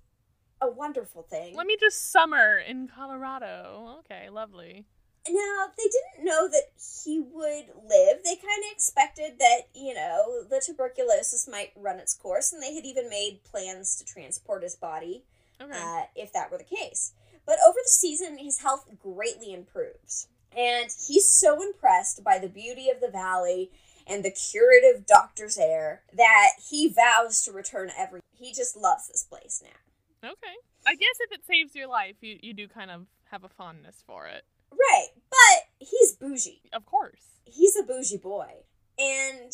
a 0.61 0.71
wonderful 0.71 1.23
thing. 1.23 1.57
Let 1.57 1.67
me 1.67 1.77
just 1.79 2.11
summer 2.11 2.59
in 2.59 2.89
Colorado. 2.89 4.01
Okay, 4.01 4.29
lovely. 4.29 4.85
Now, 5.29 5.67
they 5.77 5.85
didn't 5.85 6.25
know 6.27 6.49
that 6.49 6.65
he 7.05 7.21
would 7.21 7.67
live. 7.89 8.19
They 8.25 8.37
kind 8.37 8.65
of 8.67 8.73
expected 8.73 9.33
that, 9.39 9.69
you 9.75 9.95
know, 9.95 10.45
the 10.49 10.63
tuberculosis 10.65 11.47
might 11.47 11.73
run 11.77 11.99
its 11.99 12.15
course, 12.15 12.53
and 12.53 12.63
they 12.63 12.75
had 12.75 12.87
even 12.87 13.09
made 13.11 13.45
plans 13.45 13.97
to 13.97 14.05
transport 14.05 14.63
his 14.63 14.77
body 14.77 15.25
Okay. 15.61 15.73
uh, 15.75 16.03
if 16.17 16.33
that 16.33 16.51
were 16.51 16.59
the 16.59 16.65
case. 16.65 17.13
But 17.47 17.59
over 17.67 17.77
the 17.83 17.89
season, 17.91 18.39
his 18.39 18.61
health 18.61 18.89
greatly 18.99 19.53
improves. 19.53 20.29
And 20.57 20.91
he's 21.07 21.29
so 21.29 21.63
impressed 21.63 22.25
by 22.25 22.39
the 22.39 22.49
beauty 22.49 22.89
of 22.91 23.01
the 23.01 23.11
valley 23.11 23.71
and 24.07 24.25
the 24.25 24.31
curative 24.31 25.07
doctor's 25.07 25.57
air 25.59 26.03
that 26.13 26.51
he 26.69 26.89
vows 26.89 27.43
to 27.45 27.53
return 27.53 27.91
every. 27.97 28.21
He 28.37 28.53
just 28.53 28.77
loves 28.77 29.09
this 29.09 29.23
place 29.23 29.63
now. 29.63 30.31
okay. 30.31 30.55
I 30.87 30.95
guess 30.95 31.17
if 31.21 31.33
it 31.33 31.47
saves 31.47 31.75
your 31.75 31.89
life, 31.89 32.17
you, 32.21 32.39
you 32.43 32.55
do 32.55 32.67
kind 32.67 32.91
of 32.91 33.07
have 33.31 33.45
a 33.45 33.49
fondness 33.49 34.03
for 34.07 34.27
it. 34.27 34.45
Right, 34.73 35.09
but 35.29 35.69
he's 35.79 36.15
bougie. 36.15 36.63
Of 36.73 36.87
course. 36.87 37.21
He's 37.45 37.77
a 37.77 37.83
bougie 37.83 38.17
boy. 38.17 38.65
And 38.99 39.53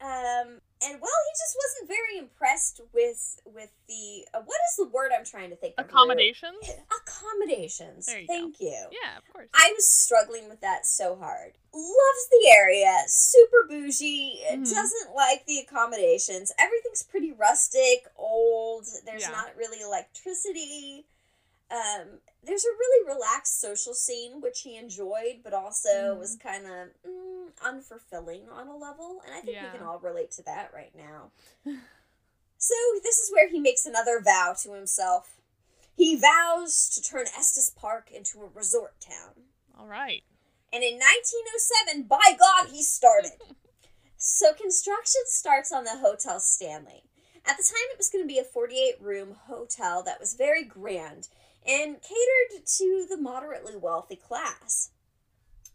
um 0.00 0.60
and 0.84 1.00
well, 1.00 1.20
he 1.26 1.32
just 1.32 1.56
wasn't 1.56 1.88
very 1.88 2.18
impressed 2.18 2.80
with 2.92 3.40
with 3.46 3.70
the 3.88 4.26
uh, 4.34 4.42
what 4.44 4.58
is 4.70 4.76
the 4.78 4.88
word 4.88 5.12
I'm 5.16 5.24
trying 5.24 5.50
to 5.50 5.56
think 5.56 5.74
of? 5.78 5.86
Accommodations? 5.86 6.56
Accommodations. 7.22 8.08
You 8.08 8.26
go. 8.26 8.32
Thank 8.32 8.60
you. 8.60 8.76
Yeah, 8.90 9.18
of 9.18 9.32
course. 9.32 9.48
I 9.54 9.72
was 9.76 9.86
struggling 9.86 10.48
with 10.48 10.60
that 10.60 10.86
so 10.86 11.16
hard. 11.16 11.52
Loves 11.72 12.28
the 12.30 12.50
area, 12.56 12.92
super 13.06 13.66
bougie, 13.68 14.42
Mhm. 14.50 14.68
doesn't 14.70 15.14
like 15.14 15.46
the 15.46 15.58
accommodations. 15.58 16.52
Everything's 16.58 17.02
pretty 17.02 17.32
rustic, 17.32 18.06
old. 18.16 18.86
There's 19.04 19.22
Yeah. 19.22 19.30
not 19.30 19.56
really 19.56 19.80
electricity. 19.80 21.06
Um, 21.70 22.20
there's 22.42 22.64
a 22.64 22.70
really 22.72 23.06
relaxed 23.14 23.60
social 23.60 23.94
scene 23.94 24.40
which 24.42 24.60
he 24.60 24.76
enjoyed, 24.76 25.42
but 25.42 25.54
also 25.54 26.14
Mhm. 26.14 26.18
was 26.18 26.36
kind 26.36 26.66
of 26.66 26.90
mm, 27.04 27.52
unfulfilling 27.62 28.50
on 28.50 28.68
a 28.68 28.76
level. 28.76 29.20
And 29.24 29.34
I 29.34 29.40
think 29.40 29.54
Yeah. 29.54 29.72
we 29.72 29.78
can 29.78 29.86
all 29.86 29.98
relate 29.98 30.30
to 30.32 30.42
that 30.42 30.72
right 30.74 30.94
now. 30.94 31.32
so 32.58 32.74
this 33.02 33.18
is 33.18 33.30
where 33.32 33.48
he 33.48 33.58
makes 33.58 33.86
another 33.86 34.20
vow 34.20 34.52
to 34.54 34.72
himself. 34.72 35.40
He 35.94 36.16
vows 36.16 36.88
to 36.94 37.02
turn 37.02 37.26
Estes 37.36 37.70
Park 37.70 38.10
into 38.14 38.40
a 38.40 38.48
resort 38.48 38.94
town. 39.00 39.44
All 39.78 39.86
right. 39.86 40.22
And 40.72 40.82
in 40.82 40.94
1907, 40.94 42.04
by 42.04 42.36
God, 42.38 42.70
he 42.70 42.82
started. 42.82 43.32
so 44.16 44.54
construction 44.54 45.20
starts 45.26 45.70
on 45.70 45.84
the 45.84 45.98
Hotel 45.98 46.40
Stanley. 46.40 47.04
At 47.44 47.56
the 47.56 47.64
time, 47.64 47.90
it 47.92 47.98
was 47.98 48.08
going 48.08 48.24
to 48.24 48.28
be 48.28 48.38
a 48.38 48.44
48 48.44 48.94
room 49.00 49.36
hotel 49.46 50.02
that 50.04 50.20
was 50.20 50.34
very 50.34 50.64
grand 50.64 51.28
and 51.66 51.96
catered 52.00 52.66
to 52.78 53.06
the 53.08 53.16
moderately 53.16 53.76
wealthy 53.76 54.16
class. 54.16 54.90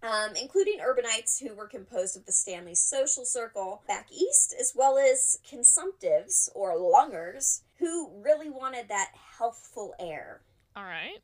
Um, 0.03 0.35
including 0.39 0.77
urbanites 0.79 1.41
who 1.41 1.55
were 1.55 1.67
composed 1.67 2.15
of 2.15 2.25
the 2.27 2.31
Stanley 2.31 2.75
social 2.75 3.25
circle 3.25 3.81
back 3.87 4.07
east, 4.11 4.53
as 4.59 4.73
well 4.75 4.97
as 4.97 5.39
consumptives 5.49 6.49
or 6.53 6.77
lungers 6.77 7.61
who 7.79 8.11
really 8.23 8.49
wanted 8.49 8.89
that 8.89 9.11
healthful 9.39 9.95
air. 9.99 10.41
All 10.75 10.83
right. 10.83 11.17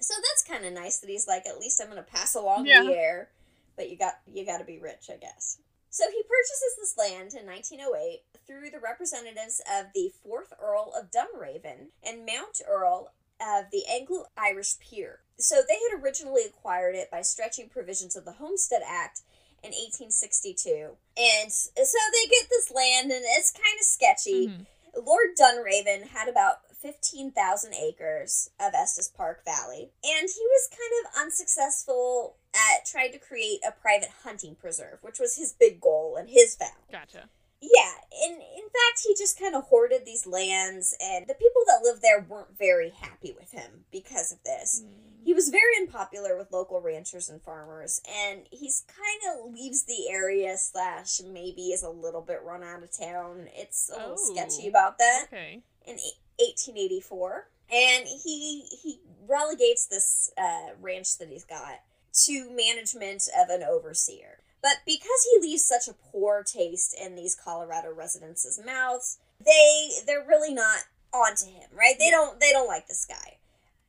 So 0.00 0.14
that's 0.16 0.42
kind 0.42 0.64
of 0.64 0.72
nice 0.72 0.98
that 0.98 1.10
he's 1.10 1.28
like, 1.28 1.46
at 1.46 1.58
least 1.60 1.80
I'm 1.80 1.90
going 1.90 2.02
to 2.02 2.10
pass 2.10 2.34
along 2.34 2.66
Yeah. 2.66 2.82
the 2.82 2.92
air, 2.92 3.30
but 3.76 3.88
you 3.88 3.96
got 3.96 4.14
you 4.26 4.44
got 4.44 4.58
to 4.58 4.64
be 4.64 4.78
rich, 4.78 5.08
I 5.12 5.16
guess. 5.16 5.58
So 5.90 6.04
he 6.10 6.22
purchases 6.22 6.76
this 6.76 6.96
land 6.98 7.34
in 7.34 7.46
1908 7.46 8.22
through 8.46 8.70
the 8.70 8.80
representatives 8.80 9.60
of 9.72 9.86
the 9.94 10.12
fourth 10.22 10.52
Earl 10.60 10.92
of 10.98 11.10
Dunraven 11.10 11.88
and 12.04 12.26
Mount 12.26 12.60
Earl 12.68 13.12
of 13.40 13.66
the 13.72 13.84
Anglo-Irish 13.90 14.78
peer. 14.80 15.20
So 15.38 15.62
they 15.66 15.78
had 15.90 16.02
originally 16.02 16.42
acquired 16.44 16.94
it 16.94 17.10
by 17.10 17.22
stretching 17.22 17.68
provisions 17.68 18.16
of 18.16 18.24
the 18.24 18.32
Homestead 18.32 18.82
Act 18.84 19.20
in 19.62 19.70
1862, 19.70 20.96
and 21.16 21.52
so 21.52 21.72
they 22.12 22.28
get 22.28 22.48
this 22.48 22.70
land, 22.70 23.10
and 23.10 23.24
it's 23.24 23.50
kind 23.50 23.78
of 23.80 23.84
sketchy. 23.86 24.48
Mhm. 24.48 24.66
Lord 25.04 25.36
Dunraven 25.36 26.08
had 26.08 26.28
about 26.28 26.60
15,000 26.76 27.74
acres 27.74 28.50
of 28.60 28.72
Estes 28.74 29.08
Park 29.08 29.44
Valley, 29.44 29.92
and 30.04 30.28
he 30.30 30.46
was 30.46 30.68
kind 30.68 31.06
of 31.06 31.22
unsuccessful 31.22 32.36
at 32.54 32.86
trying 32.86 33.12
to 33.12 33.18
create 33.18 33.60
a 33.64 33.72
private 33.72 34.10
hunting 34.22 34.54
preserve, 34.54 35.02
which 35.02 35.18
was 35.18 35.36
his 35.36 35.52
big 35.52 35.80
goal 35.80 36.16
and 36.16 36.30
his 36.30 36.54
vow. 36.56 36.66
Gotcha. 36.90 37.28
Yeah, 37.60 37.92
and 38.24 38.34
in 38.36 38.62
fact, 38.68 39.02
he 39.06 39.14
just 39.14 39.38
kind 39.38 39.54
of 39.56 39.64
hoarded 39.64 40.04
these 40.06 40.26
lands, 40.26 40.94
and 41.00 41.26
the 41.26 41.34
people 41.34 41.62
that 41.66 41.80
lived 41.82 42.02
there 42.02 42.20
weren't 42.28 42.56
very 42.56 42.90
happy 42.90 43.34
with 43.38 43.50
him 43.52 43.84
because 43.90 44.30
of 44.32 44.42
this. 44.44 44.82
He 45.24 45.34
was 45.34 45.48
very 45.50 45.76
unpopular 45.80 46.38
with 46.38 46.52
local 46.52 46.80
ranchers 46.80 47.28
and 47.28 47.42
farmers, 47.42 48.00
and 48.08 48.42
he's 48.50 48.84
kind 48.86 49.38
of 49.44 49.52
leaves 49.52 49.82
the 49.84 50.08
area 50.08 50.56
slash 50.56 51.20
maybe 51.20 51.72
is 51.72 51.82
a 51.82 51.90
little 51.90 52.22
bit 52.22 52.42
run 52.44 52.62
out 52.62 52.82
of 52.82 52.96
town. 52.96 53.48
It's 53.54 53.90
a 53.90 53.96
little 53.98 54.16
Oh. 54.18 54.34
sketchy 54.34 54.68
about 54.68 54.96
that 54.98 55.24
Okay. 55.26 55.62
in 55.84 55.98
1884, 56.38 57.48
and 57.70 58.06
he 58.06 58.62
he 58.82 59.00
relegates 59.26 59.86
this 59.86 60.30
uh, 60.38 60.68
ranch 60.80 61.18
that 61.18 61.28
he's 61.28 61.44
got 61.44 61.80
to 62.24 62.50
management 62.50 63.28
of 63.36 63.48
an 63.50 63.62
overseer. 63.62 64.38
But 64.62 64.78
because 64.84 65.26
he 65.32 65.40
leaves 65.40 65.64
such 65.64 65.88
a 65.88 65.94
poor 65.94 66.42
taste 66.42 66.96
in 67.00 67.14
these 67.14 67.36
Colorado 67.36 67.92
residents' 67.94 68.60
mouths, 68.64 69.18
they 69.44 69.90
they're 70.06 70.26
really 70.26 70.52
not 70.52 70.80
onto 71.12 71.46
him, 71.46 71.68
right? 71.72 71.94
They 71.98 72.10
don't 72.10 72.40
they 72.40 72.50
don't 72.50 72.68
like 72.68 72.88
this 72.88 73.06
guy. 73.08 73.38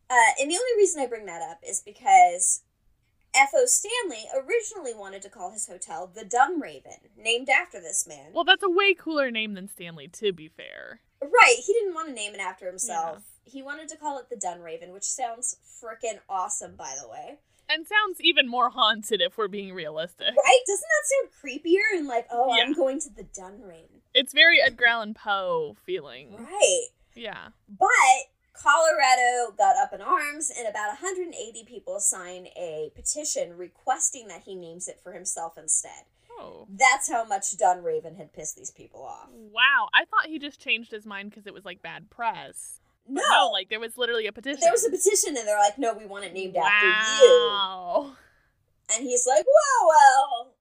Uh, 0.09 0.33
and 0.41 0.49
the 0.49 0.55
only 0.55 0.77
reason 0.77 1.01
I 1.01 1.07
bring 1.07 1.25
that 1.27 1.41
up 1.41 1.59
is 1.67 1.81
because 1.81 2.61
F.O. 3.35 3.65
Stanley 3.67 4.25
originally 4.33 4.93
wanted 4.93 5.21
to 5.21 5.29
call 5.29 5.51
his 5.51 5.67
hotel 5.67 6.11
the 6.11 6.25
Dunraven, 6.25 7.09
named 7.15 7.47
after 7.47 7.79
this 7.79 8.07
man. 8.07 8.31
Well, 8.33 8.43
that's 8.43 8.63
a 8.63 8.69
way 8.69 8.95
cooler 8.95 9.29
name 9.29 9.53
than 9.53 9.69
Stanley, 9.69 10.07
to 10.13 10.33
be 10.33 10.47
fair. 10.47 11.01
Right, 11.21 11.57
he 11.63 11.73
didn't 11.73 11.93
want 11.93 12.07
to 12.07 12.13
name 12.15 12.33
it 12.33 12.39
after 12.39 12.65
himself. 12.65 13.23
He 13.43 13.61
wanted 13.61 13.87
to 13.89 13.97
call 13.97 14.17
it 14.17 14.29
the 14.29 14.35
Dunraven, 14.35 14.93
which 14.93 15.03
sounds 15.03 15.57
freaking 15.81 16.19
awesome, 16.27 16.75
by 16.75 16.95
the 16.99 17.07
way. 17.07 17.37
And 17.69 17.85
sounds 17.85 18.19
even 18.19 18.49
more 18.49 18.69
haunted 18.71 19.21
if 19.21 19.37
we're 19.37 19.47
being 19.47 19.73
realistic. 19.73 20.27
Right? 20.27 20.59
Doesn't 20.65 20.87
that 20.89 21.05
sound 21.05 21.63
creepier 21.63 21.97
and 21.97 22.07
like, 22.07 22.25
oh, 22.31 22.51
I'm 22.51 22.73
going 22.73 22.99
to 23.01 23.09
the 23.09 23.23
Dunraven? 23.23 24.01
It's 24.15 24.33
very 24.33 24.59
Edgar 24.59 24.87
Allan 24.87 25.13
Poe 25.13 25.75
feeling. 25.85 26.35
Right. 26.35 26.87
Yeah. 27.13 27.49
But 27.69 27.87
Colorado 28.53 29.53
got 29.55 29.75
up 29.77 29.93
in 29.93 30.01
arms, 30.01 30.51
and 30.57 30.67
about 30.67 30.87
180 30.87 31.63
people 31.65 31.99
signed 31.99 32.47
a 32.57 32.91
petition 32.95 33.55
requesting 33.55 34.27
that 34.29 34.41
he 34.43 34.55
names 34.55 34.87
it 34.87 34.99
for 35.03 35.13
himself 35.13 35.57
instead. 35.57 36.05
Oh. 36.31 36.67
That's 36.69 37.09
how 37.09 37.23
much 37.25 37.55
Dunraven 37.57 38.17
had 38.17 38.33
pissed 38.33 38.57
these 38.57 38.71
people 38.71 39.03
off. 39.03 39.29
Wow. 39.31 39.89
I 39.93 40.05
thought 40.05 40.25
he 40.25 40.39
just 40.39 40.59
changed 40.59 40.91
his 40.91 41.05
mind 41.05 41.29
because 41.29 41.45
it 41.45 41.53
was 41.53 41.65
like 41.65 41.81
bad 41.83 42.09
press. 42.09 42.79
No, 43.09 43.21
no, 43.21 43.49
like 43.51 43.69
there 43.69 43.79
was 43.79 43.97
literally 43.97 44.27
a 44.27 44.31
petition. 44.31 44.59
there 44.61 44.71
was 44.71 44.85
a 44.85 44.89
petition, 44.89 45.35
and 45.35 45.47
they're 45.47 45.57
like, 45.59 45.77
no, 45.77 45.93
we 45.93 46.05
want 46.05 46.25
it 46.25 46.33
named 46.33 46.55
after 46.55 46.85
you. 46.85 47.49
Wow. 47.49 48.13
And 48.95 49.03
he's 49.03 49.25
like, 49.27 49.45
well, 49.45 49.89
well, 49.89 50.53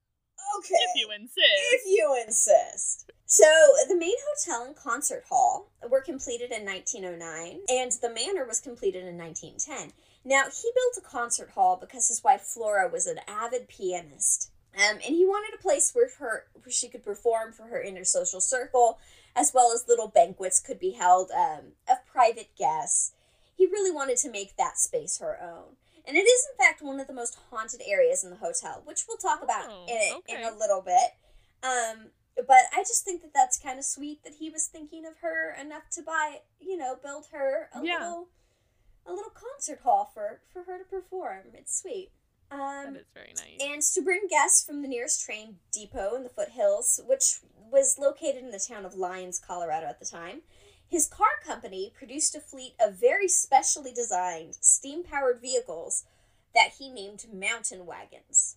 okay. 0.58 0.74
If 0.74 0.96
you 0.96 1.10
insist. 1.10 1.36
If 1.72 1.82
you 1.86 2.24
insist. 2.26 3.10
So, 3.26 3.44
the 3.88 3.96
main 3.96 4.14
hotel 4.32 4.64
and 4.66 4.74
concert 4.74 5.24
hall 5.28 5.70
were 5.88 6.00
completed 6.00 6.50
in 6.50 6.64
1909, 6.64 7.60
and 7.68 7.92
the 7.92 8.08
manor 8.08 8.46
was 8.46 8.60
completed 8.60 9.04
in 9.04 9.18
1910. 9.18 9.92
Now, 10.24 10.44
he 10.44 10.70
built 10.74 10.96
a 10.98 11.06
concert 11.06 11.50
hall 11.50 11.76
because 11.78 12.08
his 12.08 12.24
wife 12.24 12.42
Flora 12.42 12.88
was 12.88 13.06
an 13.06 13.20
avid 13.28 13.68
pianist. 13.68 14.50
Um, 14.78 14.94
and 15.04 15.14
he 15.16 15.24
wanted 15.26 15.58
a 15.58 15.62
place 15.62 15.90
where 15.92 16.08
her 16.20 16.44
where 16.54 16.70
she 16.70 16.88
could 16.88 17.04
perform 17.04 17.52
for 17.52 17.64
her 17.64 17.82
inner 17.82 18.04
social 18.04 18.40
circle, 18.40 18.98
as 19.34 19.52
well 19.52 19.72
as 19.74 19.86
little 19.88 20.08
banquets 20.08 20.60
could 20.60 20.78
be 20.78 20.92
held 20.92 21.30
um, 21.32 21.72
of 21.88 21.98
private 22.06 22.50
guests. 22.56 23.12
He 23.56 23.66
really 23.66 23.90
wanted 23.90 24.18
to 24.18 24.30
make 24.30 24.56
that 24.56 24.78
space 24.78 25.18
her 25.18 25.36
own. 25.42 25.76
And 26.06 26.16
it 26.16 26.20
is, 26.20 26.46
in 26.50 26.56
fact, 26.56 26.80
one 26.80 27.00
of 27.00 27.06
the 27.08 27.12
most 27.12 27.36
haunted 27.50 27.82
areas 27.86 28.22
in 28.24 28.30
the 28.30 28.36
hotel, 28.36 28.82
which 28.84 29.04
we'll 29.08 29.16
talk 29.18 29.42
about 29.42 29.66
Oh, 29.68 29.84
in, 29.88 30.20
in 30.36 30.42
okay. 30.42 30.48
a 30.48 30.56
little 30.56 30.80
bit. 30.80 31.12
Um, 31.62 32.10
but 32.36 32.64
I 32.72 32.82
just 32.86 33.04
think 33.04 33.20
that 33.22 33.34
that's 33.34 33.58
kind 33.58 33.78
of 33.78 33.84
sweet 33.84 34.22
that 34.22 34.34
he 34.38 34.48
was 34.48 34.66
thinking 34.68 35.04
of 35.04 35.18
her 35.22 35.54
enough 35.60 35.90
to 35.92 36.02
buy, 36.02 36.38
you 36.60 36.76
know, 36.76 36.96
build 37.02 37.26
her 37.32 37.68
a 37.74 37.84
Yeah. 37.84 37.98
little, 37.98 38.28
a 39.06 39.12
little 39.12 39.32
concert 39.32 39.80
hall 39.82 40.10
for 40.14 40.40
for 40.52 40.62
her 40.62 40.78
to 40.78 40.84
perform. 40.84 41.46
It's 41.54 41.76
sweet. 41.78 42.10
Um, 42.50 42.94
that 42.94 43.00
is 43.00 43.06
very 43.14 43.34
nice. 43.36 43.60
and 43.60 43.82
to 43.82 44.02
bring 44.02 44.26
guests 44.28 44.64
from 44.64 44.82
the 44.82 44.88
nearest 44.88 45.24
train 45.24 45.56
depot 45.72 46.14
in 46.16 46.22
the 46.22 46.30
foothills, 46.30 47.00
which 47.06 47.40
was 47.70 47.98
located 47.98 48.42
in 48.42 48.50
the 48.50 48.58
town 48.66 48.84
of 48.86 48.94
Lyons, 48.94 49.38
Colorado 49.38 49.86
at 49.86 49.98
the 49.98 50.06
time, 50.06 50.40
his 50.88 51.06
car 51.06 51.28
company 51.44 51.92
produced 51.96 52.34
a 52.34 52.40
fleet 52.40 52.72
of 52.80 52.94
very 52.94 53.28
specially 53.28 53.92
designed 53.92 54.56
steam 54.60 55.04
powered 55.04 55.40
vehicles 55.40 56.04
that 56.54 56.72
he 56.78 56.88
named 56.88 57.26
mountain 57.32 57.84
wagons. 57.84 58.56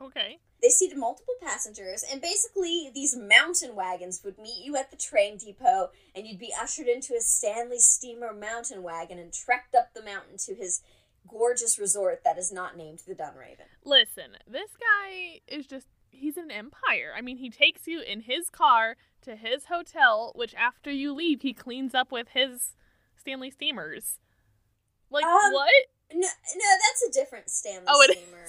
okay. 0.00 0.38
They 0.60 0.70
seated 0.70 0.98
multiple 0.98 1.34
passengers, 1.40 2.04
and 2.10 2.20
basically, 2.20 2.90
these 2.92 3.16
mountain 3.16 3.76
wagons 3.76 4.22
would 4.24 4.38
meet 4.38 4.64
you 4.64 4.76
at 4.76 4.90
the 4.90 4.96
train 4.96 5.36
depot, 5.36 5.90
and 6.16 6.26
you'd 6.26 6.40
be 6.40 6.52
ushered 6.60 6.88
into 6.88 7.14
a 7.14 7.20
Stanley 7.20 7.78
Steamer 7.78 8.32
mountain 8.32 8.82
wagon 8.82 9.20
and 9.20 9.32
trekked 9.32 9.76
up 9.76 9.94
the 9.94 10.02
mountain 10.02 10.36
to 10.38 10.56
his 10.56 10.82
gorgeous 11.28 11.78
resort 11.78 12.22
that 12.24 12.38
is 12.38 12.50
not 12.52 12.76
named 12.76 13.02
the 13.06 13.14
Dunraven. 13.14 13.66
Listen, 13.84 14.36
this 14.46 14.70
guy 14.78 15.40
is 15.46 15.66
just 15.66 15.86
he's 16.10 16.36
an 16.36 16.50
empire. 16.50 17.12
I 17.16 17.20
mean, 17.20 17.36
he 17.38 17.50
takes 17.50 17.86
you 17.86 18.00
in 18.00 18.22
his 18.22 18.50
car 18.50 18.96
to 19.22 19.36
his 19.36 19.66
hotel, 19.66 20.32
which 20.34 20.54
after 20.54 20.90
you 20.90 21.12
leave, 21.14 21.42
he 21.42 21.52
cleans 21.52 21.94
up 21.94 22.10
with 22.10 22.28
his 22.34 22.74
Stanley 23.16 23.50
steamers. 23.50 24.18
Like 25.10 25.24
Um, 25.24 25.52
what? 25.52 25.70
No, 26.12 26.20
no, 26.20 26.68
that's 26.86 27.02
a 27.08 27.12
different 27.12 27.50
Stanley 27.50 27.86
Oh, 27.88 28.02
steamer. 28.10 28.46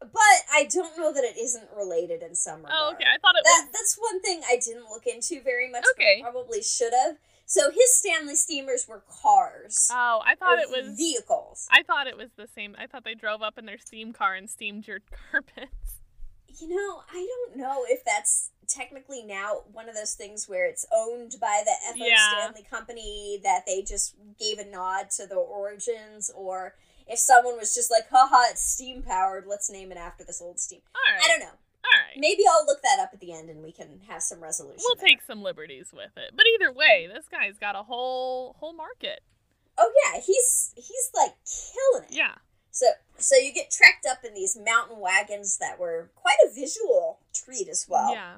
But 0.00 0.38
I 0.52 0.64
don't 0.68 0.96
know 0.98 1.12
that 1.12 1.22
it 1.22 1.36
isn't 1.38 1.68
related 1.76 2.22
in 2.22 2.34
some 2.34 2.62
regard. 2.62 2.72
Oh, 2.76 2.90
okay. 2.94 3.04
I 3.04 3.18
thought 3.18 3.36
it 3.36 3.44
That 3.44 3.66
was 3.66 3.72
that's 3.72 3.96
one 3.98 4.20
thing 4.20 4.42
I 4.48 4.56
didn't 4.56 4.90
look 4.90 5.06
into 5.06 5.40
very 5.42 5.70
much. 5.70 5.82
but 5.84 5.90
Okay. 6.02 6.20
probably 6.20 6.60
should 6.62 6.92
have. 6.92 7.16
So 7.46 7.70
his 7.70 7.96
Stanley 7.96 8.34
steamers 8.34 8.86
were 8.88 9.02
cars. 9.22 9.88
Oh, 9.92 10.20
I 10.24 10.34
thought 10.34 10.58
it 10.58 10.70
was 10.70 10.96
vehicles. 10.96 11.66
I 11.70 11.82
thought 11.82 12.06
it 12.06 12.16
was 12.16 12.30
the 12.36 12.46
same. 12.46 12.74
I 12.78 12.86
thought 12.86 13.04
they 13.04 13.14
drove 13.14 13.42
up 13.42 13.58
in 13.58 13.66
their 13.66 13.78
steam 13.78 14.12
car 14.12 14.34
and 14.34 14.48
steamed 14.48 14.86
your 14.86 15.00
carpets. 15.30 16.00
You 16.60 16.68
know, 16.68 17.02
I 17.10 17.26
don't 17.26 17.56
know 17.56 17.84
if 17.88 18.04
that's 18.04 18.50
technically 18.68 19.22
now 19.22 19.62
one 19.72 19.88
of 19.88 19.94
those 19.94 20.14
things 20.14 20.48
where 20.48 20.66
it's 20.66 20.86
owned 20.94 21.34
by 21.40 21.62
the 21.64 21.72
F.O. 21.90 22.04
Yeah. 22.06 22.40
Stanley 22.40 22.66
Company 22.68 23.40
that 23.42 23.62
they 23.66 23.82
just 23.82 24.14
gave 24.38 24.58
a 24.58 24.64
nod 24.64 25.10
to 25.16 25.26
the 25.26 25.36
origins, 25.36 26.30
or 26.34 26.74
if 27.06 27.18
someone 27.18 27.58
was 27.58 27.74
just 27.74 27.90
like, 27.90 28.08
haha, 28.10 28.50
it's 28.50 28.62
steam 28.62 29.02
powered, 29.02 29.46
let's 29.46 29.70
name 29.70 29.92
it 29.92 29.98
after 29.98 30.24
this 30.24 30.40
old 30.40 30.60
steam. 30.60 30.80
All 30.94 31.14
right. 31.14 31.24
I 31.24 31.28
don't 31.28 31.40
know. 31.40 31.58
All 31.84 32.00
right. 32.00 32.16
Maybe 32.16 32.42
I'll 32.50 32.64
look 32.66 32.82
that 32.82 33.00
up 33.00 33.10
at 33.12 33.20
the 33.20 33.32
end 33.32 33.50
and 33.50 33.62
we 33.62 33.72
can 33.72 34.00
have 34.08 34.22
some 34.22 34.40
resolution. 34.40 34.80
We'll 34.86 34.96
there. 34.96 35.08
take 35.08 35.22
some 35.22 35.42
liberties 35.42 35.88
with 35.92 36.16
it. 36.16 36.32
But 36.34 36.46
either 36.54 36.72
way, 36.72 37.08
this 37.12 37.26
guy's 37.28 37.58
got 37.58 37.74
a 37.74 37.82
whole 37.82 38.56
whole 38.58 38.72
market. 38.72 39.20
Oh 39.78 39.90
yeah, 40.04 40.20
he's 40.20 40.72
he's 40.76 41.10
like 41.14 41.32
killing 41.44 42.08
it. 42.08 42.14
Yeah. 42.16 42.34
So 42.70 42.86
so 43.18 43.36
you 43.36 43.52
get 43.52 43.70
trekked 43.70 44.06
up 44.08 44.24
in 44.24 44.34
these 44.34 44.56
mountain 44.56 44.98
wagons 45.00 45.58
that 45.58 45.78
were 45.78 46.10
quite 46.14 46.36
a 46.46 46.54
visual 46.54 47.20
treat 47.34 47.68
as 47.68 47.86
well. 47.88 48.12
yeah. 48.12 48.36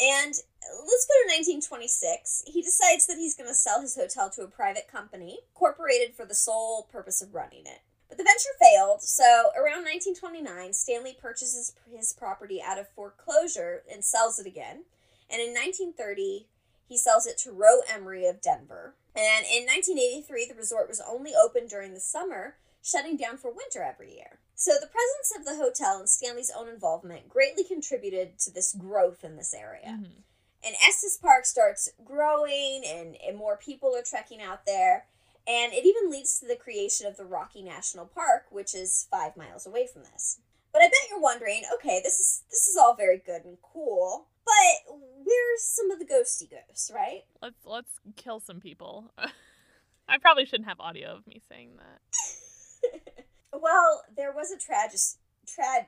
And 0.00 0.32
let's 0.32 1.06
go 1.06 1.14
to 1.24 1.34
1926. 1.34 2.44
He 2.46 2.62
decides 2.62 3.06
that 3.06 3.16
he's 3.16 3.34
going 3.34 3.48
to 3.48 3.54
sell 3.54 3.80
his 3.80 3.96
hotel 3.96 4.30
to 4.30 4.42
a 4.42 4.46
private 4.48 4.86
company, 4.86 5.40
incorporated 5.48 6.14
for 6.14 6.24
the 6.24 6.34
sole 6.34 6.88
purpose 6.92 7.20
of 7.22 7.34
running 7.34 7.66
it. 7.66 7.80
The 8.18 8.24
venture 8.24 8.50
failed, 8.60 9.00
so 9.00 9.50
around 9.56 9.84
1929, 9.86 10.72
Stanley 10.74 11.16
purchases 11.18 11.72
his 11.88 12.12
property 12.12 12.60
out 12.60 12.76
of 12.76 12.88
foreclosure 12.88 13.84
and 13.90 14.04
sells 14.04 14.40
it 14.40 14.46
again. 14.46 14.84
And 15.30 15.40
in 15.40 15.54
1930, 15.54 16.48
He 16.88 16.96
sells 16.98 17.26
it 17.26 17.38
to 17.38 17.52
Roe 17.52 17.80
Emery 17.88 18.26
of 18.26 18.40
Denver. 18.40 18.94
And 19.14 19.44
in 19.46 19.66
1983, 19.66 20.46
the 20.46 20.54
resort 20.54 20.88
was 20.88 21.02
only 21.06 21.32
open 21.34 21.66
during 21.66 21.92
the 21.92 22.00
summer, 22.00 22.56
shutting 22.82 23.16
down 23.16 23.36
for 23.36 23.52
winter 23.52 23.82
every 23.82 24.14
year. 24.14 24.40
So 24.54 24.72
the 24.72 24.88
presence 24.88 25.32
of 25.36 25.44
the 25.44 25.62
hotel 25.62 26.00
and 26.00 26.08
Stanley's 26.08 26.50
own 26.50 26.68
involvement 26.68 27.28
greatly 27.28 27.62
contributed 27.62 28.38
to 28.40 28.50
this 28.50 28.74
growth 28.74 29.22
in 29.22 29.36
this 29.36 29.54
area. 29.54 30.00
Mhm. 30.00 30.24
And 30.64 30.74
Estes 30.84 31.18
Park 31.18 31.44
starts 31.44 31.90
growing, 32.04 32.84
and, 32.84 33.16
and 33.16 33.36
more 33.36 33.56
people 33.56 33.94
are 33.94 34.02
trekking 34.02 34.42
out 34.42 34.66
there. 34.66 35.06
And 35.48 35.72
it 35.72 35.86
even 35.86 36.10
leads 36.10 36.38
to 36.40 36.46
the 36.46 36.56
creation 36.56 37.06
of 37.06 37.16
the 37.16 37.24
Rocky 37.24 37.62
National 37.62 38.04
Park, 38.04 38.46
which 38.50 38.74
is 38.74 39.06
five 39.10 39.36
miles 39.36 39.66
away 39.66 39.86
from 39.90 40.02
this. 40.02 40.40
But 40.72 40.82
I 40.82 40.86
bet 40.88 41.08
you're 41.08 41.20
wondering, 41.20 41.62
okay, 41.76 42.00
this 42.04 42.20
is 42.20 42.42
this 42.50 42.68
is 42.68 42.76
all 42.76 42.94
very 42.94 43.16
good 43.24 43.44
and 43.46 43.56
cool, 43.62 44.26
but 44.44 44.94
where's 45.24 45.62
some 45.62 45.90
of 45.90 45.98
the 45.98 46.04
ghosty 46.04 46.48
ghosts, 46.50 46.90
right? 46.94 47.22
Let's 47.40 47.64
let's 47.64 47.98
kill 48.16 48.40
some 48.40 48.60
people. 48.60 49.10
I 50.08 50.18
probably 50.18 50.44
shouldn't 50.44 50.68
have 50.68 50.80
audio 50.80 51.16
of 51.16 51.26
me 51.26 51.40
saying 51.48 51.70
that. 51.78 53.02
Well, 53.60 54.04
there 54.16 54.30
was 54.30 54.52
a 54.52 54.58
tragic 54.58 55.00
trad 55.46 55.86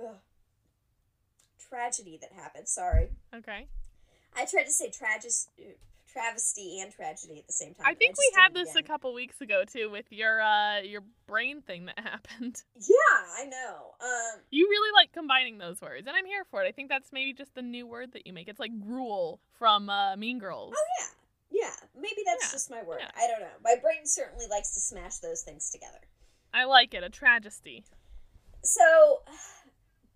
ugh, 0.00 0.16
tragedy 1.68 2.18
that 2.20 2.32
happened. 2.32 2.68
Sorry, 2.68 3.10
Okay. 3.34 3.66
I 4.34 4.46
tried 4.46 4.64
to 4.64 4.70
say 4.72 4.90
tragis, 4.90 5.48
travesty 6.12 6.80
and 6.80 6.92
tragedy 6.92 7.38
at 7.38 7.46
the 7.46 7.52
same 7.52 7.74
time. 7.74 7.86
I 7.86 7.94
think 7.94 8.12
just 8.16 8.20
we 8.34 8.40
had 8.42 8.54
this 8.54 8.74
a 8.76 8.82
couple 8.82 9.12
weeks 9.14 9.40
ago 9.40 9.64
too 9.64 9.90
with 9.90 10.06
your 10.10 10.40
uh 10.40 10.80
your 10.80 11.02
brain 11.26 11.62
thing 11.62 11.86
that 11.86 11.98
happened. 12.12 12.62
Yeah, 12.76 12.94
I 13.38 13.44
know. 13.46 13.94
Um, 14.00 14.40
You 14.50 14.66
really 14.68 14.92
like 14.94 15.12
combining 15.12 15.58
those 15.58 15.80
words, 15.80 16.06
and 16.06 16.16
I'm 16.16 16.26
here 16.26 16.44
for 16.50 16.62
it. 16.64 16.68
I 16.68 16.72
think 16.72 16.88
that's 16.88 17.12
maybe 17.12 17.32
just 17.32 17.54
the 17.54 17.62
new 17.62 17.86
word 17.86 18.12
that 18.12 18.26
you 18.26 18.32
make. 18.32 18.48
It's 18.48 18.60
like 18.60 18.78
grool 18.80 19.40
from 19.58 19.88
uh, 19.90 20.16
Mean 20.16 20.38
Girls. 20.38 20.74
oh 20.76 20.86
yeah, 21.00 21.62
yeah. 21.62 21.86
Maybe 21.94 22.22
that's 22.26 22.46
Yeah, 22.46 22.52
just 22.52 22.70
my 22.70 22.82
word. 22.82 22.98
yeah. 23.00 23.10
I 23.16 23.26
don't 23.26 23.40
know. 23.40 23.56
My 23.62 23.76
brain 23.80 24.06
certainly 24.06 24.46
likes 24.50 24.74
to 24.74 24.80
smash 24.80 25.18
those 25.18 25.42
things 25.42 25.70
together. 25.70 26.00
I 26.52 26.64
like 26.64 26.94
it. 26.94 27.04
A 27.04 27.10
tragedy. 27.10 27.84
So 28.62 29.22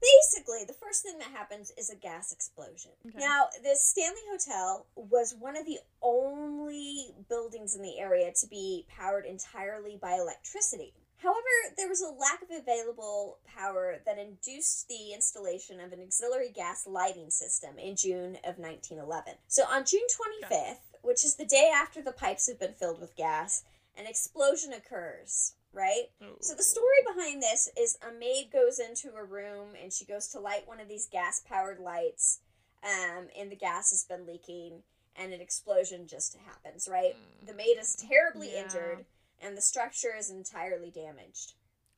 basically, 0.04 0.64
the 0.66 0.74
first 0.74 1.02
thing 1.02 1.18
that 1.18 1.30
happens 1.30 1.72
is 1.78 1.90
a 1.90 1.96
gas 1.96 2.32
explosion. 2.32 2.92
Okay. 3.06 3.18
Now, 3.18 3.46
this 3.62 3.82
Stanley 3.82 4.20
Hotel 4.30 4.86
was 4.96 5.34
one 5.38 5.56
of 5.56 5.66
the 5.66 5.78
only 6.02 7.14
buildings 7.28 7.74
in 7.74 7.82
the 7.82 7.98
area 7.98 8.32
to 8.40 8.46
be 8.46 8.86
powered 8.88 9.24
entirely 9.24 9.98
by 10.00 10.14
electricity. 10.14 10.92
However, 11.24 11.74
there 11.78 11.88
was 11.88 12.02
a 12.02 12.08
lack 12.08 12.42
of 12.42 12.50
available 12.50 13.38
power 13.46 13.96
that 14.04 14.18
induced 14.18 14.88
the 14.88 15.14
installation 15.14 15.80
of 15.80 15.92
an 15.92 16.02
auxiliary 16.02 16.50
gas 16.54 16.86
lighting 16.86 17.30
system 17.30 17.78
in 17.78 17.96
June 17.96 18.36
of 18.44 18.58
1911. 18.58 19.34
So 19.48 19.62
on 19.64 19.86
June 19.86 20.06
25th, 20.42 20.76
which 21.00 21.24
is 21.24 21.36
the 21.36 21.46
day 21.46 21.70
after 21.74 22.02
the 22.02 22.12
pipes 22.12 22.48
have 22.48 22.60
been 22.60 22.74
filled 22.74 23.00
with 23.00 23.16
gas, 23.16 23.64
an 23.96 24.06
explosion 24.06 24.72
occurs, 24.74 25.54
right? 25.74 26.04
So 26.40 26.54
the 26.54 26.62
story 26.62 26.86
behind 27.06 27.42
this 27.42 27.68
is 27.78 27.98
a 28.06 28.12
maid 28.12 28.50
goes 28.52 28.78
into 28.78 29.14
a 29.16 29.24
room 29.24 29.70
and 29.80 29.92
she 29.92 30.04
goes 30.04 30.28
to 30.28 30.40
light 30.40 30.66
one 30.68 30.80
of 30.80 30.88
these 30.88 31.06
gas 31.10 31.40
powered 31.40 31.78
lights, 31.80 32.40
um, 32.82 33.28
and 33.38 33.50
the 33.50 33.56
gas 33.56 33.90
has 33.90 34.04
been 34.04 34.26
leaking, 34.26 34.82
and 35.16 35.32
an 35.32 35.40
explosion 35.40 36.06
just 36.06 36.36
happens. 36.46 36.88
Right, 36.90 37.14
the 37.44 37.54
maid 37.54 37.76
is 37.78 37.96
terribly 37.96 38.50
Yeah. 38.52 38.62
injured, 38.62 39.06
and 39.40 39.56
the 39.56 39.62
structure 39.62 40.14
is 40.16 40.30
entirely 40.30 40.90
damaged. 40.90 41.54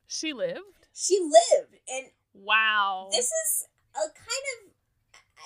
She 0.07 0.33
lived. 0.33 0.87
She 0.93 1.19
lived, 1.19 1.75
and 1.87 2.11
Wow. 2.33 3.09
this 3.11 3.29
is 3.31 3.67
a 3.95 3.99
kind 3.99 4.45
of. 4.65 4.73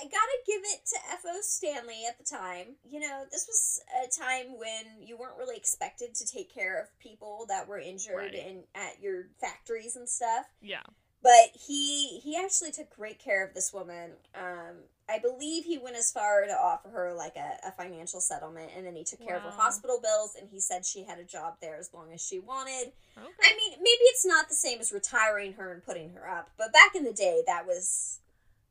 I 0.02 0.06
gotta 0.06 0.38
give 0.48 0.62
it 0.64 0.86
to 0.88 0.96
F.O. 1.14 1.38
Stanley 1.42 2.06
at 2.10 2.18
the 2.18 2.24
time. 2.24 2.76
You 2.90 3.00
know, 3.02 3.26
this 3.32 3.46
was 3.48 3.82
a 4.04 4.10
time 4.10 4.58
when 4.58 5.06
you 5.08 5.18
weren't 5.18 5.38
really 5.38 5.58
expected 5.58 6.16
to 6.16 6.26
take 6.26 6.52
care 6.54 6.82
of 6.82 6.88
people 7.00 7.46
that 7.50 7.68
were 7.68 7.80
injured 7.80 8.16
Right. 8.16 8.34
in 8.34 8.64
at 8.74 9.00
your 9.02 9.26
factories 9.40 9.96
and 9.96 10.10
stuff. 10.10 10.46
yeah. 10.62 10.84
But 11.24 11.52
he 11.54 12.18
he 12.24 12.36
actually 12.36 12.72
took 12.72 12.90
great 12.90 13.20
care 13.20 13.46
of 13.46 13.54
this 13.54 13.72
woman. 13.72 14.14
Um, 14.34 14.78
I 15.08 15.20
believe 15.20 15.66
he 15.66 15.78
went 15.78 15.96
as 15.96 16.12
far 16.12 16.48
to 16.48 16.52
offer 16.54 16.90
her 16.90 17.14
like 17.14 17.36
a, 17.36 17.68
a 17.68 17.72
financial 17.74 18.20
settlement, 18.20 18.72
and 18.76 18.84
then 18.88 18.96
he 18.96 19.04
took 19.04 19.20
care 19.22 19.36
of 19.38 19.44
her 19.44 19.52
hospital 19.52 20.00
bills, 20.02 20.36
and 20.40 20.50
he 20.50 20.60
said 20.60 20.84
she 20.84 21.04
had 21.04 21.20
a 21.20 21.24
job 21.24 21.58
there 21.62 21.76
as 21.78 21.92
long 21.94 22.12
as 22.12 22.26
she 22.26 22.40
wanted. 22.40 22.92
Okay. 23.16 23.28
I 23.44 23.56
mean, 23.56 23.78
maybe 23.78 24.02
it's 24.06 24.26
not 24.26 24.50
the 24.50 24.56
same 24.56 24.80
as 24.80 24.92
retiring 24.92 25.54
her 25.54 25.72
and 25.72 25.86
putting 25.86 26.14
her 26.14 26.28
up, 26.28 26.50
but 26.58 26.74
back 26.74 26.96
in 26.96 27.04
the 27.04 27.14
day, 27.14 27.44
that 27.46 27.68
was 27.68 28.18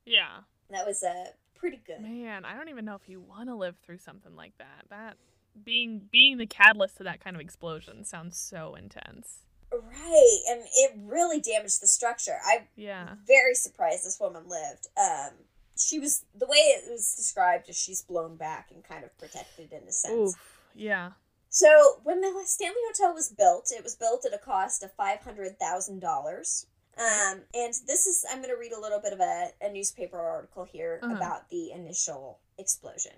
yeah. 0.05 0.39
That 0.71 0.87
was 0.87 1.03
a 1.03 1.11
uh, 1.11 1.25
pretty 1.55 1.81
good. 1.87 2.01
Man, 2.01 2.45
I 2.45 2.55
don't 2.57 2.69
even 2.69 2.85
know 2.85 2.95
if 2.95 3.09
you 3.09 3.21
want 3.21 3.49
to 3.49 3.55
live 3.55 3.77
through 3.85 3.99
something 3.99 4.35
like 4.37 4.53
that. 4.59 4.87
That 4.91 5.17
being 5.65 6.09
being 6.11 6.39
the 6.39 6.47
catalyst 6.47 6.97
to 6.99 7.05
that 7.05 7.23
kind 7.23 7.37
of 7.37 7.41
explosion 7.43 8.05
sounds 8.05 8.39
so 8.39 8.75
intense. 8.75 9.39
Right, 9.73 10.39
and 10.51 10.63
it 10.75 10.93
really 11.05 11.41
damaged 11.41 11.81
the 11.81 11.87
structure. 11.87 12.39
I'm 12.45 12.67
Yeah. 12.75 13.15
very 13.27 13.55
surprised 13.55 14.05
this 14.05 14.19
woman 14.19 14.49
lived. 14.49 14.89
Um, 14.97 15.31
she 15.77 15.99
was 16.01 16.25
the 16.35 16.47
way 16.47 16.57
it 16.57 16.91
was 16.91 17.15
described 17.15 17.69
is 17.69 17.77
she's 17.79 18.03
blown 18.03 18.37
back 18.37 18.71
and 18.73 18.83
kind 18.83 19.05
of 19.05 19.17
protected 19.19 19.73
in 19.73 19.87
a 19.87 19.93
sense. 19.93 20.13
Oof. 20.35 20.63
Yeah. 20.75 21.13
So 21.49 22.01
when 22.05 22.21
the 22.21 22.33
Stanley 22.47 22.81
Hotel 22.89 23.15
was 23.15 23.29
built, 23.29 23.71
it 23.77 23.83
was 23.83 23.95
built 23.97 24.25
at 24.25 24.35
a 24.35 24.39
cost 24.39 24.83
of 24.83 24.93
five 24.95 25.21
hundred 25.21 25.59
thousand 25.59 26.01
dollars. 26.01 26.67
Um, 26.99 27.41
and 27.55 27.73
this 27.87 28.07
is 28.07 28.25
I'm 28.31 28.39
going 28.39 28.51
to 28.51 28.57
read 28.61 28.73
a 28.73 28.81
little 28.81 29.01
bit 29.01 29.13
of 29.13 29.21
a, 29.21 29.51
a 29.61 29.73
newspaper 29.73 30.19
article 30.21 30.65
here 30.65 31.01
Uh-huh. 31.03 31.15
about 31.15 31.49
the 31.51 31.71
initial 31.73 32.39
explosion. 32.59 33.13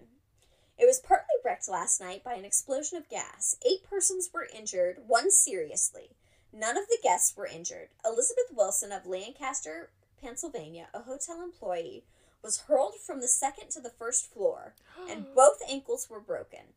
It 0.79 0.87
was 0.87 1.01
partly 1.01 1.35
wrecked 1.45 1.69
last 1.69 2.01
night 2.01 2.25
by 2.25 2.35
an 2.35 2.45
explosion 2.45 2.99
of 2.99 3.09
gas. 3.09 3.57
Eight 3.67 3.83
persons 3.89 4.31
were 4.33 4.47
injured, 4.57 4.99
one 5.07 5.31
seriously. 5.31 6.11
None 6.53 6.77
of 6.77 6.87
the 6.89 6.99
guests 7.03 7.37
were 7.37 7.47
injured. 7.47 7.89
Elizabeth 8.05 8.51
Wilson 8.53 8.93
of 8.93 9.07
Lancaster, 9.07 9.91
Pennsylvania, 10.21 10.89
a 10.95 11.01
hotel 11.01 11.43
employee, 11.43 12.05
was 12.43 12.61
hurled 12.63 12.95
from 12.97 13.21
the 13.21 13.29
second 13.29 13.71
to 13.71 13.81
the 13.81 13.91
first 13.91 14.33
floor, 14.33 14.75
and 15.09 15.27
both 15.35 15.59
ankles 15.69 16.09
were 16.11 16.21
broken. 16.21 16.75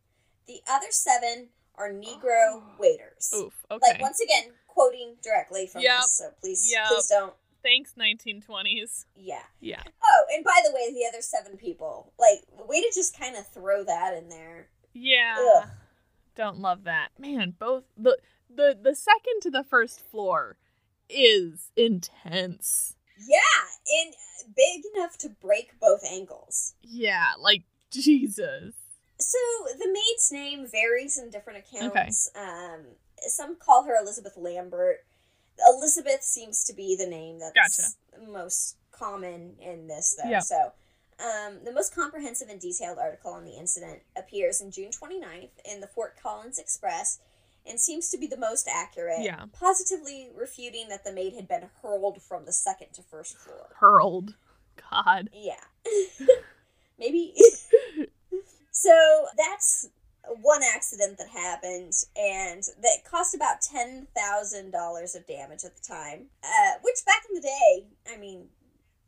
The 0.48 0.62
other 0.70 0.92
seven 0.92 1.48
are 1.76 1.90
Negro 1.92 2.62
Oh. 2.62 2.64
waiters. 2.80 3.32
Oof. 3.36 3.54
Okay. 3.72 3.92
Like 3.94 4.02
once 4.02 4.20
again, 4.20 4.54
quoting 4.76 5.16
directly 5.24 5.66
from 5.68 5.82
Yep. 5.82 6.02
this, 6.02 6.18
so 6.18 6.32
please, 6.42 6.72
Yep. 6.72 6.88
please 6.90 7.08
don't. 7.08 7.34
Thanks, 7.64 7.94
1920s. 7.98 9.06
Yeah. 9.16 9.42
Yeah. 9.60 9.82
Oh, 10.04 10.26
and 10.32 10.44
by 10.44 10.62
the 10.64 10.72
way, 10.72 10.92
the 10.94 11.06
other 11.08 11.22
seven 11.22 11.58
people, 11.58 12.14
like, 12.20 12.42
way 12.68 12.80
to 12.82 12.92
just 12.94 13.18
kind 13.18 13.36
of 13.36 13.48
throw 13.48 13.84
that 13.84 14.14
in 14.14 14.30
there. 14.30 14.70
Yeah. 14.94 15.36
Ugh. 15.40 15.70
Don't 16.36 16.60
love 16.60 16.84
that. 16.84 17.10
Man, 17.18 17.56
both 17.58 17.86
the 17.98 18.20
the 18.50 18.78
the 18.80 18.94
second 18.94 19.40
to 19.42 19.50
the 19.50 19.64
first 19.64 20.00
floor 20.02 20.58
is 21.10 21.72
intense. 21.76 22.96
Yeah, 23.18 23.40
and 24.04 24.14
uh, 24.14 24.48
big 24.56 24.84
enough 24.94 25.18
to 25.20 25.30
break 25.30 25.80
both 25.80 26.02
ankles. 26.06 26.76
Yeah, 26.82 27.34
like 27.40 27.64
Jesus. 27.90 28.76
So 29.18 29.38
the 29.80 29.88
maid's 29.88 30.30
name 30.32 30.68
varies 30.68 31.18
in 31.18 31.30
different 31.30 31.60
accounts. 31.60 32.30
Um, 32.36 32.86
some 33.28 33.56
call 33.58 33.84
her 33.84 33.96
Elizabeth 33.96 34.34
Lambert. 34.38 35.06
Elizabeth 35.68 36.24
seems 36.24 36.64
to 36.66 36.74
be 36.74 36.96
the 36.96 37.08
name 37.08 37.40
that's 37.40 37.54
most 38.30 38.78
common 38.92 39.56
in 39.60 39.88
this, 39.88 40.18
though. 40.22 40.30
Yep. 40.30 40.44
So, 40.44 40.72
um, 41.20 41.60
the 41.64 41.72
most 41.72 41.96
comprehensive 41.96 42.50
and 42.50 42.60
detailed 42.60 42.98
article 42.98 43.32
on 43.32 43.46
the 43.46 43.54
incident 43.58 44.02
appears 44.18 44.60
in 44.62 44.72
June 44.72 44.92
29th 44.92 45.50
in 45.64 45.80
the 45.80 45.88
Fort 45.88 46.16
Collins 46.22 46.60
Express 46.60 47.20
and 47.68 47.80
seems 47.80 48.10
to 48.10 48.18
be 48.18 48.28
the 48.28 48.38
most 48.38 48.68
accurate, 48.68 49.22
Yeah. 49.22 49.46
positively 49.54 50.30
refuting 50.36 50.90
that 50.90 51.04
the 51.04 51.12
maid 51.12 51.34
had 51.34 51.48
been 51.48 51.70
hurled 51.82 52.22
from 52.22 52.46
the 52.46 52.52
second 52.52 52.94
to 52.94 53.02
first 53.02 53.38
floor. 53.38 53.70
Hurled. 53.80 54.36
God. 54.92 55.30
Yeah. 55.34 55.56
Maybe. 57.00 57.34
so 58.72 59.26
that's 59.38 59.88
one 60.42 60.62
accident 60.64 61.18
that 61.18 61.30
happened, 61.30 61.94
and 62.16 62.64
that 62.82 63.04
cost 63.10 63.36
about 63.36 63.62
ten 63.62 64.08
thousand 64.16 64.72
dollars 64.72 65.16
of 65.16 65.28
damage 65.28 65.64
at 65.64 65.76
the 65.76 65.82
time. 65.82 66.28
Uh, 66.44 66.80
which 66.82 67.06
back 67.06 67.24
in 67.30 67.36
the 67.36 67.42
day, 67.42 67.88
I 68.12 68.18
mean, 68.18 68.48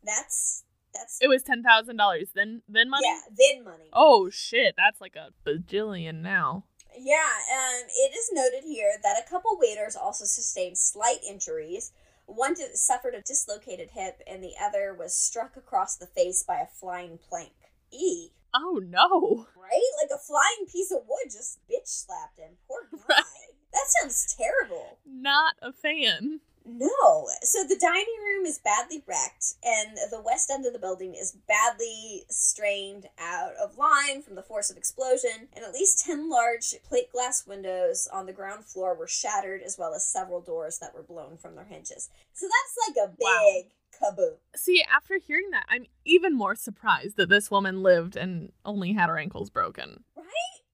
that's 0.04 0.64
that's 0.94 1.18
It 1.20 1.28
was 1.28 1.42
ten 1.42 1.62
thousand 1.62 1.96
dollars. 1.96 2.28
Then 2.34 2.62
then 2.68 2.90
money. 2.90 3.06
yeah, 3.06 3.20
then 3.36 3.64
money. 3.64 3.88
Oh 3.92 4.30
shit, 4.30 4.74
that's 4.76 5.00
like 5.00 5.16
a 5.16 5.30
bajillion 5.48 6.22
now. 6.22 6.64
Yeah, 6.96 7.14
um, 7.52 7.86
it 7.86 8.12
is 8.16 8.30
noted 8.32 8.64
here 8.64 8.92
that 9.02 9.22
a 9.24 9.28
couple 9.28 9.56
waiters 9.58 9.94
also 9.94 10.24
sustained 10.24 10.78
slight 10.78 11.18
injuries. 11.28 11.92
One 12.26 12.56
suffered 12.74 13.14
a 13.14 13.22
dislocated 13.22 13.90
hip, 13.92 14.20
and 14.26 14.42
the 14.42 14.52
other 14.60 14.94
was 14.98 15.14
struck 15.14 15.56
across 15.56 15.96
the 15.96 16.06
face 16.06 16.42
by 16.42 16.56
a 16.56 16.66
flying 16.66 17.18
plank. 17.18 17.52
E. 17.90 18.30
Oh 18.54 18.80
no. 18.84 19.46
Right? 19.70 19.92
Like 20.02 20.10
a 20.14 20.18
flying 20.18 20.66
piece 20.70 20.90
of 20.90 21.02
wood 21.06 21.30
just 21.30 21.58
bitch 21.70 21.86
slapped 21.86 22.38
him. 22.38 22.52
Poor 22.66 22.88
guy. 23.08 23.14
Right. 23.16 23.24
That 23.72 23.84
sounds 24.00 24.34
terrible. 24.36 24.98
Not 25.06 25.54
a 25.60 25.72
fan. 25.72 26.40
No. 26.64 27.28
So 27.42 27.64
the 27.64 27.78
dining 27.80 28.16
room 28.22 28.44
is 28.44 28.58
badly 28.58 29.02
wrecked, 29.06 29.54
and 29.64 29.96
the 30.10 30.20
west 30.20 30.50
end 30.50 30.66
of 30.66 30.74
the 30.74 30.78
building 30.78 31.14
is 31.14 31.36
badly 31.48 32.24
strained 32.28 33.06
out 33.18 33.54
of 33.54 33.78
line 33.78 34.22
from 34.22 34.34
the 34.34 34.42
force 34.42 34.70
of 34.70 34.76
explosion, 34.76 35.48
and 35.54 35.64
at 35.64 35.72
least 35.72 36.04
10 36.04 36.28
large 36.28 36.74
plate 36.86 37.10
glass 37.10 37.46
windows 37.46 38.06
on 38.12 38.26
the 38.26 38.34
ground 38.34 38.66
floor 38.66 38.94
were 38.94 39.08
shattered, 39.08 39.62
as 39.62 39.78
well 39.78 39.94
as 39.94 40.04
several 40.04 40.42
doors 40.42 40.78
that 40.78 40.94
were 40.94 41.02
blown 41.02 41.38
from 41.38 41.54
their 41.54 41.64
hinges. 41.64 42.10
So 42.34 42.46
that's 42.46 42.88
like 42.88 43.08
a 43.08 43.08
big 43.08 43.18
wow. 43.20 43.62
Kaboom. 44.02 44.36
See, 44.56 44.84
after 44.94 45.18
hearing 45.18 45.50
that, 45.50 45.66
I'm 45.68 45.86
even 46.04 46.36
more 46.36 46.54
surprised 46.54 47.16
that 47.16 47.28
this 47.28 47.50
woman 47.50 47.82
lived 47.82 48.16
and 48.16 48.52
only 48.64 48.92
had 48.92 49.08
her 49.08 49.18
ankles 49.18 49.50
broken. 49.50 50.04
Right? 50.16 50.24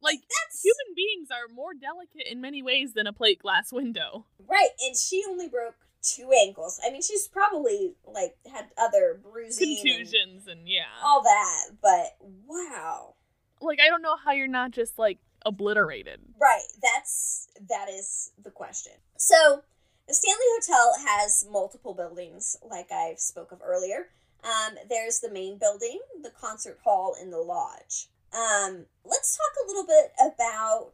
Like, 0.02 0.20
that's 0.20 0.62
human 0.62 0.94
beings 0.94 1.28
are 1.30 1.52
more 1.52 1.72
delicate 1.74 2.30
in 2.30 2.40
many 2.40 2.62
ways 2.62 2.92
than 2.92 3.06
a 3.06 3.12
plate 3.12 3.40
glass 3.40 3.72
window. 3.72 4.26
Right, 4.46 4.68
and 4.86 4.96
she 4.96 5.24
only 5.28 5.48
broke 5.48 5.76
two 6.05 6.30
ankles. 6.46 6.80
I 6.84 6.90
mean, 6.90 7.02
she's 7.02 7.26
probably 7.26 7.94
like 8.06 8.36
had 8.52 8.66
other 8.76 9.20
bruising, 9.22 9.76
contusions, 9.76 10.46
and, 10.46 10.60
and 10.60 10.68
yeah, 10.68 10.84
all 11.02 11.22
that. 11.22 11.70
But 11.82 12.16
wow, 12.46 13.14
like 13.60 13.80
I 13.80 13.88
don't 13.88 14.02
know 14.02 14.16
how 14.22 14.32
you're 14.32 14.46
not 14.46 14.70
just 14.70 14.98
like 14.98 15.18
obliterated. 15.44 16.20
Right, 16.40 16.62
that's 16.82 17.48
that 17.68 17.88
is 17.88 18.32
the 18.42 18.51
question. 18.51 18.92
So 19.16 19.62
the 20.06 20.14
Stanley 20.14 20.44
Hotel 20.59 20.93
has 21.06 21.47
multiple 21.51 21.94
buildings, 21.94 22.56
like 22.68 22.90
I 22.93 23.14
spoke 23.16 23.52
of 23.52 23.60
earlier. 23.64 24.09
Um, 24.43 24.74
there's 24.90 25.20
the 25.20 25.31
main 25.31 25.59
building, 25.59 26.01
the 26.22 26.31
concert 26.31 26.78
hall, 26.85 27.16
and 27.20 27.32
the 27.32 27.39
lodge. 27.39 28.09
Um, 28.32 28.86
let's 29.05 29.36
talk 29.36 29.52
a 29.64 29.66
little 29.68 29.86
bit 29.86 30.12
about 30.20 30.93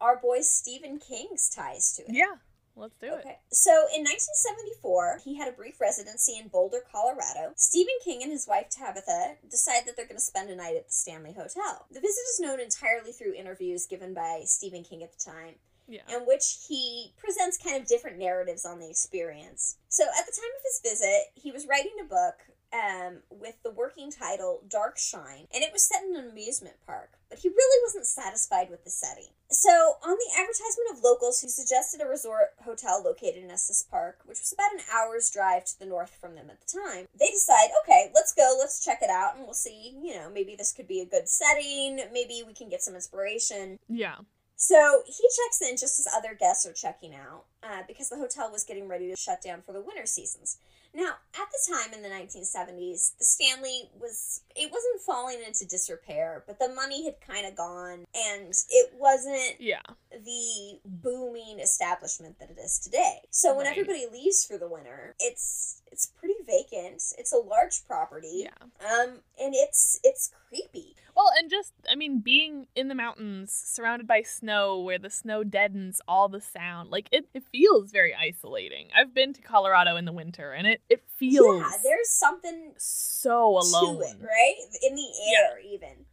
our 0.00 0.16
boy 0.18 0.40
Stephen 0.40 0.98
King's 0.98 1.48
ties 1.48 1.94
to 1.96 2.02
it. 2.02 2.08
Yeah, 2.10 2.34
let's 2.76 2.94
do 3.00 3.06
Okay. 3.06 3.14
it. 3.16 3.20
Okay. 3.20 3.38
So 3.50 3.70
in 3.94 4.02
1974, 4.04 5.20
he 5.24 5.36
had 5.38 5.48
a 5.48 5.52
brief 5.52 5.80
residency 5.80 6.36
in 6.36 6.48
Boulder, 6.48 6.80
Colorado. 6.90 7.54
Stephen 7.56 7.94
King 8.04 8.22
and 8.22 8.32
his 8.32 8.46
wife 8.46 8.66
Tabitha 8.68 9.36
decide 9.48 9.86
that 9.86 9.96
they're 9.96 10.06
going 10.06 10.18
to 10.18 10.22
spend 10.22 10.50
a 10.50 10.56
night 10.56 10.76
at 10.76 10.88
the 10.88 10.92
Stanley 10.92 11.32
Hotel. 11.32 11.86
The 11.90 12.00
visit 12.00 12.20
is 12.34 12.40
known 12.40 12.60
entirely 12.60 13.12
through 13.12 13.34
interviews 13.34 13.86
given 13.86 14.12
by 14.12 14.42
Stephen 14.44 14.82
King 14.82 15.02
at 15.02 15.16
the 15.16 15.24
time, 15.24 15.54
Yeah. 15.88 16.02
in 16.08 16.26
which 16.26 16.66
he 16.68 17.12
presents 17.16 17.58
kind 17.58 17.80
of 17.80 17.88
different 17.88 18.18
narratives 18.18 18.64
on 18.64 18.80
the 18.80 18.88
experience. 18.88 19.76
So 19.88 20.04
at 20.04 20.26
the 20.26 20.32
time 20.32 20.50
of 20.56 20.62
his 20.64 20.80
visit, 20.82 21.32
he 21.34 21.50
was 21.50 21.66
writing 21.66 21.92
a 22.00 22.04
book 22.04 22.36
um, 22.72 23.18
with 23.30 23.62
the 23.62 23.70
working 23.70 24.10
title 24.10 24.62
Dark 24.68 24.96
Shine, 24.98 25.46
and 25.52 25.62
it 25.62 25.72
was 25.72 25.86
set 25.86 26.02
in 26.02 26.16
an 26.16 26.30
amusement 26.30 26.76
park, 26.86 27.10
but 27.28 27.38
he 27.38 27.48
really 27.48 27.84
wasn't 27.84 28.06
satisfied 28.06 28.70
with 28.70 28.84
the 28.84 28.90
setting. 28.90 29.28
So, 29.50 29.70
on 30.02 30.16
the 30.16 30.40
advertisement 30.40 30.90
of 30.92 31.04
locals 31.04 31.40
who 31.40 31.48
suggested 31.48 32.00
a 32.00 32.08
resort 32.08 32.54
hotel 32.64 33.02
located 33.04 33.44
in 33.44 33.50
Estes 33.50 33.82
Park, 33.82 34.20
which 34.24 34.38
was 34.38 34.54
about 34.54 34.72
an 34.72 34.80
hour's 34.90 35.30
drive 35.30 35.66
to 35.66 35.78
the 35.78 35.86
north 35.86 36.16
from 36.18 36.34
them 36.34 36.48
at 36.48 36.60
the 36.60 36.78
time, 36.80 37.06
they 37.18 37.26
decide, 37.26 37.68
okay, 37.84 38.10
let's 38.14 38.32
go, 38.32 38.56
let's 38.58 38.82
check 38.82 39.00
it 39.02 39.10
out, 39.10 39.36
and 39.36 39.44
we'll 39.44 39.52
see, 39.52 39.94
you 40.02 40.14
know, 40.14 40.30
maybe 40.32 40.56
this 40.56 40.72
could 40.72 40.88
be 40.88 41.00
a 41.00 41.06
good 41.06 41.28
setting, 41.28 42.00
maybe 42.12 42.42
we 42.46 42.54
can 42.54 42.70
get 42.70 42.82
some 42.82 42.94
inspiration. 42.94 43.78
Yeah. 43.88 44.16
So 44.62 45.02
he 45.06 45.12
checks 45.24 45.60
in 45.60 45.76
just 45.76 45.98
as 45.98 46.06
other 46.16 46.36
guests 46.38 46.64
are 46.66 46.72
checking 46.72 47.16
out 47.16 47.46
uh, 47.64 47.82
because 47.88 48.10
the 48.10 48.16
hotel 48.16 48.48
was 48.52 48.62
getting 48.62 48.86
ready 48.86 49.10
to 49.10 49.16
shut 49.16 49.42
down 49.42 49.60
for 49.66 49.72
the 49.72 49.80
winter 49.80 50.06
seasons. 50.06 50.58
Now, 50.94 51.14
at 51.34 51.48
the 51.50 51.74
time 51.74 51.92
in 51.92 52.02
the 52.02 52.08
1970s, 52.08 53.16
the 53.18 53.24
Stanley 53.24 53.90
was 53.98 54.42
it 54.54 54.70
wasn't 54.70 55.00
falling 55.04 55.38
into 55.44 55.66
disrepair, 55.66 56.44
but 56.46 56.60
the 56.60 56.68
money 56.68 57.04
had 57.04 57.14
kind 57.26 57.44
of 57.44 57.56
gone 57.56 58.04
and 58.14 58.52
it 58.70 58.92
wasn't 58.96 59.58
Yeah. 59.58 59.80
the 60.12 60.78
booming 60.84 61.58
establishment 61.58 62.38
that 62.38 62.50
it 62.50 62.58
is 62.62 62.78
today. 62.78 63.18
So 63.30 63.56
when 63.56 63.66
everybody 63.66 64.06
leaves 64.12 64.44
for 64.44 64.58
the 64.58 64.68
winter, 64.68 65.16
it's 65.18 65.82
it's 65.90 66.06
pretty 66.06 66.36
vacant. 66.46 67.02
It's 67.18 67.32
a 67.32 67.38
large 67.38 67.84
property. 67.84 68.44
Yeah. 68.46 68.62
Um 68.80 69.22
and 69.40 69.54
it's 69.56 69.98
it's 70.04 70.30
creepy. 70.48 70.94
Well, 71.14 71.30
and 71.38 71.50
just, 71.50 71.72
I 71.90 71.94
mean, 71.94 72.20
being 72.20 72.66
in 72.74 72.88
the 72.88 72.94
mountains, 72.94 73.52
surrounded 73.52 74.06
by 74.08 74.22
snow, 74.22 74.80
where 74.80 74.98
the 74.98 75.10
snow 75.10 75.44
deadens 75.44 76.00
all 76.08 76.28
the 76.28 76.40
sound, 76.40 76.90
like 76.90 77.08
it, 77.12 77.26
it 77.34 77.42
feels 77.52 77.90
very 77.90 78.14
isolating. 78.14 78.88
I've 78.96 79.12
been 79.12 79.32
to 79.34 79.42
Colorado 79.42 79.96
in 79.96 80.04
the 80.06 80.12
winter, 80.12 80.52
and 80.52 80.66
it, 80.66 80.80
it 80.88 81.02
feels 81.18 81.60
Yeah, 81.60 81.70
there's 81.82 82.08
something 82.08 82.72
so 82.78 83.58
alone. 83.58 83.96
to 83.96 84.02
it, 84.02 84.16
right? 84.22 84.54
In 84.82 84.94
the 84.94 85.08
air, 85.36 85.58
even. 85.60 86.06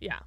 Yeah. 0.00 0.20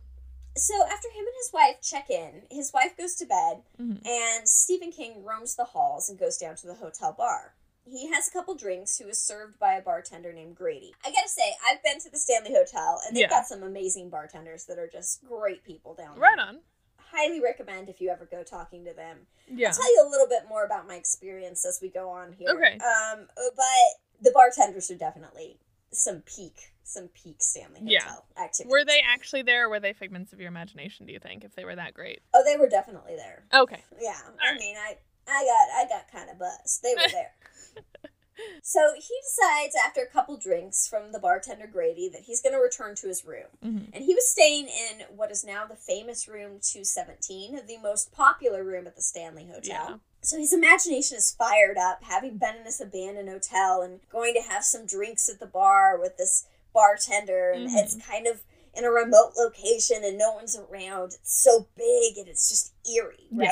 So 0.58 0.74
after 0.86 1.10
him 1.10 1.20
and 1.26 1.36
his 1.44 1.52
wife 1.54 1.82
check 1.82 2.10
in, 2.10 2.44
his 2.50 2.72
wife 2.74 2.98
goes 2.98 3.14
to 3.16 3.26
bed, 3.26 3.62
Mhm. 3.80 4.06
and 4.08 4.48
Stephen 4.50 4.92
King 4.92 5.24
roams 5.24 5.56
the 5.56 5.66
halls 5.66 6.10
and 6.10 6.18
goes 6.18 6.38
down 6.38 6.56
to 6.58 6.68
the 6.68 6.76
hotel 6.76 7.14
bar. 7.14 7.54
He 7.86 8.10
has 8.12 8.28
a 8.28 8.32
couple 8.32 8.56
drinks. 8.56 8.98
Who 8.98 9.08
is 9.08 9.18
served 9.22 9.60
by 9.60 9.74
a 9.74 9.82
bartender 9.82 10.34
named 10.34 10.56
Grady. 10.56 10.94
I 11.06 11.10
gotta 11.12 11.30
say, 11.30 11.56
I've 11.70 11.84
been 11.84 12.00
to 12.00 12.10
the 12.10 12.18
Stanley 12.18 12.54
Hotel, 12.54 13.00
and 13.08 13.16
they've 13.16 13.22
Yeah. 13.22 13.30
got 13.30 13.48
some 13.48 13.64
amazing 13.64 14.10
bartenders 14.10 14.66
that 14.66 14.78
are 14.80 14.88
just 14.88 15.24
great 15.26 15.64
people 15.64 15.94
down 15.94 16.16
there. 16.16 16.22
Right 16.22 16.40
on. 16.40 16.62
Highly 16.98 17.40
recommend 17.42 17.88
if 17.90 18.02
you 18.02 18.10
ever 18.10 18.26
go 18.26 18.44
talking 18.44 18.84
to 18.86 18.94
them. 18.94 19.28
Yeah. 19.48 19.70
I'll 19.70 19.74
tell 19.76 19.94
you 19.94 20.06
a 20.06 20.10
little 20.10 20.28
bit 20.28 20.48
more 20.50 20.66
about 20.66 20.88
my 20.88 20.96
experience 20.96 21.64
as 21.66 21.80
we 21.82 21.90
go 21.90 22.10
on 22.10 22.34
here. 22.34 22.50
Okay. 22.50 22.78
Um, 22.80 23.28
but 23.36 24.22
the 24.22 24.32
bartenders 24.32 24.90
are 24.92 24.96
definitely 24.98 25.60
some 25.92 26.22
peak, 26.22 26.74
some 26.84 27.08
peak 27.10 27.42
Stanley 27.42 27.80
Yeah. 27.84 28.02
Hotel 28.04 28.26
activities. 28.38 28.72
Were 28.72 28.84
they 28.84 29.00
actually 29.02 29.44
there? 29.44 29.68
Or 29.68 29.70
were 29.70 29.80
they 29.80 29.94
figments 29.94 30.34
of 30.34 30.40
your 30.40 30.50
imagination? 30.50 31.06
Do 31.06 31.14
you 31.14 31.20
think 31.20 31.44
if 31.44 31.56
they 31.56 31.64
were 31.64 31.76
that 31.76 31.94
great? 31.94 32.22
Oh, 32.34 32.44
they 32.44 32.58
were 32.58 32.68
definitely 32.68 33.16
there. 33.16 33.46
Okay. 33.54 33.82
Yeah, 34.02 34.20
I 34.42 34.52
right. 34.52 34.60
mean, 34.60 34.76
I, 34.76 34.98
I 35.28 35.44
got, 35.46 35.70
I 35.76 35.88
got 35.90 36.12
kind 36.12 36.30
of 36.30 36.38
buzzed. 36.40 36.82
They 36.84 36.94
were 36.96 37.10
there. 37.12 37.32
so 38.64 38.80
he 38.96 39.14
decides 39.24 39.76
after 39.76 40.02
a 40.02 40.08
couple 40.08 40.38
drinks 40.38 40.88
from 40.88 41.12
the 41.12 41.20
bartender 41.20 41.68
Grady 41.68 42.10
that 42.10 42.22
he's 42.24 42.42
going 42.42 42.54
to 42.54 42.60
return 42.60 42.96
to 42.96 43.08
his 43.08 43.24
room. 43.26 43.48
Mhm. 43.64 43.90
And 43.94 44.04
he 44.04 44.14
was 44.14 44.28
staying 44.28 44.68
in 44.68 45.06
what 45.16 45.32
is 45.32 45.44
now 45.44 45.66
the 45.66 45.76
famous 45.76 46.28
room 46.28 46.60
217, 46.62 47.66
the 47.66 47.78
most 47.78 48.12
popular 48.12 48.64
room 48.64 48.88
at 48.88 48.96
the 48.96 49.02
Stanley 49.02 49.46
Hotel. 49.46 49.62
Yeah. 49.90 49.96
So 50.22 50.38
his 50.38 50.54
imagination 50.54 51.18
is 51.18 51.32
fired 51.32 51.78
up, 51.78 52.04
having 52.04 52.38
been 52.38 52.56
in 52.58 52.64
this 52.64 52.82
abandoned 52.82 53.30
hotel 53.30 53.82
and 53.82 54.00
going 54.12 54.34
to 54.34 54.42
have 54.42 54.64
some 54.64 54.86
drinks 54.86 55.30
at 55.30 55.40
the 55.40 55.46
bar 55.46 55.98
with 56.00 56.18
this 56.18 56.46
bartender. 56.74 57.52
And 57.52 57.70
Mhm. 57.70 57.84
it's 57.84 57.96
kind 57.96 58.28
of 58.28 58.44
in 58.74 58.84
a 58.84 58.92
remote 58.92 59.34
location 59.38 60.04
and 60.04 60.18
no 60.18 60.34
one's 60.34 60.58
around. 60.58 61.14
It's 61.14 61.42
so 61.42 61.68
big 61.78 62.18
and 62.18 62.28
it's 62.28 62.50
just 62.50 62.74
eerie, 62.86 63.28
Yeah. 63.32 63.50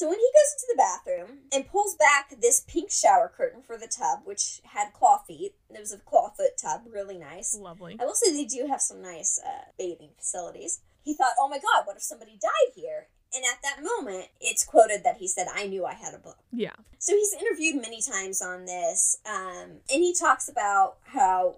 So 0.00 0.08
when 0.08 0.18
he 0.18 0.24
goes 0.32 0.54
into 0.54 0.66
the 0.72 0.78
bathroom 0.78 1.38
and 1.52 1.68
pulls 1.68 1.94
back 1.94 2.40
this 2.40 2.60
pink 2.66 2.90
shower 2.90 3.30
curtain 3.36 3.60
for 3.60 3.76
the 3.76 3.86
tub, 3.86 4.20
which 4.24 4.62
had 4.64 4.94
claw 4.94 5.18
feet, 5.18 5.56
it 5.68 5.78
was 5.78 5.92
a 5.92 5.98
claw 5.98 6.30
foot 6.30 6.56
tub, 6.56 6.84
really 6.90 7.18
nice. 7.18 7.54
Lovely. 7.54 7.98
I 8.00 8.06
will 8.06 8.14
say 8.14 8.32
they 8.32 8.46
do 8.46 8.66
have 8.66 8.80
some 8.80 9.02
nice 9.02 9.38
uh, 9.46 9.64
bathing 9.78 10.08
facilities. 10.16 10.80
He 11.04 11.12
thought, 11.12 11.34
oh 11.38 11.50
my 11.50 11.58
god, 11.58 11.84
what 11.84 11.96
if 11.98 12.02
somebody 12.02 12.38
died 12.40 12.72
here? 12.74 13.08
And 13.34 13.44
at 13.44 13.60
that 13.62 13.84
moment, 13.84 14.28
it's 14.40 14.64
quoted 14.64 15.04
that 15.04 15.18
he 15.18 15.28
said, 15.28 15.48
I 15.54 15.66
knew 15.66 15.84
I 15.84 15.92
had 15.92 16.14
a 16.14 16.18
book. 16.18 16.38
Yeah. 16.50 16.76
So 16.98 17.14
he's 17.14 17.34
interviewed 17.34 17.76
many 17.76 18.00
times 18.00 18.40
on 18.40 18.64
this, 18.64 19.18
um, 19.26 19.80
and 19.92 20.02
he 20.02 20.14
talks 20.18 20.48
about 20.48 20.96
how 21.02 21.56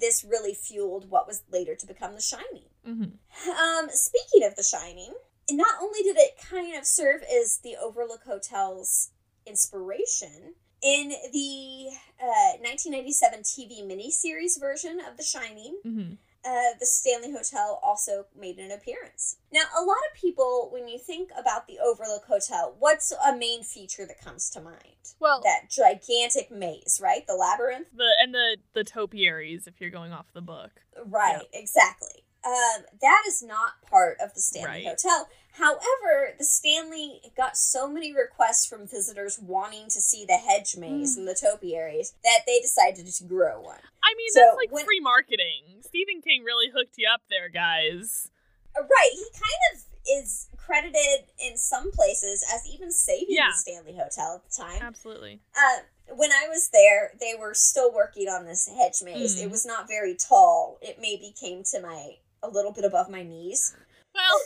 this 0.00 0.24
really 0.24 0.54
fueled 0.54 1.10
what 1.10 1.26
was 1.26 1.42
later 1.52 1.74
to 1.74 1.86
become 1.86 2.14
The 2.14 2.22
Shining. 2.22 2.70
hmm 2.82 3.50
Um, 3.50 3.88
speaking 3.90 4.42
of 4.48 4.56
The 4.56 4.62
Shining, 4.62 5.12
not 5.50 5.76
only 5.82 6.02
did 6.02 6.16
it 6.16 6.32
kind 6.50 6.76
of 6.76 6.86
serve 6.86 7.22
as 7.22 7.58
the 7.62 7.76
Overlook 7.80 8.22
Hotel's 8.26 9.10
inspiration, 9.46 10.54
in 10.82 11.08
the 11.32 11.88
uh, 12.20 12.58
1997 12.60 13.40
TV 13.40 13.82
miniseries 13.82 14.60
version 14.60 15.00
of 15.00 15.16
The 15.16 15.22
Shining, 15.22 15.78
hmm 15.82 16.12
uh, 16.46 16.76
the 16.78 16.84
Stanley 16.84 17.32
Hotel 17.32 17.80
also 17.82 18.26
made 18.38 18.58
an 18.58 18.70
appearance. 18.70 19.38
Now, 19.50 19.62
a 19.78 19.80
lot 19.82 19.96
of 20.12 20.20
people, 20.20 20.68
when 20.70 20.88
you 20.88 20.98
think 20.98 21.30
about 21.38 21.66
the 21.66 21.78
Overlook 21.82 22.26
Hotel, 22.26 22.76
what's 22.78 23.12
a 23.12 23.34
main 23.34 23.62
feature 23.62 24.04
that 24.06 24.20
comes 24.20 24.50
to 24.50 24.60
mind? 24.60 25.14
Well, 25.18 25.40
That 25.42 25.70
gigantic 25.70 26.50
maze, 26.50 27.00
right? 27.02 27.26
The 27.26 27.34
labyrinth? 27.34 27.86
the 27.96 28.10
and 28.20 28.34
the 28.34 28.58
the 28.74 28.84
topiaries, 28.84 29.66
if 29.66 29.80
you're 29.80 29.88
going 29.88 30.12
off 30.12 30.26
the 30.34 30.42
book. 30.42 30.82
Right, 31.06 31.44
exactly. 31.54 32.23
Um, 32.44 32.84
that 33.00 33.22
is 33.26 33.42
not 33.42 33.80
part 33.88 34.18
of 34.20 34.34
the 34.34 34.40
Stanley 34.40 34.68
Right. 34.68 34.86
Hotel. 34.86 35.28
However, 35.52 36.34
the 36.36 36.44
Stanley 36.44 37.20
got 37.36 37.56
so 37.56 37.86
many 37.88 38.12
requests 38.12 38.66
from 38.66 38.86
visitors 38.88 39.38
wanting 39.38 39.84
to 39.84 40.00
see 40.00 40.24
the 40.26 40.36
hedge 40.36 40.76
maze 40.76 41.14
Mm. 41.14 41.18
and 41.20 41.28
the 41.28 41.34
topiaries 41.34 42.12
that 42.24 42.40
they 42.46 42.60
decided 42.60 43.06
to 43.06 43.24
grow 43.24 43.60
one. 43.60 43.80
I 44.02 44.14
mean, 44.16 44.30
So, 44.32 44.40
that's 44.40 44.56
like 44.56 44.72
when- 44.72 44.84
free 44.84 45.00
marketing. 45.00 45.82
Stephen 45.86 46.20
King 46.22 46.42
really 46.42 46.70
hooked 46.70 46.98
you 46.98 47.08
up 47.08 47.22
there, 47.30 47.48
guys. 47.48 48.28
Uh, 48.76 48.82
Right, 48.82 49.10
he 49.12 49.24
kind 49.32 49.60
of 49.74 49.84
is 50.06 50.48
credited 50.56 51.30
in 51.38 51.56
some 51.56 51.92
places 51.92 52.44
as 52.52 52.66
even 52.66 52.90
saving 52.90 53.26
Yeah. 53.28 53.52
the 53.52 53.56
Stanley 53.58 53.94
Hotel 53.96 54.34
at 54.44 54.50
the 54.50 54.56
time. 54.62 54.82
Absolutely. 54.82 55.40
Uh, 55.56 55.80
when 56.14 56.32
I 56.32 56.48
was 56.48 56.68
there, 56.70 57.14
they 57.20 57.34
were 57.36 57.54
still 57.54 57.92
working 57.92 58.28
on 58.28 58.44
this 58.44 58.66
hedge 58.66 59.00
maze. 59.02 59.36
Mm. 59.36 59.44
It 59.44 59.50
was 59.50 59.64
not 59.64 59.86
very 59.88 60.16
tall. 60.16 60.78
It 60.82 60.98
maybe 60.98 61.30
came 61.38 61.62
to 61.64 61.80
my 61.80 62.18
a 62.44 62.50
little 62.50 62.72
bit 62.72 62.84
above 62.84 63.08
my 63.10 63.22
knees. 63.22 63.74
Well, 64.14 64.40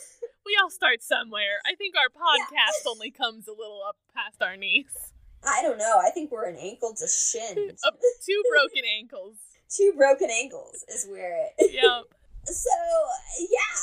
we 0.46 0.56
all 0.60 0.70
start 0.70 1.02
somewhere. 1.02 1.60
I 1.66 1.74
think 1.74 1.94
our 1.96 2.08
podcast 2.08 2.88
only 2.88 3.10
comes 3.10 3.46
a 3.48 3.52
little 3.52 3.82
up 3.86 3.96
past 4.14 4.42
our 4.42 4.56
knees. 4.56 5.12
I 5.46 5.62
don't 5.62 5.78
know. 5.78 6.00
I 6.04 6.10
think 6.10 6.30
we're 6.30 6.48
an 6.48 6.56
ankle 6.56 6.94
to 6.94 7.06
shin. 7.06 7.72
Uh, 7.84 7.90
two 8.24 8.42
broken 8.50 8.82
ankles. 8.98 9.36
Two 9.76 9.92
broken 9.98 10.30
ankles 10.30 10.82
is 10.88 11.06
where 11.10 11.44
it. 11.58 11.72
Yep. 11.74 12.04
So 12.46 12.70
yeah, 13.38 13.76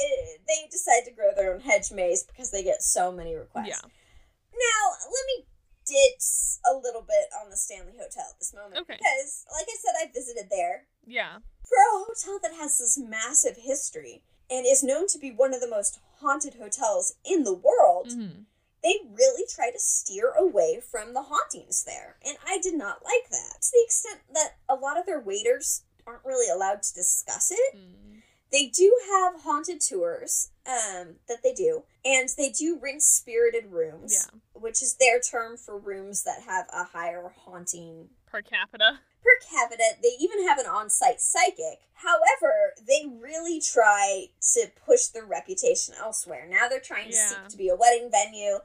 it, 0.00 0.40
they 0.48 0.66
decide 0.70 1.04
to 1.04 1.10
grow 1.10 1.28
their 1.36 1.52
own 1.52 1.60
hedge 1.60 1.92
maze 1.92 2.24
because 2.24 2.50
they 2.50 2.64
get 2.64 2.82
so 2.82 3.12
many 3.12 3.34
requests. 3.34 3.68
Yeah. 3.68 3.82
Now 3.84 4.90
let 5.02 5.24
me 5.26 5.44
ditz 5.88 6.60
a 6.70 6.74
little 6.76 7.02
bit 7.02 7.28
on 7.42 7.50
the 7.50 7.56
Stanley 7.56 7.92
Hotel 7.98 8.26
at 8.30 8.38
this 8.38 8.52
moment 8.54 8.76
Okay. 8.82 8.96
because, 8.98 9.44
like 9.52 9.66
I 9.68 9.76
said, 9.80 9.94
I 10.02 10.12
visited 10.12 10.50
there 10.50 10.86
Yeah. 11.06 11.38
for 11.66 11.76
a 11.78 12.04
hotel 12.04 12.38
that 12.42 12.54
has 12.54 12.78
this 12.78 12.98
massive 12.98 13.56
history 13.56 14.22
and 14.50 14.66
is 14.66 14.82
known 14.82 15.06
to 15.08 15.18
be 15.18 15.30
one 15.30 15.54
of 15.54 15.60
the 15.60 15.68
most 15.68 15.98
haunted 16.20 16.54
hotels 16.54 17.14
in 17.24 17.44
the 17.44 17.54
world. 17.54 18.12
hmm 18.12 18.42
They 18.82 19.00
really 19.12 19.44
try 19.48 19.70
to 19.72 19.78
steer 19.78 20.30
away 20.38 20.80
from 20.80 21.12
the 21.12 21.22
hauntings 21.22 21.82
there, 21.84 22.16
and 22.24 22.38
I 22.46 22.58
did 22.58 22.74
not 22.74 23.04
like 23.04 23.28
that 23.30 23.60
to 23.62 23.68
the 23.72 23.82
extent 23.84 24.20
that 24.32 24.56
a 24.68 24.76
lot 24.76 24.96
of 24.96 25.04
their 25.04 25.18
waiters 25.20 25.82
aren't 26.06 26.24
really 26.24 26.48
allowed 26.48 26.82
to 26.84 26.94
discuss 26.94 27.50
it. 27.50 27.76
Mm. 27.76 28.22
They 28.52 28.66
do 28.68 28.96
have 29.10 29.42
haunted 29.42 29.80
tours 29.80 30.50
um, 30.68 31.16
that 31.28 31.42
they 31.42 31.54
do, 31.54 31.82
and 32.04 32.28
they 32.36 32.50
do 32.50 32.78
rent 32.80 33.02
spirited 33.02 33.66
rooms, 33.72 34.12
Yeah. 34.14 34.38
which 34.52 34.82
is 34.82 34.94
their 34.94 35.18
term 35.20 35.56
for 35.56 35.78
rooms 35.78 36.22
that 36.24 36.42
have 36.42 36.66
a 36.72 36.84
higher 36.84 37.32
haunting 37.44 38.10
Per 38.26 38.42
capita. 38.42 39.00
per 39.22 39.38
capita. 39.50 39.96
They 40.02 40.14
even 40.20 40.46
have 40.46 40.58
an 40.58 40.66
on 40.66 40.90
site 40.90 41.20
psychic. 41.20 41.80
However, 41.94 42.74
they 42.86 43.06
really 43.18 43.60
try 43.60 44.26
to 44.54 44.70
push 44.84 45.06
their 45.06 45.24
reputation 45.24 45.94
elsewhere. 45.98 46.46
Now 46.46 46.68
they're 46.68 46.80
trying 46.80 47.10
to 47.10 47.16
Yeah. 47.16 47.28
seek 47.28 47.48
to 47.48 47.56
be 47.56 47.68
a 47.70 47.74
wedding 47.76 48.10
venue. 48.10 48.58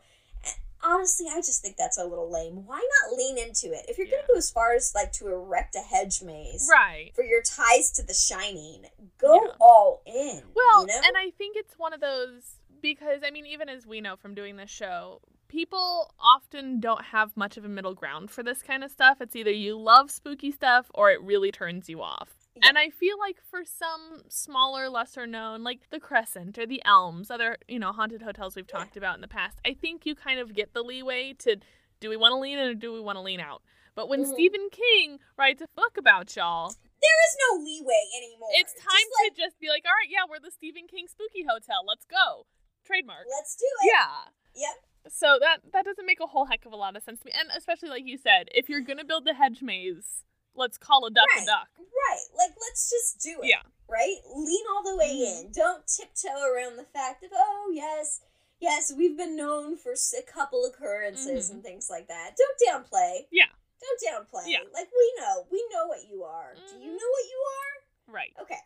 Honestly, 0.83 1.27
I 1.31 1.37
just 1.37 1.61
think 1.61 1.77
that's 1.77 1.97
a 1.97 2.03
little 2.03 2.29
lame. 2.31 2.65
Why 2.65 2.75
not 3.03 3.17
lean 3.17 3.37
into 3.37 3.71
it? 3.73 3.85
If 3.87 3.97
you're 3.97 4.07
Yeah. 4.07 4.13
going 4.17 4.23
to 4.27 4.33
go 4.33 4.37
as 4.37 4.51
far 4.51 4.73
as 4.75 4.93
like 4.93 5.11
to 5.13 5.27
erect 5.27 5.75
a 5.75 5.79
hedge 5.79 6.21
maze 6.21 6.67
Right. 6.71 7.11
for 7.15 7.23
your 7.23 7.41
ties 7.41 7.91
to 7.93 8.03
the 8.03 8.13
shining, 8.13 8.85
go 9.17 9.33
Yeah. 9.45 9.51
all 9.59 10.01
in. 10.05 10.43
Well, 10.53 10.81
you 10.81 10.87
know? 10.87 11.01
and 11.05 11.17
I 11.17 11.31
think 11.31 11.55
it's 11.57 11.77
one 11.79 11.93
of 11.93 12.01
those 12.01 12.55
because 12.81 13.21
I 13.25 13.31
mean, 13.31 13.45
even 13.45 13.69
as 13.69 13.87
we 13.87 14.01
know 14.01 14.15
from 14.17 14.35
doing 14.35 14.57
this 14.57 14.69
show, 14.69 15.21
people 15.47 16.13
often 16.19 16.79
don't 16.79 17.05
have 17.05 17.37
much 17.37 17.55
of 17.57 17.63
a 17.63 17.69
middle 17.69 17.93
ground 17.93 18.29
for 18.31 18.43
this 18.43 18.61
kind 18.61 18.83
of 18.83 18.91
stuff. 18.91 19.21
It's 19.21 19.35
either 19.35 19.51
you 19.51 19.77
love 19.77 20.11
spooky 20.11 20.51
stuff 20.51 20.91
or 20.93 21.11
it 21.11 21.21
really 21.21 21.51
turns 21.51 21.87
you 21.87 22.01
off. 22.01 22.42
Yeah. 22.55 22.69
And 22.69 22.77
I 22.77 22.89
feel 22.89 23.17
like 23.19 23.37
for 23.41 23.63
some 23.65 24.23
smaller, 24.29 24.89
lesser 24.89 25.25
known, 25.25 25.63
like 25.63 25.89
the 25.89 25.99
Crescent 25.99 26.57
or 26.57 26.65
the 26.67 26.81
Elms, 26.85 27.31
other, 27.31 27.57
you 27.67 27.79
know, 27.79 27.91
haunted 27.91 28.21
hotels 28.21 28.55
we've 28.55 28.65
Yeah. 28.71 28.79
talked 28.79 28.97
about 28.97 29.15
in 29.15 29.21
the 29.21 29.27
past, 29.27 29.59
I 29.65 29.73
think 29.73 30.05
you 30.05 30.13
kind 30.15 30.39
of 30.39 30.53
get 30.53 30.73
the 30.73 30.83
leeway 30.83 31.33
to 31.39 31.57
do 31.99 32.09
we 32.09 32.17
want 32.17 32.33
to 32.33 32.37
lean 32.37 32.59
in 32.59 32.67
or 32.67 32.73
do 32.73 32.91
we 32.93 32.99
want 32.99 33.15
to 33.15 33.21
lean 33.21 33.39
out? 33.39 33.61
But 33.95 34.09
when 34.09 34.23
Mhm. 34.25 34.33
Stephen 34.33 34.69
King 34.71 35.19
writes 35.37 35.61
a 35.61 35.67
book 35.69 35.97
about 35.97 36.35
y'all, 36.35 36.69
there 36.69 37.19
is 37.27 37.37
no 37.49 37.63
leeway 37.63 38.03
anymore. 38.17 38.49
it's 38.53 38.73
time 38.73 38.91
Just 38.91 39.11
like, 39.23 39.35
to 39.35 39.41
just 39.41 39.59
be 39.59 39.69
like, 39.69 39.85
all 39.85 39.91
right, 39.93 40.09
yeah, 40.09 40.25
we're 40.29 40.39
the 40.39 40.51
Stephen 40.51 40.87
King 40.87 41.07
spooky 41.07 41.43
hotel. 41.43 41.83
Let's 41.85 42.05
go. 42.05 42.45
Trademark. 42.83 43.25
let's 43.29 43.55
do 43.55 43.65
it. 43.83 43.91
Yeah. 43.93 44.27
Yep. 44.55 44.85
So 45.13 45.37
that 45.39 45.71
that 45.71 45.85
doesn't 45.85 46.05
make 46.05 46.19
a 46.19 46.27
whole 46.27 46.45
heck 46.45 46.65
of 46.65 46.73
a 46.73 46.75
lot 46.75 46.95
of 46.97 47.03
sense 47.03 47.21
to 47.21 47.25
me. 47.27 47.31
And 47.33 47.49
especially 47.55 47.89
like 47.89 48.03
you 48.05 48.17
said, 48.17 48.49
if 48.53 48.67
you're 48.69 48.81
gonna 48.81 49.03
build 49.05 49.23
the 49.25 49.33
hedge 49.33 49.61
maze, 49.61 50.23
let's 50.55 50.77
call 50.77 51.05
a 51.05 51.11
duck 51.11 51.25
Right. 51.35 51.43
a 51.43 51.45
duck. 51.45 51.67
Right. 51.77 52.25
Like, 52.37 52.51
let's 52.59 52.89
just 52.89 53.19
do 53.21 53.41
it. 53.41 53.47
Yeah. 53.49 53.61
right? 53.89 54.17
Lean 54.33 54.65
all 54.75 54.81
the 54.83 54.95
way 54.95 55.13
Mhm. 55.17 55.41
in. 55.45 55.51
Don't 55.51 55.85
tiptoe 55.87 56.41
around 56.41 56.77
the 56.77 56.85
fact 56.85 57.23
of, 57.23 57.29
oh, 57.35 57.69
yes, 57.71 58.21
yes, 58.59 58.91
we've 58.91 59.15
been 59.15 59.35
known 59.35 59.77
for 59.77 59.93
a 59.93 60.21
couple 60.23 60.65
occurrences 60.65 61.49
Mhm. 61.49 61.53
and 61.53 61.63
things 61.63 61.89
like 61.91 62.07
that. 62.07 62.35
Don't 62.35 62.59
downplay. 62.89 63.27
Yeah. 63.29 63.49
Don't 63.79 64.01
downplay. 64.01 64.47
Yeah. 64.47 64.63
Like, 64.71 64.89
we 64.91 65.13
know. 65.19 65.45
We 65.51 65.67
know 65.71 65.85
what 65.85 66.05
you 66.05 66.23
are. 66.23 66.55
Do 66.55 66.61
you 66.79 66.91
Mhm. 66.91 66.99
know 66.99 67.09
what 67.09 67.25
you 67.25 67.45
are? 67.45 68.13
Right. 68.13 68.33
Okay. 68.39 68.61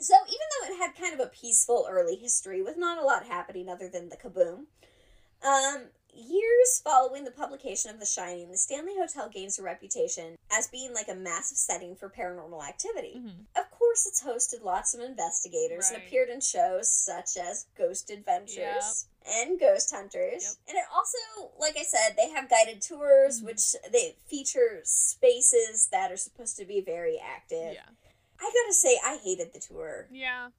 So, 0.00 0.14
even 0.26 0.46
though 0.60 0.66
it 0.74 0.76
had 0.76 0.94
kind 0.96 1.14
of 1.14 1.20
a 1.20 1.30
peaceful 1.30 1.86
early 1.88 2.16
history 2.16 2.60
with 2.60 2.76
not 2.76 2.98
a 2.98 3.02
lot 3.02 3.24
happening 3.24 3.68
other 3.70 3.88
than 3.88 4.10
the 4.10 4.16
kaboom, 4.18 4.66
um, 5.42 5.90
years 6.12 6.80
following 6.82 7.24
the 7.24 7.30
publication 7.30 7.90
of 7.90 8.00
The 8.00 8.06
Shining, 8.06 8.50
the 8.50 8.56
Stanley 8.56 8.94
Hotel 8.98 9.28
gains 9.28 9.58
a 9.58 9.62
reputation 9.62 10.36
as 10.50 10.66
being 10.68 10.92
like 10.94 11.08
a 11.08 11.14
massive 11.14 11.58
setting 11.58 11.94
for 11.96 12.08
paranormal 12.08 12.66
activity. 12.66 13.14
Mhm. 13.16 13.46
Of 13.56 13.70
course, 13.70 14.06
it's 14.06 14.22
hosted 14.22 14.62
lots 14.62 14.94
of 14.94 15.00
investigators 15.00 15.88
and 15.88 15.96
appeared 16.02 16.28
in 16.28 16.40
shows 16.40 16.90
such 16.90 17.36
as 17.36 17.66
Ghost 17.76 18.10
Adventures 18.10 19.06
and 19.26 19.58
Ghost 19.60 19.90
Hunters. 19.90 20.42
Yep. 20.44 20.54
And 20.68 20.78
it 20.78 20.84
also, 20.92 21.52
like 21.58 21.76
I 21.76 21.82
said, 21.84 22.16
they 22.16 22.30
have 22.30 22.48
guided 22.48 22.80
tours, 22.82 23.40
Mhm. 23.40 23.44
which 23.46 23.72
they 23.90 24.16
feature 24.26 24.80
spaces 24.84 25.88
that 25.88 26.10
are 26.10 26.16
supposed 26.16 26.56
to 26.56 26.64
be 26.64 26.80
very 26.80 27.18
active. 27.18 27.74
Yeah. 27.74 27.88
I 28.40 28.44
gotta 28.52 28.74
say, 28.74 28.98
I 29.02 29.16
hated 29.16 29.52
the 29.52 29.60
tour 29.60 30.06
Yeah. 30.10 30.50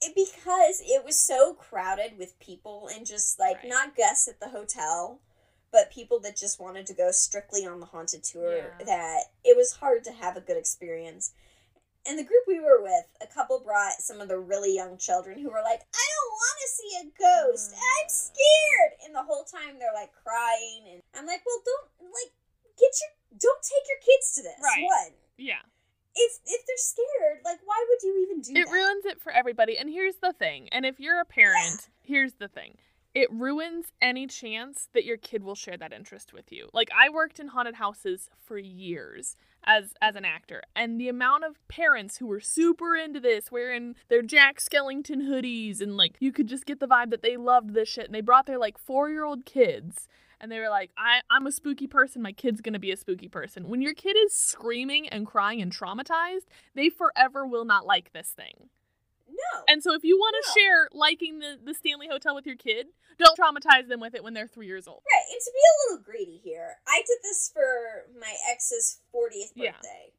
It, 0.00 0.14
because 0.14 0.80
it 0.84 1.04
was 1.04 1.18
so 1.18 1.54
crowded 1.54 2.16
with 2.18 2.38
people 2.40 2.88
and 2.88 3.04
just 3.06 3.38
like 3.38 3.56
Right. 3.58 3.68
not 3.68 3.96
guests 3.96 4.28
at 4.28 4.40
the 4.40 4.48
hotel. 4.48 5.20
But 5.72 5.92
people 5.92 6.18
that 6.20 6.36
just 6.36 6.58
wanted 6.58 6.84
to 6.86 6.94
go 6.94 7.12
strictly 7.12 7.64
on 7.64 7.78
the 7.78 7.86
haunted 7.86 8.24
tour, 8.24 8.56
Yeah. 8.56 8.84
that 8.86 9.24
it 9.44 9.56
was 9.56 9.74
hard 9.74 10.02
to 10.02 10.10
have 10.12 10.36
a 10.36 10.40
good 10.40 10.56
experience. 10.56 11.30
And 12.04 12.18
the 12.18 12.24
group 12.24 12.42
we 12.48 12.58
were 12.58 12.82
with, 12.82 13.06
a 13.20 13.26
couple 13.28 13.60
brought 13.60 14.00
some 14.02 14.20
of 14.20 14.26
the 14.26 14.38
really 14.38 14.74
young 14.74 14.98
children 14.98 15.38
who 15.38 15.48
were 15.48 15.62
like, 15.62 15.82
I 15.94 16.06
don't 16.10 16.32
want 16.32 16.58
to 16.60 16.68
see 16.68 16.96
a 16.96 17.04
ghost. 17.16 17.72
I'm 17.72 18.06
Mm. 18.06 18.10
scared. 18.10 18.92
And 19.04 19.14
the 19.14 19.22
whole 19.22 19.44
time 19.44 19.78
they're 19.78 19.92
like 19.94 20.12
crying. 20.12 20.88
And 20.88 21.02
I'm 21.14 21.26
like, 21.26 21.42
well, 21.46 21.62
don't, 21.64 22.10
like, 22.12 22.32
get 22.76 22.90
your, 23.00 23.38
don't 23.38 23.62
take 23.62 23.86
your 23.86 23.98
kids 24.00 24.34
to 24.34 24.42
this. 24.42 24.58
Right. 24.60 24.82
One. 24.84 25.14
Yeah. 25.36 25.62
If, 26.14 26.32
if 26.44 26.66
they're 26.66 26.76
scared, 26.76 27.38
like, 27.44 27.60
why 27.64 27.84
would 27.88 28.02
you 28.02 28.22
even 28.22 28.40
do 28.40 28.52
that? 28.52 28.60
It 28.60 28.66
that? 28.66 28.72
ruins 28.72 29.04
it 29.04 29.20
for 29.20 29.32
everybody. 29.32 29.78
And 29.78 29.88
here's 29.88 30.16
the 30.16 30.32
thing. 30.32 30.68
And 30.72 30.84
if 30.84 30.98
you're 30.98 31.20
a 31.20 31.24
parent, 31.24 31.88
here's 32.02 32.34
the 32.34 32.48
thing. 32.48 32.76
It 33.14 33.28
ruins 33.32 33.86
any 34.00 34.28
chance 34.28 34.88
that 34.94 35.04
your 35.04 35.16
kid 35.16 35.42
will 35.42 35.56
share 35.56 35.76
that 35.76 35.92
interest 35.92 36.32
with 36.32 36.52
you. 36.52 36.68
Like 36.72 36.90
I 36.96 37.10
worked 37.10 37.40
in 37.40 37.48
haunted 37.48 37.74
houses 37.74 38.30
for 38.44 38.56
years 38.56 39.36
as 39.64 39.94
as 40.00 40.14
an 40.14 40.24
actor, 40.24 40.62
and 40.76 41.00
the 41.00 41.08
amount 41.08 41.44
of 41.44 41.56
parents 41.66 42.18
who 42.18 42.26
were 42.26 42.40
super 42.40 42.94
into 42.94 43.18
this, 43.18 43.50
wearing 43.50 43.96
their 44.08 44.22
Jack 44.22 44.60
Skellington 44.60 45.22
hoodies, 45.28 45.80
and 45.80 45.96
like 45.96 46.16
you 46.20 46.30
could 46.30 46.46
just 46.46 46.66
get 46.66 46.78
the 46.78 46.86
vibe 46.86 47.10
that 47.10 47.22
they 47.22 47.36
loved 47.36 47.74
this 47.74 47.88
shit, 47.88 48.06
and 48.06 48.14
they 48.14 48.20
brought 48.20 48.46
their 48.46 48.58
like 48.58 48.78
four 48.78 49.10
year 49.10 49.24
old 49.24 49.44
kids. 49.44 50.06
And 50.40 50.50
they 50.50 50.58
were 50.58 50.70
like, 50.70 50.90
I, 50.96 51.20
I'm 51.30 51.46
a 51.46 51.52
spooky 51.52 51.86
person. 51.86 52.22
My 52.22 52.32
kid's 52.32 52.60
going 52.60 52.72
to 52.72 52.78
be 52.78 52.90
a 52.90 52.96
spooky 52.96 53.28
person. 53.28 53.68
When 53.68 53.82
your 53.82 53.94
kid 53.94 54.16
is 54.16 54.34
screaming 54.34 55.08
and 55.08 55.26
crying 55.26 55.60
and 55.60 55.70
traumatized, 55.70 56.46
they 56.74 56.88
forever 56.88 57.46
will 57.46 57.64
not 57.66 57.84
like 57.86 58.12
this 58.12 58.28
thing. 58.30 58.70
No. 59.28 59.62
And 59.68 59.82
so 59.82 59.92
if 59.94 60.02
you 60.02 60.16
want 60.16 60.34
to 60.42 60.48
No. 60.48 60.54
share 60.62 60.88
liking 60.92 61.38
the, 61.40 61.58
the 61.62 61.74
Stanley 61.74 62.08
Hotel 62.10 62.34
with 62.34 62.46
your 62.46 62.56
kid, 62.56 62.86
don't 63.18 63.38
traumatize 63.38 63.86
them 63.88 64.00
with 64.00 64.14
it 64.14 64.24
when 64.24 64.32
they're 64.34 64.48
three 64.48 64.66
years 64.66 64.88
old. 64.88 65.02
Right, 65.12 65.24
and 65.30 65.40
to 65.40 65.50
be 65.52 65.60
a 65.60 65.92
little 65.92 66.04
greedy 66.04 66.40
here, 66.42 66.76
I 66.88 67.02
did 67.06 67.18
this 67.22 67.50
for 67.52 68.06
my 68.18 68.34
ex's 68.50 69.00
40th 69.14 69.54
birthday. 69.54 69.64
Yeah. 69.64 69.72
birthday. 69.72 70.12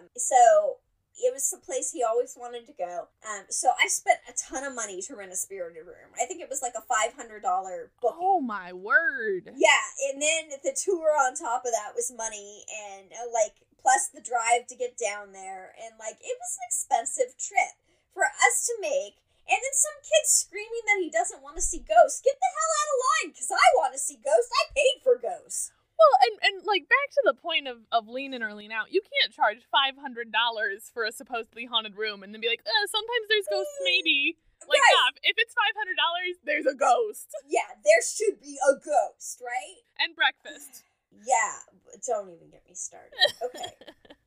Um, 0.00 0.08
so 0.16 0.76
it 1.18 1.34
was 1.34 1.50
the 1.50 1.58
place 1.58 1.90
he 1.90 2.02
always 2.02 2.34
wanted 2.38 2.66
to 2.66 2.72
go. 2.72 3.08
Um, 3.26 3.44
so 3.50 3.70
I 3.82 3.88
spent 3.88 4.18
a 4.28 4.32
ton 4.32 4.64
of 4.64 4.74
money 4.74 5.02
to 5.02 5.16
rent 5.16 5.32
a 5.32 5.36
spirited 5.36 5.86
room. 5.86 6.14
I 6.14 6.26
think 6.26 6.40
it 6.40 6.48
was 6.48 6.62
like 6.62 6.74
a 6.78 6.86
$500 6.86 7.42
booking. 7.42 8.18
Oh 8.18 8.40
my 8.40 8.72
word. 8.72 9.50
Yeah, 9.56 9.84
and 10.10 10.22
then 10.22 10.58
the 10.62 10.76
tour 10.76 11.14
on 11.18 11.34
top 11.34 11.64
of 11.64 11.72
that 11.72 11.94
was 11.94 12.12
money, 12.14 12.64
and 12.68 13.10
uh, 13.12 13.30
like 13.32 13.58
plus 13.82 14.08
the 14.12 14.20
drive 14.20 14.66
to 14.68 14.76
get 14.76 14.98
down 14.98 15.32
there, 15.32 15.74
and 15.78 15.98
like 15.98 16.18
it 16.20 16.36
was 16.38 16.52
an 16.58 16.66
expensive 16.68 17.34
trip 17.38 17.74
for 18.14 18.24
us 18.24 18.66
to 18.66 18.74
make. 18.80 19.18
And 19.48 19.56
then 19.56 19.76
some 19.80 20.04
kid 20.04 20.28
screaming 20.28 20.84
that 20.84 21.00
he 21.00 21.08
doesn't 21.08 21.40
want 21.40 21.56
to 21.56 21.64
see 21.64 21.80
ghosts. 21.80 22.20
Get 22.20 22.36
the 22.36 22.52
hell 22.52 22.72
out 22.76 22.92
of 22.92 22.98
line, 23.00 23.28
because 23.32 23.48
I 23.48 23.66
want 23.80 23.96
to 23.96 23.98
see 23.98 24.20
ghosts. 24.20 24.52
I 24.52 24.76
paid 24.76 25.00
for 25.00 25.16
ghosts. 25.16 25.72
Well, 25.98 26.14
and, 26.30 26.34
and 26.46 26.66
like 26.66 26.86
back 26.88 27.08
to 27.18 27.22
the 27.26 27.34
point 27.34 27.66
of, 27.66 27.78
of 27.90 28.06
lean 28.06 28.32
in 28.32 28.42
or 28.42 28.54
lean 28.54 28.70
out, 28.70 28.92
you 28.94 29.02
can't 29.02 29.34
charge 29.34 29.66
$500 29.66 30.30
for 30.94 31.02
a 31.04 31.10
supposedly 31.12 31.66
haunted 31.66 31.96
room 31.98 32.22
and 32.22 32.32
then 32.32 32.40
be 32.40 32.48
like, 32.48 32.62
uh, 32.62 32.86
sometimes 32.86 33.26
there's 33.28 33.48
ghosts, 33.50 33.74
maybe. 33.82 34.38
Like, 34.62 34.78
Right. 34.78 34.94
nah, 34.94 35.18
if 35.22 35.34
it's 35.38 35.54
$500, 35.54 36.44
there's 36.44 36.66
a 36.66 36.74
ghost. 36.74 37.30
Yeah, 37.48 37.66
there 37.84 38.02
should 38.02 38.40
be 38.40 38.58
a 38.68 38.74
ghost, 38.74 39.42
right? 39.42 39.82
And 39.98 40.14
breakfast. 40.14 40.84
Yeah, 41.26 41.56
don't 42.06 42.28
even 42.30 42.50
get 42.50 42.62
me 42.68 42.74
started. 42.74 43.10
Okay. 43.42 43.72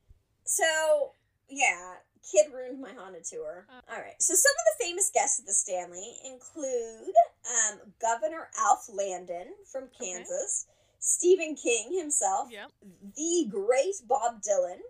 so, 0.44 1.12
yeah, 1.48 1.94
kid 2.28 2.52
ruined 2.52 2.80
my 2.82 2.92
haunted 2.92 3.24
tour. 3.24 3.66
All 3.70 3.98
right. 3.98 4.20
So, 4.20 4.34
some 4.34 4.52
of 4.52 4.64
the 4.78 4.84
famous 4.84 5.10
guests 5.14 5.38
at 5.40 5.46
the 5.46 5.52
Stanley 5.54 6.16
include 6.26 7.14
um, 7.48 7.78
Governor 8.00 8.50
Alf 8.58 8.90
Landon 8.92 9.54
from 9.70 9.88
Kansas, 9.98 10.66
Stephen 11.04 11.56
King 11.56 11.92
himself, 11.98 12.48
Yep. 12.50 12.70
the 13.16 13.46
great 13.50 13.96
Bob 14.06 14.40
Dylan, 14.40 14.80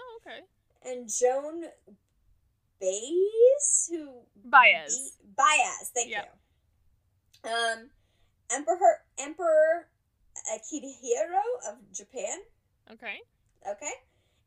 Oh, 0.00 0.20
okay. 0.20 0.40
and 0.82 1.08
Joan 1.08 1.70
Baez, 2.80 3.88
who 3.90 4.22
Baez. 4.44 5.12
Baez, 5.36 5.90
thank 5.94 6.10
Yep. 6.10 6.36
you. 7.44 7.50
Um, 7.50 7.90
Emperor 8.50 9.04
Emperor 9.16 9.88
Akihito 10.52 11.42
of 11.68 11.92
Japan. 11.92 12.40
Okay. 12.90 13.20
Okay. 13.66 13.92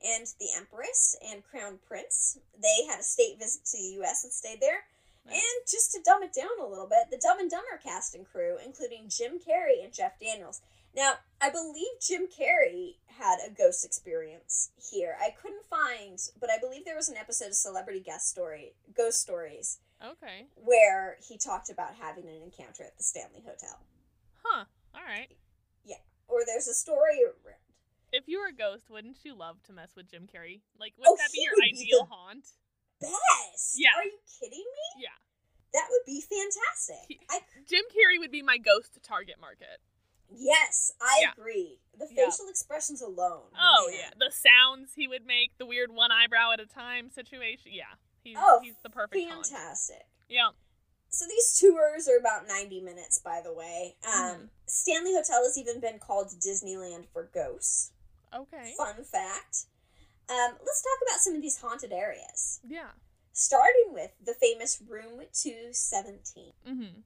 And 0.04 0.28
the 0.40 0.52
Empress 0.58 1.16
and 1.22 1.42
Crown 1.46 1.78
Prince. 1.88 2.38
They 2.58 2.84
had 2.86 3.00
a 3.00 3.04
state 3.04 3.40
visit 3.40 3.64
to 3.68 3.78
the 3.78 3.84
U.S. 4.00 4.26
and 4.26 4.34
stayed 4.34 4.60
there. 4.60 4.86
Nice. 5.26 5.36
And 5.36 5.68
just 5.70 5.94
to 5.94 6.02
dumb 6.02 6.22
it 6.24 6.34
down 6.34 6.60
a 6.60 6.66
little 6.68 6.88
bit, 6.88 7.10
the 7.10 7.18
Dumb 7.18 7.40
and 7.40 7.50
Dumber 7.50 7.78
cast 7.82 8.14
and 8.14 8.26
crew, 8.30 8.58
including 8.58 9.08
Jim 9.08 9.40
Carrey 9.40 9.82
and 9.82 9.94
Jeff 9.94 10.20
Daniels. 10.20 10.62
Now, 10.96 11.14
I 11.42 11.50
believe 11.50 11.88
Jim 12.02 12.28
Carrey 12.28 12.98
had 13.08 13.38
a 13.46 13.50
ghost 13.52 13.84
experience 13.86 14.70
here. 14.92 15.16
I 15.20 15.32
couldn't 15.32 15.66
find, 15.66 16.20
but 16.40 16.50
I 16.50 16.60
believe 16.60 16.86
there 16.86 16.96
was 16.96 17.10
an 17.10 17.18
episode 17.18 17.48
of 17.48 17.56
Celebrity 17.56 18.00
Guest 18.00 18.30
Story, 18.30 18.74
Ghost 18.96 19.20
Stories, 19.20 19.80
Okay. 20.04 20.48
where 20.56 21.18
he 21.28 21.38
talked 21.38 21.70
about 21.70 21.96
having 21.96 22.28
an 22.28 22.36
encounter 22.44 22.84
at 22.84 22.98
the 22.98 23.04
Stanley 23.04 23.42
Hotel. 23.46 23.80
Huh. 24.44 24.66
All 24.94 25.04
right. 25.04 25.32
Yeah. 25.84 25.98
Or 26.28 26.42
there's 26.46 26.68
a 26.68 26.74
story 26.74 27.24
around. 27.24 27.58
If 28.12 28.28
you 28.28 28.40
were 28.40 28.48
a 28.48 28.54
ghost, 28.54 28.92
wouldn't 28.92 29.18
you 29.26 29.34
love 29.34 29.64
to 29.64 29.74
mess 29.74 29.96
with 29.96 30.08
Jim 30.12 30.28
Carrey? 30.32 30.62
Like, 30.80 30.94
would 31.00 31.08
Oh, 31.10 31.16
that 31.18 31.32
be 31.32 31.42
your 31.42 31.56
be 31.56 31.72
ideal 31.74 32.06
the- 32.06 32.14
haunt? 32.14 32.48
Best! 33.02 33.74
Yeah. 33.76 33.90
Are 33.98 34.04
you 34.04 34.20
kidding 34.40 34.60
me? 34.60 35.02
Yeah. 35.04 35.18
That 35.74 35.88
would 35.90 36.06
be 36.06 36.22
fantastic. 36.22 37.06
He- 37.08 37.20
I 37.30 37.40
Jim 37.66 37.84
Carrey 37.90 38.20
would 38.20 38.30
be 38.32 38.44
my 38.44 38.60
ghost 38.60 39.00
target 39.02 39.40
market. 39.40 39.82
Yes, 40.36 40.92
I 41.00 41.20
Yeah. 41.22 41.32
agree. 41.38 41.80
The 41.98 42.08
Yeah. 42.12 42.26
facial 42.30 42.50
expressions 42.50 43.02
alone. 43.02 43.52
Oh 43.58 43.88
man. 43.90 44.00
yeah, 44.00 44.10
the 44.18 44.32
sounds 44.32 44.94
he 44.96 45.08
would 45.08 45.26
make, 45.26 45.58
the 45.58 45.66
weird 45.66 45.92
one 45.92 46.12
eyebrow 46.12 46.52
at 46.52 46.60
a 46.60 46.66
time 46.66 47.10
situation. 47.12 47.72
Yeah, 47.72 47.94
he's 48.24 48.38
Oh, 48.40 48.60
he's 48.62 48.76
the 48.82 48.90
perfect 48.90 49.30
haunt. 49.30 49.46
Fantastic. 49.48 50.08
Yeah. 50.28 50.52
So 51.10 51.26
these 51.28 51.60
tours 51.60 52.08
are 52.08 52.18
about 52.18 52.48
90 52.48 52.82
minutes, 52.82 53.20
by 53.20 53.40
the 53.42 53.54
way. 53.54 53.98
Um, 54.04 54.12
Mhm. 54.12 54.50
Stanley 54.66 55.14
Hotel 55.14 55.44
has 55.44 55.58
even 55.60 55.80
been 55.80 56.00
called 56.00 56.30
Disneyland 56.40 57.08
for 57.10 57.24
ghosts. 57.26 57.92
Okay. 58.34 58.74
Fun 58.76 59.04
fact. 59.06 59.66
Um, 60.28 60.58
let's 60.66 60.82
talk 60.82 61.00
about 61.08 61.20
some 61.20 61.36
of 61.36 61.42
these 61.44 61.58
haunted 61.58 61.94
areas. 61.94 62.60
Yeah. 62.64 62.94
Starting 63.34 63.94
with 63.94 64.12
the 64.20 64.34
famous 64.34 64.82
Room 64.82 65.22
217. 65.34 66.54
Mm-hmm. 66.66 67.02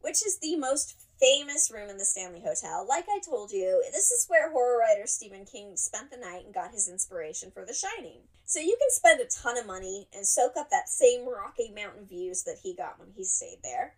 which 0.00 0.24
is 0.26 0.38
the 0.38 0.56
most 0.56 0.96
famous 1.22 1.70
room 1.72 1.88
in 1.88 1.98
the 1.98 2.04
Stanley 2.04 2.40
Hotel. 2.44 2.84
Like 2.88 3.04
I 3.08 3.20
told 3.24 3.52
you, 3.52 3.80
this 3.92 4.10
is 4.10 4.26
where 4.28 4.50
horror 4.50 4.78
writer 4.78 5.06
Stephen 5.06 5.44
King 5.44 5.76
spent 5.76 6.10
the 6.10 6.16
night 6.16 6.44
and 6.44 6.52
got 6.52 6.72
his 6.72 6.88
inspiration 6.88 7.52
for 7.52 7.64
The 7.64 7.72
Shining. 7.74 8.18
So 8.44 8.58
you 8.58 8.76
can 8.78 8.90
spend 8.90 9.20
a 9.20 9.24
ton 9.26 9.56
of 9.56 9.66
money 9.66 10.08
and 10.14 10.26
soak 10.26 10.56
up 10.58 10.68
that 10.70 10.88
same 10.88 11.26
rocky 11.28 11.70
mountain 11.74 12.06
views 12.06 12.42
that 12.42 12.58
he 12.62 12.74
got 12.74 12.98
when 12.98 13.08
he 13.16 13.24
stayed 13.24 13.58
there. 13.62 13.94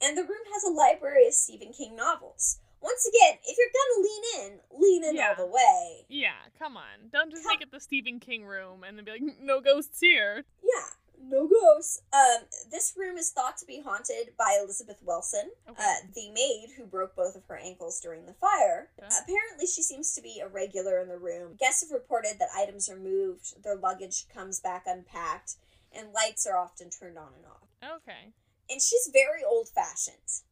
And 0.00 0.16
the 0.16 0.22
room 0.22 0.46
has 0.54 0.62
a 0.64 0.70
library 0.72 1.26
of 1.26 1.34
Stephen 1.34 1.72
King 1.72 1.96
novels. 1.96 2.58
Once 2.80 3.04
again, 3.06 3.36
if 3.44 3.58
you're 3.58 3.66
gonna 3.74 4.02
lean 4.08 4.22
in, 4.40 4.80
lean 4.80 5.04
in 5.04 5.16
Yeah. 5.16 5.30
all 5.36 5.44
the 5.44 5.52
way. 5.52 6.06
Yeah. 6.08 6.38
Come 6.58 6.76
on, 6.78 7.10
don't 7.12 7.30
just 7.30 7.42
Come- 7.42 7.52
make 7.56 7.62
it 7.62 7.70
the 7.72 7.80
Stephen 7.80 8.20
King 8.20 8.44
room 8.46 8.84
and 8.84 8.96
then 8.96 9.04
be 9.04 9.10
like, 9.10 9.22
no 9.40 9.60
ghosts 9.60 10.00
here. 10.00 10.44
Yeah, 10.62 10.86
no 11.22 11.48
ghosts. 11.48 12.02
Um, 12.12 12.44
this 12.70 12.94
room 12.96 13.16
is 13.16 13.30
thought 13.30 13.56
to 13.58 13.66
be 13.66 13.80
haunted 13.80 14.30
by 14.38 14.58
Elizabeth 14.62 14.98
Wilson, 15.02 15.50
Okay. 15.68 15.82
uh, 15.82 16.06
the 16.14 16.30
maid 16.30 16.70
who 16.76 16.86
broke 16.86 17.14
both 17.16 17.36
of 17.36 17.44
her 17.46 17.56
ankles 17.56 18.00
during 18.00 18.26
the 18.26 18.34
fire. 18.34 18.90
Okay. 18.98 19.08
Apparently, 19.22 19.66
she 19.66 19.82
seems 19.82 20.14
to 20.14 20.22
be 20.22 20.40
a 20.40 20.48
regular 20.48 20.98
in 21.00 21.08
the 21.08 21.18
room. 21.18 21.56
Guests 21.58 21.82
have 21.82 21.90
reported 21.92 22.36
that 22.38 22.48
items 22.56 22.88
are 22.88 22.98
moved, 22.98 23.62
their 23.62 23.76
luggage 23.76 24.24
comes 24.32 24.60
back 24.60 24.84
unpacked, 24.86 25.54
and 25.92 26.12
lights 26.12 26.46
are 26.46 26.56
often 26.56 26.90
turned 26.90 27.18
on 27.18 27.32
and 27.36 27.44
off. 27.46 27.96
Okay. 28.02 28.32
And 28.70 28.80
she's 28.80 29.10
very 29.12 29.42
old 29.44 29.68
fashioned. 29.68 30.42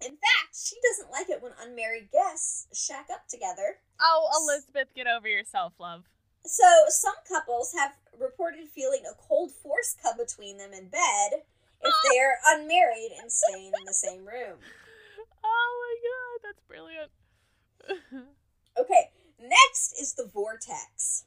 In 0.00 0.10
fact, 0.12 0.54
she 0.54 0.76
doesn't 0.90 1.10
like 1.10 1.30
it 1.30 1.42
when 1.42 1.52
unmarried 1.60 2.10
guests 2.12 2.66
shack 2.74 3.06
up 3.12 3.28
together. 3.28 3.78
Oh, 4.00 4.28
Elizabeth, 4.42 4.88
get 4.94 5.06
over 5.06 5.26
yourself, 5.28 5.72
love. 5.78 6.04
So, 6.46 6.84
some 6.88 7.14
couples 7.28 7.74
have 7.76 7.92
reported 8.18 8.68
feeling 8.68 9.02
a 9.04 9.14
cold 9.20 9.52
force 9.52 9.96
come 10.00 10.16
between 10.16 10.58
them 10.58 10.72
in 10.72 10.88
bed 10.88 11.42
if 11.82 11.94
they're 12.10 12.38
unmarried 12.46 13.10
and 13.20 13.30
staying 13.30 13.72
in 13.78 13.84
the 13.84 13.92
same 13.92 14.26
room. 14.26 14.58
Oh 15.44 15.72
my 15.82 15.96
god, 16.08 16.48
that's 16.48 16.62
brilliant. 16.66 17.10
Okay, 18.78 19.10
next 19.40 19.94
is 19.98 20.12
the 20.14 20.26
vortex. 20.26 21.24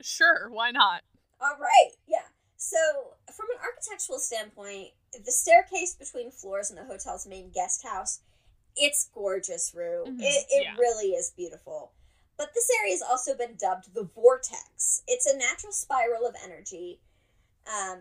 sure, 0.00 0.48
why 0.50 0.70
not? 0.70 1.02
All 1.40 1.56
right, 1.60 1.90
yeah. 2.06 2.22
So, 2.56 2.76
from 3.34 3.46
an 3.52 3.58
architectural 3.64 4.20
standpoint, 4.20 4.90
the 5.24 5.32
staircase 5.32 5.94
between 5.96 6.30
floors 6.30 6.70
in 6.70 6.76
the 6.76 6.84
hotel's 6.84 7.26
main 7.26 7.50
guest 7.50 7.82
house, 7.84 8.20
it's 8.76 9.10
gorgeous, 9.12 9.72
Rue. 9.74 10.04
Mhm, 10.06 10.20
It, 10.20 10.46
it 10.50 10.62
yeah. 10.62 10.76
really 10.78 11.08
is 11.14 11.32
beautiful. 11.36 11.90
But 12.40 12.54
this 12.54 12.70
area 12.80 12.92
has 12.94 13.02
also 13.02 13.34
been 13.36 13.56
dubbed 13.56 13.92
the 13.92 14.04
vortex. 14.04 15.02
It's 15.06 15.26
a 15.26 15.36
natural 15.36 15.72
spiral 15.74 16.26
of 16.26 16.34
energy. 16.42 16.98
Um, 17.66 17.98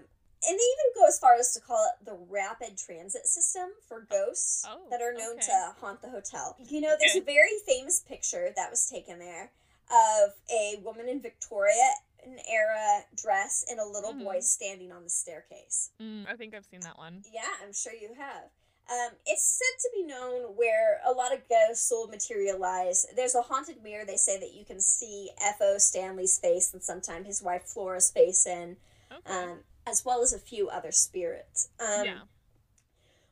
and 0.47 0.57
they 0.57 0.63
even 0.63 0.93
go 0.95 1.05
as 1.05 1.19
far 1.19 1.35
as 1.35 1.53
to 1.55 1.59
call 1.59 1.85
it 1.91 2.05
the 2.05 2.13
rapid 2.29 2.77
transit 2.77 3.27
system 3.27 3.71
for 3.85 4.07
ghosts 4.09 4.63
Oh, 4.65 4.87
that 4.91 5.01
are 5.01 5.11
known 5.11 5.33
okay. 5.39 5.47
to 5.47 5.75
haunt 5.81 6.01
the 6.01 6.09
hotel. 6.09 6.55
You 6.57 6.79
know, 6.79 6.95
there's 6.97 7.11
Okay. 7.11 7.19
a 7.19 7.23
very 7.23 7.59
famous 7.65 7.99
picture 7.99 8.53
that 8.55 8.69
was 8.69 8.89
taken 8.89 9.19
there 9.19 9.51
of 9.91 10.35
a 10.49 10.77
woman 10.85 11.09
in 11.09 11.19
Victoria 11.21 11.95
an 12.23 12.37
era 12.49 13.05
dress 13.15 13.65
and 13.69 13.79
a 13.79 13.85
little 13.85 14.13
Mhm. 14.13 14.23
boy 14.23 14.39
standing 14.39 14.91
on 14.93 15.03
the 15.03 15.09
staircase. 15.09 15.91
Mm, 15.99 16.27
I 16.29 16.35
think 16.37 16.53
I've 16.53 16.65
seen 16.65 16.81
that 16.81 16.97
one. 16.97 17.23
Yeah, 17.29 17.47
I'm 17.61 17.73
sure 17.73 17.93
you 17.93 18.13
have. 18.13 18.51
Um, 18.91 19.11
it's 19.25 19.43
said 19.43 19.79
to 19.81 19.89
be 19.95 20.03
known 20.03 20.55
where 20.55 20.99
a 21.07 21.11
lot 21.11 21.31
of 21.33 21.47
ghosts 21.47 21.91
will 21.91 22.07
materialize. 22.07 23.05
There's 23.15 23.35
a 23.35 23.43
haunted 23.43 23.83
mirror 23.83 24.03
they 24.05 24.15
say 24.17 24.39
that 24.39 24.53
you 24.53 24.65
can 24.65 24.81
see 24.81 25.29
F.O. 25.45 25.77
Stanley's 25.77 26.39
face 26.39 26.73
and 26.73 26.81
sometimes 26.83 27.27
his 27.27 27.41
wife 27.41 27.63
Flora's 27.63 28.09
face 28.09 28.47
in, 28.47 28.77
Okay. 29.11 29.33
um, 29.33 29.59
as 29.85 30.03
well 30.03 30.21
as 30.23 30.33
a 30.33 30.39
few 30.39 30.69
other 30.69 30.91
spirits. 30.91 31.69
Um, 31.79 32.05
yeah. 32.05 32.19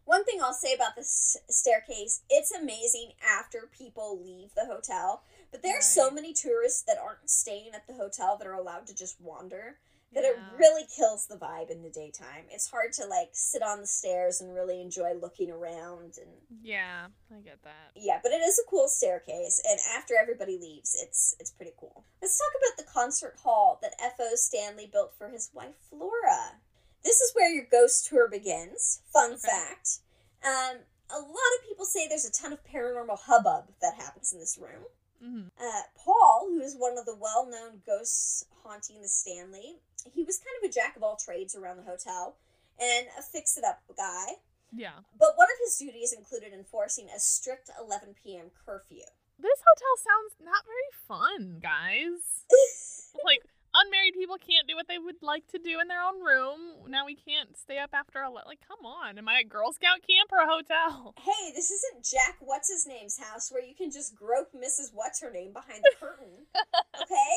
one 0.06 0.24
thing 0.26 0.40
I'll 0.44 0.54
say 0.54 0.74
about 0.74 0.96
this 0.96 1.38
staircase, 1.50 2.22
it's 2.30 2.52
amazing 2.52 3.12
after 3.28 3.68
people 3.76 4.22
leave 4.24 4.50
the 4.56 4.66
hotel. 4.66 5.24
But 5.52 5.64
there 5.64 5.78
are 5.78 5.82
so 5.82 6.12
many 6.12 6.34
tourists 6.34 6.84
that 6.84 6.98
aren't 6.98 7.30
staying 7.30 7.72
at 7.74 7.88
the 7.88 7.94
hotel 7.94 8.38
that 8.38 8.48
are 8.48 8.54
allowed 8.54 8.86
to 8.88 8.96
just 8.96 9.20
wander 9.20 9.78
that 10.14 10.24
it 10.24 10.36
really 10.58 10.84
kills 10.96 11.28
the 11.28 11.36
vibe 11.36 11.70
in 11.70 11.84
the 11.84 11.90
daytime. 11.90 12.46
It's 12.50 12.70
hard 12.70 12.94
to 12.94 13.06
like 13.06 13.30
sit 13.34 13.62
on 13.62 13.82
the 13.82 13.88
stairs 13.88 14.40
and 14.42 14.54
really 14.56 14.82
enjoy 14.82 15.14
looking 15.14 15.52
around 15.52 16.18
and 16.18 16.32
Yeah, 16.64 17.08
I 17.36 17.40
get 17.42 17.62
that. 17.64 17.92
yeah, 17.96 18.20
but 18.24 18.32
it 18.32 18.42
is 18.42 18.58
a 18.58 18.70
cool 18.70 18.88
staircase 18.88 19.62
and 19.70 19.80
after 19.98 20.14
everybody 20.20 20.58
leaves, 20.58 20.96
it's 21.02 21.36
it's 21.40 21.52
pretty 21.52 21.74
cool. 21.80 22.06
Let's 22.22 22.38
talk 22.38 22.52
about 22.58 22.78
the 22.86 22.92
concert 22.92 23.36
hall 23.44 23.80
that 23.82 23.94
F.O. 24.04 24.32
Stanley 24.36 24.90
built 24.92 25.14
for 25.18 25.30
his 25.30 25.50
wife 25.54 25.76
Flora. 25.90 26.56
This 27.04 27.20
is 27.22 27.34
where 27.36 27.50
your 27.54 27.66
ghost 27.70 28.08
tour 28.08 28.28
begins. 28.30 29.02
Fun 29.12 29.34
Okay. 29.34 29.42
fact. 29.50 30.00
Um 30.44 30.78
a 31.10 31.20
lot 31.20 31.54
of 31.60 31.68
people 31.68 31.86
say 31.86 32.08
there's 32.08 32.26
a 32.26 32.32
ton 32.32 32.52
of 32.54 32.60
paranormal 32.66 33.20
hubbub 33.20 33.66
that 33.82 33.94
happens 33.96 34.34
in 34.34 34.40
this 34.40 34.58
room. 34.58 34.84
Mm-hmm. 35.24 35.48
Uh, 35.60 35.82
Paul, 35.98 36.48
who 36.50 36.60
is 36.62 36.76
one 36.78 36.98
of 36.98 37.06
the 37.06 37.16
well 37.16 37.50
known 37.50 37.82
ghosts 37.88 38.46
haunting 38.64 39.02
the 39.02 39.08
Stanley, 39.08 39.78
he 40.14 40.24
was 40.24 40.40
kind 40.40 40.56
of 40.64 40.70
a 40.70 40.74
jack 40.74 40.96
of 40.96 41.04
all 41.04 41.16
trades 41.16 41.56
around 41.56 41.78
the 41.78 41.84
hotel 41.84 42.36
and 42.80 43.08
a 43.18 43.22
fix 43.22 43.58
it 43.58 43.64
up 43.64 43.82
guy. 43.96 44.38
Yeah. 44.74 45.04
But 45.18 45.34
one 45.36 45.48
of 45.48 45.60
his 45.66 45.78
duties 45.78 46.14
included 46.14 46.54
enforcing 46.54 47.08
a 47.16 47.20
strict 47.20 47.70
11 47.80 48.16
p.m. 48.24 48.52
curfew. 48.66 49.08
This 49.40 49.60
hotel 49.64 49.94
sounds 50.02 50.34
not 50.44 50.66
very 50.66 50.92
fun, 51.08 51.60
guys. 51.62 52.44
like, 53.24 53.46
unmarried 53.74 54.16
people 54.16 54.38
can't 54.38 54.68
do 54.68 54.76
what 54.76 54.88
they 54.88 54.98
would 54.98 55.22
like 55.22 55.48
to 55.48 55.60
do 55.60 55.80
in 55.80 55.88
their 55.88 56.02
own 56.02 56.24
room. 56.24 56.90
Now 56.90 57.06
we 57.06 57.16
can't 57.16 57.56
stay 57.56 57.78
up 57.78 57.92
after 57.94 58.22
a 58.22 58.30
Like, 58.30 58.60
come 58.68 58.86
on. 58.86 59.18
Am 59.18 59.28
I 59.30 59.42
at 59.42 59.50
Girl 59.50 59.72
Scout 59.72 60.02
camp 60.02 60.32
or 60.32 60.40
a 60.40 60.50
hotel? 60.50 61.14
hey, 61.22 61.54
this 61.54 61.72
isn't 61.72 62.04
Jack 62.04 62.38
What's 62.40 62.70
His 62.72 62.88
Name's 62.88 63.18
house 63.18 63.52
where 63.52 63.64
you 63.64 63.76
can 63.76 63.92
just 63.92 64.16
grope 64.16 64.52
Mrs. 64.54 64.92
What's 64.94 65.22
Her 65.22 65.32
Name 65.32 65.54
behind 65.54 65.84
the 65.84 65.96
curtain. 66.00 66.46
Okay? 66.98 67.36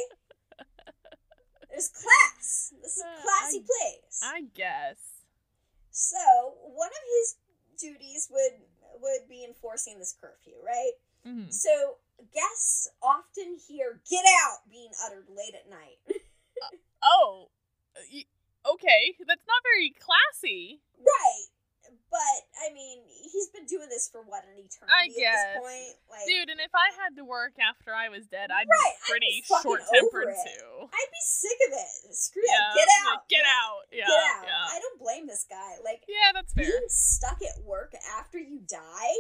There's 1.81 1.89
class. 1.97 2.75
This 2.83 2.97
is 2.99 3.03
a 3.03 3.09
Uh, 3.09 3.23
classy 3.23 3.61
place. 3.65 4.21
I 4.23 4.43
guess. 4.55 4.99
So, 5.91 6.19
one 6.77 6.89
of 6.91 7.05
his 7.19 7.37
duties 7.79 8.29
would 8.31 8.61
would 9.01 9.29
be 9.31 9.45
enforcing 9.45 9.99
this 9.99 10.13
curfew, 10.21 10.61
right? 10.63 10.93
hmm 11.25 11.49
So 11.51 11.97
guests 12.35 12.89
often 13.01 13.55
hear 13.67 14.03
"get 14.11 14.25
out" 14.45 14.69
being 14.71 14.91
uttered 15.07 15.29
late 15.31 15.55
at 15.55 15.69
night. 15.71 15.99
Oh, 17.03 17.49
uh, 17.97 18.01
y- 18.13 18.27
okay. 18.75 19.17
That's 19.27 19.47
not 19.49 19.63
very 19.63 19.89
classy. 19.97 20.83
right. 20.99 21.47
But 22.11 22.43
I 22.59 22.75
mean, 22.75 23.07
he's 23.07 23.47
been 23.55 23.67
doing 23.71 23.87
this 23.89 24.11
for 24.11 24.21
what 24.27 24.43
an 24.43 24.59
eternity 24.59 24.91
I 24.91 25.07
at 25.07 25.15
this 25.15 25.47
point. 25.63 25.95
Like, 26.11 26.27
Dude, 26.27 26.51
and 26.51 26.59
if 26.59 26.75
I 26.75 26.91
had 26.99 27.15
to 27.15 27.25
work 27.25 27.55
after 27.63 27.95
I 27.95 28.11
was 28.11 28.27
dead, 28.27 28.51
I'd 28.51 28.67
Right, 28.67 28.95
be 28.99 29.07
pretty 29.07 29.35
short 29.47 29.81
tempered 29.87 30.35
too. 30.35 30.91
I'd 30.91 31.13
be 31.15 31.23
sick 31.23 31.59
of 31.71 31.73
it. 31.79 32.11
Screw 32.11 32.43
it. 32.43 32.51
Yeah, 32.51 32.75
Get 32.75 32.89
like, 32.91 33.07
out. 33.15 33.21
Get 33.31 33.43
Yeah, 33.47 33.63
out. 33.63 33.83
Yeah. 33.95 34.07
Get 34.11 34.23
out. 34.27 34.45
Yeah. 34.51 34.67
I 34.75 34.79
don't 34.83 34.99
blame 34.99 35.27
this 35.31 35.47
guy. 35.49 35.79
Like 35.87 36.03
Yeah, 36.11 36.35
that's 36.35 36.51
fair. 36.53 36.67
being 36.67 36.91
stuck 36.91 37.39
at 37.47 37.63
work 37.63 37.95
after 38.19 38.39
you 38.43 38.59
die. 38.67 39.17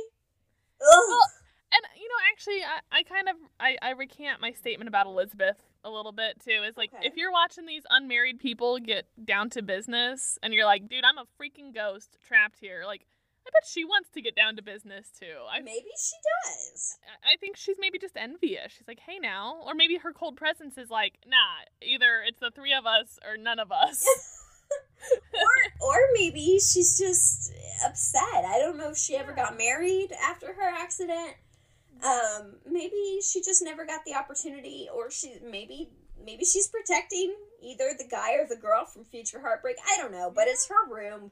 Ugh. 0.83 0.91
Well, 1.09 1.31
And 1.73 1.83
you 1.97 2.09
know, 2.09 2.21
actually, 2.33 2.61
I, 2.63 2.99
I 2.99 3.03
kind 3.05 3.29
of 3.29 3.37
I, 3.61 3.77
I 3.83 3.91
recant 3.93 4.41
my 4.41 4.53
statement 4.53 4.89
about 4.89 5.07
Elizabeth 5.07 5.57
a 5.85 5.91
little 5.91 6.13
bit 6.13 6.41
too. 6.45 6.63
Is 6.69 6.77
like 6.77 6.91
Okay. 6.95 7.07
if 7.07 7.17
you're 7.17 7.33
watching 7.33 7.67
these 7.67 7.85
unmarried 7.91 8.39
people 8.41 8.79
get 8.79 9.07
down 9.25 9.51
to 9.51 9.63
business, 9.63 10.39
and 10.43 10.53
you're 10.53 10.67
like, 10.67 10.89
dude, 10.89 11.05
I'm 11.05 11.19
a 11.19 11.27
freaking 11.41 11.73
ghost 11.75 12.19
trapped 12.27 12.59
here. 12.61 12.83
Like, 12.87 13.07
I 13.47 13.51
bet 13.53 13.67
she 13.69 13.85
wants 13.85 14.11
to 14.15 14.21
get 14.21 14.35
down 14.35 14.57
to 14.57 14.63
business 14.63 15.09
too. 15.19 15.47
I 15.51 15.61
Maybe 15.61 15.91
she 15.97 16.17
does. 16.45 16.99
I 17.25 17.37
think 17.39 17.57
she's 17.57 17.77
maybe 17.79 17.99
just 17.99 18.17
envious. 18.17 18.73
She's 18.73 18.89
like, 18.89 19.01
hey 19.01 19.19
now, 19.21 19.61
or 19.65 19.75
maybe 19.75 19.97
her 19.97 20.13
cold 20.13 20.37
presence 20.37 20.77
is 20.77 20.91
like, 20.91 21.15
nah, 21.27 21.37
either 21.83 22.23
it's 22.27 22.41
the 22.41 22.51
three 22.51 22.73
of 22.75 22.85
us 22.85 23.19
or 23.27 23.37
none 23.37 23.59
of 23.61 23.71
us. 23.73 24.05
or 25.35 25.89
or 25.89 25.97
maybe 26.15 26.59
she's 26.59 26.99
just 26.99 27.53
upset. 27.87 28.45
I 28.45 28.59
don't 28.59 28.77
know 28.77 28.91
if 28.91 28.99
she 28.99 29.17
ever 29.17 29.33
got 29.33 29.57
married 29.57 30.13
after 30.21 30.53
her 30.53 30.69
accident. 30.69 31.37
Um, 32.03 32.57
maybe 32.67 33.21
she 33.23 33.43
just 33.43 33.63
never 33.63 33.85
got 33.87 34.05
the 34.05 34.15
opportunity, 34.15 34.89
or 34.93 35.11
she 35.11 35.37
maybe 35.43 35.91
maybe 36.23 36.45
she's 36.45 36.69
protecting 36.69 37.35
either 37.63 37.91
the 37.97 38.05
guy 38.09 38.35
or 38.35 38.47
the 38.47 38.57
girl 38.57 38.85
from 38.87 39.05
future 39.05 39.41
heartbreak. 39.41 39.77
I 39.87 39.97
don't 39.97 40.13
know, 40.13 40.31
but 40.35 40.49
it's 40.49 40.69
her 40.69 40.87
room. 40.89 41.31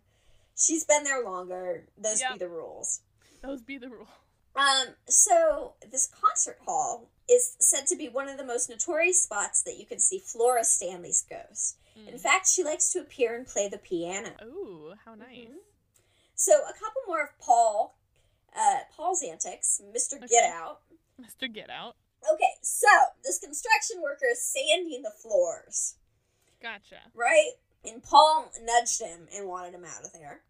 She's 0.57 0.85
been 0.85 1.05
there 1.05 1.23
longer. 1.23 1.87
Those 1.97 2.21
Yep. 2.21 2.33
be 2.33 2.39
the 2.39 2.49
rules. 2.49 3.01
Those 3.43 3.63
be 3.63 3.79
the 3.79 3.89
rule. 3.89 4.09
Um, 4.57 4.97
so 5.09 5.75
this 5.89 6.07
concert 6.09 6.59
hall 6.65 7.11
is 7.29 7.55
said 7.61 7.87
to 7.89 7.97
be 7.97 8.09
one 8.09 8.29
of 8.29 8.39
the 8.39 8.45
most 8.45 8.69
notorious 8.69 9.23
spots 9.23 9.63
that 9.63 9.77
you 9.77 9.87
can 9.87 10.01
see 10.01 10.19
Flora 10.19 10.65
Stanley's 10.65 11.23
ghost. 11.23 11.77
In 11.95 12.15
Mm. 12.15 12.21
fact, 12.21 12.49
she 12.49 12.65
likes 12.65 12.91
to 12.93 13.01
appear 13.01 13.37
and 13.37 13.47
play 13.47 13.69
the 13.69 13.79
piano. 13.79 14.35
Ooh, 14.43 14.95
how 15.05 15.15
nice. 15.15 15.49
Mhm. 15.49 15.59
So 16.35 16.53
a 16.67 16.73
couple 16.73 17.03
more 17.07 17.23
of 17.23 17.39
Paul, 17.39 17.98
uh, 18.59 18.79
Paul's 18.97 19.23
antics, 19.23 19.81
Mister 19.93 20.17
Okay. 20.17 20.27
Get 20.29 20.53
Out. 20.53 20.81
Mr. 21.21 21.53
Get 21.53 21.71
Out. 21.71 21.95
Okay, 22.33 22.53
so 22.63 22.89
this 23.25 23.39
construction 23.39 24.03
worker 24.03 24.27
is 24.33 24.43
sanding 24.43 25.03
the 25.03 25.13
floors, 25.23 25.95
Gotcha. 26.61 26.97
right? 27.15 27.53
And 27.85 28.03
Paul 28.03 28.51
nudged 28.61 29.01
him 29.01 29.29
and 29.35 29.47
wanted 29.49 29.75
him 29.75 29.85
out 29.85 30.05
of 30.05 30.13
there. 30.13 30.41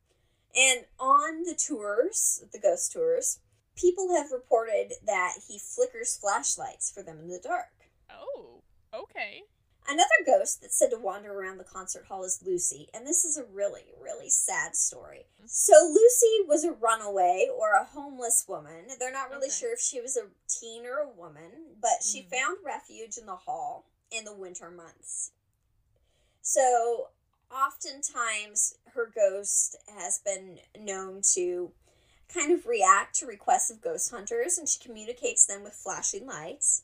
And 0.56 0.86
on 0.98 1.42
the 1.42 1.54
tours, 1.54 2.42
the 2.52 2.58
ghost 2.58 2.90
tours, 2.92 3.40
people 3.76 4.14
have 4.16 4.32
reported 4.32 4.94
that 5.06 5.34
he 5.46 5.58
flickers 5.58 6.16
flashlights 6.16 6.90
for 6.90 7.02
them 7.02 7.18
in 7.20 7.28
the 7.28 7.38
dark. 7.42 7.66
Oh, 8.10 8.62
okay. 8.94 9.42
Another 9.90 10.08
ghost 10.26 10.60
that's 10.60 10.76
said 10.76 10.90
to 10.90 10.98
wander 10.98 11.32
around 11.32 11.56
the 11.56 11.64
concert 11.64 12.04
hall 12.04 12.22
is 12.22 12.42
Lucy, 12.44 12.90
and 12.92 13.06
this 13.06 13.24
is 13.24 13.38
a 13.38 13.44
really, 13.44 13.86
really 13.98 14.28
sad 14.28 14.76
story. 14.76 15.24
So, 15.46 15.72
Lucy 15.90 16.46
was 16.46 16.62
a 16.62 16.72
runaway 16.72 17.48
or 17.50 17.72
a 17.72 17.84
homeless 17.84 18.44
woman. 18.46 18.84
They're 18.98 19.10
not 19.10 19.30
really 19.30 19.46
Okay. 19.46 19.56
sure 19.56 19.72
if 19.72 19.80
she 19.80 20.02
was 20.02 20.18
a 20.18 20.28
teen 20.46 20.84
or 20.84 20.98
a 20.98 21.08
woman, 21.08 21.78
but 21.80 22.02
she 22.02 22.22
Mhm. 22.22 22.30
found 22.30 22.58
refuge 22.62 23.16
in 23.16 23.24
the 23.24 23.36
hall 23.36 23.86
in 24.10 24.26
the 24.26 24.34
winter 24.34 24.70
months. 24.70 25.30
So, 26.42 27.08
oftentimes, 27.50 28.74
her 28.92 29.06
ghost 29.06 29.76
has 29.86 30.18
been 30.18 30.60
known 30.76 31.22
to 31.32 31.72
kind 32.28 32.52
of 32.52 32.66
react 32.66 33.16
to 33.16 33.26
requests 33.26 33.70
of 33.70 33.80
ghost 33.80 34.10
hunters, 34.10 34.58
and 34.58 34.68
she 34.68 34.78
communicates 34.80 35.46
them 35.46 35.62
with 35.62 35.74
flashing 35.74 36.26
lights. 36.26 36.82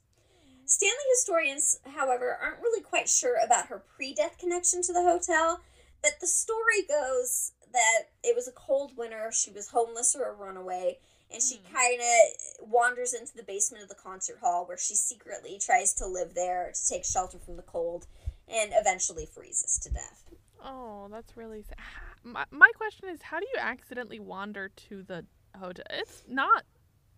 Stanley 0.67 0.97
historians, 1.17 1.81
however, 1.85 2.39
aren't 2.41 2.61
really 2.61 2.83
quite 2.83 3.09
sure 3.09 3.37
about 3.45 3.67
her 3.67 3.79
pre 3.97 4.15
death 4.15 4.39
connection 4.39 4.83
to 4.83 4.93
the 4.93 5.03
hotel, 5.03 5.61
but 6.03 6.21
the 6.21 6.27
story 6.27 6.83
goes 6.89 7.53
that 7.73 8.11
it 8.23 8.37
was 8.37 8.47
a 8.49 8.53
cold 8.53 8.97
winter, 8.97 9.31
she 9.33 9.51
was 9.51 9.69
homeless 9.69 10.15
or 10.15 10.31
a 10.31 10.35
runaway, 10.35 10.99
and 11.33 11.43
she 11.43 11.57
Hmm. 11.57 11.75
kind 11.75 12.01
of 12.01 12.69
wanders 12.69 13.13
into 13.15 13.35
the 13.37 13.43
basement 13.43 13.83
of 13.83 13.89
the 13.89 13.95
concert 13.97 14.39
hall 14.41 14.65
where 14.67 14.79
she 14.79 14.95
secretly 14.95 15.59
tries 15.59 15.93
to 15.95 16.07
live 16.07 16.35
there 16.35 16.71
to 16.73 16.87
take 16.89 17.05
shelter 17.05 17.39
from 17.39 17.57
the 17.57 17.63
cold 17.63 18.07
and 18.49 18.73
eventually 18.75 19.27
freezes 19.27 19.79
to 19.79 19.91
death. 19.93 20.31
Oh, 20.63 21.09
that's 21.11 21.37
really 21.37 21.63
sad. 21.63 21.77
My, 22.23 22.45
my 22.51 22.71
question 22.77 23.09
is, 23.09 23.21
how 23.23 23.39
do 23.41 23.47
you 23.53 23.59
accidentally 23.61 24.21
wander 24.21 24.71
to 24.89 25.03
the 25.03 25.27
hotel? 25.59 25.85
It's 25.91 26.23
not 26.29 26.65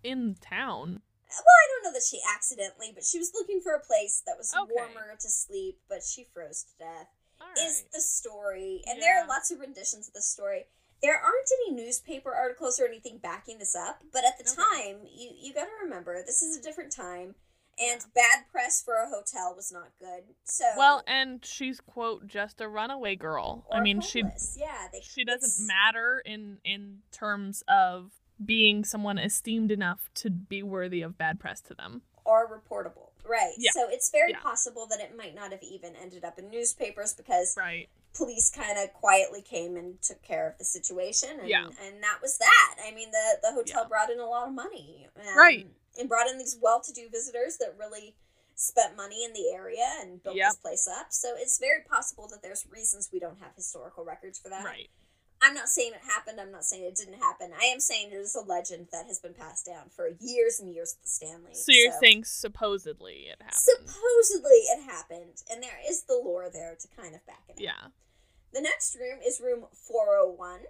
in 0.02 0.36
town. 0.40 1.00
Well, 1.28 1.42
I 1.44 1.66
don't 1.68 1.84
know 1.84 1.92
that 1.92 2.06
she 2.08 2.20
accidentally, 2.34 2.92
but 2.94 3.04
she 3.04 3.18
was 3.18 3.32
looking 3.34 3.60
for 3.60 3.72
a 3.74 3.80
place 3.80 4.22
that 4.26 4.38
was 4.38 4.54
Okay. 4.54 4.70
warmer 4.72 5.16
to 5.20 5.28
sleep, 5.28 5.80
but 5.88 6.02
she 6.02 6.24
froze 6.24 6.64
to 6.64 6.84
death. 6.84 7.08
All 7.40 7.64
is 7.66 7.84
the 7.92 8.00
story, 8.00 8.82
and 8.86 9.00
there 9.02 9.22
are 9.22 9.26
lots 9.26 9.50
of 9.50 9.60
renditions 9.60 10.08
of 10.08 10.14
the 10.14 10.22
story. 10.22 10.66
There 11.02 11.16
aren't 11.20 11.48
any 11.66 11.74
newspaper 11.76 12.32
articles 12.34 12.80
or 12.80 12.86
anything 12.86 13.18
backing 13.18 13.58
this 13.58 13.74
up, 13.74 14.02
but 14.12 14.24
at 14.24 14.38
the 14.38 14.44
Okay. 14.50 14.54
time, 14.92 15.06
you 15.12 15.30
you 15.34 15.52
got 15.52 15.64
to 15.66 15.72
remember 15.82 16.22
this 16.22 16.42
is 16.42 16.56
a 16.56 16.62
different 16.62 16.92
time, 16.92 17.34
and 17.78 18.00
Yeah. 18.00 18.06
bad 18.14 18.48
press 18.50 18.82
for 18.82 18.94
a 18.94 19.08
hotel 19.08 19.54
was 19.54 19.70
not 19.70 19.92
good. 19.98 20.34
So 20.44 20.64
Well, 20.76 21.02
and 21.06 21.44
she's 21.44 21.80
quote 21.80 22.26
just 22.26 22.60
a 22.62 22.68
runaway 22.68 23.16
girl. 23.16 23.66
I 23.70 23.80
mean, 23.80 24.00
she 24.00 24.22
yeah, 24.56 24.88
they, 24.90 25.00
she 25.02 25.24
doesn't 25.24 25.66
matter 25.66 26.22
in 26.24 26.60
in 26.64 27.02
terms 27.12 27.62
of 27.68 28.12
being 28.44 28.84
someone 28.84 29.18
esteemed 29.18 29.70
enough 29.70 30.10
to 30.14 30.30
be 30.30 30.62
worthy 30.62 31.02
of 31.02 31.16
bad 31.18 31.38
press 31.40 31.60
to 31.62 31.74
them. 31.74 32.02
or 32.28 32.48
reportable, 32.48 33.10
right? 33.24 33.52
Yeah. 33.56 33.70
So 33.72 33.88
it's 33.88 34.10
very 34.10 34.32
Yeah. 34.32 34.40
possible 34.40 34.84
that 34.88 34.98
it 34.98 35.16
might 35.16 35.32
not 35.36 35.52
have 35.52 35.62
even 35.62 35.94
ended 35.94 36.24
up 36.24 36.40
in 36.40 36.50
newspapers 36.50 37.14
because 37.14 37.54
Right. 37.56 37.88
police 38.14 38.50
kind 38.50 38.76
of 38.78 38.92
quietly 38.94 39.42
came 39.42 39.76
and 39.76 40.02
took 40.02 40.20
care 40.22 40.48
of 40.48 40.58
the 40.58 40.64
situation 40.64 41.38
and, 41.38 41.48
Yeah. 41.48 41.68
and 41.82 42.02
that 42.02 42.18
was 42.20 42.36
that 42.38 42.76
i 42.84 42.90
mean 42.90 43.12
the, 43.12 43.38
the 43.42 43.52
hotel 43.52 43.82
Yeah. 43.82 43.88
brought 43.88 44.10
in 44.10 44.18
a 44.18 44.26
lot 44.26 44.48
of 44.48 44.54
money 44.54 45.06
um, 45.16 45.36
Right. 45.38 45.68
and 45.96 46.08
brought 46.08 46.26
in 46.28 46.36
these 46.36 46.56
well-to-do 46.60 47.08
visitors 47.10 47.58
that 47.58 47.76
really 47.78 48.16
spent 48.56 48.96
money 48.96 49.22
in 49.22 49.32
the 49.32 49.52
area 49.52 49.86
and 50.00 50.20
built 50.22 50.34
Yep. 50.34 50.48
this 50.50 50.56
place 50.56 50.88
up 50.88 51.12
so 51.12 51.36
it's 51.36 51.58
very 51.58 51.82
possible 51.82 52.26
that 52.28 52.42
there's 52.42 52.66
reasons 52.66 53.08
we 53.12 53.20
don't 53.20 53.38
have 53.38 53.54
historical 53.54 54.04
records 54.04 54.36
for 54.40 54.48
that 54.48 54.64
Right. 54.64 54.90
I'm 55.46 55.54
not 55.54 55.68
saying 55.68 55.92
it 55.94 56.00
happened 56.06 56.40
i'm 56.40 56.50
not 56.52 56.64
saying 56.64 56.82
it 56.84 56.96
didn't 56.96 57.18
happen 57.20 57.50
i 57.60 57.64
am 57.66 57.80
saying 57.80 58.10
it 58.10 58.14
is 58.14 58.34
a 58.34 58.40
legend 58.40 58.86
that 58.92 59.06
has 59.06 59.18
been 59.18 59.34
passed 59.34 59.64
down 59.66 59.88
for 59.94 60.08
years 60.20 60.58
and 60.60 60.72
years 60.74 60.96
at 60.98 61.02
the 61.04 61.08
stanley 61.08 61.54
So 61.54 61.72
you're 61.72 61.92
saying 62.02 62.24
supposedly 62.24 63.28
it 63.30 63.38
happened. 63.40 63.54
supposedly 63.54 64.58
it 64.74 64.82
happened 64.84 65.42
and 65.50 65.62
there 65.62 65.78
is 65.88 66.02
the 66.04 66.14
lore 66.22 66.50
there 66.52 66.76
to 66.78 66.88
kind 67.00 67.14
of 67.14 67.24
back 67.26 67.44
it 67.48 67.52
up 67.52 67.60
yeah. 67.60 67.88
the 68.52 68.60
next 68.60 68.96
room 68.96 69.18
is 69.26 69.40
room 69.40 69.64
401. 69.72 70.60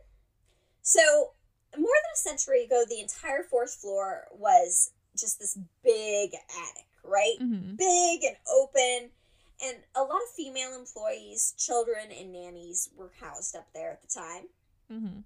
So, 0.83 1.33
more 1.77 1.99
than 2.05 2.13
a 2.15 2.17
century 2.17 2.65
ago, 2.65 2.85
the 2.89 3.01
entire 3.01 3.43
fourth 3.43 3.75
floor 3.75 4.29
was 4.33 4.93
just 5.19 5.39
this 5.41 5.59
big 5.83 6.31
attic, 6.35 6.87
right? 7.05 7.35
hmm 7.39 7.75
Big 7.75 8.23
and 8.25 8.37
open. 8.53 9.11
And 9.65 9.79
a 9.97 10.03
lot 10.03 10.23
of 10.23 10.31
female 10.37 10.75
employees, 10.79 11.55
children, 11.59 12.13
and 12.17 12.33
nannies 12.33 12.91
were 12.97 13.11
housed 13.21 13.57
up 13.57 13.67
there 13.75 13.91
at 13.91 14.03
the 14.03 14.09
time. 14.09 14.45
Hmm 14.89 15.21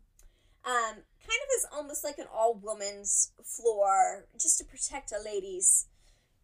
Um, 0.64 0.94
kind 0.94 1.40
of 1.44 1.48
is 1.56 1.66
almost 1.72 2.04
like 2.04 2.18
an 2.18 2.26
all 2.32 2.54
woman's 2.54 3.32
floor, 3.44 4.26
just 4.38 4.58
to 4.58 4.64
protect 4.64 5.12
a 5.12 5.22
lady's 5.24 5.86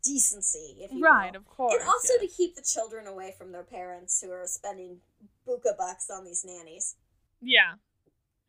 decency, 0.03 0.77
if 0.81 0.93
you 0.93 1.03
Right, 1.03 1.33
will. 1.33 1.41
of 1.41 1.47
course. 1.47 1.75
And 1.75 1.83
also 1.89 2.15
yes. 2.21 2.31
to 2.31 2.37
keep 2.37 2.55
the 2.55 2.63
children 2.63 3.07
away 3.07 3.35
from 3.37 3.53
their 3.53 3.65
parents 3.65 4.21
who 4.23 4.31
are 4.31 4.47
spending 4.47 5.01
buka 5.47 5.77
bucks 5.77 6.09
on 6.11 6.25
these 6.25 6.45
nannies. 6.45 6.97
Yeah. 7.43 7.75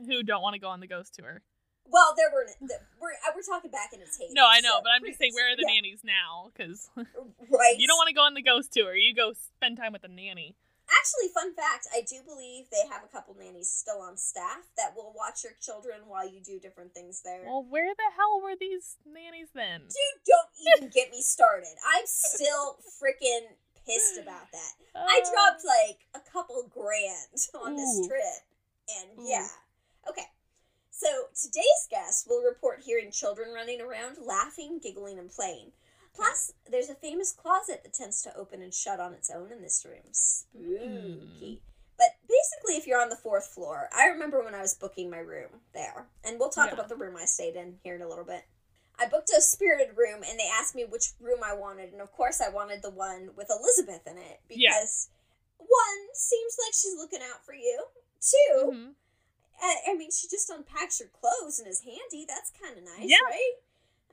Who 0.06 0.24
don't 0.24 0.42
want 0.42 0.54
to 0.54 0.60
go 0.60 0.68
on 0.70 0.80
the 0.80 0.88
ghost 0.88 1.16
tour. 1.16 1.42
Well, 1.90 2.14
there 2.18 2.30
were 2.34 2.46
the, 2.62 2.76
we're 3.00 3.14
uh, 3.14 3.32
we're 3.34 3.42
talking 3.42 3.72
back 3.72 3.92
in 3.94 4.02
its 4.02 4.18
heyday. 4.18 4.34
No, 4.34 4.46
I 4.46 4.60
know, 4.60 4.76
so 4.78 4.82
but 4.84 4.90
I'm 4.92 5.04
just 5.06 5.18
saying, 5.20 5.34
where 5.34 5.52
are 5.52 5.56
the 5.56 5.64
yeah, 5.68 5.74
nannies 5.76 6.02
now? 6.04 6.52
Because 6.54 6.90
Right. 6.96 7.76
you 7.78 7.88
don't 7.88 7.98
want 7.98 8.10
to 8.10 8.14
go 8.14 8.22
on 8.22 8.34
the 8.34 8.42
ghost 8.42 8.74
tour. 8.74 8.94
You 8.96 9.16
go 9.16 9.32
spend 9.56 9.78
time 9.78 9.94
with 9.94 10.02
the 10.02 10.10
nanny. 10.10 10.56
Actually, 10.88 11.28
fun 11.34 11.54
fact: 11.54 11.88
I 11.94 12.02
do 12.02 12.24
believe 12.26 12.70
they 12.72 12.88
have 12.90 13.04
a 13.04 13.12
couple 13.12 13.36
nannies 13.36 13.70
still 13.70 14.00
on 14.00 14.16
staff 14.18 14.64
that 14.78 14.96
will 14.96 15.14
watch 15.16 15.44
your 15.44 15.54
children 15.60 16.08
while 16.08 16.28
you 16.28 16.40
do 16.40 16.60
different 16.60 16.94
things 16.94 17.22
there. 17.24 17.44
Well, 17.46 17.66
where 17.68 17.94
the 17.94 18.10
hell 18.16 18.40
were 18.42 18.56
these 18.60 18.96
nannies 19.06 19.50
then? 19.54 19.82
Dude, 19.82 20.20
don't 20.26 20.52
even 20.78 20.90
get 20.90 21.12
me 21.12 21.22
started. 21.22 21.76
I'm 21.84 22.06
still 22.06 22.80
freaking 23.02 23.52
pissed 23.86 24.18
about 24.22 24.52
that. 24.52 24.74
I 24.96 25.22
Uh, 25.24 25.32
dropped 25.32 25.64
like 25.66 26.08
a 26.16 26.20
couple 26.32 26.64
grand 26.72 27.36
on 27.56 27.74
Ooh. 27.74 27.78
this 27.78 28.08
trip. 28.08 28.44
And 29.00 29.20
Ooh. 29.20 29.28
yeah. 29.28 29.48
Okay. 30.10 30.28
So 30.92 31.08
today's 31.36 31.88
guest 31.92 32.28
will 32.28 32.42
report 32.44 32.82
hearing 32.82 33.12
children 33.12 33.54
running 33.54 33.82
around, 33.82 34.18
laughing, 34.20 34.80
giggling, 34.82 35.20
and 35.20 35.30
playing. 35.30 35.72
Plus, 36.18 36.52
there's 36.70 36.90
a 36.90 36.96
famous 36.96 37.32
closet 37.32 37.82
that 37.84 37.94
tends 37.94 38.24
to 38.24 38.36
open 38.36 38.62
and 38.64 38.74
shut 38.74 39.00
on 39.00 39.14
its 39.14 39.30
own 39.30 39.52
in 39.52 39.62
this 39.62 39.86
room. 39.88 40.02
Spooky. 40.12 41.62
But 41.98 42.08
basically, 42.28 42.76
if 42.76 42.88
you're 42.88 43.00
on 43.02 43.10
the 43.10 43.16
fourth 43.16 43.48
floor, 43.48 43.88
I 43.96 44.08
remember 44.08 44.44
when 44.44 44.56
I 44.56 44.62
was 44.62 44.74
booking 44.74 45.10
my 45.12 45.20
room 45.20 45.62
there. 45.74 46.08
And 46.24 46.40
we'll 46.40 46.50
talk 46.50 46.68
Yeah. 46.68 46.74
about 46.74 46.90
the 46.90 46.96
room 46.96 47.16
I 47.16 47.26
stayed 47.26 47.56
in 47.56 47.80
here 47.84 47.96
in 47.96 48.02
a 48.02 48.08
little 48.08 48.24
bit. 48.26 48.46
I 49.00 49.06
booked 49.08 49.30
a 49.30 49.42
spirited 49.42 49.96
room 49.96 50.24
and 50.28 50.40
they 50.40 50.48
asked 50.52 50.74
me 50.74 50.84
which 50.86 51.12
room 51.20 51.44
I 51.44 51.54
wanted. 51.54 51.94
And 51.94 52.02
of 52.02 52.12
course, 52.12 52.42
I 52.42 52.50
wanted 52.50 52.82
the 52.82 52.90
one 52.90 53.36
with 53.36 53.50
Elizabeth 53.52 54.08
in 54.08 54.18
it 54.18 54.42
Yeah. 54.50 54.72
because 54.74 55.10
one 55.60 56.14
seems 56.14 56.58
like 56.66 56.74
she's 56.74 56.96
looking 56.98 57.22
out 57.22 57.46
for 57.46 57.54
you. 57.54 57.86
2 58.22 58.72
mhm. 58.72 58.96
I, 59.62 59.76
I 59.90 59.94
mean, 59.96 60.12
she 60.12 60.28
just 60.28 60.50
unpacks 60.50 61.00
your 61.00 61.10
clothes 61.10 61.60
and 61.60 61.68
is 61.68 61.82
handy. 61.82 62.26
That's 62.28 62.52
kind 62.52 62.78
of 62.78 62.84
nice, 62.84 63.06
Yeah. 63.10 63.18
right? 63.26 63.54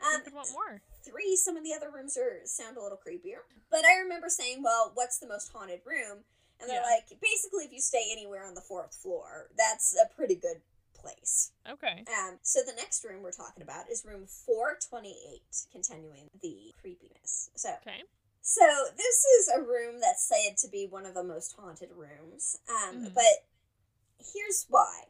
Um, 0.02 0.22
I 0.26 0.30
want 0.34 0.52
more. 0.52 0.82
Three, 1.04 1.36
some 1.36 1.56
of 1.56 1.64
the 1.64 1.74
other 1.74 1.90
rooms 1.90 2.16
are 2.16 2.40
sound 2.44 2.76
a 2.76 2.82
little 2.82 2.98
creepier. 2.98 3.42
But 3.70 3.84
I 3.84 3.98
remember 3.98 4.28
saying, 4.28 4.62
"Well, 4.62 4.92
what's 4.94 5.18
the 5.18 5.26
most 5.26 5.52
haunted 5.52 5.80
room?" 5.84 6.24
And 6.60 6.70
they're 6.70 6.80
Yeah. 6.80 6.86
like, 6.86 7.20
basically, 7.20 7.64
if 7.64 7.72
you 7.72 7.80
stay 7.80 8.08
anywhere 8.10 8.44
on 8.44 8.54
the 8.54 8.60
fourth 8.60 8.94
floor, 8.94 9.50
that's 9.56 9.94
a 9.96 10.06
pretty 10.14 10.36
good 10.36 10.62
place. 10.94 11.50
Okay. 11.68 12.04
Um, 12.06 12.38
so 12.42 12.62
the 12.62 12.72
next 12.72 13.04
room 13.04 13.22
we're 13.22 13.32
talking 13.32 13.62
about 13.62 13.90
is 13.90 14.04
room 14.04 14.26
428, 14.26 15.66
continuing 15.72 16.28
the 16.40 16.72
creepiness. 16.80 17.50
So, 17.56 17.74
Okay. 17.82 18.02
so 18.40 18.86
this 18.96 19.24
is 19.24 19.48
a 19.48 19.60
room 19.60 20.00
that's 20.00 20.22
said 20.24 20.56
to 20.58 20.68
be 20.68 20.86
one 20.86 21.04
of 21.06 21.14
the 21.14 21.24
most 21.24 21.54
haunted 21.56 21.90
rooms. 21.92 22.58
Um, 22.68 23.06
Mhm. 23.06 23.14
but 23.14 23.46
here's 24.32 24.64
why. 24.68 25.08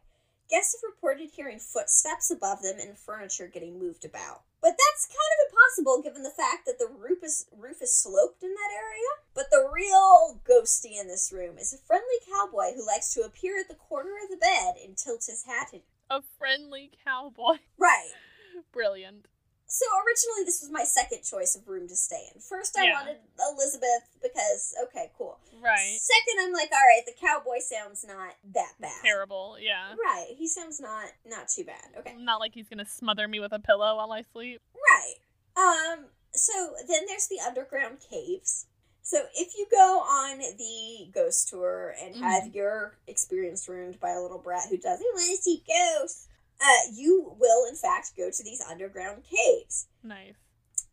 Guests 0.49 0.75
have 0.75 0.89
reported 0.89 1.31
hearing 1.33 1.59
footsteps 1.59 2.29
above 2.29 2.61
them 2.61 2.77
and 2.79 2.97
furniture 2.97 3.47
getting 3.47 3.79
moved 3.79 4.05
about. 4.05 4.41
But 4.61 4.77
that's 4.77 5.07
kind 5.07 5.31
of 5.33 5.45
impossible 5.49 6.01
given 6.01 6.23
the 6.23 6.29
fact 6.29 6.65
that 6.65 6.79
the 6.79 6.87
roof 6.87 7.23
is 7.23 7.45
roof 7.55 7.81
is 7.81 7.95
sloped 7.95 8.43
in 8.43 8.49
that 8.49 8.71
area. 8.73 9.11
But 9.33 9.51
the 9.51 9.69
real 9.71 10.41
ghosty 10.47 10.99
in 10.99 11.07
this 11.07 11.31
room 11.31 11.57
is 11.57 11.73
a 11.73 11.77
friendly 11.77 12.17
cowboy 12.31 12.73
who 12.75 12.85
likes 12.85 13.13
to 13.13 13.21
appear 13.21 13.59
at 13.59 13.67
the 13.67 13.75
corner 13.75 14.13
of 14.23 14.29
the 14.29 14.37
bed 14.37 14.75
and 14.83 14.97
tilt 14.97 15.25
his 15.27 15.45
hat 15.45 15.73
at 15.73 15.81
A 16.09 16.21
friendly 16.37 16.91
cowboy. 17.03 17.57
Right. 17.77 18.11
Brilliant. 18.71 19.27
So 19.75 19.85
originally 20.07 20.45
this 20.45 20.61
was 20.61 20.71
my 20.71 20.85
second 20.85 21.23
choice 21.23 21.53
of 21.55 21.67
room 21.67 21.85
to 21.89 21.95
stay 21.97 22.29
in. 22.33 22.39
First 22.39 22.77
I 22.79 22.85
Yeah. 22.85 22.93
wanted 22.93 23.17
Elizabeth 23.51 24.07
because 24.23 24.73
okay, 24.83 25.11
cool. 25.17 25.37
Right. 25.59 25.97
Second 25.99 26.39
I'm 26.47 26.53
like, 26.53 26.69
all 26.71 26.79
right, 26.79 27.03
the 27.05 27.11
cowboy 27.19 27.59
sounds 27.59 28.05
not 28.07 28.35
that 28.53 28.73
bad. 28.79 29.03
Terrible. 29.03 29.57
Yeah. 29.59 29.95
Right. 30.01 30.27
He 30.37 30.47
sounds 30.47 30.79
not 30.79 31.07
not 31.25 31.49
too 31.49 31.65
bad. 31.65 31.83
Okay. 31.97 32.15
Not 32.17 32.39
like 32.39 32.53
he's 32.53 32.69
gonna 32.69 32.85
smother 32.85 33.27
me 33.27 33.41
with 33.41 33.51
a 33.51 33.59
pillow 33.59 33.97
while 33.97 34.13
I 34.13 34.21
sleep. 34.21 34.61
Right. 34.73 35.15
Um 35.57 36.05
so 36.33 36.53
then 36.87 37.01
there's 37.07 37.27
the 37.27 37.39
underground 37.45 37.97
caves. 38.09 38.67
So 39.01 39.25
if 39.35 39.55
you 39.57 39.67
go 39.69 39.99
on 39.99 40.39
the 40.39 41.11
ghost 41.13 41.49
tour 41.49 41.93
and 42.01 42.15
have 42.15 42.55
your 42.55 42.97
experience 43.07 43.67
ruined 43.67 43.99
by 43.99 44.11
a 44.11 44.21
little 44.21 44.39
brat 44.39 44.63
who 44.69 44.77
doesn't 44.77 45.05
want 45.13 45.29
to 45.29 45.41
see 45.43 45.63
ghosts, 45.67 46.27
uh, 46.61 46.91
you 46.93 47.35
will 47.39 47.65
in 47.67 47.75
fact 47.75 48.11
go 48.17 48.29
to 48.31 48.43
these 48.43 48.61
underground 48.61 49.23
caves. 49.23 49.87
Nice. 50.03 50.35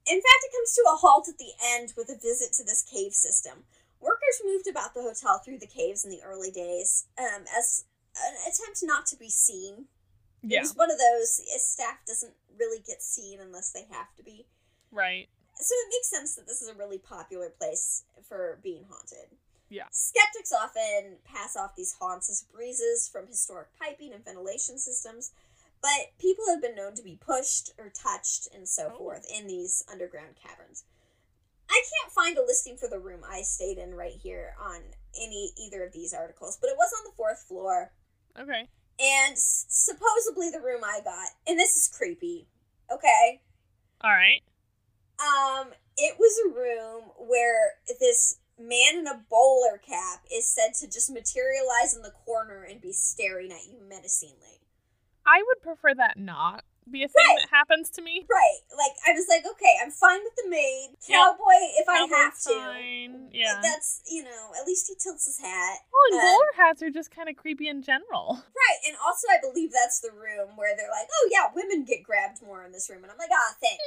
In 0.05 0.17
fact, 0.17 0.43
it 0.45 0.53
comes 0.53 0.75
to 0.75 0.83
a 0.93 0.97
halt 0.97 1.29
at 1.29 1.39
the 1.39 1.53
end 1.75 1.93
with 1.97 2.09
a 2.11 2.19
visit 2.19 2.53
to 2.55 2.65
this 2.65 2.83
cave 2.83 3.13
system. 3.15 3.63
Workers 4.01 4.43
moved 4.45 4.67
about 4.67 4.95
the 4.95 5.03
hotel 5.03 5.39
through 5.39 5.59
the 5.59 5.67
caves 5.67 6.05
in 6.05 6.11
the 6.11 6.23
early 6.25 6.51
days 6.51 7.07
um, 7.19 7.45
as 7.57 7.85
an 8.17 8.35
attempt 8.43 8.81
not 8.83 9.07
to 9.07 9.17
be 9.17 9.31
seen. 9.31 9.87
It 10.43 10.51
Yeah. 10.51 10.61
was 10.63 10.75
one 10.75 10.91
of 10.91 10.99
those 10.99 11.41
uh, 11.55 11.59
staff 11.59 11.99
doesn't 12.07 12.35
really 12.59 12.81
get 12.85 13.01
seen 13.01 13.39
unless 13.39 13.71
they 13.71 13.87
have 13.93 14.13
to 14.17 14.25
be. 14.25 14.47
Right. 14.91 15.29
So 15.55 15.73
it 15.73 15.89
makes 15.95 16.09
sense 16.11 16.35
that 16.35 16.49
this 16.49 16.61
is 16.63 16.69
a 16.69 16.75
really 16.75 16.99
popular 16.99 17.51
place 17.51 18.03
for 18.29 18.59
being 18.61 18.85
haunted. 18.91 19.37
Yeah. 19.69 19.87
Skeptics 19.93 20.53
often 20.53 21.19
pass 21.25 21.55
off 21.57 21.77
these 21.77 21.95
haunts 22.01 22.29
as 22.29 22.43
breezes 22.53 23.09
from 23.09 23.29
historic 23.29 23.69
piping 23.81 24.13
and 24.13 24.25
ventilation 24.25 24.79
systems, 24.79 25.31
but 25.83 26.17
people 26.19 26.45
have 26.49 26.63
been 26.63 26.75
known 26.77 26.95
to 26.95 27.03
be 27.03 27.17
pushed 27.17 27.73
or 27.79 27.91
touched 27.91 28.49
and 28.55 28.69
so 28.69 28.91
Oh. 28.95 28.99
forth 28.99 29.27
in 29.31 29.47
these 29.47 29.85
underground 29.91 30.37
caverns. 30.41 30.85
I 31.69 31.83
can't 32.01 32.13
find 32.13 32.39
a 32.39 32.43
listing 32.43 32.77
for 32.77 32.89
the 32.89 32.99
room 33.01 33.25
I 33.29 33.43
stayed 33.43 33.79
in 33.79 33.95
right 33.95 34.15
here 34.15 34.55
on 34.61 34.95
any 35.19 35.53
either 35.59 35.85
of 35.85 35.93
these 35.93 36.13
articles, 36.15 36.59
but 36.61 36.69
it 36.71 36.77
was 36.77 36.93
on 36.99 37.05
the 37.05 37.17
fourth 37.17 37.43
floor. 37.43 37.93
Okay. 38.39 38.69
And 39.01 39.33
s- 39.33 39.67
supposedly 39.69 40.51
the 40.51 40.61
room 40.61 40.83
I 40.85 41.01
got, 41.03 41.29
and 41.47 41.59
this 41.59 41.77
is 41.77 41.89
creepy, 41.89 42.47
okay? 42.91 43.43
All 44.03 44.11
right. 44.13 44.43
Um, 45.19 45.73
it 45.97 46.17
was 46.19 46.33
a 46.47 46.55
room 46.59 47.11
where 47.29 47.75
this 48.01 48.39
man 48.59 48.99
in 48.99 49.07
a 49.07 49.25
bowler 49.31 49.79
cap 49.79 50.25
is 50.33 50.49
said 50.49 50.75
to 50.81 50.87
just 50.87 51.11
materialize 51.11 51.95
in 51.97 52.03
the 52.03 52.11
corner 52.25 52.65
and 52.65 52.81
be 52.81 52.93
staring 52.93 53.51
at 53.53 53.67
you 53.67 53.81
menacingly. 53.89 54.61
I 55.27 55.43
would 55.47 55.63
prefer 55.63 55.95
that 55.95 56.19
not 56.19 56.65
be 56.91 57.05
a 57.05 57.09
thing 57.09 57.23
Right. 57.31 57.39
that 57.47 57.49
happens 57.55 57.91
to 57.91 58.03
me. 58.03 58.27
Right. 58.29 58.59
Like 58.77 58.91
I 59.07 59.13
was 59.15 59.27
like, 59.31 59.47
okay, 59.47 59.79
I'm 59.81 59.93
fine 59.93 60.19
with 60.25 60.35
the 60.35 60.51
maid. 60.51 60.99
Cowboy 61.07 61.63
if 61.79 61.89
I 61.89 62.07
have 62.11 62.35
to. 62.43 62.51
fine, 62.51 63.31
yeah. 63.33 63.61
That's 63.63 64.03
you 64.11 64.25
know, 64.25 64.51
at 64.61 64.67
least 64.67 64.89
he 64.89 64.95
tilts 64.99 65.27
his 65.27 65.39
hat. 65.39 65.79
Well, 65.95 66.03
and 66.11 66.21
Um, 66.21 66.27
bowler 66.35 66.55
hats 66.67 66.83
are 66.83 66.91
just 66.91 67.11
kind 67.15 67.29
of 67.29 67.37
creepy 67.37 67.69
in 67.69 67.83
general. 67.83 68.43
Right, 68.63 68.79
and 68.87 68.97
also 69.05 69.27
I 69.31 69.39
believe 69.43 69.71
that's 69.73 70.01
the 70.01 70.11
room 70.11 70.57
where 70.57 70.75
they're 70.77 70.91
like, 70.91 71.07
Oh 71.11 71.29
yeah, 71.31 71.51
women 71.55 71.85
get 71.85 72.03
grabbed 72.03 72.43
more 72.43 72.65
in 72.65 72.73
this 72.73 72.91
room 72.91 73.03
and 73.05 73.11
I'm 73.13 73.19
like, 73.19 73.31
ah 73.33 73.55
thanks. 73.61 73.83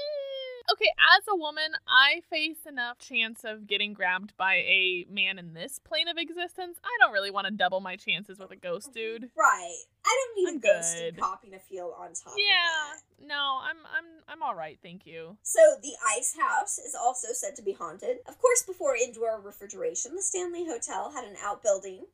Okay, 0.72 0.92
as 1.18 1.24
a 1.30 1.36
woman, 1.36 1.74
I 1.88 2.22
face 2.30 2.66
enough 2.68 2.98
chance 2.98 3.44
of 3.44 3.68
getting 3.68 3.94
grabbed 3.94 4.36
by 4.36 4.56
a 4.56 5.06
man 5.10 5.38
in 5.38 5.54
this 5.54 5.80
plane 5.80 6.08
of 6.08 6.18
existence. 6.18 6.80
I 6.84 6.98
don't 7.00 7.14
really 7.14 7.32
want 7.32 7.46
to 7.46 7.54
double 7.54 7.82
my 7.82 7.96
chances 7.96 8.40
with 8.40 8.52
a 8.52 8.56
ghost 8.56 8.88
mm-hmm. 8.88 9.00
dude. 9.00 9.30
Right. 9.38 9.84
I 10.06 10.26
don't 10.36 10.44
need 10.44 10.50
I'm 10.50 10.58
a 10.58 10.60
ghost 10.60 10.98
good. 10.98 11.18
popping 11.18 11.54
a 11.54 11.60
feel 11.60 11.96
on 11.98 12.14
top 12.14 12.34
Yeah. 12.38 13.26
No, 13.28 13.60
I'm 13.62 13.78
I'm 13.86 14.06
I'm 14.28 14.44
all 14.44 14.56
right, 14.56 14.78
thank 14.84 15.06
you. 15.06 15.38
So 15.42 15.60
the 15.82 15.94
ice 16.18 16.36
house 16.40 16.78
is 16.78 16.96
also 16.96 17.30
said 17.32 17.56
to 17.56 17.64
be 17.64 17.74
haunted. 17.74 18.18
Of 18.28 18.40
course, 18.40 18.64
before 18.64 18.96
indoor 18.96 19.42
refrigeration, 19.42 20.16
the 20.16 20.22
Stanley 20.22 20.66
Hotel 20.66 21.12
had 21.12 21.24
an 21.24 21.36
outbuilding 21.44 22.06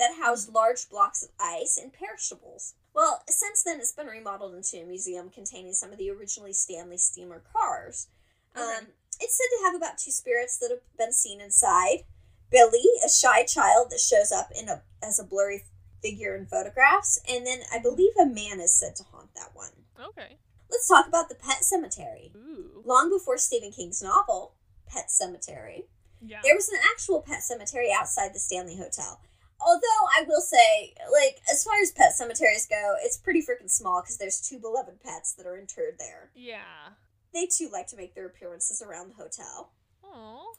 that 0.00 0.16
housed 0.20 0.52
large 0.52 0.88
blocks 0.88 1.22
of 1.22 1.28
ice 1.38 1.78
and 1.80 1.92
perishables. 1.92 2.74
Well, 2.92 3.22
since 3.28 3.62
then, 3.62 3.78
it's 3.78 3.92
been 3.92 4.08
remodeled 4.08 4.54
into 4.54 4.78
a 4.78 4.84
museum 4.84 5.30
containing 5.30 5.74
some 5.74 5.92
of 5.92 5.98
the 5.98 6.10
originally 6.10 6.52
Stanley 6.52 6.98
steamer 6.98 7.40
cars. 7.52 8.08
Okay. 8.56 8.64
Um, 8.64 8.86
it's 9.20 9.36
said 9.36 9.56
to 9.58 9.64
have 9.66 9.74
about 9.76 9.98
two 9.98 10.10
spirits 10.10 10.58
that 10.58 10.70
have 10.70 10.80
been 10.98 11.12
seen 11.12 11.40
inside. 11.40 12.04
Billy, 12.50 12.82
a 13.06 13.08
shy 13.08 13.44
child 13.44 13.90
that 13.90 14.00
shows 14.00 14.32
up 14.32 14.48
in 14.60 14.68
a 14.68 14.82
as 15.02 15.20
a 15.20 15.24
blurry 15.24 15.64
figure 16.02 16.34
in 16.34 16.46
photographs, 16.46 17.20
and 17.28 17.46
then 17.46 17.60
I 17.72 17.78
believe 17.78 18.12
a 18.20 18.26
man 18.26 18.58
is 18.60 18.74
said 18.74 18.96
to 18.96 19.04
haunt 19.04 19.34
that 19.36 19.50
one. 19.54 19.70
Okay. 20.02 20.38
Let's 20.70 20.88
talk 20.88 21.06
about 21.06 21.28
the 21.28 21.34
Pet 21.36 21.62
Cemetery. 21.62 22.32
Ooh. 22.34 22.82
Long 22.84 23.10
before 23.10 23.38
Stephen 23.38 23.70
King's 23.70 24.02
novel, 24.02 24.54
Pet 24.88 25.08
Sematary, 25.08 25.84
Yeah. 26.22 26.40
there 26.42 26.54
was 26.56 26.68
an 26.68 26.78
actual 26.90 27.20
pet 27.22 27.42
cemetery 27.42 27.92
outside 27.92 28.34
the 28.34 28.38
Stanley 28.40 28.76
Hotel. 28.76 29.20
Although 29.60 30.02
I 30.16 30.24
will 30.26 30.40
say, 30.40 30.94
like, 31.12 31.40
as 31.50 31.62
far 31.62 31.74
as 31.82 31.92
pet 31.92 32.14
cemeteries 32.14 32.66
go, 32.66 32.94
it's 33.02 33.16
pretty 33.18 33.40
freaking 33.40 33.70
small 33.70 34.02
because 34.02 34.16
there's 34.16 34.40
two 34.40 34.58
beloved 34.58 35.02
pets 35.02 35.34
that 35.34 35.46
are 35.46 35.58
interred 35.58 35.96
there. 35.98 36.30
Yeah. 36.34 36.94
They 37.34 37.46
too 37.46 37.68
like 37.72 37.86
to 37.88 37.96
make 37.96 38.14
their 38.14 38.26
appearances 38.26 38.82
around 38.82 39.10
the 39.10 39.22
hotel. 39.22 39.72
Oh. 40.04 40.54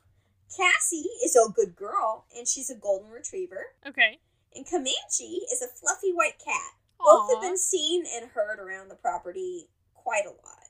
Cassie 0.55 1.09
is 1.23 1.35
a 1.35 1.51
good 1.51 1.75
girl, 1.75 2.25
and 2.37 2.47
she's 2.47 2.69
a 2.69 2.75
golden 2.75 3.09
retriever. 3.09 3.73
Okay. 3.87 4.19
And 4.55 4.69
Comanche 4.69 5.41
is 5.51 5.61
a 5.61 5.67
fluffy 5.67 6.11
white 6.13 6.39
cat. 6.43 6.73
Aww. 6.99 7.05
Both 7.05 7.33
have 7.33 7.41
been 7.41 7.57
seen 7.57 8.03
and 8.15 8.29
heard 8.31 8.59
around 8.59 8.89
the 8.89 8.95
property 8.95 9.69
quite 9.93 10.25
a 10.25 10.29
lot. 10.29 10.67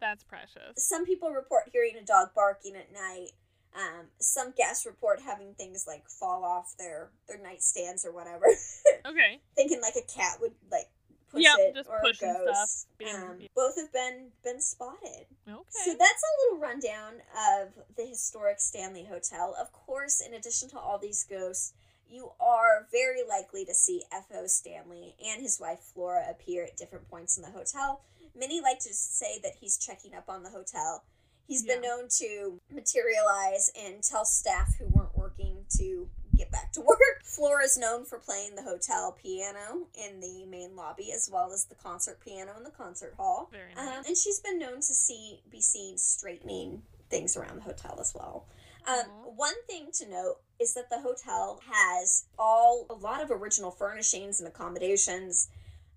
That's 0.00 0.24
precious. 0.24 0.76
some 0.76 1.04
people 1.04 1.30
report 1.30 1.64
hearing 1.72 1.94
a 2.00 2.04
dog 2.04 2.28
barking 2.34 2.74
at 2.74 2.92
night. 2.92 3.32
Um, 3.76 4.06
some 4.18 4.52
guests 4.56 4.84
report 4.84 5.20
having 5.20 5.54
things 5.54 5.84
like 5.86 6.08
fall 6.08 6.44
off 6.44 6.74
their 6.78 7.10
their 7.28 7.38
nightstands 7.38 8.04
or 8.04 8.12
whatever, 8.12 8.46
Okay. 9.06 9.40
thinking 9.54 9.80
like 9.80 9.94
a 9.96 10.02
cat 10.12 10.38
would 10.40 10.54
like 10.72 10.88
push 11.30 11.42
Yep, 11.44 11.56
it 11.60 11.74
just 11.76 11.88
or 11.88 11.98
a 11.98 12.00
pushing 12.02 12.34
stuff, 12.34 12.44
ghost. 12.46 12.86
um, 13.14 13.38
both 13.54 13.76
have 13.76 13.92
been 13.92 14.30
been 14.42 14.60
spotted. 14.60 15.26
Okay. 15.48 15.62
So 15.68 15.92
that's 15.92 16.22
a 16.22 16.32
little 16.42 16.58
rundown 16.60 17.14
of 17.52 17.68
the 17.96 18.06
historic 18.06 18.58
Stanley 18.60 19.04
Hotel. 19.08 19.54
Of 19.60 19.72
course, 19.72 20.20
in 20.20 20.34
addition 20.34 20.68
to 20.70 20.78
all 20.78 20.98
these 20.98 21.22
ghosts, 21.22 21.72
you 22.08 22.32
are 22.40 22.88
very 22.90 23.20
likely 23.28 23.64
to 23.66 23.72
see 23.74 24.02
F.O. 24.12 24.48
Stanley 24.48 25.14
and 25.24 25.40
his 25.40 25.60
wife 25.60 25.78
Flora 25.94 26.24
appear 26.28 26.64
at 26.64 26.76
different 26.76 27.08
points 27.08 27.36
in 27.36 27.44
the 27.44 27.50
hotel. 27.52 28.00
Many 28.36 28.60
like 28.60 28.80
to 28.80 28.92
say 28.92 29.38
that 29.44 29.52
he's 29.60 29.78
checking 29.78 30.12
up 30.14 30.24
on 30.28 30.42
the 30.42 30.50
hotel. 30.50 31.04
He's 31.50 31.64
been 31.64 31.80
known 31.80 32.06
to 32.18 32.60
materialize 32.72 33.72
and 33.76 34.04
tell 34.04 34.24
staff 34.24 34.76
who 34.78 34.86
weren't 34.86 35.18
working 35.18 35.64
to 35.78 36.08
get 36.36 36.48
back 36.52 36.70
to 36.74 36.80
work. 36.86 37.24
Flora 37.24 37.64
is 37.64 37.76
known 37.76 38.04
for 38.04 38.18
playing 38.20 38.54
the 38.54 38.62
hotel 38.62 39.18
piano 39.20 39.88
in 40.00 40.20
the 40.20 40.46
main 40.46 40.76
lobby 40.76 41.10
as 41.12 41.28
well 41.28 41.52
as 41.52 41.64
the 41.64 41.74
concert 41.74 42.20
piano 42.20 42.52
in 42.56 42.62
the 42.62 42.70
concert 42.70 43.14
hall. 43.16 43.50
Very 43.50 43.72
Um, 43.76 44.04
and 44.06 44.16
she's 44.16 44.38
been 44.38 44.60
known 44.60 44.76
to 44.76 44.94
see 44.94 45.40
be 45.50 45.60
seen 45.60 45.98
straightening 45.98 46.82
things 47.10 47.36
around 47.36 47.56
the 47.56 47.62
hotel 47.62 47.98
as 48.00 48.14
well. 48.14 48.46
Um, 48.86 49.06
one 49.34 49.60
thing 49.66 49.88
to 49.94 50.08
note 50.08 50.36
is 50.60 50.74
that 50.74 50.88
the 50.88 51.00
hotel 51.00 51.60
has 51.68 52.26
all 52.38 52.86
a 52.88 52.94
lot 52.94 53.24
of 53.24 53.32
original 53.32 53.72
furnishings 53.72 54.38
and 54.38 54.46
accommodations. 54.46 55.48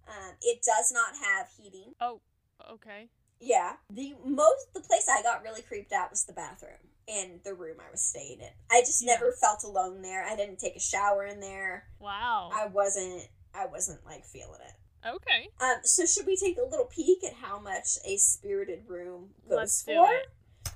Um, 0.07 0.33
it 0.41 0.63
does 0.63 0.91
not 0.91 1.13
have 1.23 1.49
heating. 1.55 1.93
Oh, 2.01 2.21
okay. 2.71 3.09
Yeah, 3.45 3.73
the 3.89 4.15
most 4.23 4.73
the 4.73 4.79
place 4.79 5.07
I 5.11 5.21
got 5.21 5.43
really 5.43 5.61
creeped 5.61 5.91
out 5.91 6.09
was 6.11 6.23
the 6.23 6.31
bathroom 6.33 6.79
in 7.07 7.41
the 7.43 7.53
room 7.53 7.75
I 7.85 7.91
was 7.91 8.01
staying 8.01 8.39
in. 8.39 8.49
I 8.71 8.79
just 8.81 9.01
Yeah. 9.01 9.13
never 9.15 9.33
felt 9.33 9.63
alone 9.65 10.01
there. 10.01 10.23
I 10.23 10.37
didn't 10.37 10.59
take 10.59 10.77
a 10.77 10.79
shower 10.79 11.25
in 11.25 11.41
there. 11.41 11.89
Wow. 11.99 12.49
I 12.53 12.67
wasn't. 12.67 13.27
I 13.53 13.65
wasn't 13.65 14.05
like 14.05 14.25
feeling 14.25 14.61
it. 14.61 15.07
Okay. 15.07 15.49
Um, 15.59 15.81
so 15.83 16.05
should 16.05 16.25
we 16.25 16.37
take 16.37 16.57
a 16.57 16.63
little 16.63 16.85
peek 16.85 17.23
at 17.25 17.33
how 17.33 17.59
much 17.59 17.97
a 18.05 18.15
spirited 18.15 18.87
room 18.87 19.31
goes 19.49 19.57
Let's 19.57 19.81
for? 19.83 20.07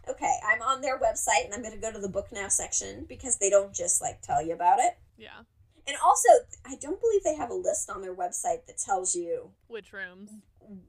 Okay, 0.10 0.36
I'm 0.46 0.62
on 0.62 0.82
their 0.82 1.00
website 1.00 1.46
and 1.46 1.54
I'm 1.54 1.62
going 1.62 1.74
to 1.74 1.80
go 1.80 1.92
to 1.92 2.00
the 2.00 2.10
book 2.10 2.28
now 2.34 2.50
section 2.50 3.06
because 3.08 3.38
they 3.38 3.50
don't 3.50 3.74
just 3.74 4.02
like 4.02 4.22
tell 4.22 4.42
you 4.46 4.54
about 4.54 4.80
it. 4.80 4.98
Yeah. 5.18 5.40
And 5.88 5.96
also, 6.04 6.28
I 6.66 6.76
don't 6.76 7.00
believe 7.00 7.24
they 7.24 7.36
have 7.36 7.50
a 7.50 7.54
list 7.56 7.90
on 7.90 8.02
their 8.02 8.14
website 8.14 8.66
that 8.68 8.78
tells 8.78 9.16
you 9.16 9.52
Which 9.68 9.94
rooms? 9.94 10.32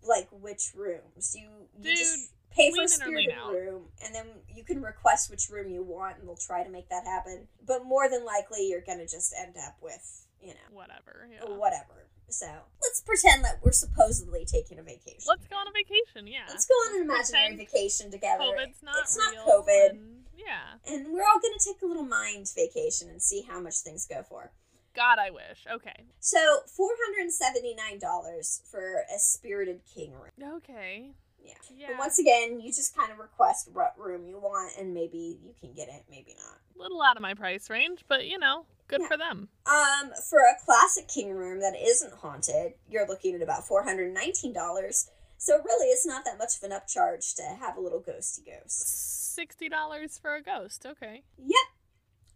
like 0.03 0.29
which 0.33 0.73
rooms. 0.75 1.35
You 1.39 1.49
you 1.79 1.85
Dude, 1.85 1.97
just 1.97 2.33
pay 2.51 2.71
for 2.73 2.79
a 2.83 2.85
lean 2.85 2.85
in 2.85 2.85
or 2.85 2.89
spirited 2.89 3.37
room 3.53 3.83
and 4.05 4.15
then 4.15 4.27
you 4.53 4.65
can 4.65 4.83
request 4.83 5.31
which 5.31 5.49
room 5.51 5.71
you 5.71 5.83
want 5.83 6.19
and 6.19 6.27
they'll 6.27 6.37
try 6.37 6.65
to 6.65 6.71
make 6.71 6.89
that 6.89 7.05
happen. 7.05 7.47
But 7.65 7.85
more 7.85 8.09
than 8.11 8.25
likely 8.25 8.67
you're 8.69 8.81
going 8.81 8.99
to 8.99 9.07
just 9.07 9.33
end 9.39 9.55
up 9.65 9.77
with, 9.81 10.27
you 10.43 10.49
know, 10.55 10.69
Whatever. 10.73 11.29
Yeah. 11.33 11.45
whatever. 11.57 12.07
So, 12.31 12.47
let's 12.83 13.01
pretend 13.01 13.43
that 13.45 13.61
we're 13.63 13.73
supposedly 13.73 14.45
taking 14.45 14.79
a 14.79 14.83
vacation. 14.83 15.25
Let's 15.27 15.47
go 15.47 15.57
on 15.57 15.67
a 15.67 15.73
vacation. 15.73 16.27
Yeah. 16.27 16.45
Let's 16.49 16.67
go 16.67 16.75
on 16.75 16.97
an 16.97 17.03
imaginary 17.05 17.57
vacation 17.57 18.11
together. 18.11 18.45
COVID's 18.45 18.83
not 18.83 18.97
it's 19.01 19.17
not 19.17 19.33
real. 19.33 19.63
COVID. 19.63 19.91
and- 19.91 20.15
yeah. 20.37 20.77
And 20.95 21.13
we're 21.13 21.23
all 21.23 21.41
going 21.41 21.55
to 21.59 21.65
take 21.65 21.83
a 21.83 21.87
little 21.87 22.05
mind 22.05 22.51
vacation 22.55 23.09
and 23.11 23.21
see 23.21 23.43
how 23.49 23.61
much 23.61 23.79
things 23.79 24.07
go 24.07 24.23
for. 24.29 24.53
God, 24.99 25.19
I 25.21 25.31
wish. 25.31 25.65
Okay. 25.73 26.05
So, 26.19 26.39
$479 26.77 28.71
for 28.71 29.05
a 29.15 29.19
Spirited 29.19 29.81
King 29.95 30.13
room. 30.13 30.57
Okay. 30.57 31.13
Yeah. 31.43 31.55
Yeah. 31.75 31.87
But 31.91 31.99
once 31.99 32.19
again, 32.19 32.61
you 32.61 32.73
just 32.73 32.97
kind 32.97 33.13
of 33.13 33.19
request 33.19 33.71
what 33.73 33.95
room 33.97 34.27
you 34.27 34.39
want 34.39 34.73
and 34.79 34.93
maybe 34.93 35.39
you 35.43 35.55
can 35.61 35.73
get 35.73 35.89
it, 35.89 36.03
maybe 36.11 36.35
not. 36.37 36.59
A 36.77 36.83
little 36.83 37.01
out 37.03 37.17
of 37.17 37.23
my 37.23 37.35
price 37.35 37.71
range, 37.71 38.05
but 38.09 38.27
you 38.27 38.39
know, 38.39 38.67
good 38.89 39.01
Yeah. 39.03 39.09
for 39.09 39.17
them. 39.17 39.49
Um, 39.67 40.13
for 40.29 40.41
a 40.41 40.57
classic 40.65 41.07
king 41.09 41.31
room 41.31 41.61
that 41.61 41.75
isn't 41.81 42.13
haunted, 42.15 42.75
you're 42.91 43.07
looking 43.07 43.35
at 43.35 43.43
about 43.43 43.63
$419. 43.65 45.11
So 45.41 45.55
really, 45.65 45.87
it's 45.87 46.05
not 46.05 46.25
that 46.25 46.37
much 46.39 46.57
of 46.57 46.65
an 46.65 46.73
upcharge 46.77 47.37
to 47.37 47.43
have 47.65 47.77
a 47.77 47.81
little 47.81 48.01
ghosty 48.01 48.45
ghost. 48.45 49.35
Sixty 49.37 49.69
dollars 49.69 50.19
for 50.19 50.35
a 50.35 50.43
ghost. 50.43 50.85
Okay. 50.85 51.23
Yep. 51.39 51.55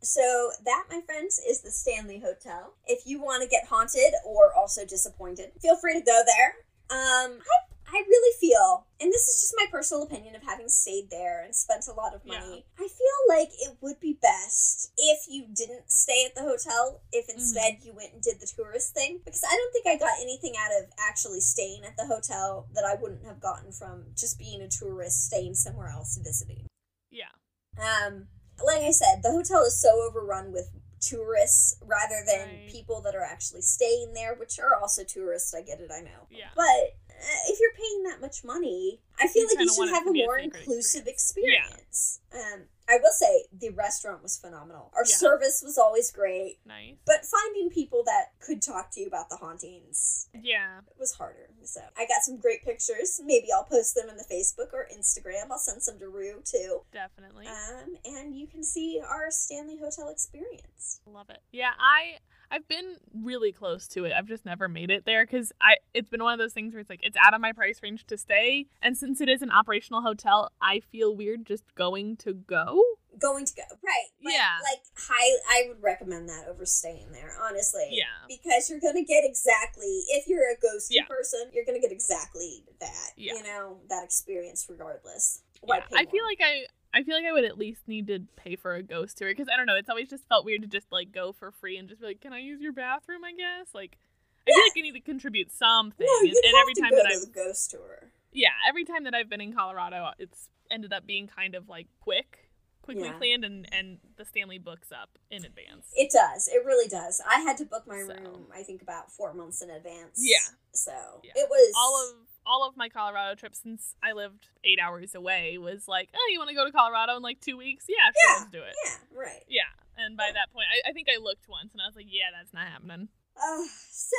So 0.03 0.51
that, 0.65 0.85
my 0.91 1.01
friends, 1.07 1.41
is 1.49 1.63
the 1.63 1.71
Stanley 1.71 2.19
Hotel. 2.19 2.75
If 2.87 3.07
you 3.07 3.21
want 3.21 3.43
to 3.43 3.49
get 3.49 3.67
haunted 3.67 4.13
or 4.27 4.53
also 4.55 4.85
disappointed, 4.85 5.53
feel 5.61 5.77
free 5.77 5.95
to 5.95 6.05
go 6.05 6.23
there. 6.27 6.57
Um, 6.91 7.39
I, 7.39 7.73
I 7.87 8.03
really 8.09 8.37
feel, 8.41 8.87
and 9.01 9.13
this 9.13 9.29
is 9.29 9.41
just 9.41 9.55
my 9.57 9.67
personal 9.71 10.03
opinion 10.03 10.35
of 10.35 10.43
having 10.43 10.69
stayed 10.69 11.09
there 11.11 11.45
and 11.45 11.55
spent 11.55 11.87
a 11.87 11.93
lot 11.93 12.15
of 12.15 12.27
money. 12.27 12.65
I 12.79 12.89
feel 12.89 13.19
like 13.29 13.51
it 13.61 13.77
would 13.81 14.01
be 14.01 14.19
best 14.21 14.93
if 14.99 15.27
you 15.29 15.47
didn't 15.55 15.91
stay 15.91 16.25
at 16.27 16.35
the 16.35 16.43
hotel. 16.43 17.01
If 17.13 17.29
instead 17.29 17.79
you 17.83 17.93
went 17.95 18.13
and 18.13 18.23
did 18.23 18.41
the 18.41 18.51
tourist 18.57 18.95
thing, 18.95 19.21
because 19.25 19.45
I 19.49 19.55
don't 19.55 19.73
think 19.73 19.87
I 19.87 20.05
got 20.05 20.21
anything 20.21 20.55
out 20.59 20.73
of 20.83 20.91
actually 20.99 21.41
staying 21.41 21.85
at 21.85 21.97
the 21.97 22.07
hotel 22.07 22.67
that 22.75 22.85
I 22.85 23.01
wouldn't 23.01 23.25
have 23.25 23.41
gotten 23.41 23.73
from 23.73 24.07
just 24.17 24.39
being 24.39 24.63
a 24.63 24.69
tourist 24.69 25.27
staying 25.27 25.55
somewhere 25.55 25.89
else 25.89 26.19
visiting. 26.23 26.67
Yeah. 27.11 27.31
Um, 27.79 28.27
like 28.65 28.83
I 28.83 28.91
said, 28.91 29.23
the 29.23 29.31
hotel 29.31 29.63
is 29.65 29.81
so 29.81 29.91
overrun 30.09 30.53
with 30.53 30.69
tourists 31.01 31.77
rather 31.85 32.23
than 32.27 32.49
Right. 32.49 32.67
people 32.69 33.01
that 33.03 33.15
are 33.15 33.25
actually 33.25 33.63
staying 33.63 34.13
there, 34.15 34.35
which 34.35 34.59
are 34.61 34.77
also 34.81 35.03
tourists. 35.05 35.53
I 35.55 35.63
get 35.63 35.81
it, 35.81 35.91
I 35.93 36.01
know. 36.01 36.29
Yeah. 36.31 36.49
But 36.55 36.65
uh, 37.11 37.41
if 37.49 37.59
you're 37.61 37.73
paying 37.77 38.03
that 38.05 38.21
much 38.21 38.45
money, 38.45 39.01
I 39.19 39.27
feel 39.27 39.43
You 39.43 39.49
like 39.57 39.65
you 39.67 39.75
should 39.75 39.89
have 39.95 40.07
a 40.07 40.13
more 40.13 40.39
inclusive 40.39 41.07
experience. 41.07 42.21
experience. 42.31 42.55
Um, 42.55 42.63
I 42.93 42.99
will 43.03 43.13
say 43.13 43.47
the 43.53 43.71
restaurant 43.71 44.23
was 44.23 44.37
phenomenal. 44.37 44.91
Our 44.95 45.05
Yeah. 45.07 45.17
service 45.17 45.63
was 45.63 45.79
always 45.79 46.11
great, 46.11 46.59
Nice. 46.67 46.97
but 47.07 47.25
finding 47.25 47.71
people 47.71 48.03
that 48.05 48.39
could 48.39 48.61
talk 48.61 48.91
to 48.93 49.01
you 49.01 49.07
about 49.07 49.31
the 49.31 49.37
hauntings 49.37 50.29
Yeah. 50.35 50.81
it 50.81 50.99
was 50.99 51.13
harder. 51.15 51.49
So 51.65 51.81
I 51.97 52.05
got 52.07 52.23
some 52.23 52.37
great 52.37 52.63
pictures. 52.65 53.21
Maybe 53.25 53.51
I'll 53.53 53.65
post 53.65 53.95
them 53.95 54.09
in 54.11 54.17
the 54.19 54.25
Facebook 54.25 54.73
or 54.75 54.87
Instagram. 54.93 55.51
I'll 55.51 55.59
send 55.59 55.83
some 55.83 55.99
to 56.01 56.09
Rue 56.09 56.43
too. 56.45 56.85
Definitely. 56.93 57.47
Um, 57.47 57.97
and 58.05 58.35
you 58.37 58.47
can 58.47 58.63
see 58.63 59.01
our 59.01 59.31
Stanley 59.31 59.79
Hotel 59.79 60.09
experience. 60.09 61.01
Love 61.07 61.31
it. 61.31 61.43
Yeah, 61.53 61.73
I 61.79 62.19
I've 62.53 62.69
been 62.69 62.97
really 63.15 63.51
close 63.51 63.89
to 63.89 64.05
it. 64.05 64.13
I've 64.13 64.27
just 64.29 64.45
never 64.45 64.69
made 64.69 64.91
it 64.91 65.07
there 65.07 65.25
because 65.25 65.53
I 65.61 65.77
it's 65.95 66.11
been 66.11 66.23
one 66.23 66.35
of 66.35 66.39
those 66.39 66.53
things 66.53 66.75
where 66.75 66.81
it's 66.81 66.91
like 66.91 67.01
it's 67.03 67.17
out 67.25 67.33
of 67.33 67.41
my 67.41 67.53
price 67.53 67.81
range 67.83 68.07
to 68.09 68.19
stay, 68.19 68.67
and 68.83 68.97
since 68.97 69.23
it 69.23 69.29
is 69.31 69.41
an 69.41 69.51
operational 69.51 70.03
hotel, 70.03 70.51
I 70.61 70.81
feel 70.81 71.17
weird 71.17 71.47
just 71.47 71.65
going 71.75 72.17
to 72.19 72.35
go. 72.35 72.83
Going 73.19 73.47
to 73.47 73.55
go 73.55 73.63
right? 73.83 74.09
Like, 74.23 74.35
Yeah. 74.35 74.57
like 74.71 74.83
hi. 74.99 75.39
I 75.51 75.69
would 75.69 75.83
recommend 75.83 76.29
that 76.29 76.47
over 76.49 76.67
staying 76.67 77.13
there, 77.13 77.33
honestly. 77.43 77.89
Yeah. 77.91 78.05
because 78.29 78.69
you're 78.69 78.81
gonna 78.81 79.05
get 79.05 79.25
exactly 79.25 80.03
if 80.11 80.27
you're 80.29 80.51
a 80.51 80.57
ghosty 80.57 80.97
Yeah. 80.97 81.07
person, 81.07 81.51
you're 81.55 81.65
gonna 81.65 81.81
get 81.81 81.93
exactly 81.93 82.65
that. 82.81 83.11
Yeah. 83.17 83.35
You 83.35 83.43
know 83.45 83.81
that 83.89 84.05
experience 84.05 84.67
regardless. 84.69 85.43
Why 85.63 85.79
Yeah, 85.79 85.85
pay 85.85 85.97
I 86.03 86.05
feel 86.11 86.25
like 86.25 86.41
I 86.43 86.67
I 86.95 87.03
feel 87.03 87.15
like 87.17 87.25
I 87.25 87.33
would 87.33 87.45
at 87.45 87.57
least 87.59 87.89
need 87.89 88.07
to 88.09 88.21
pay 88.37 88.57
for 88.57 88.75
a 88.75 88.83
ghost 88.83 89.17
tour 89.19 89.31
because 89.31 89.49
I 89.53 89.57
don't 89.57 89.67
know. 89.67 89.77
It's 89.77 89.89
always 89.89 90.11
just 90.11 90.29
felt 90.29 90.45
weird 90.45 90.63
to 90.63 90.69
just 90.69 90.93
like 90.93 91.11
go 91.13 91.33
for 91.33 91.51
free 91.51 91.77
and 91.79 91.89
just 91.89 92.01
be 92.01 92.07
like, 92.09 92.21
"Can 92.21 92.33
I 92.33 92.39
use 92.39 92.61
your 92.61 92.73
bathroom?" 92.73 93.25
I 93.25 93.33
guess 93.33 93.69
like. 93.75 93.97
I 94.45 94.51
feel 94.51 94.61
like 94.65 94.73
I 94.77 94.81
need 94.81 94.93
to 94.95 95.01
contribute 95.01 95.53
something, 95.53 96.05
no, 96.05 96.19
and, 96.21 96.29
and 96.31 96.37
have 96.57 96.63
every 96.63 96.75
to 96.75 96.81
time 96.81 96.91
go 96.91 96.97
that 96.97 97.03
to 97.11 97.15
I've 97.15 97.21
the 97.21 97.27
ghost 97.33 97.71
tour. 97.71 98.11
yeah, 98.33 98.49
every 98.69 98.85
time 98.85 99.05
that 99.05 99.15
I've 99.15 99.31
been 99.31 99.41
in 99.41 99.53
Colorado, 99.55 100.11
it's 100.19 100.49
ended 100.69 100.93
up 100.93 101.07
being 101.07 101.29
kind 101.29 101.55
of 101.55 101.69
like 101.69 101.87
quick, 102.01 102.51
quickly 102.83 103.05
Yeah. 103.05 103.13
planned, 103.19 103.45
and 103.45 103.69
and 103.73 103.99
the 104.17 104.25
Stanley 104.25 104.59
books 104.59 104.91
up 104.91 105.11
in 105.31 105.45
advance. 105.45 105.87
It 105.95 106.11
does. 106.11 106.49
It 106.49 106.65
really 106.67 106.89
does. 106.89 107.21
I 107.25 107.39
had 107.39 107.57
to 107.59 107.65
book 107.65 107.85
my 107.87 108.01
So. 108.01 108.15
room. 108.15 108.47
I 108.53 108.65
think 108.65 108.83
about 108.83 109.13
four 109.13 109.33
months 109.33 109.63
in 109.63 109.71
advance. 109.71 110.19
Yeah. 110.19 110.39
So 110.73 111.21
Yeah. 111.23 111.33
it 111.37 111.49
was 111.49 111.73
all 111.77 112.11
of 112.11 112.27
all 112.47 112.67
of 112.67 112.77
my 112.77 112.89
Colorado 112.89 113.35
trips 113.35 113.61
since 113.63 113.95
I 114.03 114.13
lived 114.13 114.49
eight 114.65 114.79
hours 114.83 115.15
away 115.15 115.59
was 115.59 115.87
like, 115.89 116.09
oh, 116.15 116.29
you 116.33 116.39
want 116.39 116.51
to 116.51 116.57
go 116.57 116.65
to 116.65 116.73
Colorado 116.73 117.17
in 117.17 117.23
like 117.23 117.41
two 117.41 117.57
weeks? 117.57 117.87
Yeah, 117.89 117.97
sure, 118.11 118.31
Yeah. 118.31 118.39
let's 118.41 118.51
do 118.53 118.63
it. 118.63 118.75
Yeah. 118.85 119.19
Right. 119.19 119.45
Yeah, 119.49 119.71
and 119.97 120.17
by 120.17 120.31
that 120.33 120.53
point, 120.53 120.67
I, 120.73 120.91
I 120.91 120.93
think 120.93 121.09
I 121.09 121.21
looked 121.21 121.49
once 121.49 121.73
and 121.73 121.81
I 121.81 121.87
was 121.87 121.97
like, 121.97 122.07
yeah, 122.09 122.31
that's 122.37 122.53
not 122.53 122.67
happening. 122.67 123.09
Uh, 123.37 123.65
so 123.91 124.17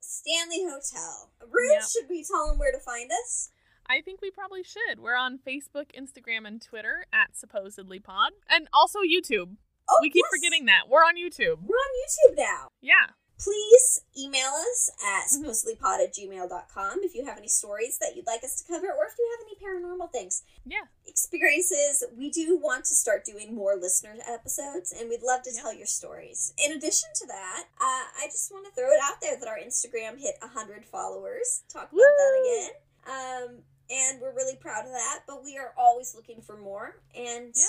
Stanley 0.00 0.62
Hotel. 0.64 1.30
Ruth, 1.50 1.72
Yep. 1.72 1.82
should 1.90 2.08
we 2.10 2.24
tell 2.24 2.48
them 2.48 2.58
where 2.58 2.72
to 2.72 2.78
find 2.78 3.10
us? 3.10 3.50
I 3.86 4.00
think 4.00 4.20
we 4.22 4.30
probably 4.30 4.62
should. 4.62 4.98
We're 5.00 5.16
on 5.16 5.38
Facebook, 5.38 5.92
Instagram, 5.98 6.46
and 6.46 6.60
Twitter 6.60 7.04
at 7.12 7.36
supposedly 7.36 7.98
pod, 7.98 8.32
and 8.48 8.66
also 8.72 9.00
YouTube. 9.00 9.56
Oh, 9.88 9.98
we 10.00 10.08
keep 10.08 10.24
yes. 10.24 10.40
forgetting 10.40 10.64
that 10.66 10.88
we're 10.88 11.00
on 11.04 11.16
YouTube. 11.16 11.58
We're 11.62 11.76
on 11.76 11.92
YouTube 12.00 12.36
now. 12.38 12.68
Yeah, 12.80 13.12
please 13.44 14.00
email 14.18 14.48
us 14.72 14.90
at 15.04 15.28
supposedlypod 15.28 16.02
at 16.02 16.14
gmail.com 16.14 17.00
if 17.02 17.14
you 17.14 17.24
have 17.26 17.36
any 17.36 17.48
stories 17.48 17.98
that 17.98 18.16
you'd 18.16 18.26
like 18.26 18.42
us 18.42 18.60
to 18.62 18.72
cover 18.72 18.86
or 18.86 19.04
if 19.06 19.12
you 19.18 19.28
have 19.36 19.46
any 19.46 19.56
paranormal 19.60 20.10
things. 20.10 20.42
Yeah, 20.64 20.88
experiences. 21.06 22.04
We 22.16 22.30
do 22.30 22.58
want 22.58 22.84
to 22.86 22.94
start 22.94 23.24
doing 23.24 23.54
more 23.54 23.76
listener 23.76 24.14
episodes 24.26 24.92
and 24.98 25.08
we'd 25.10 25.22
love 25.22 25.42
to 25.42 25.50
Yep. 25.52 25.62
tell 25.62 25.74
your 25.74 25.86
stories. 25.86 26.54
In 26.64 26.72
addition 26.72 27.10
to 27.16 27.26
that 27.26 27.64
uh, 27.80 28.04
i 28.22 28.26
just 28.26 28.50
want 28.50 28.64
to 28.66 28.72
throw 28.72 28.90
it 28.90 28.98
out 29.02 29.20
there 29.20 29.36
that 29.38 29.48
our 29.48 29.58
instagram 29.58 30.18
hit 30.18 30.36
100 30.40 30.84
followers. 30.86 31.62
Talk 31.72 31.92
about 31.92 32.00
that 32.00 32.40
again. 32.42 32.70
Um, 33.06 33.58
and 33.90 34.20
we're 34.20 34.34
really 34.34 34.56
proud 34.56 34.86
of 34.86 34.92
that 34.92 35.20
but 35.26 35.44
we 35.44 35.58
are 35.58 35.74
always 35.76 36.14
looking 36.14 36.40
for 36.40 36.56
more. 36.56 36.96
And 37.14 37.52
Yeah. 37.54 37.64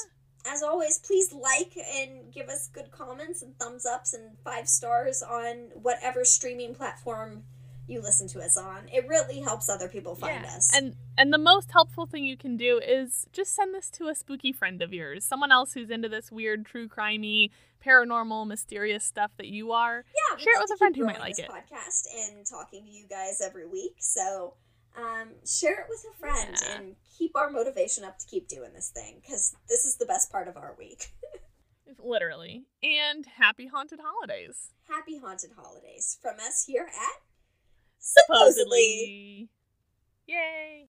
As 0.47 0.63
always, 0.63 0.99
please 0.99 1.33
like 1.33 1.77
and 1.95 2.33
give 2.33 2.47
us 2.47 2.69
good 2.73 2.91
comments 2.91 3.41
and 3.41 3.57
thumbs 3.57 3.85
ups 3.85 4.13
and 4.13 4.37
five 4.43 4.67
stars 4.67 5.21
on 5.21 5.69
whatever 5.81 6.23
streaming 6.23 6.75
platform 6.75 7.43
you 7.87 8.01
listen 8.01 8.27
to 8.29 8.39
us 8.39 8.57
on. 8.57 8.87
It 8.91 9.07
really 9.07 9.41
helps 9.41 9.69
other 9.69 9.87
people 9.87 10.15
find 10.15 10.43
yeah. 10.43 10.55
us. 10.55 10.71
And 10.75 10.95
and 11.17 11.31
the 11.31 11.37
most 11.37 11.71
helpful 11.71 12.05
thing 12.05 12.25
you 12.25 12.37
can 12.37 12.57
do 12.57 12.79
is 12.79 13.27
just 13.31 13.55
send 13.55 13.73
this 13.73 13.89
to 13.91 14.07
a 14.07 14.15
spooky 14.15 14.51
friend 14.51 14.81
of 14.81 14.91
yours, 14.91 15.23
someone 15.23 15.51
else 15.51 15.73
who's 15.73 15.89
into 15.89 16.09
this 16.09 16.31
weird, 16.31 16.65
true 16.65 16.87
crimey, 16.87 17.51
paranormal, 17.85 18.47
mysterious 18.47 19.03
stuff 19.03 19.31
that 19.37 19.47
you 19.47 19.71
are. 19.71 20.03
yeah, 20.07 20.37
share 20.37 20.55
it 20.55 20.61
with 20.61 20.71
a 20.73 20.77
friend 20.77 20.95
who 20.95 21.05
might 21.05 21.19
like 21.19 21.35
this 21.35 21.45
it. 21.45 21.51
Podcast 21.51 22.27
and 22.27 22.45
talking 22.45 22.85
to 22.85 22.91
you 22.91 23.05
guys 23.07 23.41
every 23.41 23.67
week. 23.67 23.95
So 23.99 24.55
um, 24.97 25.29
share 25.45 25.79
it 25.81 25.85
with 25.89 26.05
a 26.13 26.17
friend 26.19 26.55
Yeah. 26.61 26.77
and 26.77 26.95
keep 27.17 27.31
our 27.35 27.49
motivation 27.49 28.03
up 28.03 28.17
to 28.19 28.25
keep 28.27 28.47
doing 28.47 28.73
this 28.73 28.89
thing 28.89 29.19
because 29.21 29.55
this 29.69 29.85
is 29.85 29.97
the 29.97 30.05
best 30.05 30.31
part 30.31 30.47
of 30.47 30.57
our 30.57 30.75
week. 30.77 31.07
Literally. 31.99 32.63
And 32.83 33.25
happy 33.25 33.67
haunted 33.67 33.99
holidays. 34.03 34.71
Happy 34.89 35.17
haunted 35.17 35.51
holidays 35.57 36.17
from 36.21 36.35
us 36.39 36.63
here 36.67 36.87
at 36.87 37.21
Supposedly. 37.99 39.49
Yay. 40.27 40.87